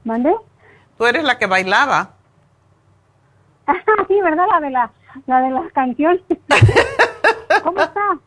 ¿Mande? 0.04 0.36
Tú 0.98 1.06
eres 1.06 1.24
la 1.24 1.38
que 1.38 1.46
bailaba. 1.46 2.10
sí, 4.10 4.22
¿verdad? 4.22 4.46
La 4.52 4.60
de 4.60 4.72
la, 4.72 4.92
la 5.26 5.40
de 5.40 5.52
las 5.52 5.72
canciones. 5.72 6.22
¿Cómo 7.64 7.80
está? 7.80 8.20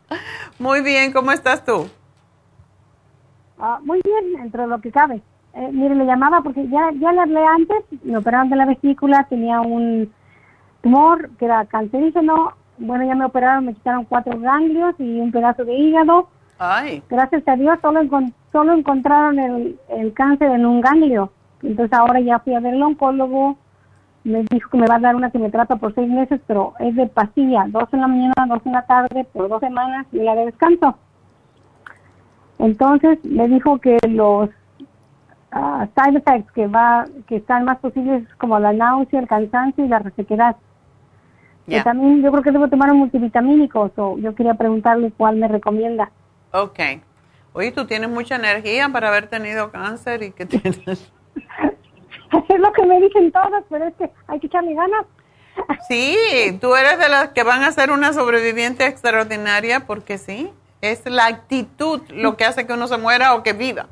Muy 0.59 0.81
bien, 0.81 1.13
¿cómo 1.13 1.31
estás 1.31 1.63
tú? 1.63 1.91
Ah, 3.59 3.81
muy 3.83 4.01
bien, 4.03 4.41
entre 4.41 4.67
lo 4.67 4.81
que 4.81 4.91
cabe. 4.91 5.21
Eh, 5.55 5.71
mire, 5.73 5.95
le 5.95 6.05
llamaba 6.05 6.41
porque 6.43 6.69
ya, 6.69 6.91
ya 7.01 7.13
le 7.13 7.21
hablé 7.21 7.45
antes, 7.45 7.85
me 8.05 8.17
operaron 8.17 8.51
de 8.51 8.57
la 8.57 8.67
vesícula, 8.67 9.27
tenía 9.29 9.61
un 9.61 10.13
tumor 10.83 11.31
que 11.39 11.47
era 11.47 11.65
cancerígeno. 11.67 12.53
Bueno, 12.79 13.05
ya 13.05 13.15
me 13.15 13.25
operaron, 13.25 13.67
me 13.67 13.75
quitaron 13.75 14.05
cuatro 14.05 14.39
ganglios 14.39 14.95
y 14.99 15.19
un 15.19 15.33
pedazo 15.33 15.65
de 15.65 15.75
hígado 15.75 16.29
Gracias 17.09 17.47
a 17.47 17.57
Dios 17.57 17.79
solo, 17.81 18.01
solo 18.51 18.73
encontraron 18.73 19.39
el, 19.39 19.79
el 19.89 20.13
cáncer 20.13 20.51
en 20.51 20.67
un 20.67 20.81
ganglio. 20.81 21.31
Entonces 21.63 21.97
ahora 21.97 22.21
ya 22.21 22.41
fui 22.41 22.55
a 22.55 22.61
ver 22.61 22.75
al 22.75 22.83
oncólogo, 22.83 23.57
me 24.25 24.43
dijo 24.43 24.71
que 24.71 24.79
me 24.79 24.87
va 24.87 24.97
a 24.97 25.01
dar 25.01 25.15
una 25.15 25.31
quimioterapia 25.31 25.77
por 25.77 25.95
seis 25.95 26.09
meses, 26.09 26.41
pero 26.47 26.75
es 26.81 26.95
de 26.97 27.07
pastilla, 27.07 27.65
dos 27.69 27.89
en 27.93 28.01
la 28.01 28.09
mañana, 28.09 28.47
dos 28.49 28.61
en 28.65 28.73
la 28.73 28.87
tarde, 28.87 29.25
por 29.33 29.49
dos 29.49 29.61
semanas 29.61 30.07
y 30.13 30.19
la 30.19 30.35
de 30.35 30.47
descanso. 30.47 30.97
Entonces 32.59 33.25
me 33.25 33.47
dijo 33.49 33.79
que 33.79 33.97
los 34.09 34.51
uh, 35.59 35.87
side 35.95 36.19
effects 36.19 36.53
que 36.53 36.67
va 36.67 37.07
que 37.27 37.37
están 37.37 37.65
más 37.65 37.79
posibles 37.79 38.27
como 38.39 38.59
la 38.59 38.73
náusea, 38.73 39.21
el 39.21 39.29
cansancio 39.29 39.85
y 39.85 39.89
la 39.89 39.99
resequedad. 39.99 40.57
Que 41.67 41.83
también 41.83 42.23
yo 42.23 42.31
creo 42.31 42.43
que 42.43 42.51
debo 42.51 42.69
tomar 42.69 42.91
un 42.91 42.99
multivitamínico, 43.01 43.93
o 43.95 44.19
yo 44.19 44.35
quería 44.35 44.55
preguntarle 44.55 45.13
cuál 45.15 45.37
me 45.37 45.49
recomienda. 45.49 46.11
Ok. 46.51 46.79
Oye, 47.53 47.73
tú 47.73 47.87
tienes 47.87 48.09
mucha 48.09 48.37
energía 48.37 48.89
para 48.89 49.09
haber 49.09 49.27
tenido 49.27 49.71
cáncer 49.71 50.23
y 50.23 50.31
que 50.31 50.47
tienes... 50.47 50.79
es 52.49 52.61
lo 52.61 52.73
que 52.73 52.87
me 52.87 53.01
dicen 53.01 53.31
todos, 53.33 53.65
pero 53.69 53.87
es 53.87 53.95
que 53.97 54.11
hay 54.29 54.41
que 54.41 54.47
echarle 54.47 54.73
ganas. 54.73 55.05
sí, 55.89 56.59
tú 56.61 56.75
eres 56.75 56.99
de 56.99 57.09
las 57.09 57.29
que 57.31 57.43
van 57.43 57.63
a 57.63 57.73
ser 57.73 57.91
una 57.91 58.13
sobreviviente 58.13 58.87
extraordinaria 58.87 59.81
porque 59.81 60.17
sí, 60.17 60.51
es 60.81 61.05
la 61.05 61.27
actitud 61.27 62.01
lo 62.11 62.37
que 62.37 62.45
hace 62.45 62.67
que 62.67 62.73
uno 62.73 62.87
se 62.87 62.97
muera 62.97 63.35
o 63.35 63.43
que 63.43 63.53
viva. 63.53 63.89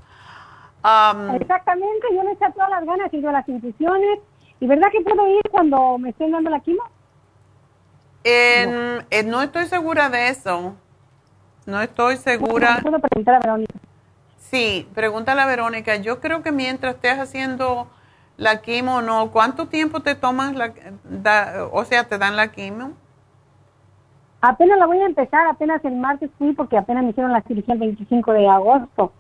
Exactamente, 1.34 2.06
yo 2.14 2.22
le 2.22 2.32
eché 2.32 2.46
todas 2.52 2.70
las 2.70 2.84
ganas, 2.84 3.12
ido 3.12 3.28
a 3.28 3.32
las 3.32 3.48
infusiones. 3.48 4.20
¿Y 4.60 4.66
verdad 4.66 4.88
que 4.92 5.02
puedo 5.02 5.26
ir 5.28 5.42
cuando 5.50 5.98
me 5.98 6.10
estén 6.10 6.30
dando 6.30 6.50
la 6.50 6.60
quimo? 6.60 6.82
no. 6.84 9.04
Eh, 9.10 9.22
no 9.24 9.42
estoy 9.42 9.66
segura 9.66 10.08
de 10.08 10.28
eso. 10.28 10.74
No 11.66 11.82
estoy 11.82 12.16
segura. 12.16 12.78
¿Puedo 12.82 13.00
preguntar 13.00 13.34
a 13.34 13.38
Verónica? 13.40 13.74
Sí, 14.38 14.88
pregúntale 14.94 15.40
a 15.40 15.46
Verónica. 15.46 15.96
Yo 15.96 16.20
creo 16.20 16.42
que 16.42 16.52
mientras 16.52 16.94
estés 16.94 17.18
haciendo 17.18 17.88
la 18.36 18.62
quimo, 18.62 19.02
no. 19.02 19.32
¿Cuánto 19.32 19.66
tiempo 19.66 20.00
te 20.00 20.14
tomas 20.14 20.54
la, 20.54 20.72
o 21.72 21.84
sea, 21.84 22.04
te 22.04 22.18
dan 22.18 22.36
la 22.36 22.52
quimo? 22.52 22.92
Apenas 24.40 24.78
la 24.78 24.86
voy 24.86 24.98
a 24.98 25.06
empezar, 25.06 25.48
apenas 25.48 25.84
el 25.84 25.96
martes 25.96 26.30
fui 26.38 26.52
porque 26.52 26.78
apenas 26.78 27.02
me 27.02 27.10
hicieron 27.10 27.32
la 27.32 27.42
cirugía 27.42 27.74
el 27.74 27.80
25 27.80 28.32
de 28.32 28.48
agosto. 28.48 29.12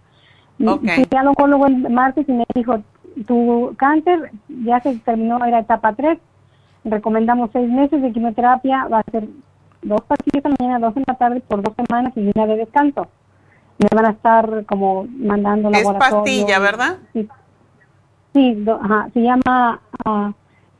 Okay. 0.64 1.04
Fui 1.04 1.18
al 1.18 1.28
oncólogo 1.28 1.66
el 1.66 1.90
martes 1.90 2.28
y 2.28 2.32
me 2.32 2.44
dijo, 2.54 2.82
tu 3.26 3.74
cáncer 3.76 4.30
ya 4.48 4.80
se 4.80 4.96
terminó, 4.98 5.44
era 5.44 5.60
etapa 5.60 5.94
3. 5.94 6.18
Recomendamos 6.84 7.50
seis 7.52 7.68
meses 7.68 8.00
de 8.00 8.12
quimioterapia, 8.12 8.86
va 8.88 9.00
a 9.00 9.10
ser 9.10 9.28
dos 9.82 10.00
pastillas 10.02 10.44
a 10.44 10.48
la 10.50 10.56
mañana, 10.58 10.86
dos 10.86 10.96
en 10.96 11.04
la 11.06 11.14
tarde 11.14 11.40
por 11.40 11.62
dos 11.62 11.74
semanas 11.74 12.12
y 12.16 12.30
una 12.34 12.46
de 12.46 12.56
descanso. 12.56 13.08
Me 13.78 13.88
van 13.94 14.06
a 14.06 14.10
estar 14.10 14.64
como 14.66 15.06
mandando 15.10 15.70
Es 15.70 15.86
pastilla, 15.92 16.58
¿verdad? 16.58 16.98
Sí, 17.12 17.28
sí 18.32 18.64
ajá, 18.68 19.08
se 19.12 19.20
llama 19.20 19.80
uh, 20.06 20.32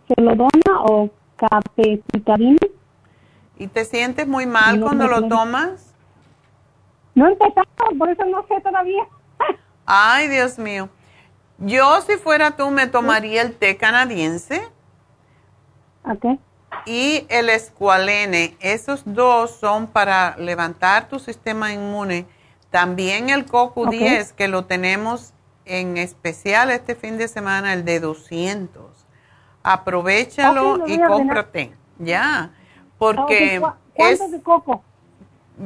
celodona 0.09 0.81
o 0.83 1.11
capecitabina. 1.37 2.59
¿Y 3.59 3.67
te 3.67 3.85
sientes 3.85 4.27
muy 4.27 4.47
mal 4.47 4.81
cuando 4.81 5.07
lo 5.09 5.29
tomas? 5.29 5.95
No 7.15 7.27
he 7.27 7.33
empezado, 7.33 7.67
por 7.99 8.09
eso 8.11 8.25
no 8.27 8.45
sé 8.47 8.61
todavía. 8.61 9.05
Ay, 9.87 10.29
Dios 10.29 10.59
mío. 10.59 10.91
Yo, 11.59 12.03
si 12.03 12.17
fuera 12.17 12.57
tú, 12.57 12.71
me 12.71 12.87
tomaría 12.87 13.41
el 13.41 13.55
té 13.55 13.77
canadiense. 13.77 14.69
Ok 16.05 16.39
y 16.85 17.27
el 17.29 17.49
escualene. 17.49 18.57
Esos 18.61 19.03
dos 19.05 19.51
son 19.51 19.87
para 19.87 20.37
levantar 20.39 21.09
tu 21.09 21.19
sistema 21.19 21.73
inmune. 21.73 22.27
También 22.71 23.31
el 23.31 23.47
coco 23.47 23.87
10 23.87 24.33
que 24.33 24.49
lo 24.49 24.65
tenemos 24.65 25.33
en 25.65 25.97
especial 25.97 26.71
este 26.71 26.95
fin 26.95 27.19
de 27.19 27.29
semana, 27.29 27.73
el 27.73 27.85
de 27.85 28.01
200. 28.01 29.07
Aprovechalo 29.63 30.87
y 30.87 31.01
cómprate. 31.01 31.73
Ya, 31.99 32.53
porque 32.99 33.61
es, 33.95 34.31
de 34.31 34.43
coco? 34.43 34.83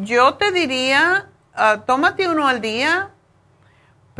Yo 0.02 0.34
te 0.34 0.52
diría, 0.52 1.28
uh, 1.54 1.80
tómate 1.80 2.28
uno 2.28 2.46
al 2.46 2.60
día, 2.60 3.10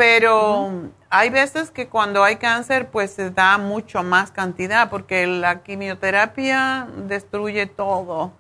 pero 0.01 0.89
hay 1.11 1.29
veces 1.29 1.71
que 1.71 1.89
cuando 1.89 2.25
hay 2.25 2.37
cáncer, 2.37 2.89
pues 2.89 3.11
se 3.11 3.31
da 3.31 3.59
mucho 3.59 4.03
más 4.03 4.31
cantidad, 4.31 4.89
porque 4.89 5.27
la 5.27 5.63
quimioterapia 5.63 6.89
destruye 7.07 7.67
todo, 7.67 8.33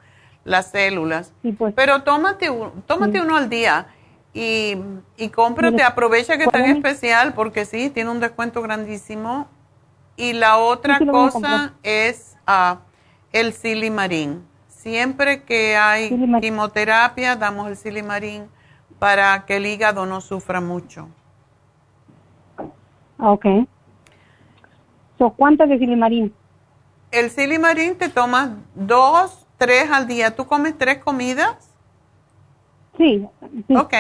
las 0.45 0.70
células. 0.70 1.35
Pues. 1.59 1.74
Pero 1.77 2.03
tómate, 2.03 2.51
tómate 2.87 3.20
uno 3.20 3.37
al 3.37 3.51
día 3.51 3.89
y, 4.32 4.78
y 5.19 5.28
cómprate, 5.28 5.82
aprovecha 5.82 6.39
que 6.39 6.45
está 6.45 6.65
en 6.65 6.77
especial, 6.77 7.35
porque 7.35 7.66
sí, 7.66 7.91
tiene 7.91 8.09
un 8.09 8.20
descuento 8.20 8.62
grandísimo. 8.62 9.47
Y 10.16 10.32
la 10.32 10.57
otra 10.57 10.99
cosa 10.99 11.74
es 11.82 12.39
uh, 12.49 12.77
el 13.32 13.53
silimarín. 13.53 14.47
Siempre 14.66 15.43
que 15.43 15.77
hay 15.77 16.09
quimioterapia, 16.41 17.37
damos 17.37 17.69
el 17.69 17.77
silimarín 17.77 18.49
para 18.99 19.45
que 19.45 19.57
el 19.59 19.66
hígado 19.66 20.07
no 20.07 20.23
sufra 20.23 20.62
mucho. 20.62 21.11
Ok. 23.21 23.47
So, 25.19 25.31
¿Cuánto 25.31 25.67
de 25.67 25.79
silimarín? 25.79 26.33
El 27.11 27.31
silimarín 27.31 27.97
te 27.97 28.09
tomas 28.09 28.51
dos, 28.75 29.47
tres 29.59 29.91
al 29.91 30.07
día. 30.07 30.35
¿Tú 30.35 30.47
comes 30.47 30.79
tres 30.79 30.99
comidas? 30.99 31.71
Sí. 32.97 33.27
Ok. 33.77 33.95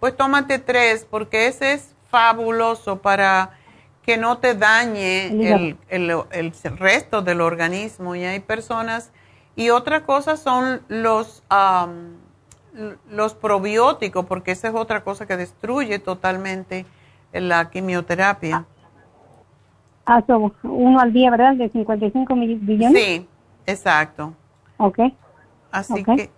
Pues 0.00 0.16
tómate 0.16 0.58
tres 0.58 1.06
porque 1.08 1.46
ese 1.46 1.74
es 1.74 1.94
fabuloso 2.08 3.00
para 3.00 3.50
que 4.02 4.16
no 4.16 4.38
te 4.38 4.54
dañe 4.54 5.26
el, 5.26 5.76
el, 5.88 6.10
el, 6.30 6.78
resto 6.78 7.22
del 7.22 7.40
organismo. 7.40 8.14
Y 8.16 8.24
hay 8.24 8.40
personas... 8.40 9.12
Y 9.56 9.70
otra 9.70 10.04
cosa 10.04 10.36
son 10.36 10.80
los, 10.88 11.42
los 13.10 13.34
probióticos, 13.34 14.24
porque 14.24 14.52
esa 14.52 14.68
es 14.68 14.74
otra 14.74 15.04
cosa 15.04 15.26
que 15.26 15.36
destruye 15.36 15.98
totalmente 15.98 16.86
la 17.32 17.70
quimioterapia. 17.70 18.64
Ah, 20.06 20.24
uno 20.62 20.98
al 20.98 21.12
día, 21.12 21.30
¿verdad? 21.30 21.54
De 21.54 21.68
55 21.68 22.34
billones. 22.34 23.00
Sí, 23.00 23.28
exacto. 23.66 24.34
Ok. 24.78 24.98
Así 25.70 26.02
que, 26.02 26.30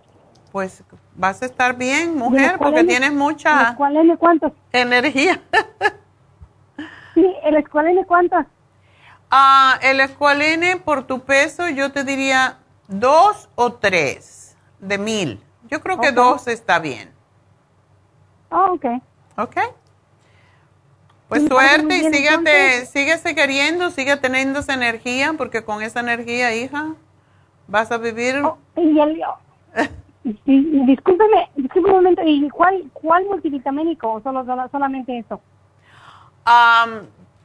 pues, 0.51 0.83
vas 1.15 1.41
a 1.41 1.45
estar 1.45 1.75
bien, 1.75 2.15
mujer, 2.15 2.57
porque 2.59 2.83
tienes 2.83 3.11
mucha 3.11 3.75
¿El 3.93 4.17
cuántos? 4.17 4.51
energía. 4.71 5.41
sí, 7.15 7.25
¿el 7.43 7.55
escualene 7.55 8.05
cuántos? 8.05 8.45
Ah, 9.31 9.79
el 9.81 9.99
escualene 9.99 10.77
por 10.77 11.07
tu 11.07 11.21
peso 11.21 11.67
yo 11.69 11.91
te 11.91 12.03
diría 12.03 12.59
dos 12.87 13.49
o 13.55 13.73
tres 13.73 14.55
de 14.77 14.99
mil. 14.99 15.43
Yo 15.69 15.81
creo 15.81 15.99
que 15.99 16.11
dos 16.11 16.47
está 16.47 16.77
bien. 16.77 17.11
Oh, 18.51 18.73
ok. 18.73 18.85
Ok. 19.37 19.57
Pues 21.27 21.47
suerte 21.47 21.97
y 21.97 22.13
síguete, 22.13 22.85
síguese 22.85 23.33
queriendo, 23.33 23.89
sigue 23.89 24.17
teniendo 24.17 24.59
esa 24.59 24.73
energía, 24.73 25.33
porque 25.37 25.63
con 25.63 25.81
esa 25.81 26.01
energía, 26.01 26.55
hija, 26.55 26.95
vas 27.67 27.91
a 27.91 27.97
vivir. 27.97 28.35
Oh, 28.43 28.57
y 28.75 28.99
el, 28.99 29.21
discúlpeme, 30.85 31.49
discúlpeme 31.55 31.97
un 31.97 32.03
momento, 32.03 32.21
¿y 32.25 32.49
cuál, 32.49 32.89
cuál 32.93 33.25
multivitamínico 33.25 34.11
o 34.13 34.21
solo, 34.21 34.45
solamente 34.71 35.17
eso? 35.17 35.41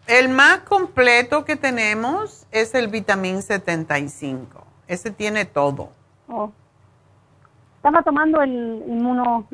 el 0.09 0.29
más 0.29 0.61
completo 0.61 1.45
que 1.45 1.55
tenemos 1.55 2.47
es 2.51 2.75
el 2.75 2.89
vitamín 2.89 3.43
75. 3.43 4.65
Ese 4.89 5.13
tiene 5.13 5.45
todo. 5.45 5.91
Oh. 6.27 6.51
Estaba 7.77 8.03
tomando 8.03 8.43
el 8.43 8.83
inmuno, 8.89 9.47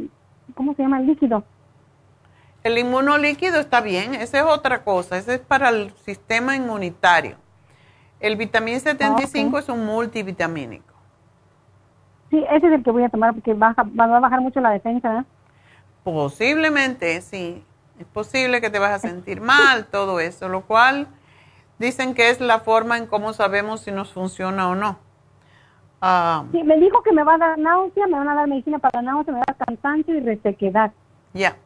¿cómo 0.55 0.75
se 0.75 0.83
llama? 0.83 1.01
El 1.01 1.09
líquido. 1.09 1.45
El 2.65 2.79
inmunolíquido 2.79 3.61
está 3.61 3.83
bien, 3.83 4.15
esa 4.15 4.39
es 4.39 4.45
otra 4.45 4.83
cosa, 4.85 5.19
ese 5.19 5.35
es 5.35 5.41
para 5.41 5.69
el 5.69 5.93
sistema 5.99 6.57
inmunitario. 6.57 7.37
El 8.21 8.37
vitamín 8.37 8.81
75 8.81 9.59
es 9.59 9.69
un 9.69 9.85
multivitamínico. 9.85 10.95
Sí, 12.31 12.43
ese 12.51 12.67
es 12.67 12.73
el 12.73 12.83
que 12.83 12.91
voy 12.91 13.05
a 13.05 13.11
tomar 13.11 13.35
porque 13.35 13.53
va 13.53 13.75
a 13.77 14.21
bajar 14.21 14.41
mucho 14.41 14.61
la 14.61 14.71
defensa. 14.71 15.21
¿eh? 15.21 15.25
Posiblemente, 16.05 17.21
sí. 17.21 17.63
Es 17.99 18.07
posible 18.07 18.63
que 18.63 18.71
te 18.71 18.79
vas 18.79 18.93
a 18.93 18.99
sentir 18.99 19.43
mal, 19.43 19.87
todo 19.87 20.19
eso, 20.19 20.49
lo 20.49 20.63
cual 20.63 21.07
dicen 21.79 22.15
que 22.15 22.31
es 22.31 22.41
la 22.41 22.61
forma 22.61 22.97
en 22.97 23.07
cómo 23.07 23.35
sabemos 23.35 23.83
si 23.83 23.93
nos 23.93 24.13
funciona 24.13 24.71
o 24.71 24.75
no. 24.75 24.99
Ah, 26.01 26.45
sí, 26.51 26.63
me 26.65 26.79
dijo 26.79 27.03
que 27.03 27.13
me 27.13 27.25
va 27.25 27.35
a 27.35 27.39
dar 27.39 27.59
náusea, 27.59 28.07
me 28.07 28.19
van 28.19 28.29
a 28.29 28.35
dar 28.35 28.49
medicina 28.49 28.79
para 28.79 29.03
la 29.03 29.13
náusea, 29.13 29.35
me 29.35 29.41
va 29.41 29.45
a 29.49 29.53
dar 29.53 29.67
cansancio 29.67 30.15
y 30.15 30.21
resequedad. 30.21 30.93
Ya. 31.35 31.57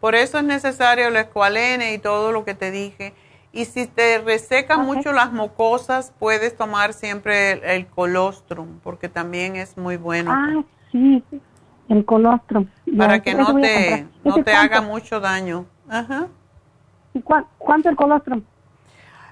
Por 0.00 0.14
eso 0.14 0.38
es 0.38 0.44
necesario 0.44 1.08
el 1.08 1.16
escualene 1.16 1.92
y 1.92 1.98
todo 1.98 2.32
lo 2.32 2.44
que 2.44 2.54
te 2.54 2.70
dije. 2.70 3.14
Y 3.52 3.64
si 3.64 3.86
te 3.86 4.18
reseca 4.18 4.78
mucho 4.78 5.12
las 5.12 5.32
mucosas, 5.32 6.12
puedes 6.18 6.56
tomar 6.56 6.92
siempre 6.92 7.74
el, 7.74 7.86
colostrum, 7.86 8.78
porque 8.82 9.08
también 9.08 9.56
es 9.56 9.76
muy 9.76 9.96
bueno. 9.96 10.30
Ah, 10.32 10.62
sí, 10.92 11.22
el 11.88 12.04
colostrum. 12.04 12.68
Para 12.96 13.20
que 13.20 13.34
no 13.34 13.60
te, 13.60 14.06
no 14.22 14.42
te 14.44 14.52
haga 14.52 14.80
mucho 14.80 15.18
daño. 15.18 15.66
Ajá. 15.88 16.28
¿Y 17.12 17.20
cuánto 17.58 17.88
el 17.88 17.96
colostrum? 17.96 18.42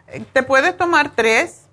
Eh, 0.09 0.25
te 0.33 0.43
puedes 0.43 0.77
tomar 0.77 1.11
tres 1.15 1.69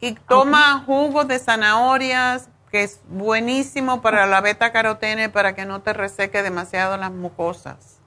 y 0.00 0.14
toma 0.14 0.82
jugo 0.84 1.24
de 1.24 1.38
zanahorias, 1.38 2.48
que 2.70 2.82
es 2.82 3.02
buenísimo 3.08 4.02
para 4.02 4.26
la 4.26 4.40
beta 4.40 4.72
carotene 4.72 5.28
para 5.28 5.54
que 5.54 5.64
no 5.64 5.80
te 5.80 5.92
reseque 5.92 6.42
demasiado 6.42 6.96
las 6.96 7.12
mucosas. 7.12 8.00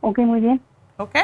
Ok, 0.00 0.18
muy 0.18 0.40
bien. 0.40 0.60
Ok. 0.96 1.16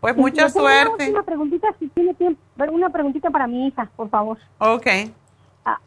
Pues 0.00 0.16
mucha 0.16 0.48
suerte. 0.48 1.10
Una 1.10 1.22
preguntita, 1.22 1.68
si 1.78 1.88
tiene 1.88 2.14
tiempo, 2.14 2.40
una 2.72 2.90
preguntita 2.90 3.30
para 3.30 3.46
mi 3.46 3.68
hija, 3.68 3.88
por 3.94 4.08
favor. 4.10 4.36
Ok. 4.58 4.86
Ah, 5.64 5.78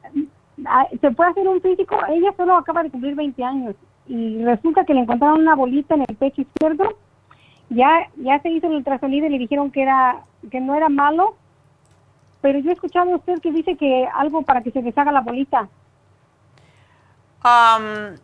ah, 0.66 0.88
¿Se 1.02 1.12
puede 1.12 1.32
hacer 1.32 1.48
un 1.48 1.62
físico? 1.62 1.98
Ella 2.08 2.34
solo 2.38 2.56
acaba 2.56 2.84
de 2.84 2.92
cumplir 2.92 3.16
20 3.16 3.44
años 3.44 3.76
y 4.08 4.42
resulta 4.44 4.86
que 4.86 4.94
le 4.94 5.02
encontraron 5.02 5.42
una 5.42 5.56
bolita 5.56 5.96
en 5.96 6.06
el 6.08 6.16
pecho 6.16 6.42
izquierdo. 6.42 6.98
Ya 7.70 7.90
ya 8.16 8.40
se 8.42 8.50
hizo 8.52 8.68
el 8.68 8.76
ultrasonido 8.76 9.28
y 9.28 9.32
le 9.32 9.40
dijeron 9.40 9.72
que 9.72 9.82
era 9.82 10.24
que 10.50 10.62
no 10.62 10.76
era 10.76 10.88
malo, 10.88 11.36
pero 12.46 12.60
yo 12.60 12.70
he 12.70 12.74
escuchado 12.74 13.12
a 13.12 13.16
usted 13.16 13.42
que 13.42 13.52
dice 13.52 13.76
que 13.76 14.08
algo 14.14 14.44
para 14.44 14.62
que 14.62 14.70
se 14.70 14.84
deshaga 14.84 15.12
la 15.12 15.22
bolita. 15.22 15.68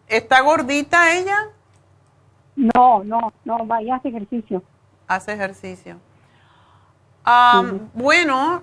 ¿Está 0.08 0.42
gordita 0.42 1.16
ella? 1.16 1.50
No, 2.56 3.04
no, 3.04 3.34
no, 3.46 3.66
vaya, 3.66 3.96
hace 3.96 4.10
ejercicio. 4.10 4.62
Hace 5.08 5.34
ejercicio. 5.34 5.98
Bueno, 7.96 8.62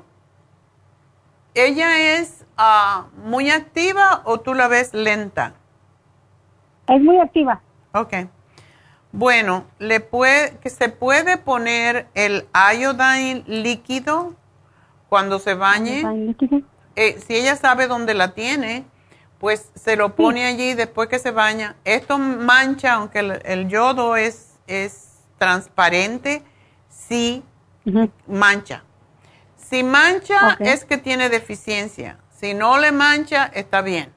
¿ella 1.54 2.18
es 2.20 2.46
ah, 2.56 3.08
muy 3.24 3.50
activa 3.50 4.22
o 4.26 4.38
tú 4.38 4.54
la 4.54 4.68
ves 4.68 4.94
lenta? 4.94 5.54
Es 6.86 7.02
muy 7.02 7.18
activa. 7.18 7.60
Ok. 7.94 8.14
Bueno, 9.10 9.64
le 9.80 9.98
puede, 9.98 10.56
que 10.58 10.70
se 10.70 10.88
puede 10.88 11.36
poner 11.36 12.06
el 12.14 12.46
iodine 12.54 13.42
líquido 13.48 14.36
cuando 15.08 15.38
se 15.38 15.54
bañe, 15.54 16.34
eh, 16.96 17.20
si 17.26 17.36
ella 17.36 17.56
sabe 17.56 17.86
dónde 17.86 18.14
la 18.14 18.34
tiene, 18.34 18.84
pues 19.38 19.70
se 19.74 19.96
lo 19.96 20.14
pone 20.14 20.44
allí 20.44 20.74
después 20.74 21.08
que 21.08 21.18
se 21.18 21.30
baña. 21.30 21.76
Esto 21.84 22.18
mancha, 22.18 22.94
aunque 22.94 23.40
el, 23.44 23.68
yodo 23.68 24.16
es, 24.16 24.58
es 24.66 25.20
transparente, 25.38 26.42
sí 26.88 27.42
mancha. 28.26 28.84
Si 29.56 29.82
mancha 29.82 30.56
es 30.60 30.84
que 30.84 30.98
tiene 30.98 31.28
deficiencia. 31.28 32.18
Si 32.30 32.54
no 32.54 32.78
le 32.78 32.92
mancha, 32.92 33.46
está 33.46 33.82
bien. 33.82 34.12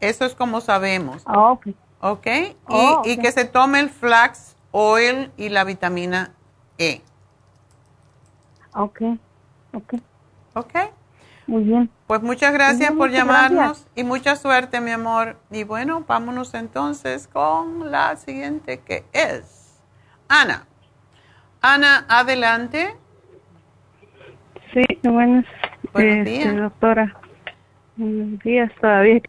Eso 0.00 0.24
es 0.24 0.34
como 0.34 0.60
sabemos. 0.60 1.22
Ah, 1.26 1.52
ok. 1.52 1.66
¿Ok? 2.00 2.26
Oh, 2.68 3.02
y, 3.04 3.18
que 3.18 3.32
se 3.32 3.44
tome 3.44 3.80
el 3.80 3.90
flax 3.90 4.56
oil 4.70 5.32
y 5.36 5.48
la 5.48 5.64
vitamina 5.64 6.32
E. 6.78 7.02
Ok, 8.74 9.00
ok. 9.72 9.94
¿Ok? 10.58 10.74
Muy 11.46 11.62
bien. 11.62 11.88
Pues 12.08 12.20
muchas 12.20 12.52
gracias 12.52 12.90
por 12.92 13.10
llamarnos 13.10 13.86
y 13.94 14.02
mucha 14.02 14.34
suerte, 14.34 14.80
mi 14.80 14.90
amor. 14.90 15.36
Y 15.52 15.62
bueno, 15.62 16.04
vámonos 16.06 16.52
entonces 16.54 17.28
con 17.28 17.92
la 17.92 18.16
siguiente 18.16 18.80
que 18.80 19.04
es 19.12 19.78
Ana. 20.28 20.66
Ana, 21.62 22.04
adelante. 22.08 22.96
Sí, 24.74 24.84
buenos, 25.04 25.44
buenos 25.92 26.18
este, 26.18 26.30
días. 26.30 26.56
doctora. 26.56 27.16
Buenos 27.96 28.40
días 28.40 28.72
todavía. 28.80 29.22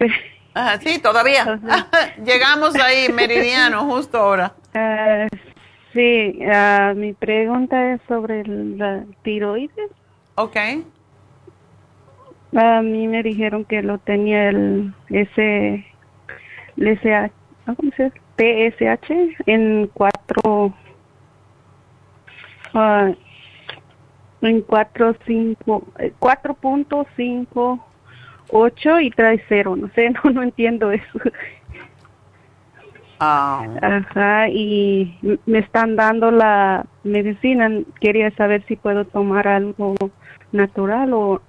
Ah, 0.55 0.77
sí, 0.81 0.99
todavía. 0.99 1.59
Llegamos 2.25 2.75
ahí, 2.75 3.09
meridiano, 3.13 3.85
justo 3.85 4.17
ahora. 4.17 4.53
Uh, 4.73 5.27
sí, 5.93 6.39
uh, 6.41 6.95
mi 6.95 7.13
pregunta 7.13 7.93
es 7.93 8.01
sobre 8.07 8.43
la 8.45 9.03
tiroides. 9.23 9.91
Ok. 10.35 10.57
A 12.55 12.81
mí 12.81 13.07
me 13.07 13.21
dijeron 13.21 13.63
que 13.65 13.83
lo 13.83 13.99
tenía 13.99 14.49
el 14.49 14.93
SH, 15.09 15.85
¿cómo 17.65 17.91
se? 17.95 18.11
PSH 18.37 19.35
en 19.45 19.89
cuatro, 19.93 20.73
uh, 22.73 23.13
en 24.41 24.61
cuatro 24.61 25.15
cinco, 25.25 25.85
cuatro 26.19 26.53
punto 26.53 27.05
cinco 27.15 27.85
ocho 28.51 28.99
y 28.99 29.11
trae 29.11 29.43
cero, 29.47 29.75
no 29.75 29.89
sé, 29.89 30.09
no, 30.23 30.31
no 30.31 30.43
entiendo 30.43 30.91
eso. 30.91 31.19
Ah. 33.19 33.65
Ajá, 33.81 34.47
y 34.47 35.19
me 35.45 35.59
están 35.59 35.97
dando 35.97 36.31
la 36.31 36.85
medicina. 37.03 37.69
Quería 37.99 38.31
saber 38.31 38.63
si 38.65 38.77
puedo 38.77 39.05
tomar 39.05 39.47
algo 39.47 39.95
natural 40.53 41.13
o 41.13 41.41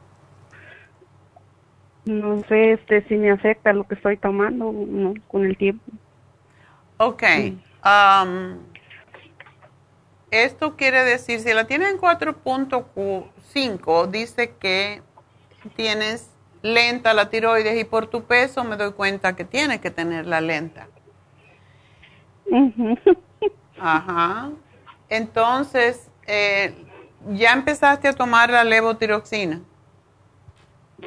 no 2.05 2.43
sé 2.49 2.73
este 2.73 3.07
si 3.09 3.17
me 3.17 3.31
afecta 3.31 3.73
lo 3.73 3.85
que 3.85 3.95
estoy 3.95 4.17
tomando 4.17 4.73
no, 4.73 5.15
con 5.29 5.45
el 5.45 5.57
tiempo. 5.57 5.85
Ok. 6.97 7.23
Um, 7.85 8.59
esto 10.31 10.77
quiere 10.77 11.03
decir, 11.03 11.41
si 11.41 11.53
la 11.53 11.67
tienen 11.67 11.99
4.5, 11.99 14.07
dice 14.09 14.55
que 14.61 15.03
tienes 15.77 16.31
lenta 16.63 17.15
la 17.15 17.31
tiroides 17.31 17.81
y 17.81 17.85
por 17.85 18.07
tu 18.07 18.25
peso 18.25 18.65
me 18.65 18.77
doy 18.77 18.93
cuenta 18.93 19.35
que 19.35 19.45
tienes 19.45 19.81
que 19.81 19.91
tenerla 19.91 20.41
lenta. 20.41 20.89
Ajá. 23.79 24.51
Entonces, 25.09 26.11
eh, 26.27 26.75
¿ya 27.31 27.53
empezaste 27.53 28.09
a 28.09 28.13
tomar 28.13 28.51
la 28.51 28.65
levotiroxina? 28.65 29.61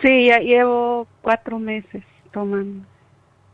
Sí, 0.01 0.27
ya 0.27 0.39
llevo 0.39 1.07
cuatro 1.21 1.59
meses 1.59 2.03
tomando. 2.31 2.87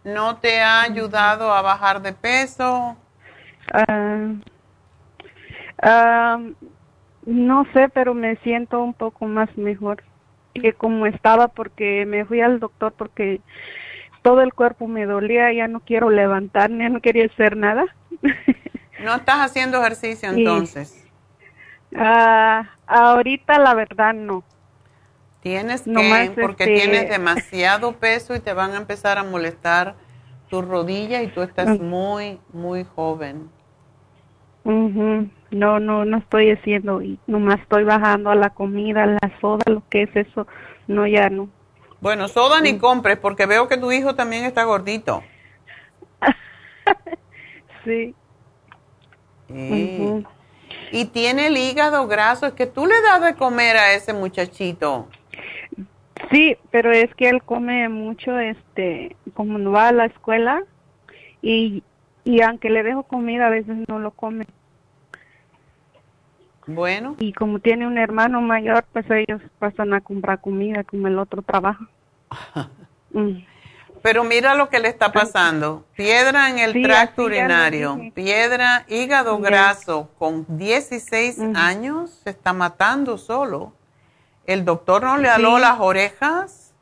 ¿No 0.03 0.39
te 0.39 0.59
ha 0.61 0.81
ayudado 0.81 1.53
a 1.53 1.61
bajar 1.61 2.01
de 2.01 2.11
peso? 2.11 2.97
Ah, 3.73 4.33
ah, 5.81 6.39
no 7.25 7.65
sé, 7.73 7.89
pero 7.89 8.13
me 8.13 8.35
siento 8.37 8.81
un 8.83 8.93
poco 8.93 9.25
más 9.27 9.55
mejor. 9.57 10.03
que 10.55 10.73
como 10.73 11.05
estaba 11.07 11.49
porque 11.49 12.05
me 12.05 12.25
fui 12.25 12.41
al 12.41 12.59
doctor 12.59 12.93
porque 12.97 13.41
todo 14.23 14.41
el 14.41 14.53
cuerpo 14.53 14.87
me 14.87 15.05
dolía, 15.05 15.53
ya 15.53 15.67
no 15.67 15.81
quiero 15.81 16.09
levantarme, 16.11 16.85
ya 16.85 16.89
no 16.89 17.01
quería 17.01 17.25
hacer 17.27 17.57
nada. 17.57 17.85
¿No 18.97 19.15
estás 19.15 19.37
haciendo 19.39 19.79
ejercicio 19.79 20.29
entonces? 20.29 20.93
Ah, 21.95 22.69
ahorita 22.87 23.59
la 23.59 23.73
verdad 23.73 24.13
no. 24.13 24.43
Tienes 25.41 25.83
que, 25.83 26.33
porque 26.41 26.63
este 26.63 26.75
tienes 26.75 27.09
demasiado 27.17 27.93
peso 27.93 28.35
y 28.35 28.39
te 28.39 28.53
van 28.53 28.71
a 28.71 28.77
empezar 28.77 29.17
a 29.17 29.23
molestar 29.23 29.95
tus 30.49 30.65
rodillas 30.65 31.23
y 31.23 31.27
tú 31.27 31.41
estás 31.41 31.79
muy, 31.79 32.39
muy 32.51 32.83
joven. 32.83 33.49
No, 34.65 35.79
no, 35.79 36.05
no 36.05 36.17
estoy 36.17 36.51
haciendo, 36.51 37.01
y 37.01 37.17
nomás 37.25 37.59
estoy 37.61 37.83
bajando 37.83 38.29
a 38.29 38.35
la 38.35 38.51
comida, 38.51 39.05
la 39.05 39.39
soda, 39.41 39.63
lo 39.67 39.81
que 39.89 40.03
es 40.03 40.15
eso, 40.15 40.45
no, 40.87 41.07
ya 41.07 41.29
no. 41.29 41.49
Bueno, 42.01 42.27
soda 42.27 42.61
ni 42.61 42.73
mm. 42.73 42.79
compres 42.79 43.17
porque 43.17 43.45
veo 43.45 43.67
que 43.67 43.77
tu 43.77 43.91
hijo 43.91 44.15
también 44.15 44.45
está 44.45 44.63
gordito. 44.63 45.23
sí. 47.83 48.15
Y 50.91 51.05
tiene 51.05 51.47
el 51.47 51.57
hígado 51.57 52.07
graso, 52.07 52.45
es 52.45 52.53
que 52.53 52.67
tú 52.67 52.85
le 52.85 53.01
das 53.01 53.21
de 53.21 53.35
comer 53.35 53.77
a 53.77 53.93
ese 53.93 54.13
muchachito. 54.13 55.07
Sí, 56.31 56.57
pero 56.71 56.91
es 56.91 57.13
que 57.15 57.29
él 57.29 57.41
come 57.43 57.89
mucho, 57.89 58.37
este, 58.37 59.15
como 59.33 59.57
no 59.57 59.71
va 59.71 59.87
a 59.87 59.91
la 59.91 60.05
escuela 60.05 60.63
y, 61.41 61.83
y 62.23 62.41
aunque 62.41 62.69
le 62.69 62.83
dejo 62.83 63.03
comida 63.03 63.47
a 63.47 63.49
veces 63.49 63.77
no 63.87 63.99
lo 63.99 64.11
come. 64.11 64.45
Bueno. 66.67 67.15
Y 67.19 67.33
como 67.33 67.59
tiene 67.59 67.87
un 67.87 67.97
hermano 67.97 68.41
mayor, 68.41 68.85
pues 68.93 69.05
ellos 69.09 69.41
pasan 69.57 69.93
a 69.93 70.01
comprar 70.01 70.39
comida 70.39 70.83
como 70.83 71.07
el 71.07 71.17
otro 71.17 71.41
trabaja. 71.41 71.87
Mm. 73.11 73.41
Pero 74.03 74.23
mira 74.23 74.53
lo 74.53 74.69
que 74.69 74.79
le 74.79 74.87
está 74.87 75.11
pasando. 75.11 75.83
Piedra 75.95 76.49
en 76.51 76.59
el 76.59 76.79
tracto 76.83 77.23
urinario, 77.23 77.99
piedra, 78.13 78.85
hígado 78.87 79.39
graso, 79.39 80.11
con 80.19 80.45
16 80.47 81.39
años, 81.55 82.11
se 82.23 82.29
está 82.29 82.53
matando 82.53 83.17
solo. 83.17 83.73
¿El 84.49 84.65
doctor 84.65 85.03
no 85.03 85.17
le 85.19 85.29
aló 85.29 85.59
las 85.59 85.79
orejas? 85.79 86.73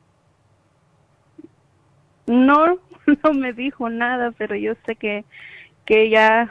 No, 2.25 2.77
no 3.23 3.33
me 3.33 3.51
dijo 3.51 3.89
nada, 3.89 4.31
pero 4.37 4.55
yo 4.55 4.71
sé 4.85 4.95
que, 4.95 5.25
que 5.83 6.09
ya 6.09 6.49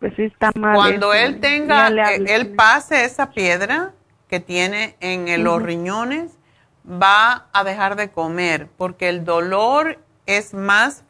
pues 0.00 0.18
está 0.18 0.50
mal. 0.56 0.74
Cuando 0.74 1.14
él 1.14 1.38
tenga, 1.38 1.90
eh, 1.90 2.24
él 2.26 2.56
pase 2.56 3.04
esa 3.04 3.30
piedra 3.30 3.92
que 4.26 4.40
tiene 4.40 4.96
en 4.98 5.44
los 5.44 5.62
riñones, 5.62 6.36
va 6.84 7.46
a 7.52 7.62
dejar 7.62 7.94
de 7.94 8.10
comer 8.10 8.66
porque 8.76 9.08
el 9.08 9.24
dolor 9.24 10.00
es 10.26 10.54
más 10.54 11.04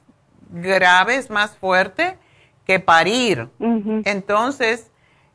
grave, 0.50 1.16
es 1.16 1.30
más 1.30 1.56
fuerte 1.56 2.18
que 2.66 2.80
parir. 2.80 3.48
Entonces, 3.58 4.90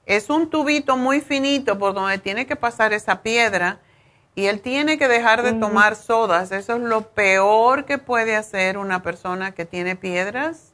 es 0.06 0.30
un 0.30 0.52
tubito 0.52 0.98
muy 0.98 1.20
finito 1.20 1.80
por 1.80 1.96
donde 1.96 2.20
tiene 2.20 2.46
que 2.46 2.56
pasar 2.56 2.94
esa 2.94 3.24
piedra 3.24 3.80
y 4.36 4.46
él 4.46 4.62
tiene 4.62 4.98
que 4.98 5.08
dejar 5.08 5.44
de 5.44 5.54
tomar 5.54 5.96
sodas. 5.96 6.52
Eso 6.52 6.76
es 6.76 6.82
lo 6.82 7.10
peor 7.10 7.86
que 7.86 7.98
puede 7.98 8.36
hacer 8.36 8.78
una 8.78 9.04
persona 9.04 9.54
que 9.54 9.66
tiene 9.66 9.96
piedras 9.96 10.74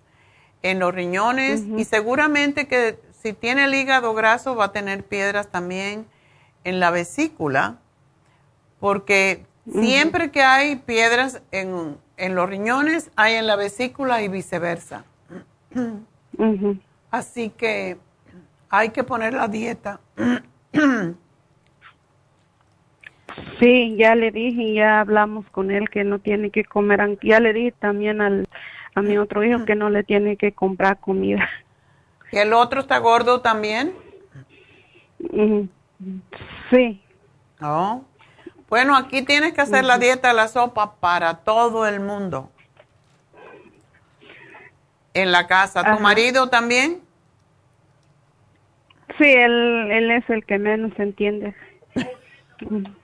en 0.61 0.79
los 0.79 0.93
riñones 0.93 1.63
y 1.77 1.83
seguramente 1.85 2.67
que 2.67 2.99
si 3.11 3.33
tiene 3.33 3.65
el 3.65 3.73
hígado 3.73 4.13
graso 4.13 4.55
va 4.55 4.65
a 4.65 4.71
tener 4.71 5.03
piedras 5.03 5.49
también 5.49 6.05
en 6.63 6.79
la 6.79 6.91
vesícula, 6.91 7.77
porque 8.79 9.45
siempre 9.69 10.31
que 10.31 10.41
hay 10.41 10.77
piedras 10.77 11.41
en, 11.51 11.97
en, 12.15 12.35
los 12.35 12.49
riñones, 12.49 13.11
hay 13.17 13.35
en 13.35 13.47
la 13.47 13.57
vesícula 13.57 14.21
y 14.21 14.29
viceversa. 14.29 15.03
Así 17.11 17.49
que 17.49 17.97
hay 18.69 18.89
que 18.89 19.03
poner 19.03 19.33
la 19.33 19.47
dieta. 19.47 19.99
Sí, 23.59 23.95
ya 23.97 24.15
le 24.15 24.31
dije 24.31 24.61
y 24.61 24.73
ya 24.75 25.01
hablamos 25.01 25.45
con 25.49 25.71
él 25.71 25.89
que 25.89 26.03
no 26.03 26.19
tiene 26.19 26.49
que 26.49 26.63
comer. 26.63 27.17
Ya 27.21 27.39
le 27.39 27.53
dije 27.53 27.73
también 27.73 28.21
al, 28.21 28.47
a 28.95 29.01
mi 29.01 29.17
otro 29.17 29.43
hijo 29.43 29.65
que 29.65 29.75
no 29.75 29.89
le 29.89 30.03
tiene 30.03 30.37
que 30.37 30.53
comprar 30.53 30.99
comida. 30.99 31.49
¿Y 32.31 32.37
el 32.37 32.53
otro 32.53 32.81
está 32.81 32.97
gordo 32.99 33.41
también? 33.41 33.93
Sí. 36.69 37.01
Oh. 37.61 38.03
Bueno, 38.69 38.95
aquí 38.95 39.23
tienes 39.23 39.53
que 39.53 39.61
hacer 39.61 39.83
la 39.83 39.97
dieta 39.97 40.29
de 40.29 40.35
la 40.35 40.47
sopa 40.47 40.95
para 40.95 41.39
todo 41.39 41.87
el 41.87 41.99
mundo. 41.99 42.51
En 45.13 45.31
la 45.31 45.47
casa. 45.47 45.83
¿Tu 45.83 46.01
marido 46.01 46.49
también? 46.49 47.01
Sí, 49.17 49.25
él, 49.25 49.91
él 49.91 50.11
es 50.11 50.29
el 50.29 50.45
que 50.45 50.59
menos 50.59 50.91
entiende. 50.99 51.55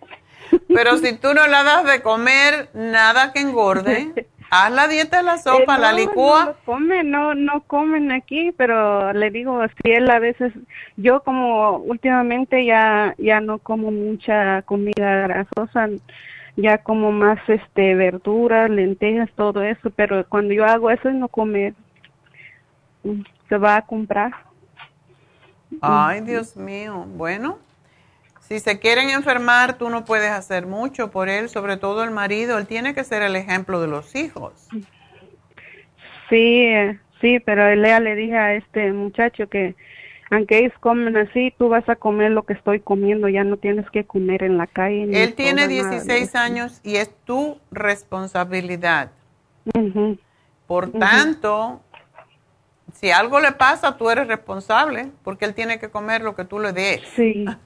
Pero 0.67 0.97
si 0.97 1.13
tú 1.13 1.33
no 1.33 1.45
le 1.47 1.63
das 1.63 1.85
de 1.85 2.01
comer 2.01 2.69
nada 2.73 3.31
que 3.33 3.39
engorde, 3.39 4.27
Haz 4.49 4.71
la 4.71 4.87
dieta 4.87 5.17
de 5.17 5.23
la 5.23 5.37
sopa, 5.37 5.75
eh, 5.75 5.79
la 5.79 5.91
licúa. 5.91 6.45
No 6.45 6.55
comen, 6.65 7.11
no, 7.11 7.35
no 7.35 7.61
comen 7.61 8.11
aquí, 8.11 8.51
pero 8.51 9.11
le 9.13 9.31
digo, 9.31 9.61
si 9.81 9.91
él 9.91 10.09
a 10.09 10.19
veces, 10.19 10.53
yo 10.97 11.23
como 11.23 11.77
últimamente 11.77 12.65
ya, 12.65 13.15
ya 13.17 13.41
no 13.41 13.59
como 13.59 13.91
mucha 13.91 14.61
comida 14.61 15.27
grasosa, 15.27 15.89
ya 16.55 16.77
como 16.77 17.11
más 17.11 17.39
este 17.47 17.95
verduras, 17.95 18.69
lentejas, 18.69 19.29
todo 19.35 19.63
eso, 19.63 19.89
pero 19.95 20.25
cuando 20.27 20.53
yo 20.53 20.63
hago 20.65 20.91
eso 20.91 21.09
no 21.11 21.27
come, 21.27 21.73
se 23.49 23.57
va 23.57 23.77
a 23.77 23.85
comprar. 23.85 24.31
Ay, 25.81 26.21
Dios 26.21 26.55
mío, 26.55 27.05
bueno. 27.15 27.57
Si 28.47 28.59
se 28.59 28.77
quieren 28.77 29.09
enfermar, 29.09 29.79
tú 29.79 29.89
no 29.89 30.05
puedes 30.05 30.29
hacer 30.29 30.67
mucho 30.67 31.09
por 31.09 31.29
él, 31.29 31.49
sobre 31.49 31.77
todo 31.77 32.03
el 32.03 32.11
marido. 32.11 32.59
Él 32.59 32.67
tiene 32.67 32.93
que 32.93 33.03
ser 33.03 33.23
el 33.23 33.35
ejemplo 33.35 33.81
de 33.81 33.87
los 33.87 34.15
hijos. 34.15 34.67
Sí, 36.29 36.71
sí, 37.21 37.39
pero 37.39 37.73
Lea 37.75 37.99
le 37.99 38.15
dije 38.15 38.37
a 38.37 38.53
este 38.53 38.93
muchacho 38.93 39.47
que 39.49 39.75
aunque 40.29 40.59
ellos 40.59 40.73
comen 40.79 41.17
así, 41.17 41.53
tú 41.57 41.69
vas 41.69 41.87
a 41.89 41.95
comer 41.95 42.31
lo 42.31 42.43
que 42.43 42.53
estoy 42.53 42.79
comiendo, 42.79 43.29
ya 43.29 43.43
no 43.43 43.57
tienes 43.57 43.89
que 43.89 44.05
comer 44.05 44.43
en 44.43 44.57
la 44.57 44.67
calle. 44.67 45.23
Él 45.23 45.33
tiene 45.33 45.67
16 45.67 46.35
años 46.35 46.81
y 46.83 46.97
es 46.97 47.11
tu 47.25 47.59
responsabilidad. 47.71 49.11
Por 50.67 50.91
tanto, 50.91 51.81
si 52.93 53.11
algo 53.11 53.39
le 53.39 53.51
pasa, 53.53 53.97
tú 53.97 54.09
eres 54.09 54.27
responsable, 54.27 55.11
porque 55.23 55.45
él 55.45 55.53
tiene 55.53 55.79
que 55.79 55.89
comer 55.89 56.21
lo 56.21 56.35
que 56.35 56.45
tú 56.45 56.59
le 56.59 56.73
des. 56.73 57.01
Sí. 57.15 57.45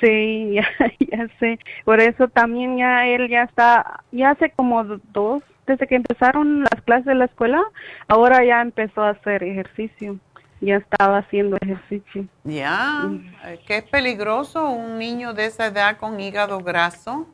Sí, 0.00 0.52
ya, 0.54 0.66
ya 0.98 1.28
sé. 1.38 1.58
Por 1.84 2.00
eso 2.00 2.28
también 2.28 2.76
ya 2.76 3.06
él 3.06 3.28
ya 3.28 3.44
está, 3.44 4.02
ya 4.12 4.30
hace 4.30 4.50
como 4.50 4.84
dos, 4.84 5.42
desde 5.66 5.86
que 5.86 5.96
empezaron 5.96 6.62
las 6.62 6.82
clases 6.82 7.06
de 7.06 7.14
la 7.14 7.26
escuela, 7.26 7.62
ahora 8.08 8.44
ya 8.44 8.60
empezó 8.60 9.02
a 9.02 9.10
hacer 9.10 9.42
ejercicio. 9.42 10.18
Ya 10.62 10.76
estaba 10.76 11.18
haciendo 11.18 11.56
ejercicio. 11.62 12.26
Ya, 12.44 13.04
mm. 13.04 13.34
eh, 13.46 13.60
qué 13.66 13.80
peligroso 13.80 14.68
un 14.68 14.98
niño 14.98 15.32
de 15.32 15.46
esa 15.46 15.66
edad 15.66 15.96
con 15.96 16.20
hígado 16.20 16.60
graso. 16.60 17.26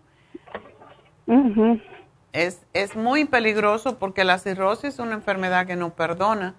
es, 2.32 2.64
es 2.72 2.94
muy 2.94 3.24
peligroso 3.24 3.98
porque 3.98 4.22
la 4.22 4.38
cirrosis 4.38 4.94
es 4.94 4.98
una 5.00 5.14
enfermedad 5.14 5.66
que 5.66 5.74
no 5.74 5.90
perdona. 5.90 6.54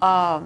Ah, 0.00 0.40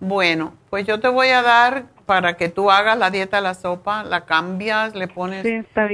bueno, 0.00 0.54
pues 0.68 0.84
yo 0.84 0.98
te 0.98 1.06
voy 1.06 1.28
a 1.28 1.42
dar 1.42 1.84
para 2.10 2.36
que 2.36 2.48
tú 2.48 2.72
hagas 2.72 2.98
la 2.98 3.08
dieta 3.12 3.36
de 3.36 3.44
la 3.44 3.54
sopa, 3.54 4.02
la 4.02 4.24
cambias, 4.24 4.96
le 4.96 5.06
pones 5.06 5.46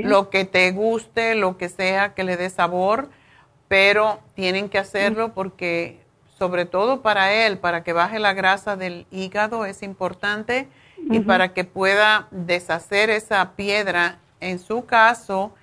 lo 0.03 0.31
que 0.31 0.47
te 0.47 0.73
guste, 0.73 1.35
lo 1.35 1.59
que 1.59 1.69
sea 1.69 2.15
que 2.15 2.25
le 2.25 2.39
dé 2.39 2.49
sabor, 2.49 3.11
pero 3.69 4.21
tienen 4.33 4.71
que 4.71 4.79
hacerlo 4.79 5.35
porque 5.35 6.01
sobre 6.39 6.65
todo 6.65 7.03
para 7.03 7.35
él, 7.35 7.59
para 7.59 7.85
que 7.85 7.93
baje 7.93 8.19
la 8.19 8.33
grasa 8.33 8.77
del 8.77 9.07
hígado 9.11 9.67
es 9.67 9.83
importante 9.83 10.71
y 10.97 11.21
para 11.21 11.53
que 11.53 11.65
pueda 11.65 12.29
deshacer 12.31 13.11
esa 13.11 13.51
piedra. 13.55 14.19
En 14.41 14.59
su 14.59 14.87
caso, 14.87 15.55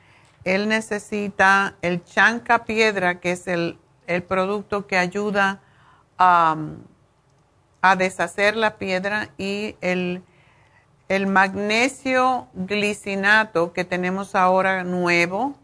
él 0.43 0.69
necesita 0.69 1.73
el 1.81 2.03
chanca 2.03 2.63
piedra, 2.63 3.19
que 3.19 3.31
es 3.31 3.47
el, 3.47 3.79
producto 4.27 4.85
que 4.85 4.99
ayuda 4.99 5.61
a, 6.19 6.55
a 7.81 7.95
deshacer 7.95 8.55
la 8.55 8.77
piedra 8.77 9.29
y 9.39 9.77
el 9.81 10.21
el 11.15 11.27
magnesio 11.27 12.47
glicinato 12.53 13.73
que 13.73 13.83
tenemos 13.83 14.35
ahora 14.35 14.83
nuevo 14.83 15.55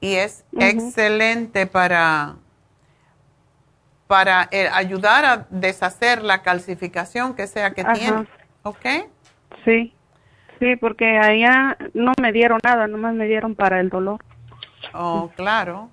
y 0.00 0.14
es 0.14 0.44
excelente 0.58 1.66
para, 1.66 2.36
para 4.06 4.48
eh, 4.50 4.68
ayudar 4.72 5.24
a 5.24 5.46
deshacer 5.50 6.22
la 6.22 6.42
calcificación 6.42 7.34
que 7.34 7.46
sea 7.46 7.72
que 7.72 7.84
tiene. 7.84 8.26
¿Ok? 8.62 8.86
Sí, 9.64 9.92
Sí, 10.58 10.74
porque 10.76 11.18
allá 11.18 11.76
no 11.94 12.12
me 12.20 12.32
dieron 12.32 12.58
nada, 12.64 12.88
nomás 12.88 13.14
me 13.14 13.26
dieron 13.26 13.54
para 13.54 13.80
el 13.80 13.90
dolor. 13.90 14.24
Oh, 14.92 15.30
claro. 15.36 15.88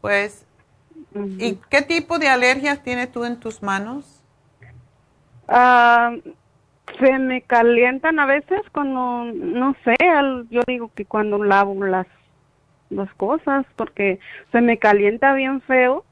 Pues, 0.00 0.44
¿y 1.38 1.54
qué 1.70 1.82
tipo 1.82 2.18
de 2.18 2.28
alergias 2.28 2.82
tienes 2.82 3.12
tú 3.12 3.24
en 3.24 3.38
tus 3.38 3.62
manos? 3.62 4.20
Ah, 5.46 6.12
se 6.98 7.18
me 7.18 7.42
calientan 7.42 8.18
a 8.18 8.26
veces 8.26 8.60
cuando, 8.72 9.24
no 9.32 9.74
sé, 9.84 9.94
yo 10.50 10.62
digo 10.66 10.90
que 10.94 11.04
cuando 11.04 11.42
lavo 11.42 11.84
las, 11.84 12.06
las 12.90 13.12
cosas, 13.14 13.66
porque 13.76 14.18
se 14.52 14.60
me 14.60 14.78
calienta 14.78 15.34
bien 15.34 15.60
feo 15.62 16.04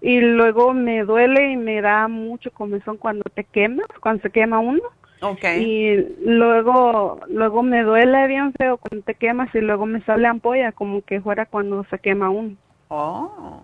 y 0.00 0.20
luego 0.20 0.74
me 0.74 1.04
duele 1.04 1.52
y 1.52 1.56
me 1.56 1.80
da 1.80 2.08
mucho 2.08 2.50
comezón 2.50 2.96
cuando 2.96 3.24
te 3.34 3.44
quemas, 3.44 3.86
cuando 4.00 4.22
se 4.22 4.30
quema 4.30 4.58
uno. 4.58 4.82
Okay. 5.20 5.62
Y 5.62 6.26
luego, 6.26 7.20
luego 7.28 7.62
me 7.62 7.82
duele 7.82 8.26
bien 8.26 8.52
feo 8.52 8.76
cuando 8.76 9.04
te 9.04 9.14
quemas 9.14 9.52
y 9.54 9.60
luego 9.60 9.86
me 9.86 10.02
sale 10.02 10.26
ampolla 10.28 10.72
como 10.72 11.02
que 11.02 11.20
fuera 11.20 11.46
cuando 11.46 11.84
se 11.84 11.98
quema 11.98 12.28
uno. 12.28 12.54
Oh. 12.88 13.62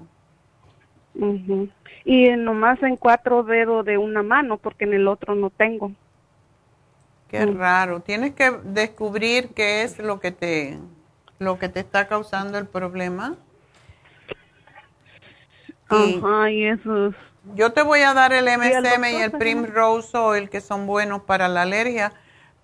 Y 2.04 2.30
nomás 2.30 2.82
en 2.82 2.96
cuatro 2.96 3.42
dedos 3.42 3.84
de 3.84 3.98
una 3.98 4.22
mano 4.22 4.56
porque 4.56 4.84
en 4.84 4.94
el 4.94 5.08
otro 5.08 5.34
no 5.34 5.50
tengo. 5.50 5.92
Qué 7.32 7.46
raro. 7.46 8.00
Tienes 8.00 8.34
que 8.34 8.50
descubrir 8.62 9.54
qué 9.54 9.84
es 9.84 9.98
lo 9.98 10.20
que 10.20 10.32
te 10.32 10.78
lo 11.38 11.58
que 11.58 11.70
te 11.70 11.80
está 11.80 12.06
causando 12.06 12.58
el 12.58 12.66
problema. 12.66 13.36
Ajá, 15.88 16.50
y 16.50 16.64
eso 16.66 17.14
Yo 17.54 17.72
te 17.72 17.82
voy 17.82 18.00
a 18.00 18.12
dar 18.12 18.34
el 18.34 18.44
MSM 18.44 19.04
y 19.12 19.22
el, 19.22 19.32
Primrose 19.32 20.16
Oil, 20.16 20.50
que 20.50 20.60
son 20.60 20.86
buenos 20.86 21.22
para 21.22 21.48
la 21.48 21.62
alergia, 21.62 22.12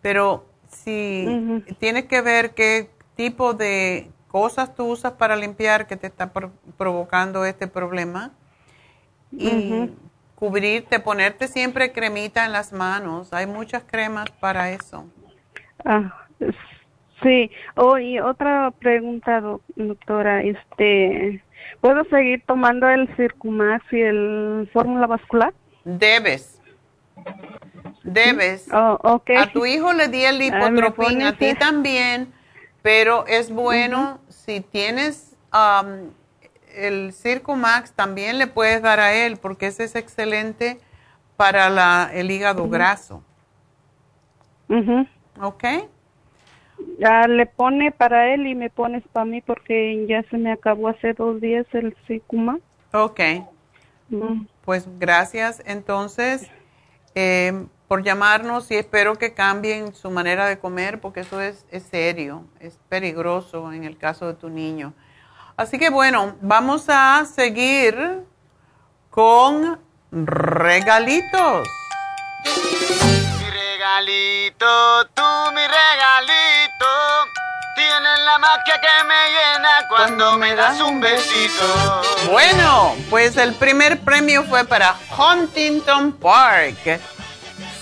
pero 0.03 0.45
si 0.69 1.65
tienes 1.79 2.05
que 2.05 2.21
ver 2.21 2.51
qué 2.53 2.91
tipo 3.17 3.55
de 3.55 4.11
cosas 4.29 4.75
tú 4.75 4.85
usas 4.85 5.13
para 5.15 5.35
limpiar 5.35 5.87
que 5.87 5.97
te 5.97 6.07
está 6.07 6.31
provocando 6.77 7.47
este 7.47 7.69
problema. 7.69 8.33
Y 9.33 9.91
cubrirte, 10.39 11.01
ponerte 11.01 11.49
siempre 11.49 11.93
cremita 11.93 12.47
en 12.47 12.53
las 12.53 12.73
manos. 12.73 13.33
Hay 13.33 13.49
muchas 13.49 13.83
cremas 13.83 14.31
para 14.31 14.71
eso. 14.71 15.05
Ah, 15.85 16.27
sí. 17.25 17.51
Oh, 17.75 17.99
y 17.99 18.21
otra 18.21 18.71
pregunta, 18.79 19.43
doctora, 19.75 20.43
este, 20.43 21.43
¿puedo 21.81 22.05
seguir 22.05 22.45
tomando 22.47 22.89
el 22.89 23.09
Circumax 23.17 23.85
y 23.93 24.01
el 24.01 24.71
fórmula 24.73 25.09
vascular? 25.09 25.53
Debes. 25.85 26.63
Debes. 28.05 28.69
Oh, 28.73 28.97
okay. 29.03 29.39
A 29.39 29.53
tu 29.53 29.67
hijo 29.67 29.93
le 29.93 30.07
di 30.07 30.25
el 30.25 30.39
lipotropín, 30.39 31.23
a 31.23 31.37
ti 31.37 31.55
también, 31.55 32.33
pero 32.83 33.27
es 33.27 33.51
bueno 33.51 34.21
si 34.29 34.61
tienes 34.61 35.37
um, 35.53 36.11
el 36.87 37.13
Circumax 37.13 37.93
también 37.93 38.39
le 38.39 38.47
puedes 38.47 38.83
dar 38.83 39.01
a 39.01 39.13
él 39.15 39.37
porque 39.37 39.67
ese 39.67 39.85
es 39.85 39.95
excelente 39.95 40.79
para 41.37 41.71
la, 41.71 42.11
el 42.13 42.31
hígado 42.31 42.69
graso. 42.69 43.23
¿Ok? 45.41 45.65
Ya 46.99 47.27
le 47.27 47.47
pone 47.47 47.93
para 47.93 48.35
él 48.35 48.47
y 48.47 48.55
me 48.55 48.71
pones 48.71 49.03
para 49.13 49.25
mí 49.25 49.41
porque 49.41 50.07
ya 50.09 50.23
se 50.31 50.39
me 50.39 50.53
acabó 50.53 50.89
hace 50.89 51.13
dos 51.13 51.41
días 51.41 51.67
el 51.73 51.97
Circumax. 52.07 52.61
Ok. 52.93 53.21
Pues 54.65 54.89
gracias 54.99 55.63
entonces 55.67 56.51
eh, 57.15 57.67
por 57.89 58.03
llamarnos 58.03 58.71
y 58.71 58.77
espero 58.77 59.17
que 59.17 59.35
cambien 59.35 59.95
su 59.95 60.11
manera 60.11 60.47
de 60.47 60.59
comer 60.59 61.01
porque 61.01 61.21
eso 61.21 61.41
es, 61.41 61.67
es 61.71 61.83
serio, 61.85 62.45
es 62.61 62.79
peligroso 62.89 63.73
en 63.73 63.85
el 63.85 63.97
caso 63.97 64.27
de 64.27 64.35
tu 64.35 64.49
niño. 64.49 64.93
Así 65.59 65.77
que 65.77 65.91
bueno, 65.91 66.37
vamos 66.41 66.85
a 66.87 67.25
seguir 67.25 68.23
con 69.11 69.81
regalitos. 70.13 71.67
Mi 72.45 73.51
regalito, 73.51 75.05
tú 75.15 75.23
mi 75.53 75.63
regalito, 75.63 76.87
tienes 77.75 78.21
la 78.25 78.39
magia 78.39 78.81
que 78.81 79.05
me 79.09 79.31
llena 79.31 79.89
cuando 79.89 80.39
me 80.39 80.55
das 80.55 80.81
un 80.81 81.01
besito. 81.01 82.03
Bueno, 82.31 82.95
pues 83.11 83.37
el 83.37 83.53
primer 83.55 83.99
premio 84.03 84.45
fue 84.45 84.65
para 84.65 84.95
Huntington 85.19 86.13
Park. 86.13 87.01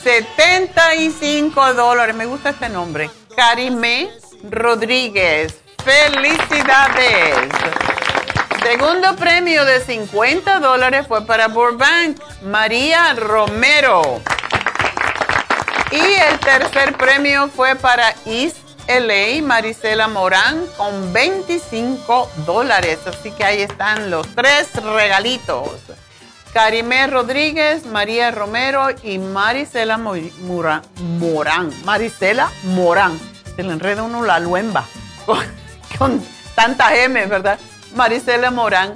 75 0.02 1.74
dólares, 1.74 2.16
me 2.16 2.24
gusta 2.24 2.48
este 2.48 2.70
nombre. 2.70 3.10
Karime 3.36 4.08
Rodríguez 4.48 5.65
¡Felicidades! 5.86 7.36
Segundo 8.60 9.14
premio 9.14 9.64
de 9.64 9.80
50 9.80 10.58
dólares 10.58 11.06
fue 11.06 11.24
para 11.24 11.46
Burbank, 11.46 12.20
María 12.42 13.14
Romero. 13.14 14.20
Y 15.92 16.00
el 16.00 16.40
tercer 16.40 16.96
premio 16.96 17.46
fue 17.46 17.76
para 17.76 18.12
East 18.24 18.56
LA, 18.88 19.40
Marisela 19.42 20.08
Morán, 20.08 20.66
con 20.76 21.12
25 21.12 22.30
dólares. 22.44 22.98
Así 23.06 23.30
que 23.30 23.44
ahí 23.44 23.62
están 23.62 24.10
los 24.10 24.26
tres 24.34 24.74
regalitos. 24.82 25.70
Karime 26.52 27.06
Rodríguez, 27.06 27.86
María 27.86 28.32
Romero 28.32 28.88
y 29.04 29.18
Marisela 29.18 29.98
Morán. 29.98 30.82
Marisela 31.84 32.50
Morán. 32.64 33.20
Se 33.54 33.62
le 33.62 33.72
enreda 33.72 34.02
uno 34.02 34.24
la 34.24 34.40
luemba. 34.40 34.84
con 35.98 36.22
tanta 36.54 36.94
M, 36.96 37.26
¿verdad? 37.26 37.58
Marisela 37.94 38.50
Morán 38.50 38.94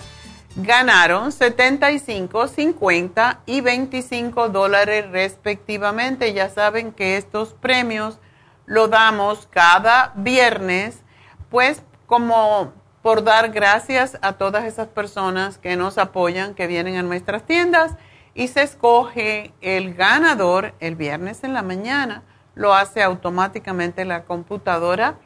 ganaron 0.56 1.32
75, 1.32 2.48
50 2.48 3.40
y 3.46 3.60
25 3.60 4.48
dólares 4.48 5.10
respectivamente. 5.10 6.32
Ya 6.32 6.48
saben 6.48 6.92
que 6.92 7.16
estos 7.16 7.54
premios 7.54 8.18
lo 8.66 8.88
damos 8.88 9.48
cada 9.50 10.12
viernes, 10.16 11.02
pues 11.50 11.82
como 12.06 12.72
por 13.02 13.24
dar 13.24 13.50
gracias 13.50 14.18
a 14.20 14.34
todas 14.34 14.64
esas 14.64 14.88
personas 14.88 15.58
que 15.58 15.76
nos 15.76 15.96
apoyan, 15.98 16.54
que 16.54 16.66
vienen 16.66 16.96
a 16.96 17.02
nuestras 17.02 17.44
tiendas 17.44 17.92
y 18.34 18.48
se 18.48 18.62
escoge 18.62 19.54
el 19.60 19.94
ganador 19.94 20.74
el 20.80 20.96
viernes 20.96 21.42
en 21.44 21.54
la 21.54 21.62
mañana. 21.62 22.22
Lo 22.54 22.74
hace 22.74 23.02
automáticamente 23.02 24.04
la 24.04 24.24
computadora 24.24 25.16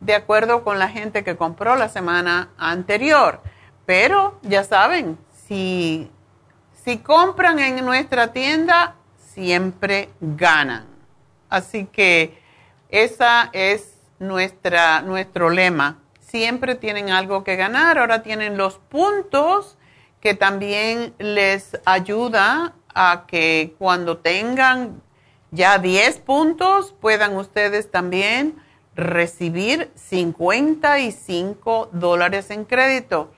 de 0.00 0.14
acuerdo 0.14 0.64
con 0.64 0.78
la 0.78 0.88
gente 0.88 1.24
que 1.24 1.36
compró 1.36 1.76
la 1.76 1.88
semana 1.88 2.48
anterior. 2.56 3.40
Pero 3.86 4.38
ya 4.42 4.64
saben, 4.64 5.18
si, 5.46 6.10
si 6.84 6.98
compran 6.98 7.58
en 7.58 7.84
nuestra 7.84 8.32
tienda, 8.32 8.96
siempre 9.18 10.10
ganan. 10.20 10.86
Así 11.48 11.86
que 11.86 12.40
esa 12.88 13.50
es 13.52 13.94
nuestra, 14.18 15.02
nuestro 15.02 15.50
lema. 15.50 15.98
Siempre 16.20 16.74
tienen 16.76 17.10
algo 17.10 17.44
que 17.44 17.56
ganar. 17.56 17.98
Ahora 17.98 18.22
tienen 18.22 18.56
los 18.56 18.78
puntos 18.78 19.76
que 20.20 20.34
también 20.34 21.14
les 21.18 21.78
ayuda 21.84 22.74
a 22.94 23.24
que 23.26 23.74
cuando 23.78 24.18
tengan 24.18 25.02
ya 25.50 25.78
10 25.78 26.18
puntos 26.20 26.94
puedan 27.00 27.36
ustedes 27.36 27.90
también 27.90 28.56
recibir 29.00 29.90
55 29.94 31.90
dólares 31.92 32.50
en 32.50 32.64
crédito. 32.64 33.32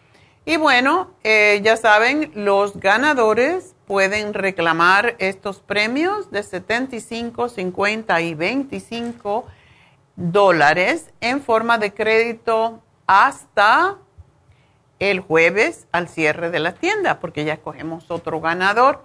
Y 0.45 0.57
bueno, 0.57 1.13
eh, 1.23 1.61
ya 1.63 1.77
saben, 1.77 2.33
los 2.35 2.81
ganadores 2.81 3.75
pueden 3.87 4.35
reclamar 4.35 5.15
estos 5.19 5.61
premios 5.61 6.31
de 6.31 6.43
75, 6.43 7.49
50 7.49 8.21
y 8.21 8.35
25 8.35 9.47
dólares 10.17 11.11
en 11.21 11.41
forma 11.43 11.79
de 11.79 11.95
crédito 11.95 12.83
hasta 13.07 13.99
el 14.99 15.21
jueves 15.21 15.87
al 15.93 16.09
cierre 16.09 16.51
de 16.51 16.59
la 16.59 16.75
tienda, 16.75 17.21
porque 17.21 17.45
ya 17.45 17.55
escogemos 17.55 18.11
otro 18.11 18.41
ganador. 18.41 19.05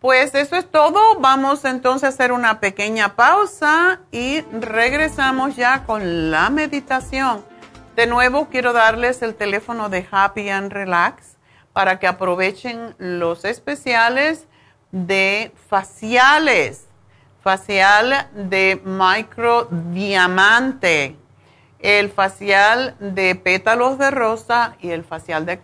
Pues 0.00 0.34
eso 0.36 0.54
es 0.54 0.70
todo. 0.70 1.18
Vamos 1.18 1.64
entonces 1.64 2.04
a 2.04 2.08
hacer 2.08 2.30
una 2.30 2.60
pequeña 2.60 3.16
pausa 3.16 3.98
y 4.12 4.42
regresamos 4.52 5.56
ya 5.56 5.84
con 5.86 6.30
la 6.30 6.50
meditación. 6.50 7.44
De 7.96 8.06
nuevo 8.06 8.46
quiero 8.48 8.72
darles 8.72 9.22
el 9.22 9.34
teléfono 9.34 9.88
de 9.88 10.06
Happy 10.08 10.50
and 10.50 10.72
Relax 10.72 11.36
para 11.72 11.98
que 11.98 12.06
aprovechen 12.06 12.94
los 12.98 13.44
especiales 13.44 14.46
de 14.92 15.50
faciales. 15.68 16.84
Facial 17.42 18.28
de 18.34 18.80
microdiamante, 18.84 21.16
el 21.80 22.10
facial 22.10 22.94
de 23.00 23.34
pétalos 23.34 23.98
de 23.98 24.12
rosa 24.12 24.76
y 24.80 24.90
el 24.90 25.02
facial 25.02 25.44
de 25.46 25.58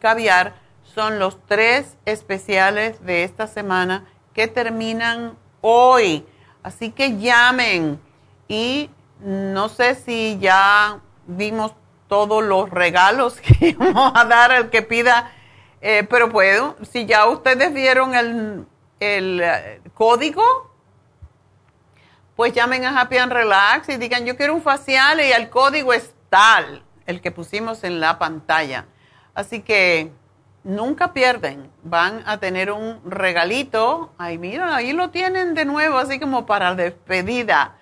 caviar 0.00 0.63
son 0.94 1.18
los 1.18 1.44
tres 1.46 1.96
especiales 2.04 3.04
de 3.04 3.24
esta 3.24 3.46
semana 3.46 4.04
que 4.32 4.48
terminan 4.48 5.36
hoy. 5.60 6.26
Así 6.62 6.90
que 6.90 7.18
llamen 7.18 8.00
y 8.48 8.90
no 9.20 9.68
sé 9.68 9.94
si 9.94 10.38
ya 10.38 11.00
vimos 11.26 11.72
todos 12.08 12.44
los 12.44 12.70
regalos 12.70 13.40
que 13.40 13.74
vamos 13.78 14.12
a 14.14 14.24
dar 14.24 14.52
al 14.52 14.70
que 14.70 14.82
pida, 14.82 15.32
eh, 15.80 16.06
pero 16.08 16.30
puedo, 16.30 16.76
si 16.90 17.06
ya 17.06 17.26
ustedes 17.28 17.72
vieron 17.72 18.14
el, 18.14 18.66
el 19.00 19.40
eh, 19.42 19.80
código, 19.94 20.42
pues 22.36 22.52
llamen 22.52 22.84
a 22.84 23.00
Happy 23.00 23.18
and 23.18 23.32
Relax 23.32 23.88
y 23.88 23.96
digan, 23.96 24.24
yo 24.24 24.36
quiero 24.36 24.54
un 24.54 24.62
facial 24.62 25.20
y 25.20 25.32
el 25.32 25.50
código 25.50 25.92
es 25.92 26.14
tal, 26.30 26.82
el 27.06 27.20
que 27.20 27.30
pusimos 27.30 27.84
en 27.84 28.00
la 28.00 28.18
pantalla. 28.18 28.86
Así 29.34 29.60
que 29.60 30.12
nunca 30.64 31.12
pierden, 31.12 31.70
van 31.82 32.22
a 32.26 32.38
tener 32.38 32.72
un 32.72 33.00
regalito. 33.04 34.12
Ay, 34.18 34.38
mira, 34.38 34.74
ahí 34.74 34.92
lo 34.92 35.10
tienen 35.10 35.54
de 35.54 35.64
nuevo, 35.64 35.98
así 35.98 36.18
como 36.18 36.46
para 36.46 36.74
despedida. 36.74 37.76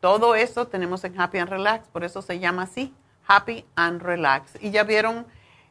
todo 0.03 0.35
eso 0.35 0.67
tenemos 0.67 1.01
en 1.05 1.17
Happy 1.17 1.37
and 1.37 1.49
Relax, 1.49 1.87
por 1.87 2.03
eso 2.03 2.21
se 2.21 2.37
llama 2.37 2.63
así, 2.63 2.93
Happy 3.25 3.63
and 3.77 4.01
Relax. 4.01 4.51
Y 4.59 4.69
ya 4.69 4.83
vieron 4.83 5.25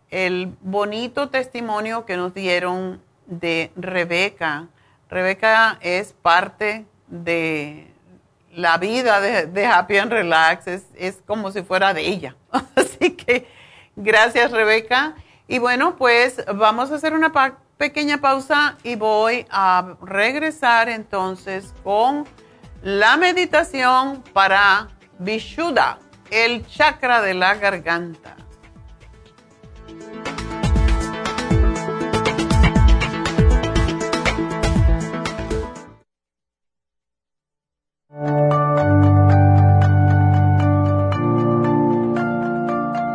el 0.09 0.57
bonito 0.63 1.29
testimonio 1.29 2.07
que 2.07 2.17
nos 2.17 2.33
dieron 2.33 3.03
de 3.27 3.71
Rebeca. 3.77 4.69
Rebeca 5.11 5.77
es 5.83 6.15
parte 6.15 6.87
de 7.09 7.93
la 8.55 8.79
vida 8.79 9.21
de, 9.21 9.67
Happy 9.67 9.99
and 9.99 10.11
Relax, 10.11 10.67
es, 10.67 11.21
como 11.27 11.53
si 11.53 11.63
fuera 11.63 11.93
de 11.93 12.01
ella. 12.01 12.35
Así 12.75 13.11
que 13.11 13.47
gracias 13.97 14.51
Rebeca. 14.51 15.15
Y 15.47 15.59
bueno, 15.59 15.97
pues 15.97 16.43
vamos 16.55 16.91
a 16.91 16.95
hacer 16.95 17.13
una 17.13 17.35
pequeña 17.77 18.17
pausa 18.17 18.79
y 18.83 18.95
voy 18.95 19.47
a 19.51 19.95
regresar 20.01 20.89
entonces 20.89 21.75
con 21.85 22.25
la 22.83 23.17
meditación 23.17 24.23
para 24.33 24.89
Vishuddha, 25.19 25.99
el 26.31 26.67
chakra 26.67 27.23
de 27.23 27.35
la 27.35 27.55
garganta. 27.55 28.37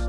días. 0.00 0.08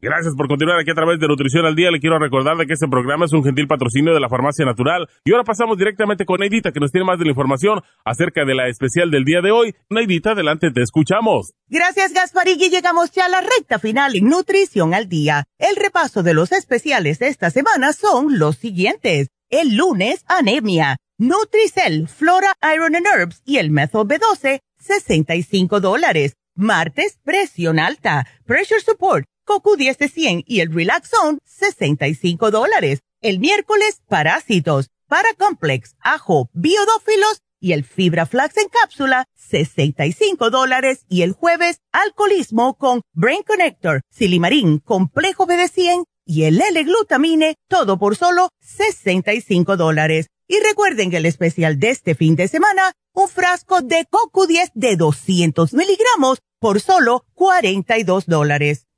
Gracias 0.00 0.36
por 0.36 0.46
continuar 0.46 0.78
aquí 0.78 0.92
a 0.92 0.94
través 0.94 1.18
de 1.18 1.26
Nutrición 1.26 1.66
al 1.66 1.74
Día. 1.74 1.90
Le 1.90 1.98
quiero 1.98 2.20
recordar 2.20 2.56
de 2.56 2.66
que 2.66 2.74
este 2.74 2.86
programa 2.86 3.24
es 3.24 3.32
un 3.32 3.42
gentil 3.42 3.66
patrocinio 3.66 4.14
de 4.14 4.20
la 4.20 4.28
Farmacia 4.28 4.64
Natural. 4.64 5.08
Y 5.24 5.32
ahora 5.32 5.42
pasamos 5.42 5.76
directamente 5.76 6.24
con 6.24 6.38
Neidita, 6.38 6.70
que 6.70 6.78
nos 6.78 6.92
tiene 6.92 7.04
más 7.04 7.18
de 7.18 7.24
la 7.24 7.32
información 7.32 7.80
acerca 8.04 8.44
de 8.44 8.54
la 8.54 8.68
especial 8.68 9.10
del 9.10 9.24
día 9.24 9.40
de 9.40 9.50
hoy. 9.50 9.74
Neidita, 9.90 10.32
adelante, 10.32 10.70
te 10.70 10.82
escuchamos. 10.82 11.52
Gracias, 11.66 12.12
Gasparigui. 12.12 12.70
Llegamos 12.70 13.10
ya 13.10 13.26
a 13.26 13.28
la 13.28 13.40
recta 13.40 13.80
final 13.80 14.14
en 14.14 14.28
Nutrición 14.28 14.94
al 14.94 15.08
Día. 15.08 15.46
El 15.58 15.74
repaso 15.74 16.22
de 16.22 16.34
los 16.34 16.52
especiales 16.52 17.18
de 17.18 17.26
esta 17.26 17.50
semana 17.50 17.92
son 17.92 18.38
los 18.38 18.54
siguientes. 18.54 19.30
El 19.50 19.74
lunes, 19.76 20.24
anemia. 20.28 20.98
Nutricel, 21.18 22.06
Flora, 22.06 22.54
Iron 22.72 22.94
and 22.94 23.04
Herbs 23.04 23.42
y 23.44 23.56
el 23.56 23.72
Methyl 23.72 24.02
B12, 24.02 24.60
65 24.78 25.80
dólares. 25.80 26.36
Martes, 26.54 27.18
presión 27.24 27.80
alta. 27.80 28.28
Pressure 28.46 28.80
Support 28.80 29.26
CoQ10 29.48 29.96
de 29.96 30.08
100 30.08 30.44
y 30.46 30.60
el 30.60 30.72
Relax 30.72 31.08
Zone, 31.08 31.38
65 31.44 32.50
dólares. 32.50 33.00
El 33.22 33.40
miércoles, 33.40 34.02
parásitos, 34.06 34.90
Paracomplex, 35.08 35.96
ajo, 36.00 36.50
biodófilos 36.52 37.40
y 37.60 37.72
el 37.72 37.84
Fibra 37.84 38.26
Flax 38.26 38.58
en 38.58 38.68
cápsula, 38.68 39.24
65 39.34 40.50
dólares. 40.50 41.04
Y 41.08 41.22
el 41.22 41.32
jueves, 41.32 41.80
alcoholismo 41.92 42.76
con 42.76 43.00
Brain 43.14 43.42
Connector, 43.42 44.02
Silimarín, 44.10 44.78
complejo 44.80 45.46
BD100 45.46 46.04
y 46.26 46.44
el 46.44 46.60
L-glutamine, 46.60 47.56
todo 47.68 47.98
por 47.98 48.16
solo 48.16 48.50
65 48.60 49.78
dólares. 49.78 50.26
Y 50.46 50.60
recuerden 50.60 51.10
que 51.10 51.16
el 51.16 51.26
especial 51.26 51.78
de 51.78 51.90
este 51.90 52.14
fin 52.14 52.36
de 52.36 52.48
semana, 52.48 52.92
un 53.14 53.28
frasco 53.28 53.80
de 53.80 54.06
CoQ10 54.10 54.72
de 54.74 54.96
200 54.96 55.72
miligramos 55.72 56.38
por 56.60 56.80
solo 56.80 57.24
42 57.34 58.26
dólares. 58.26 58.87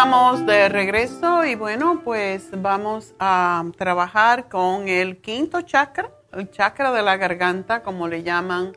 Estamos 0.00 0.46
de 0.46 0.70
regreso 0.70 1.44
y 1.44 1.56
bueno, 1.56 2.00
pues 2.02 2.48
vamos 2.52 3.12
a 3.20 3.66
trabajar 3.76 4.48
con 4.48 4.88
el 4.88 5.18
quinto 5.18 5.60
chakra, 5.60 6.10
el 6.32 6.50
chakra 6.50 6.90
de 6.90 7.02
la 7.02 7.18
garganta, 7.18 7.82
como 7.82 8.08
le 8.08 8.22
llaman 8.22 8.72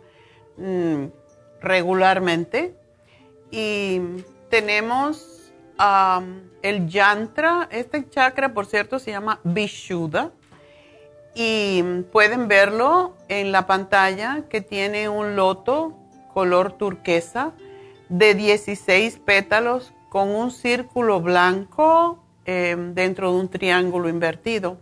mm, 0.57 1.05
regularmente. 1.61 2.75
Y 3.51 4.01
tenemos 4.49 5.53
el 6.61 6.89
yantra, 6.89 7.69
este 7.71 8.09
chakra, 8.09 8.53
por 8.53 8.65
cierto, 8.65 8.99
se 8.99 9.11
llama 9.11 9.39
Vishuddha. 9.45 10.31
Y 11.35 11.81
pueden 12.11 12.49
verlo 12.49 13.15
en 13.29 13.53
la 13.53 13.65
pantalla 13.65 14.43
que 14.49 14.59
tiene 14.59 15.07
un 15.07 15.37
loto 15.37 15.97
color 16.33 16.73
turquesa 16.73 17.53
de 18.09 18.35
16 18.35 19.19
pétalos 19.19 19.93
con 20.13 20.29
un 20.29 20.51
círculo 20.51 21.21
blanco 21.21 22.19
em, 22.45 22.93
dentro 22.93 23.31
de 23.31 23.39
un 23.39 23.49
triángulo 23.49 24.09
invertido. 24.09 24.77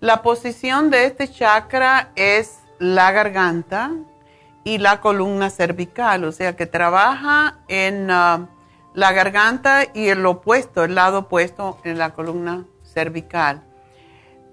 La 0.00 0.22
posición 0.22 0.88
de 0.88 1.04
este 1.04 1.30
chakra 1.30 2.10
es 2.16 2.60
la 2.78 3.12
garganta 3.12 3.92
y 4.64 4.78
la 4.78 5.02
columna 5.02 5.50
cervical, 5.50 6.24
o 6.24 6.32
sea 6.32 6.56
que 6.56 6.64
trabaja 6.64 7.58
en 7.68 8.10
ah, 8.10 8.48
la 8.94 9.12
garganta 9.12 9.88
y 9.92 10.08
el 10.08 10.24
opuesto, 10.24 10.84
el 10.84 10.94
lado 10.94 11.18
opuesto 11.18 11.78
en 11.84 11.98
la 11.98 12.14
columna 12.14 12.64
cervical. 12.82 13.62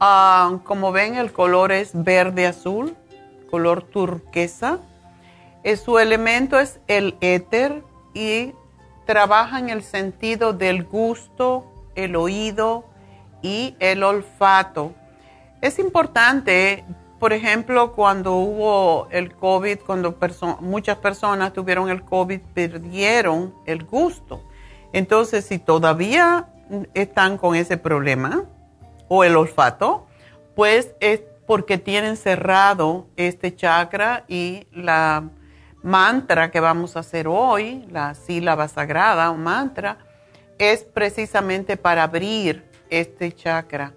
Ah, 0.01 0.59
como 0.65 0.91
ven, 0.91 1.15
el 1.15 1.31
color 1.31 1.71
es 1.71 1.91
verde-azul, 1.93 2.93
color 3.49 3.83
turquesa. 3.83 4.79
Eh, 5.63 5.77
su 5.77 5.97
elemento 5.97 6.59
es 6.59 6.81
el 6.89 7.15
éter 7.21 7.85
y 8.13 8.51
trabaja 9.05 9.59
en 9.59 9.69
el 9.69 9.83
sentido 9.83 10.53
del 10.53 10.83
gusto, 10.83 11.71
el 11.95 12.15
oído 12.15 12.85
y 13.41 13.75
el 13.79 14.03
olfato. 14.03 14.93
Es 15.61 15.79
importante, 15.79 16.85
por 17.19 17.33
ejemplo, 17.33 17.93
cuando 17.93 18.35
hubo 18.35 19.07
el 19.11 19.35
COVID, 19.35 19.79
cuando 19.85 20.17
muchas 20.59 20.97
personas 20.97 21.53
tuvieron 21.53 21.89
el 21.89 22.03
COVID, 22.03 22.41
perdieron 22.53 23.53
el 23.65 23.83
gusto. 23.83 24.43
Entonces, 24.93 25.45
si 25.45 25.59
todavía 25.59 26.47
están 26.93 27.37
con 27.37 27.55
ese 27.55 27.77
problema 27.77 28.45
o 29.07 29.23
el 29.23 29.35
olfato, 29.35 30.07
pues 30.55 30.95
es 30.99 31.21
porque 31.45 31.77
tienen 31.77 32.15
cerrado 32.15 33.07
este 33.17 33.55
chakra 33.55 34.23
y 34.27 34.67
la 34.71 35.29
mantra 35.83 36.49
que 36.49 36.59
vamos 36.59 36.95
a 36.95 37.01
hacer 37.01 37.27
hoy, 37.27 37.85
la 37.91 38.15
sílaba 38.15 38.67
sagrada 38.67 39.29
o 39.29 39.35
mantra, 39.35 39.97
es 40.57 40.83
precisamente 40.83 41.77
para 41.77 42.03
abrir 42.03 42.63
este 42.89 43.31
chakra. 43.33 43.93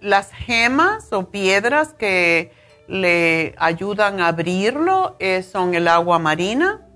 las 0.00 0.32
gemas 0.32 1.12
o 1.12 1.30
piedras 1.30 1.92
que 1.92 2.52
le 2.86 3.54
ayudan 3.58 4.20
a 4.20 4.28
abrirlo 4.28 5.16
son 5.42 5.74
el 5.74 5.88
agua 5.88 6.18
marina, 6.18 6.86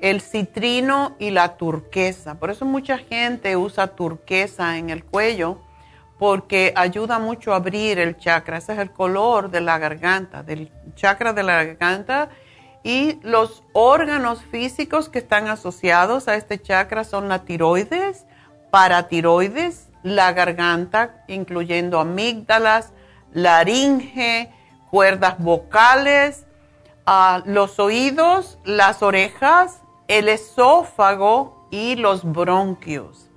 el 0.00 0.20
citrino 0.22 1.16
y 1.18 1.30
la 1.30 1.56
turquesa. 1.56 2.36
Por 2.36 2.50
eso 2.50 2.64
mucha 2.64 2.96
gente 2.96 3.56
usa 3.56 3.88
turquesa 3.88 4.78
en 4.78 4.88
el 4.90 5.04
cuello 5.04 5.60
porque 6.18 6.72
ayuda 6.76 7.18
mucho 7.18 7.52
a 7.52 7.56
abrir 7.56 7.98
el 7.98 8.16
chakra. 8.16 8.58
Ese 8.58 8.72
es 8.72 8.78
el 8.78 8.90
color 8.90 9.50
de 9.50 9.60
la 9.60 9.78
garganta, 9.78 10.42
del 10.42 10.70
chakra 10.94 11.32
de 11.32 11.42
la 11.44 11.64
garganta. 11.64 12.28
Y 12.82 13.20
los 13.22 13.62
órganos 13.72 14.42
físicos 14.42 15.08
que 15.08 15.20
están 15.20 15.48
asociados 15.48 16.26
a 16.26 16.34
este 16.34 16.60
chakra 16.60 17.04
son 17.04 17.28
la 17.28 17.44
tiroides, 17.44 18.26
paratiroides, 18.70 19.88
la 20.02 20.32
garganta, 20.32 21.24
incluyendo 21.28 22.00
amígdalas, 22.00 22.92
laringe, 23.32 24.52
cuerdas 24.90 25.38
vocales, 25.38 26.46
ah, 27.06 27.42
los 27.44 27.78
oídos, 27.78 28.58
las 28.64 29.02
orejas, 29.02 29.82
el 30.08 30.28
esófago 30.28 31.68
y 31.70 31.96
los 31.96 32.24
bronquios. 32.24 33.28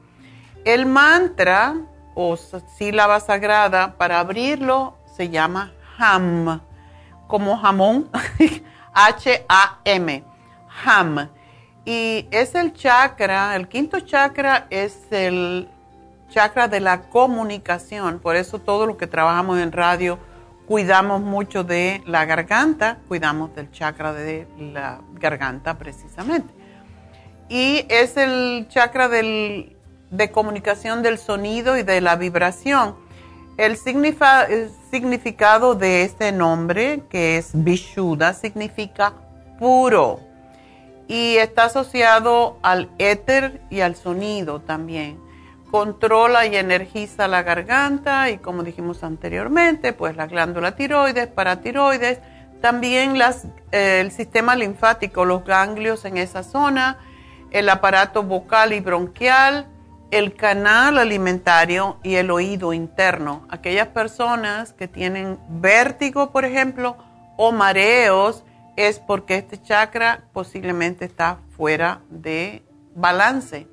El 0.64 0.86
mantra 0.86 1.76
o 2.16 2.38
sílaba 2.38 3.20
sagrada, 3.20 3.96
para 3.98 4.20
abrirlo 4.20 4.98
se 5.16 5.30
llama 5.30 5.72
HAM, 5.98 6.62
como 7.28 7.58
jamón, 7.58 8.10
H-A-M, 8.94 10.24
HAM. 10.84 11.30
Y 11.86 12.28
es 12.32 12.56
el 12.56 12.74
chakra, 12.74 13.56
el 13.56 13.68
quinto 13.68 14.00
chakra 14.02 14.68
es 14.70 15.12
el 15.12 15.68
chakra 16.30 16.68
de 16.68 16.80
la 16.80 17.10
comunicación, 17.10 18.20
por 18.20 18.36
eso 18.36 18.60
todo 18.60 18.86
lo 18.86 18.98
que 18.98 19.08
trabajamos 19.08 19.60
en 19.60 19.72
radio 19.72 20.20
cuidamos 20.72 21.22
mucho 21.22 21.66
de 21.66 22.02
la 22.06 22.24
garganta, 22.24 23.00
cuidamos 23.10 23.54
del 23.56 23.72
chakra 23.72 24.14
de 24.14 24.48
la 24.58 25.02
garganta 25.14 25.78
precisamente. 25.78 26.54
Y 27.50 27.86
es 27.90 28.16
el 28.16 28.68
chakra 28.70 29.10
del 29.10 29.76
de 30.12 30.30
comunicación 30.30 31.02
del 31.02 31.18
sonido 31.18 31.78
y 31.78 31.84
de 31.84 32.02
la 32.02 32.18
vibración. 32.18 32.96
El, 33.58 33.78
significado 33.78 35.76
de 35.76 36.04
este 36.04 36.32
nombre, 36.32 37.04
que 37.10 37.38
es 37.38 37.52
Vishuddha, 37.54 38.34
significa 38.34 39.14
puro 39.60 40.20
y 41.08 41.36
está 41.38 41.66
asociado 41.66 42.58
al 42.62 42.90
éter 42.98 43.62
y 43.70 43.82
al 43.82 43.96
sonido 43.96 44.62
también. 44.62 45.20
Controla 45.70 46.46
y 46.46 46.56
energiza 46.56 47.28
la 47.28 47.44
garganta 47.44 48.30
y 48.30 48.38
como 48.38 48.64
dijimos 48.64 49.04
anteriormente, 49.04 49.94
pues 49.94 50.16
la 50.16 50.28
glándula 50.28 50.76
tiroides, 50.76 51.28
paratiroides, 51.28 52.20
también 52.62 53.18
las, 53.18 53.46
eh, 53.72 54.00
el 54.02 54.12
sistema 54.12 54.56
linfático, 54.56 55.26
los 55.26 55.46
ganglios 55.46 56.06
en 56.06 56.18
esa 56.18 56.44
zona, 56.44 56.98
el 57.52 57.70
aparato 57.70 58.24
vocal 58.24 58.74
y 58.74 58.80
bronquial, 58.80 59.68
el 60.12 60.36
canal 60.36 60.98
alimentario 60.98 61.98
y 62.04 62.16
el 62.16 62.32
oído 62.32 62.74
interno. 62.74 63.48
Aquellas 63.50 63.88
personas 63.88 64.74
que 64.74 64.90
tienen 64.90 65.40
vértigo, 65.50 66.32
por 66.32 66.44
ejemplo, 66.44 66.98
o 67.38 67.54
mareos, 67.54 68.44
es 68.76 69.00
porque 69.00 69.38
este 69.38 69.62
chakra 69.62 70.26
posiblemente 70.34 71.06
está 71.06 71.40
fuera 71.56 72.02
de 72.10 72.62
balance. 72.94 73.68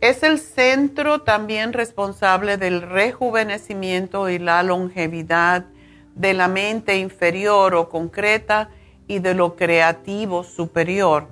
Es 0.00 0.22
el 0.22 0.38
centro 0.38 1.22
también 1.22 1.72
responsable 1.72 2.56
del 2.56 2.82
rejuvenecimiento 2.82 4.28
y 4.28 4.38
la 4.38 4.62
longevidad 4.62 5.66
de 6.14 6.34
la 6.34 6.46
mente 6.46 6.98
inferior 6.98 7.74
o 7.74 7.88
concreta 7.88 8.70
y 9.08 9.18
de 9.18 9.34
lo 9.34 9.56
creativo 9.56 10.44
superior 10.44 11.28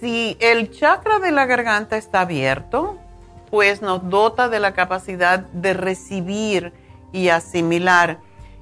si 0.00 0.36
el 0.40 0.70
chakra 0.70 1.18
de 1.18 1.30
la 1.30 1.46
garganta 1.46 1.96
está 1.96 2.20
abierto, 2.22 2.98
pues 3.50 3.82
nos 3.82 4.08
dota 4.08 4.48
de 4.48 4.60
la 4.60 4.72
capacidad 4.72 5.38
de 5.38 5.74
recibir 5.74 6.72
y 7.12 7.28
asimilar. 7.28 8.18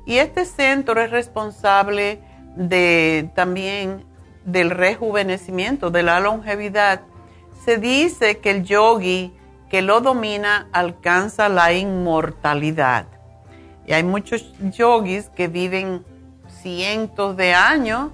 Y 0.07 0.19
este 0.19 0.45
centro 0.45 1.01
es 1.01 1.11
responsable 1.11 2.21
de 2.57 3.31
también 3.35 4.05
del 4.45 4.71
rejuvenecimiento, 4.71 5.91
de 5.91 6.03
la 6.03 6.21
longevidad. 6.21 7.01
Se 7.65 7.79
dice 7.79 8.39
que 8.39 8.51
el 8.51 8.65
yogi 8.65 9.33
que 9.71 9.83
lo 9.83 10.01
domina 10.01 10.69
alcanza 10.73 11.49
la 11.49 11.73
inmortalidad. 11.73 13.07
Y 13.87 13.93
hay 13.93 14.05
muchos 14.05 14.53
yogis 14.61 15.31
que 15.31 15.49
viven 15.49 16.05
cientos 16.63 17.37
de 17.37 17.55
años 17.55 18.11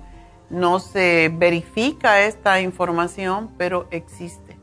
no 0.50 0.80
se 0.80 1.30
verifica 1.32 2.20
esta 2.22 2.60
información, 2.60 3.50
pero 3.56 3.86
existe. 3.90 4.58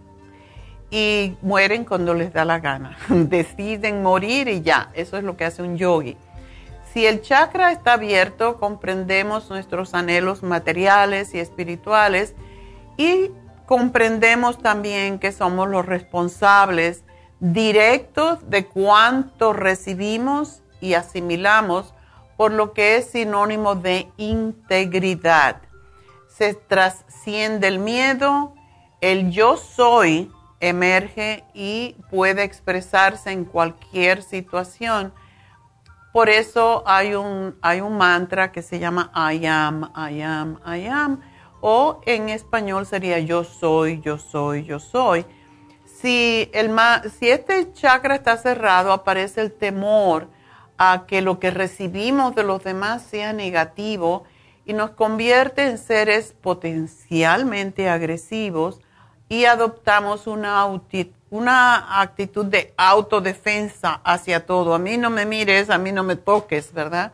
Y 0.91 1.35
mueren 1.41 1.85
cuando 1.85 2.13
les 2.13 2.33
da 2.33 2.45
la 2.45 2.59
gana. 2.59 2.97
Deciden 3.09 4.03
morir 4.03 4.47
y 4.49 4.61
ya, 4.61 4.91
eso 4.93 5.17
es 5.17 5.23
lo 5.23 5.35
que 5.37 5.45
hace 5.45 5.63
un 5.63 5.77
yogi. 5.77 6.17
Si 6.93 7.05
el 7.05 7.21
chakra 7.21 7.71
está 7.71 7.93
abierto, 7.93 8.57
comprendemos 8.59 9.49
nuestros 9.49 9.93
anhelos 9.93 10.43
materiales 10.43 11.33
y 11.33 11.39
espirituales 11.39 12.33
y 12.97 13.31
comprendemos 13.65 14.57
también 14.57 15.19
que 15.19 15.31
somos 15.31 15.69
los 15.69 15.85
responsables 15.85 17.03
directos 17.39 18.49
de 18.49 18.65
cuánto 18.65 19.53
recibimos 19.53 20.63
y 20.81 20.95
asimilamos, 20.95 21.93
por 22.35 22.51
lo 22.51 22.73
que 22.73 22.97
es 22.97 23.11
sinónimo 23.11 23.75
de 23.75 24.09
integridad 24.17 25.66
se 26.37 26.53
trasciende 26.53 27.67
el 27.67 27.79
miedo, 27.79 28.53
el 29.01 29.31
yo 29.31 29.57
soy 29.57 30.31
emerge 30.59 31.43
y 31.53 31.95
puede 32.11 32.43
expresarse 32.43 33.31
en 33.31 33.43
cualquier 33.43 34.21
situación. 34.21 35.13
Por 36.13 36.29
eso 36.29 36.83
hay 36.85 37.15
un, 37.15 37.57
hay 37.61 37.81
un 37.81 37.97
mantra 37.97 38.51
que 38.51 38.61
se 38.61 38.77
llama 38.77 39.11
I 39.15 39.45
am, 39.47 39.91
I 39.95 40.21
am, 40.21 40.59
I 40.65 40.85
am, 40.87 41.21
o 41.59 42.01
en 42.05 42.29
español 42.29 42.85
sería 42.85 43.19
yo 43.19 43.43
soy, 43.43 43.99
yo 44.01 44.19
soy, 44.19 44.63
yo 44.63 44.79
soy. 44.79 45.25
Si, 45.85 46.51
el 46.53 46.71
si 47.17 47.29
este 47.29 47.73
chakra 47.73 48.15
está 48.15 48.37
cerrado, 48.37 48.91
aparece 48.91 49.41
el 49.41 49.51
temor 49.51 50.27
a 50.77 51.05
que 51.07 51.23
lo 51.23 51.39
que 51.39 51.49
recibimos 51.49 52.35
de 52.35 52.43
los 52.43 52.63
demás 52.63 53.01
sea 53.01 53.33
negativo 53.33 54.25
y 54.67 54.73
nos 54.73 54.91
convierte 54.91 55.65
en 55.65 55.77
seres 55.77 56.35
potencialmente 56.41 57.89
agresivos 57.89 58.81
y 59.29 59.45
adoptamos 59.45 60.27
una, 60.27 60.65
una 61.29 62.01
actitud 62.01 62.45
de 62.45 62.73
autodefensa 62.75 64.01
hacia 64.03 64.45
todo. 64.45 64.75
A 64.75 64.79
mí 64.79 64.97
no 64.97 65.09
me 65.09 65.25
mires, 65.25 65.69
a 65.69 65.77
mí 65.77 65.93
no 65.93 66.03
me 66.03 66.17
toques, 66.17 66.73
¿verdad? 66.73 67.13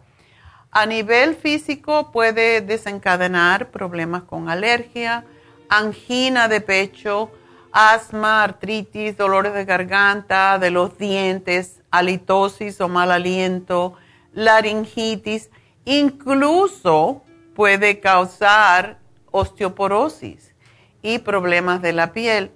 A 0.71 0.87
nivel 0.87 1.35
físico 1.35 2.11
puede 2.11 2.61
desencadenar 2.61 3.69
problemas 3.69 4.23
con 4.23 4.49
alergia, 4.49 5.23
angina 5.69 6.47
de 6.47 6.59
pecho, 6.59 7.29
asma, 7.71 8.43
artritis, 8.43 9.15
dolores 9.15 9.53
de 9.53 9.65
garganta, 9.65 10.57
de 10.57 10.71
los 10.71 10.97
dientes, 10.97 11.81
halitosis 11.91 12.81
o 12.81 12.87
mal 12.87 13.11
aliento, 13.11 13.93
laringitis, 14.33 15.51
incluso 15.85 17.22
puede 17.55 17.99
causar 17.99 18.99
osteoporosis 19.31 20.53
y 21.01 21.19
problemas 21.19 21.81
de 21.81 21.93
la 21.93 22.13
piel. 22.13 22.51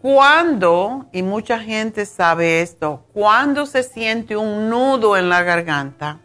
Cuando, 0.00 1.06
y 1.12 1.22
mucha 1.22 1.58
gente 1.58 2.04
sabe 2.04 2.60
esto, 2.60 3.06
cuando 3.14 3.64
se 3.64 3.82
siente 3.82 4.36
un 4.36 4.68
nudo 4.68 5.16
en 5.16 5.30
la 5.30 5.42
garganta, 5.42 6.20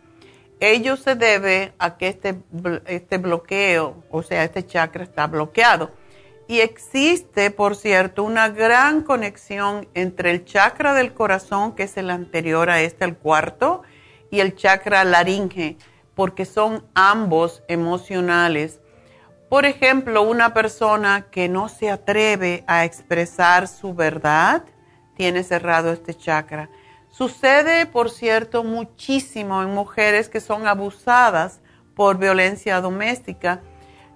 ello 0.59 0.97
se 0.97 1.15
debe 1.15 1.73
a 1.79 1.97
que 1.97 2.09
este, 2.09 2.41
este 2.85 3.17
bloqueo, 3.17 4.03
o 4.11 4.21
sea, 4.23 4.43
este 4.43 4.65
chakra 4.65 5.03
está 5.03 5.27
bloqueado. 5.27 5.91
Y 6.49 6.59
existe, 6.59 7.51
por 7.51 7.75
cierto, 7.75 8.23
una 8.23 8.49
gran 8.49 9.03
conexión 9.03 9.87
entre 9.93 10.31
el 10.31 10.43
chakra 10.43 10.93
del 10.93 11.13
corazón, 11.13 11.75
que 11.75 11.83
es 11.83 11.95
el 11.95 12.09
anterior 12.09 12.69
a 12.69 12.81
este, 12.81 13.05
el 13.05 13.15
cuarto, 13.15 13.83
y 14.31 14.41
el 14.41 14.55
chakra 14.55 15.03
laringe, 15.03 15.77
porque 16.19 16.43
son 16.43 16.85
ambos 16.95 17.63
emocionales. 17.69 18.81
Por 19.47 19.65
ejemplo, 19.65 20.21
una 20.21 20.53
persona 20.53 21.27
que 21.31 21.47
no 21.47 21.69
se 21.69 21.89
atreve 21.89 22.65
a 22.67 22.83
expresar 22.83 23.69
su 23.69 23.93
verdad 23.93 24.65
tiene 25.15 25.45
cerrado 25.45 25.93
este 25.93 26.13
chakra. 26.13 26.69
Sucede, 27.07 27.85
por 27.85 28.09
cierto, 28.09 28.65
muchísimo 28.65 29.63
en 29.63 29.73
mujeres 29.73 30.27
que 30.27 30.41
son 30.41 30.67
abusadas 30.67 31.61
por 31.95 32.17
violencia 32.17 32.81
doméstica. 32.81 33.61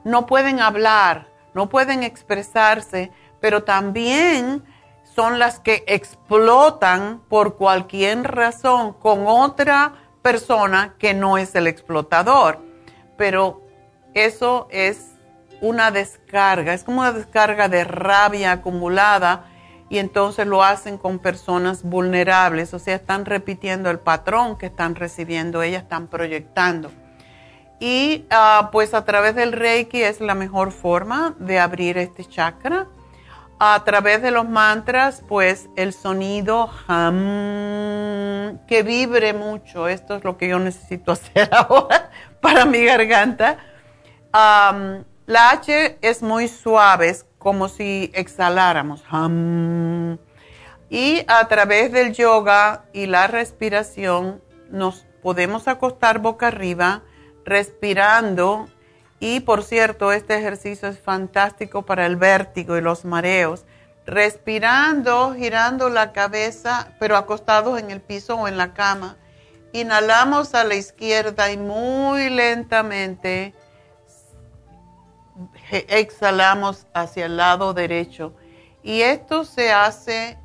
No 0.03 0.25
pueden 0.25 0.59
hablar, 0.59 1.29
no 1.53 1.69
pueden 1.69 2.03
expresarse, 2.03 3.13
pero 3.39 3.63
también 3.63 4.61
son 5.15 5.39
las 5.39 5.61
que 5.61 5.85
explotan 5.87 7.21
por 7.29 7.55
cualquier 7.55 8.23
razón 8.23 8.91
con 8.91 9.25
otra 9.25 10.02
persona 10.23 10.95
que 10.97 11.13
no 11.13 11.37
es 11.37 11.53
el 11.53 11.67
explotador. 11.67 12.59
Pero 13.15 13.61
eso 14.15 14.67
es 14.71 15.11
una 15.61 15.91
descarga, 15.91 16.73
es 16.73 16.83
como 16.83 17.01
una 17.01 17.13
descarga 17.13 17.69
de 17.69 17.83
rabia 17.83 18.53
acumulada 18.53 19.45
y 19.89 19.99
entonces 19.99 20.47
lo 20.47 20.63
hacen 20.63 20.97
con 20.97 21.19
personas 21.19 21.83
vulnerables, 21.83 22.73
o 22.73 22.79
sea, 22.79 22.95
están 22.95 23.25
repitiendo 23.25 23.91
el 23.91 23.99
patrón 23.99 24.57
que 24.57 24.65
están 24.65 24.95
recibiendo, 24.95 25.61
ellas 25.61 25.83
están 25.83 26.07
proyectando. 26.07 26.91
Y 27.79 28.25
ah, 28.29 28.69
pues 28.71 28.93
a 28.93 29.05
través 29.05 29.35
del 29.35 29.51
Reiki 29.51 30.01
es 30.01 30.19
la 30.19 30.35
mejor 30.35 30.71
forma 30.71 31.35
de 31.37 31.59
abrir 31.59 31.97
este 31.97 32.25
chakra. 32.25 32.87
A 33.65 33.81
través 33.85 34.21
de 34.21 34.29
los 34.29 34.45
mantras, 34.49 35.23
pues 35.25 35.69
el 35.77 35.93
sonido 35.93 36.69
que 38.67 38.83
vibre 38.83 39.31
mucho. 39.31 39.87
Esto 39.87 40.17
es 40.17 40.25
lo 40.25 40.37
que 40.37 40.49
yo 40.49 40.59
necesito 40.59 41.11
hacer 41.13 41.49
ahora 41.53 42.11
para 42.41 42.65
mi 42.65 42.83
garganta. 42.83 43.59
la 44.33 45.49
H 45.51 45.97
es 46.01 46.21
muy 46.21 46.49
suave, 46.49 47.07
es 47.07 47.25
como 47.39 47.69
si 47.69 48.11
exhaláramos. 48.13 49.01
Y 50.89 51.23
a 51.29 51.47
través 51.47 51.93
del 51.93 52.11
yoga 52.11 52.83
y 52.91 53.05
la 53.05 53.27
respiración 53.27 54.41
nos 54.71 55.05
podemos 55.21 55.69
acostar 55.69 56.19
boca 56.19 56.47
arriba 56.47 57.03
respirando. 57.45 58.67
Y 59.25 59.39
por 59.39 59.63
cierto, 59.63 60.11
este 60.11 60.35
ejercicio 60.37 60.89
es 60.89 60.99
fantástico 60.99 61.83
para 61.83 62.05
el 62.05 62.17
vértigo 62.17 62.77
y 62.77 62.81
los 62.81 63.05
mareos. 63.05 63.63
Respirando, 64.05 65.33
girando 65.33 65.87
la 65.87 66.11
cabeza, 66.11 66.93
pero 66.99 67.15
acostados 67.15 67.79
en 67.79 67.89
el 67.89 68.01
piso 68.01 68.35
o 68.35 68.49
en 68.49 68.57
la 68.57 68.73
cama. 68.73 69.15
Inhalamos 69.71 70.53
a 70.55 70.65
la 70.65 70.75
izquierda 70.75 71.49
y 71.53 71.55
muy 71.55 72.29
lentamente 72.31 73.53
exhalamos 75.71 76.85
hacia 76.93 77.27
el 77.27 77.37
lado 77.37 77.73
derecho. 77.73 78.33
Y 78.83 79.03
esto 79.03 79.45
se 79.45 79.71
hace 79.71 80.37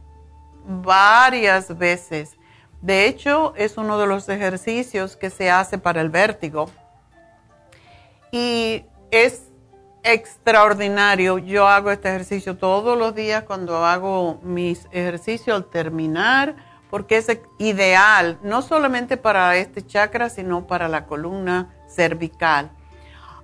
varias 0.65 1.77
veces. 1.77 2.37
De 2.81 3.07
hecho, 3.07 3.55
es 3.57 3.77
uno 3.77 3.99
de 3.99 4.07
los 4.07 4.29
ejercicios 4.29 5.17
que 5.17 5.31
se 5.31 5.51
hace 5.51 5.79
para 5.79 6.01
el 6.01 6.11
vértigo. 6.11 6.71
Y 8.31 8.85
es 9.11 9.49
extraordinario. 10.03 11.39
Yo 11.39 11.69
hago 11.69 11.91
este 11.91 12.09
ejercicio 12.09 12.57
todos 12.57 12.99
los 12.99 13.15
días 13.15 13.45
cuando 13.45 13.85
hago 13.85 14.41
mis 14.43 14.87
ejercicios 14.93 15.57
al 15.57 15.65
terminar, 15.67 16.57
porque 16.91 17.19
es 17.19 17.27
ideal, 17.59 18.39
no 18.43 18.63
solamente 18.63 19.17
para 19.17 19.57
este 19.57 19.87
chakra, 19.87 20.31
sino 20.31 20.67
para 20.67 20.89
la 20.89 21.07
columna 21.07 21.75
cervical. 21.87 22.71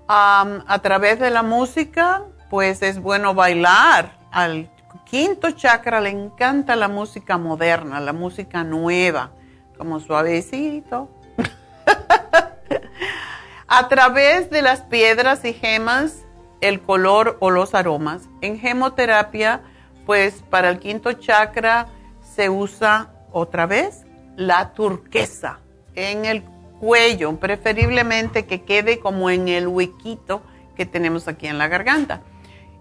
a 0.06 0.78
través 0.82 1.19
de 1.19 1.31
la 1.31 1.43
música, 1.43 2.24
pues 2.51 2.82
es 2.82 3.01
bueno 3.01 3.35
bailar. 3.35 4.19
Al 4.31 4.70
quinto 5.05 5.51
chakra 5.51 6.01
le 6.01 6.11
encanta 6.11 6.77
la 6.77 6.89
música 6.89 7.39
moderna, 7.39 8.01
la 8.01 8.12
música 8.12 8.65
nueva, 8.65 9.31
como 9.77 10.01
suavecito. 10.01 11.09
A 13.66 13.89
través 13.89 14.51
de 14.51 14.62
las 14.62 14.82
piedras 14.82 15.45
y 15.45 15.53
gemas, 15.53 16.24
el 16.61 16.81
color 16.81 17.36
o 17.41 17.51
los 17.51 17.74
aromas. 17.74 18.23
En 18.41 18.59
gemoterapia, 18.59 19.62
pues 20.07 20.43
para 20.51 20.70
el 20.70 20.78
quinto 20.78 21.12
chakra 21.12 21.89
se 22.35 22.51
usa 22.51 23.11
otra 23.32 23.66
vez 23.66 24.05
la 24.36 24.73
turquesa 24.73 25.61
en 25.95 26.24
el 26.24 26.43
cuello, 26.81 27.36
preferiblemente 27.36 28.47
que 28.47 28.62
quede 28.62 28.99
como 28.99 29.31
en 29.31 29.49
el 29.49 29.69
huequito 29.69 30.43
que 30.77 30.86
tenemos 30.86 31.28
aquí 31.28 31.47
en 31.47 31.59
la 31.59 31.69
garganta. 31.69 32.23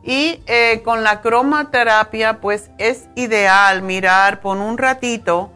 Y 0.04 0.42
eh, 0.48 0.82
con 0.84 1.04
la 1.04 1.22
cromaterapia, 1.22 2.42
pues 2.42 2.72
es 2.78 3.08
ideal 3.16 3.82
mirar 3.84 4.42
por 4.42 4.58
un 4.58 4.78
ratito 4.78 5.52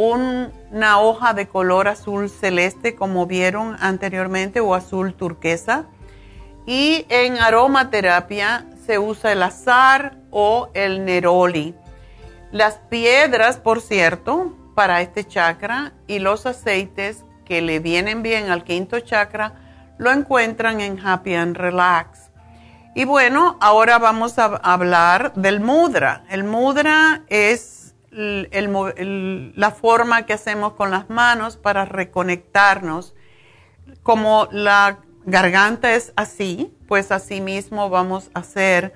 una 0.00 1.00
hoja 1.00 1.34
de 1.34 1.48
color 1.48 1.88
azul 1.88 2.30
celeste 2.30 2.94
como 2.94 3.26
vieron 3.26 3.76
anteriormente 3.80 4.60
o 4.60 4.76
azul 4.76 5.12
turquesa. 5.12 5.86
Y 6.66 7.04
en 7.08 7.38
aromaterapia 7.38 8.64
se 8.86 9.00
usa 9.00 9.32
el 9.32 9.42
azar 9.42 10.16
o 10.30 10.68
el 10.74 11.04
neroli. 11.04 11.74
Las 12.52 12.76
piedras, 12.88 13.56
por 13.56 13.80
cierto, 13.80 14.54
para 14.76 15.00
este 15.00 15.24
chakra 15.24 15.94
y 16.06 16.20
los 16.20 16.46
aceites 16.46 17.24
que 17.44 17.60
le 17.60 17.80
vienen 17.80 18.22
bien 18.22 18.50
al 18.50 18.62
quinto 18.62 19.00
chakra, 19.00 19.54
lo 19.98 20.12
encuentran 20.12 20.80
en 20.80 21.04
Happy 21.04 21.34
and 21.34 21.56
Relax. 21.56 22.30
Y 22.94 23.04
bueno, 23.04 23.58
ahora 23.60 23.98
vamos 23.98 24.38
a 24.38 24.44
hablar 24.44 25.34
del 25.34 25.58
mudra. 25.58 26.22
El 26.30 26.44
mudra 26.44 27.22
es 27.28 27.77
la 28.10 29.70
forma 29.70 30.26
que 30.26 30.32
hacemos 30.32 30.72
con 30.74 30.90
las 30.90 31.10
manos 31.10 31.56
para 31.56 31.84
reconectarnos. 31.84 33.14
Como 34.02 34.48
la 34.50 34.98
garganta 35.24 35.94
es 35.94 36.12
así, 36.16 36.74
pues 36.86 37.12
así 37.12 37.40
mismo 37.40 37.90
vamos 37.90 38.30
a 38.34 38.40
hacer 38.40 38.94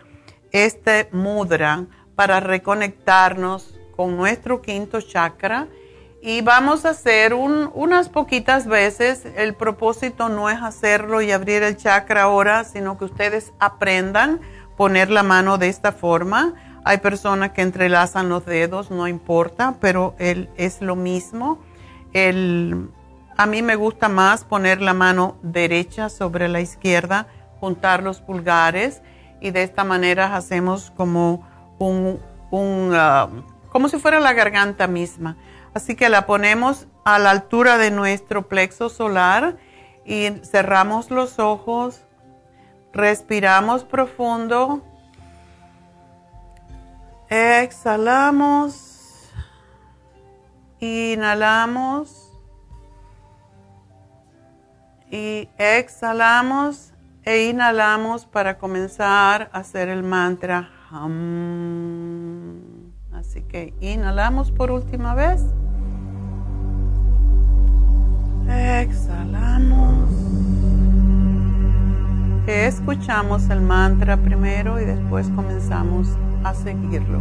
este 0.50 1.08
mudra 1.12 1.86
para 2.14 2.40
reconectarnos 2.40 3.78
con 3.96 4.16
nuestro 4.16 4.62
quinto 4.62 5.00
chakra 5.00 5.68
y 6.22 6.40
vamos 6.40 6.84
a 6.84 6.90
hacer 6.90 7.34
unas 7.34 8.08
poquitas 8.08 8.66
veces. 8.66 9.26
El 9.36 9.54
propósito 9.54 10.28
no 10.28 10.48
es 10.48 10.62
hacerlo 10.62 11.20
y 11.20 11.32
abrir 11.32 11.62
el 11.64 11.76
chakra 11.76 12.22
ahora, 12.22 12.64
sino 12.64 12.96
que 12.96 13.06
ustedes 13.06 13.52
aprendan 13.58 14.40
poner 14.76 15.10
la 15.10 15.22
mano 15.22 15.58
de 15.58 15.68
esta 15.68 15.92
forma 15.92 16.54
hay 16.84 16.98
personas 16.98 17.52
que 17.52 17.62
entrelazan 17.62 18.28
los 18.28 18.44
dedos, 18.44 18.90
no 18.90 19.06
importa, 19.08 19.76
pero 19.80 20.14
él 20.18 20.48
es 20.56 20.80
lo 20.80 20.96
mismo. 20.96 21.58
a 22.14 23.46
mí 23.46 23.62
me 23.62 23.76
gusta 23.76 24.08
más 24.08 24.44
poner 24.44 24.82
la 24.82 24.94
mano 24.94 25.36
derecha 25.42 26.08
sobre 26.08 26.48
la 26.48 26.60
izquierda 26.60 27.26
juntar 27.62 28.02
los 28.02 28.20
pulgares 28.20 29.02
y 29.40 29.52
de 29.52 29.62
esta 29.62 29.84
manera 29.84 30.34
hacemos 30.34 30.90
como 30.96 31.46
un, 31.78 32.18
ah, 32.92 33.28
como 33.70 33.88
si 33.88 33.98
fuera 33.98 34.18
la 34.18 34.32
garganta 34.32 34.88
misma. 34.88 35.36
Así 35.72 35.94
que 35.94 36.08
la 36.08 36.26
ponemos 36.26 36.88
a 37.04 37.20
la 37.20 37.30
altura 37.30 37.78
de 37.78 37.92
nuestro 37.92 38.48
plexo 38.48 38.88
solar 38.88 39.58
y 40.04 40.30
cerramos 40.42 41.12
los 41.12 41.38
ojos, 41.38 42.04
respiramos 42.92 43.84
profundo, 43.84 44.82
exhalamos, 47.32 49.30
inhalamos 50.80 52.30
y 55.10 55.48
exhalamos 55.56 56.92
e 57.24 57.48
inhalamos 57.48 58.26
para 58.26 58.58
comenzar 58.58 59.48
a 59.54 59.60
hacer 59.60 59.88
el 59.88 60.02
mantra. 60.02 60.68
Así 63.14 63.40
que 63.48 63.72
inhalamos 63.80 64.52
por 64.52 64.70
última 64.70 65.14
vez. 65.14 65.42
Exhalamos. 68.46 70.10
Escuchamos 72.46 73.48
el 73.48 73.62
mantra 73.62 74.18
primero 74.18 74.78
y 74.78 74.84
después 74.84 75.30
comenzamos 75.30 76.08
a 76.44 76.54
seguirlo. 76.54 77.20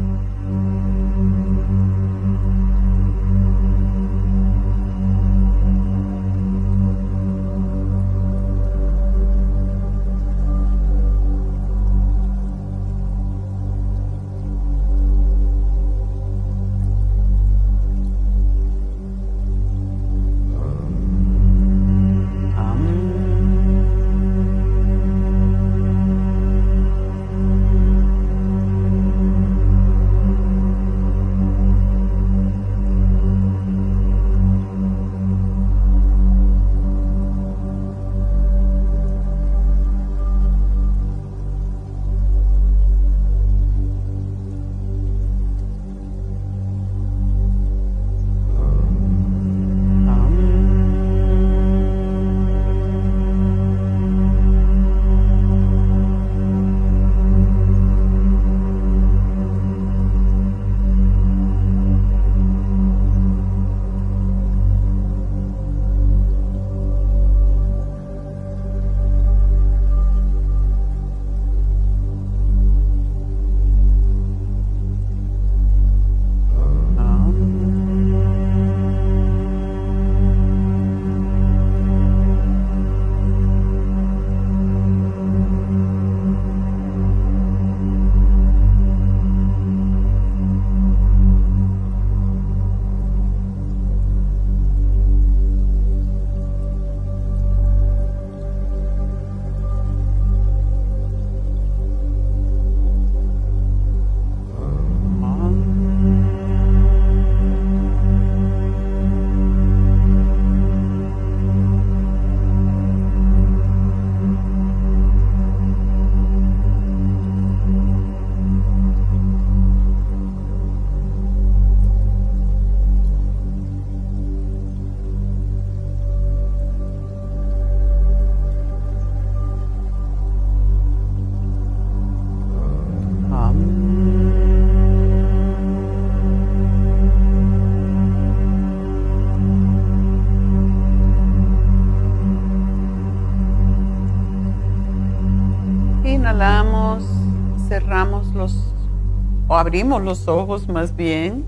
Abrimos 149.62 150.02
los 150.02 150.28
ojos 150.28 150.68
más 150.68 150.96
bien, 150.96 151.46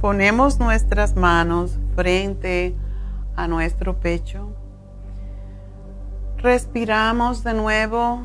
ponemos 0.00 0.60
nuestras 0.60 1.16
manos 1.16 1.76
frente 1.96 2.72
a 3.34 3.48
nuestro 3.48 3.98
pecho, 3.98 4.54
respiramos 6.36 7.42
de 7.42 7.54
nuevo. 7.54 8.22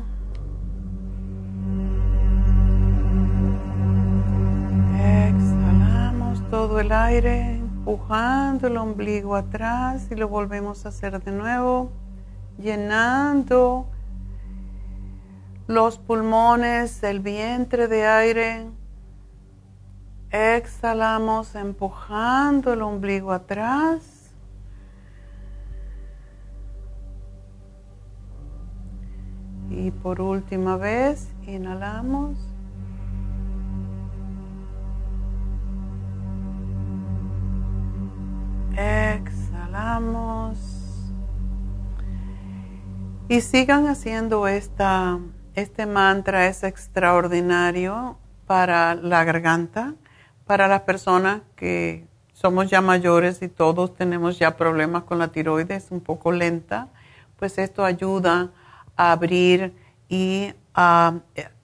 Exhalamos 5.00 6.48
todo 6.48 6.78
el 6.78 6.92
aire, 6.92 7.56
empujando 7.56 8.68
el 8.68 8.76
ombligo 8.76 9.34
atrás 9.34 10.06
y 10.12 10.14
lo 10.14 10.28
volvemos 10.28 10.86
a 10.86 10.90
hacer 10.90 11.20
de 11.20 11.32
nuevo, 11.32 11.90
llenando 12.56 13.88
los 15.66 15.98
pulmones, 15.98 17.02
el 17.02 17.18
vientre 17.18 17.88
de 17.88 18.06
aire. 18.06 18.73
Exhalamos 20.36 21.54
empujando 21.54 22.72
el 22.72 22.82
ombligo 22.82 23.30
atrás. 23.30 24.32
Y 29.70 29.92
por 29.92 30.20
última 30.20 30.76
vez, 30.76 31.32
inhalamos. 31.46 32.36
Exhalamos. 38.76 40.58
Y 43.28 43.40
sigan 43.40 43.86
haciendo 43.86 44.48
esta, 44.48 45.20
este 45.54 45.86
mantra, 45.86 46.48
es 46.48 46.64
extraordinario 46.64 48.18
para 48.48 48.96
la 48.96 49.22
garganta 49.22 49.94
para 50.46 50.68
las 50.68 50.82
personas 50.82 51.42
que 51.56 52.06
somos 52.32 52.68
ya 52.68 52.80
mayores 52.80 53.40
y 53.42 53.48
todos 53.48 53.94
tenemos 53.94 54.38
ya 54.38 54.56
problemas 54.56 55.04
con 55.04 55.18
la 55.18 55.28
tiroides 55.28 55.90
un 55.90 56.00
poco 56.00 56.32
lenta, 56.32 56.88
pues 57.38 57.58
esto 57.58 57.84
ayuda 57.84 58.50
a 58.96 59.12
abrir 59.12 59.72
y 60.08 60.52
a 60.74 61.14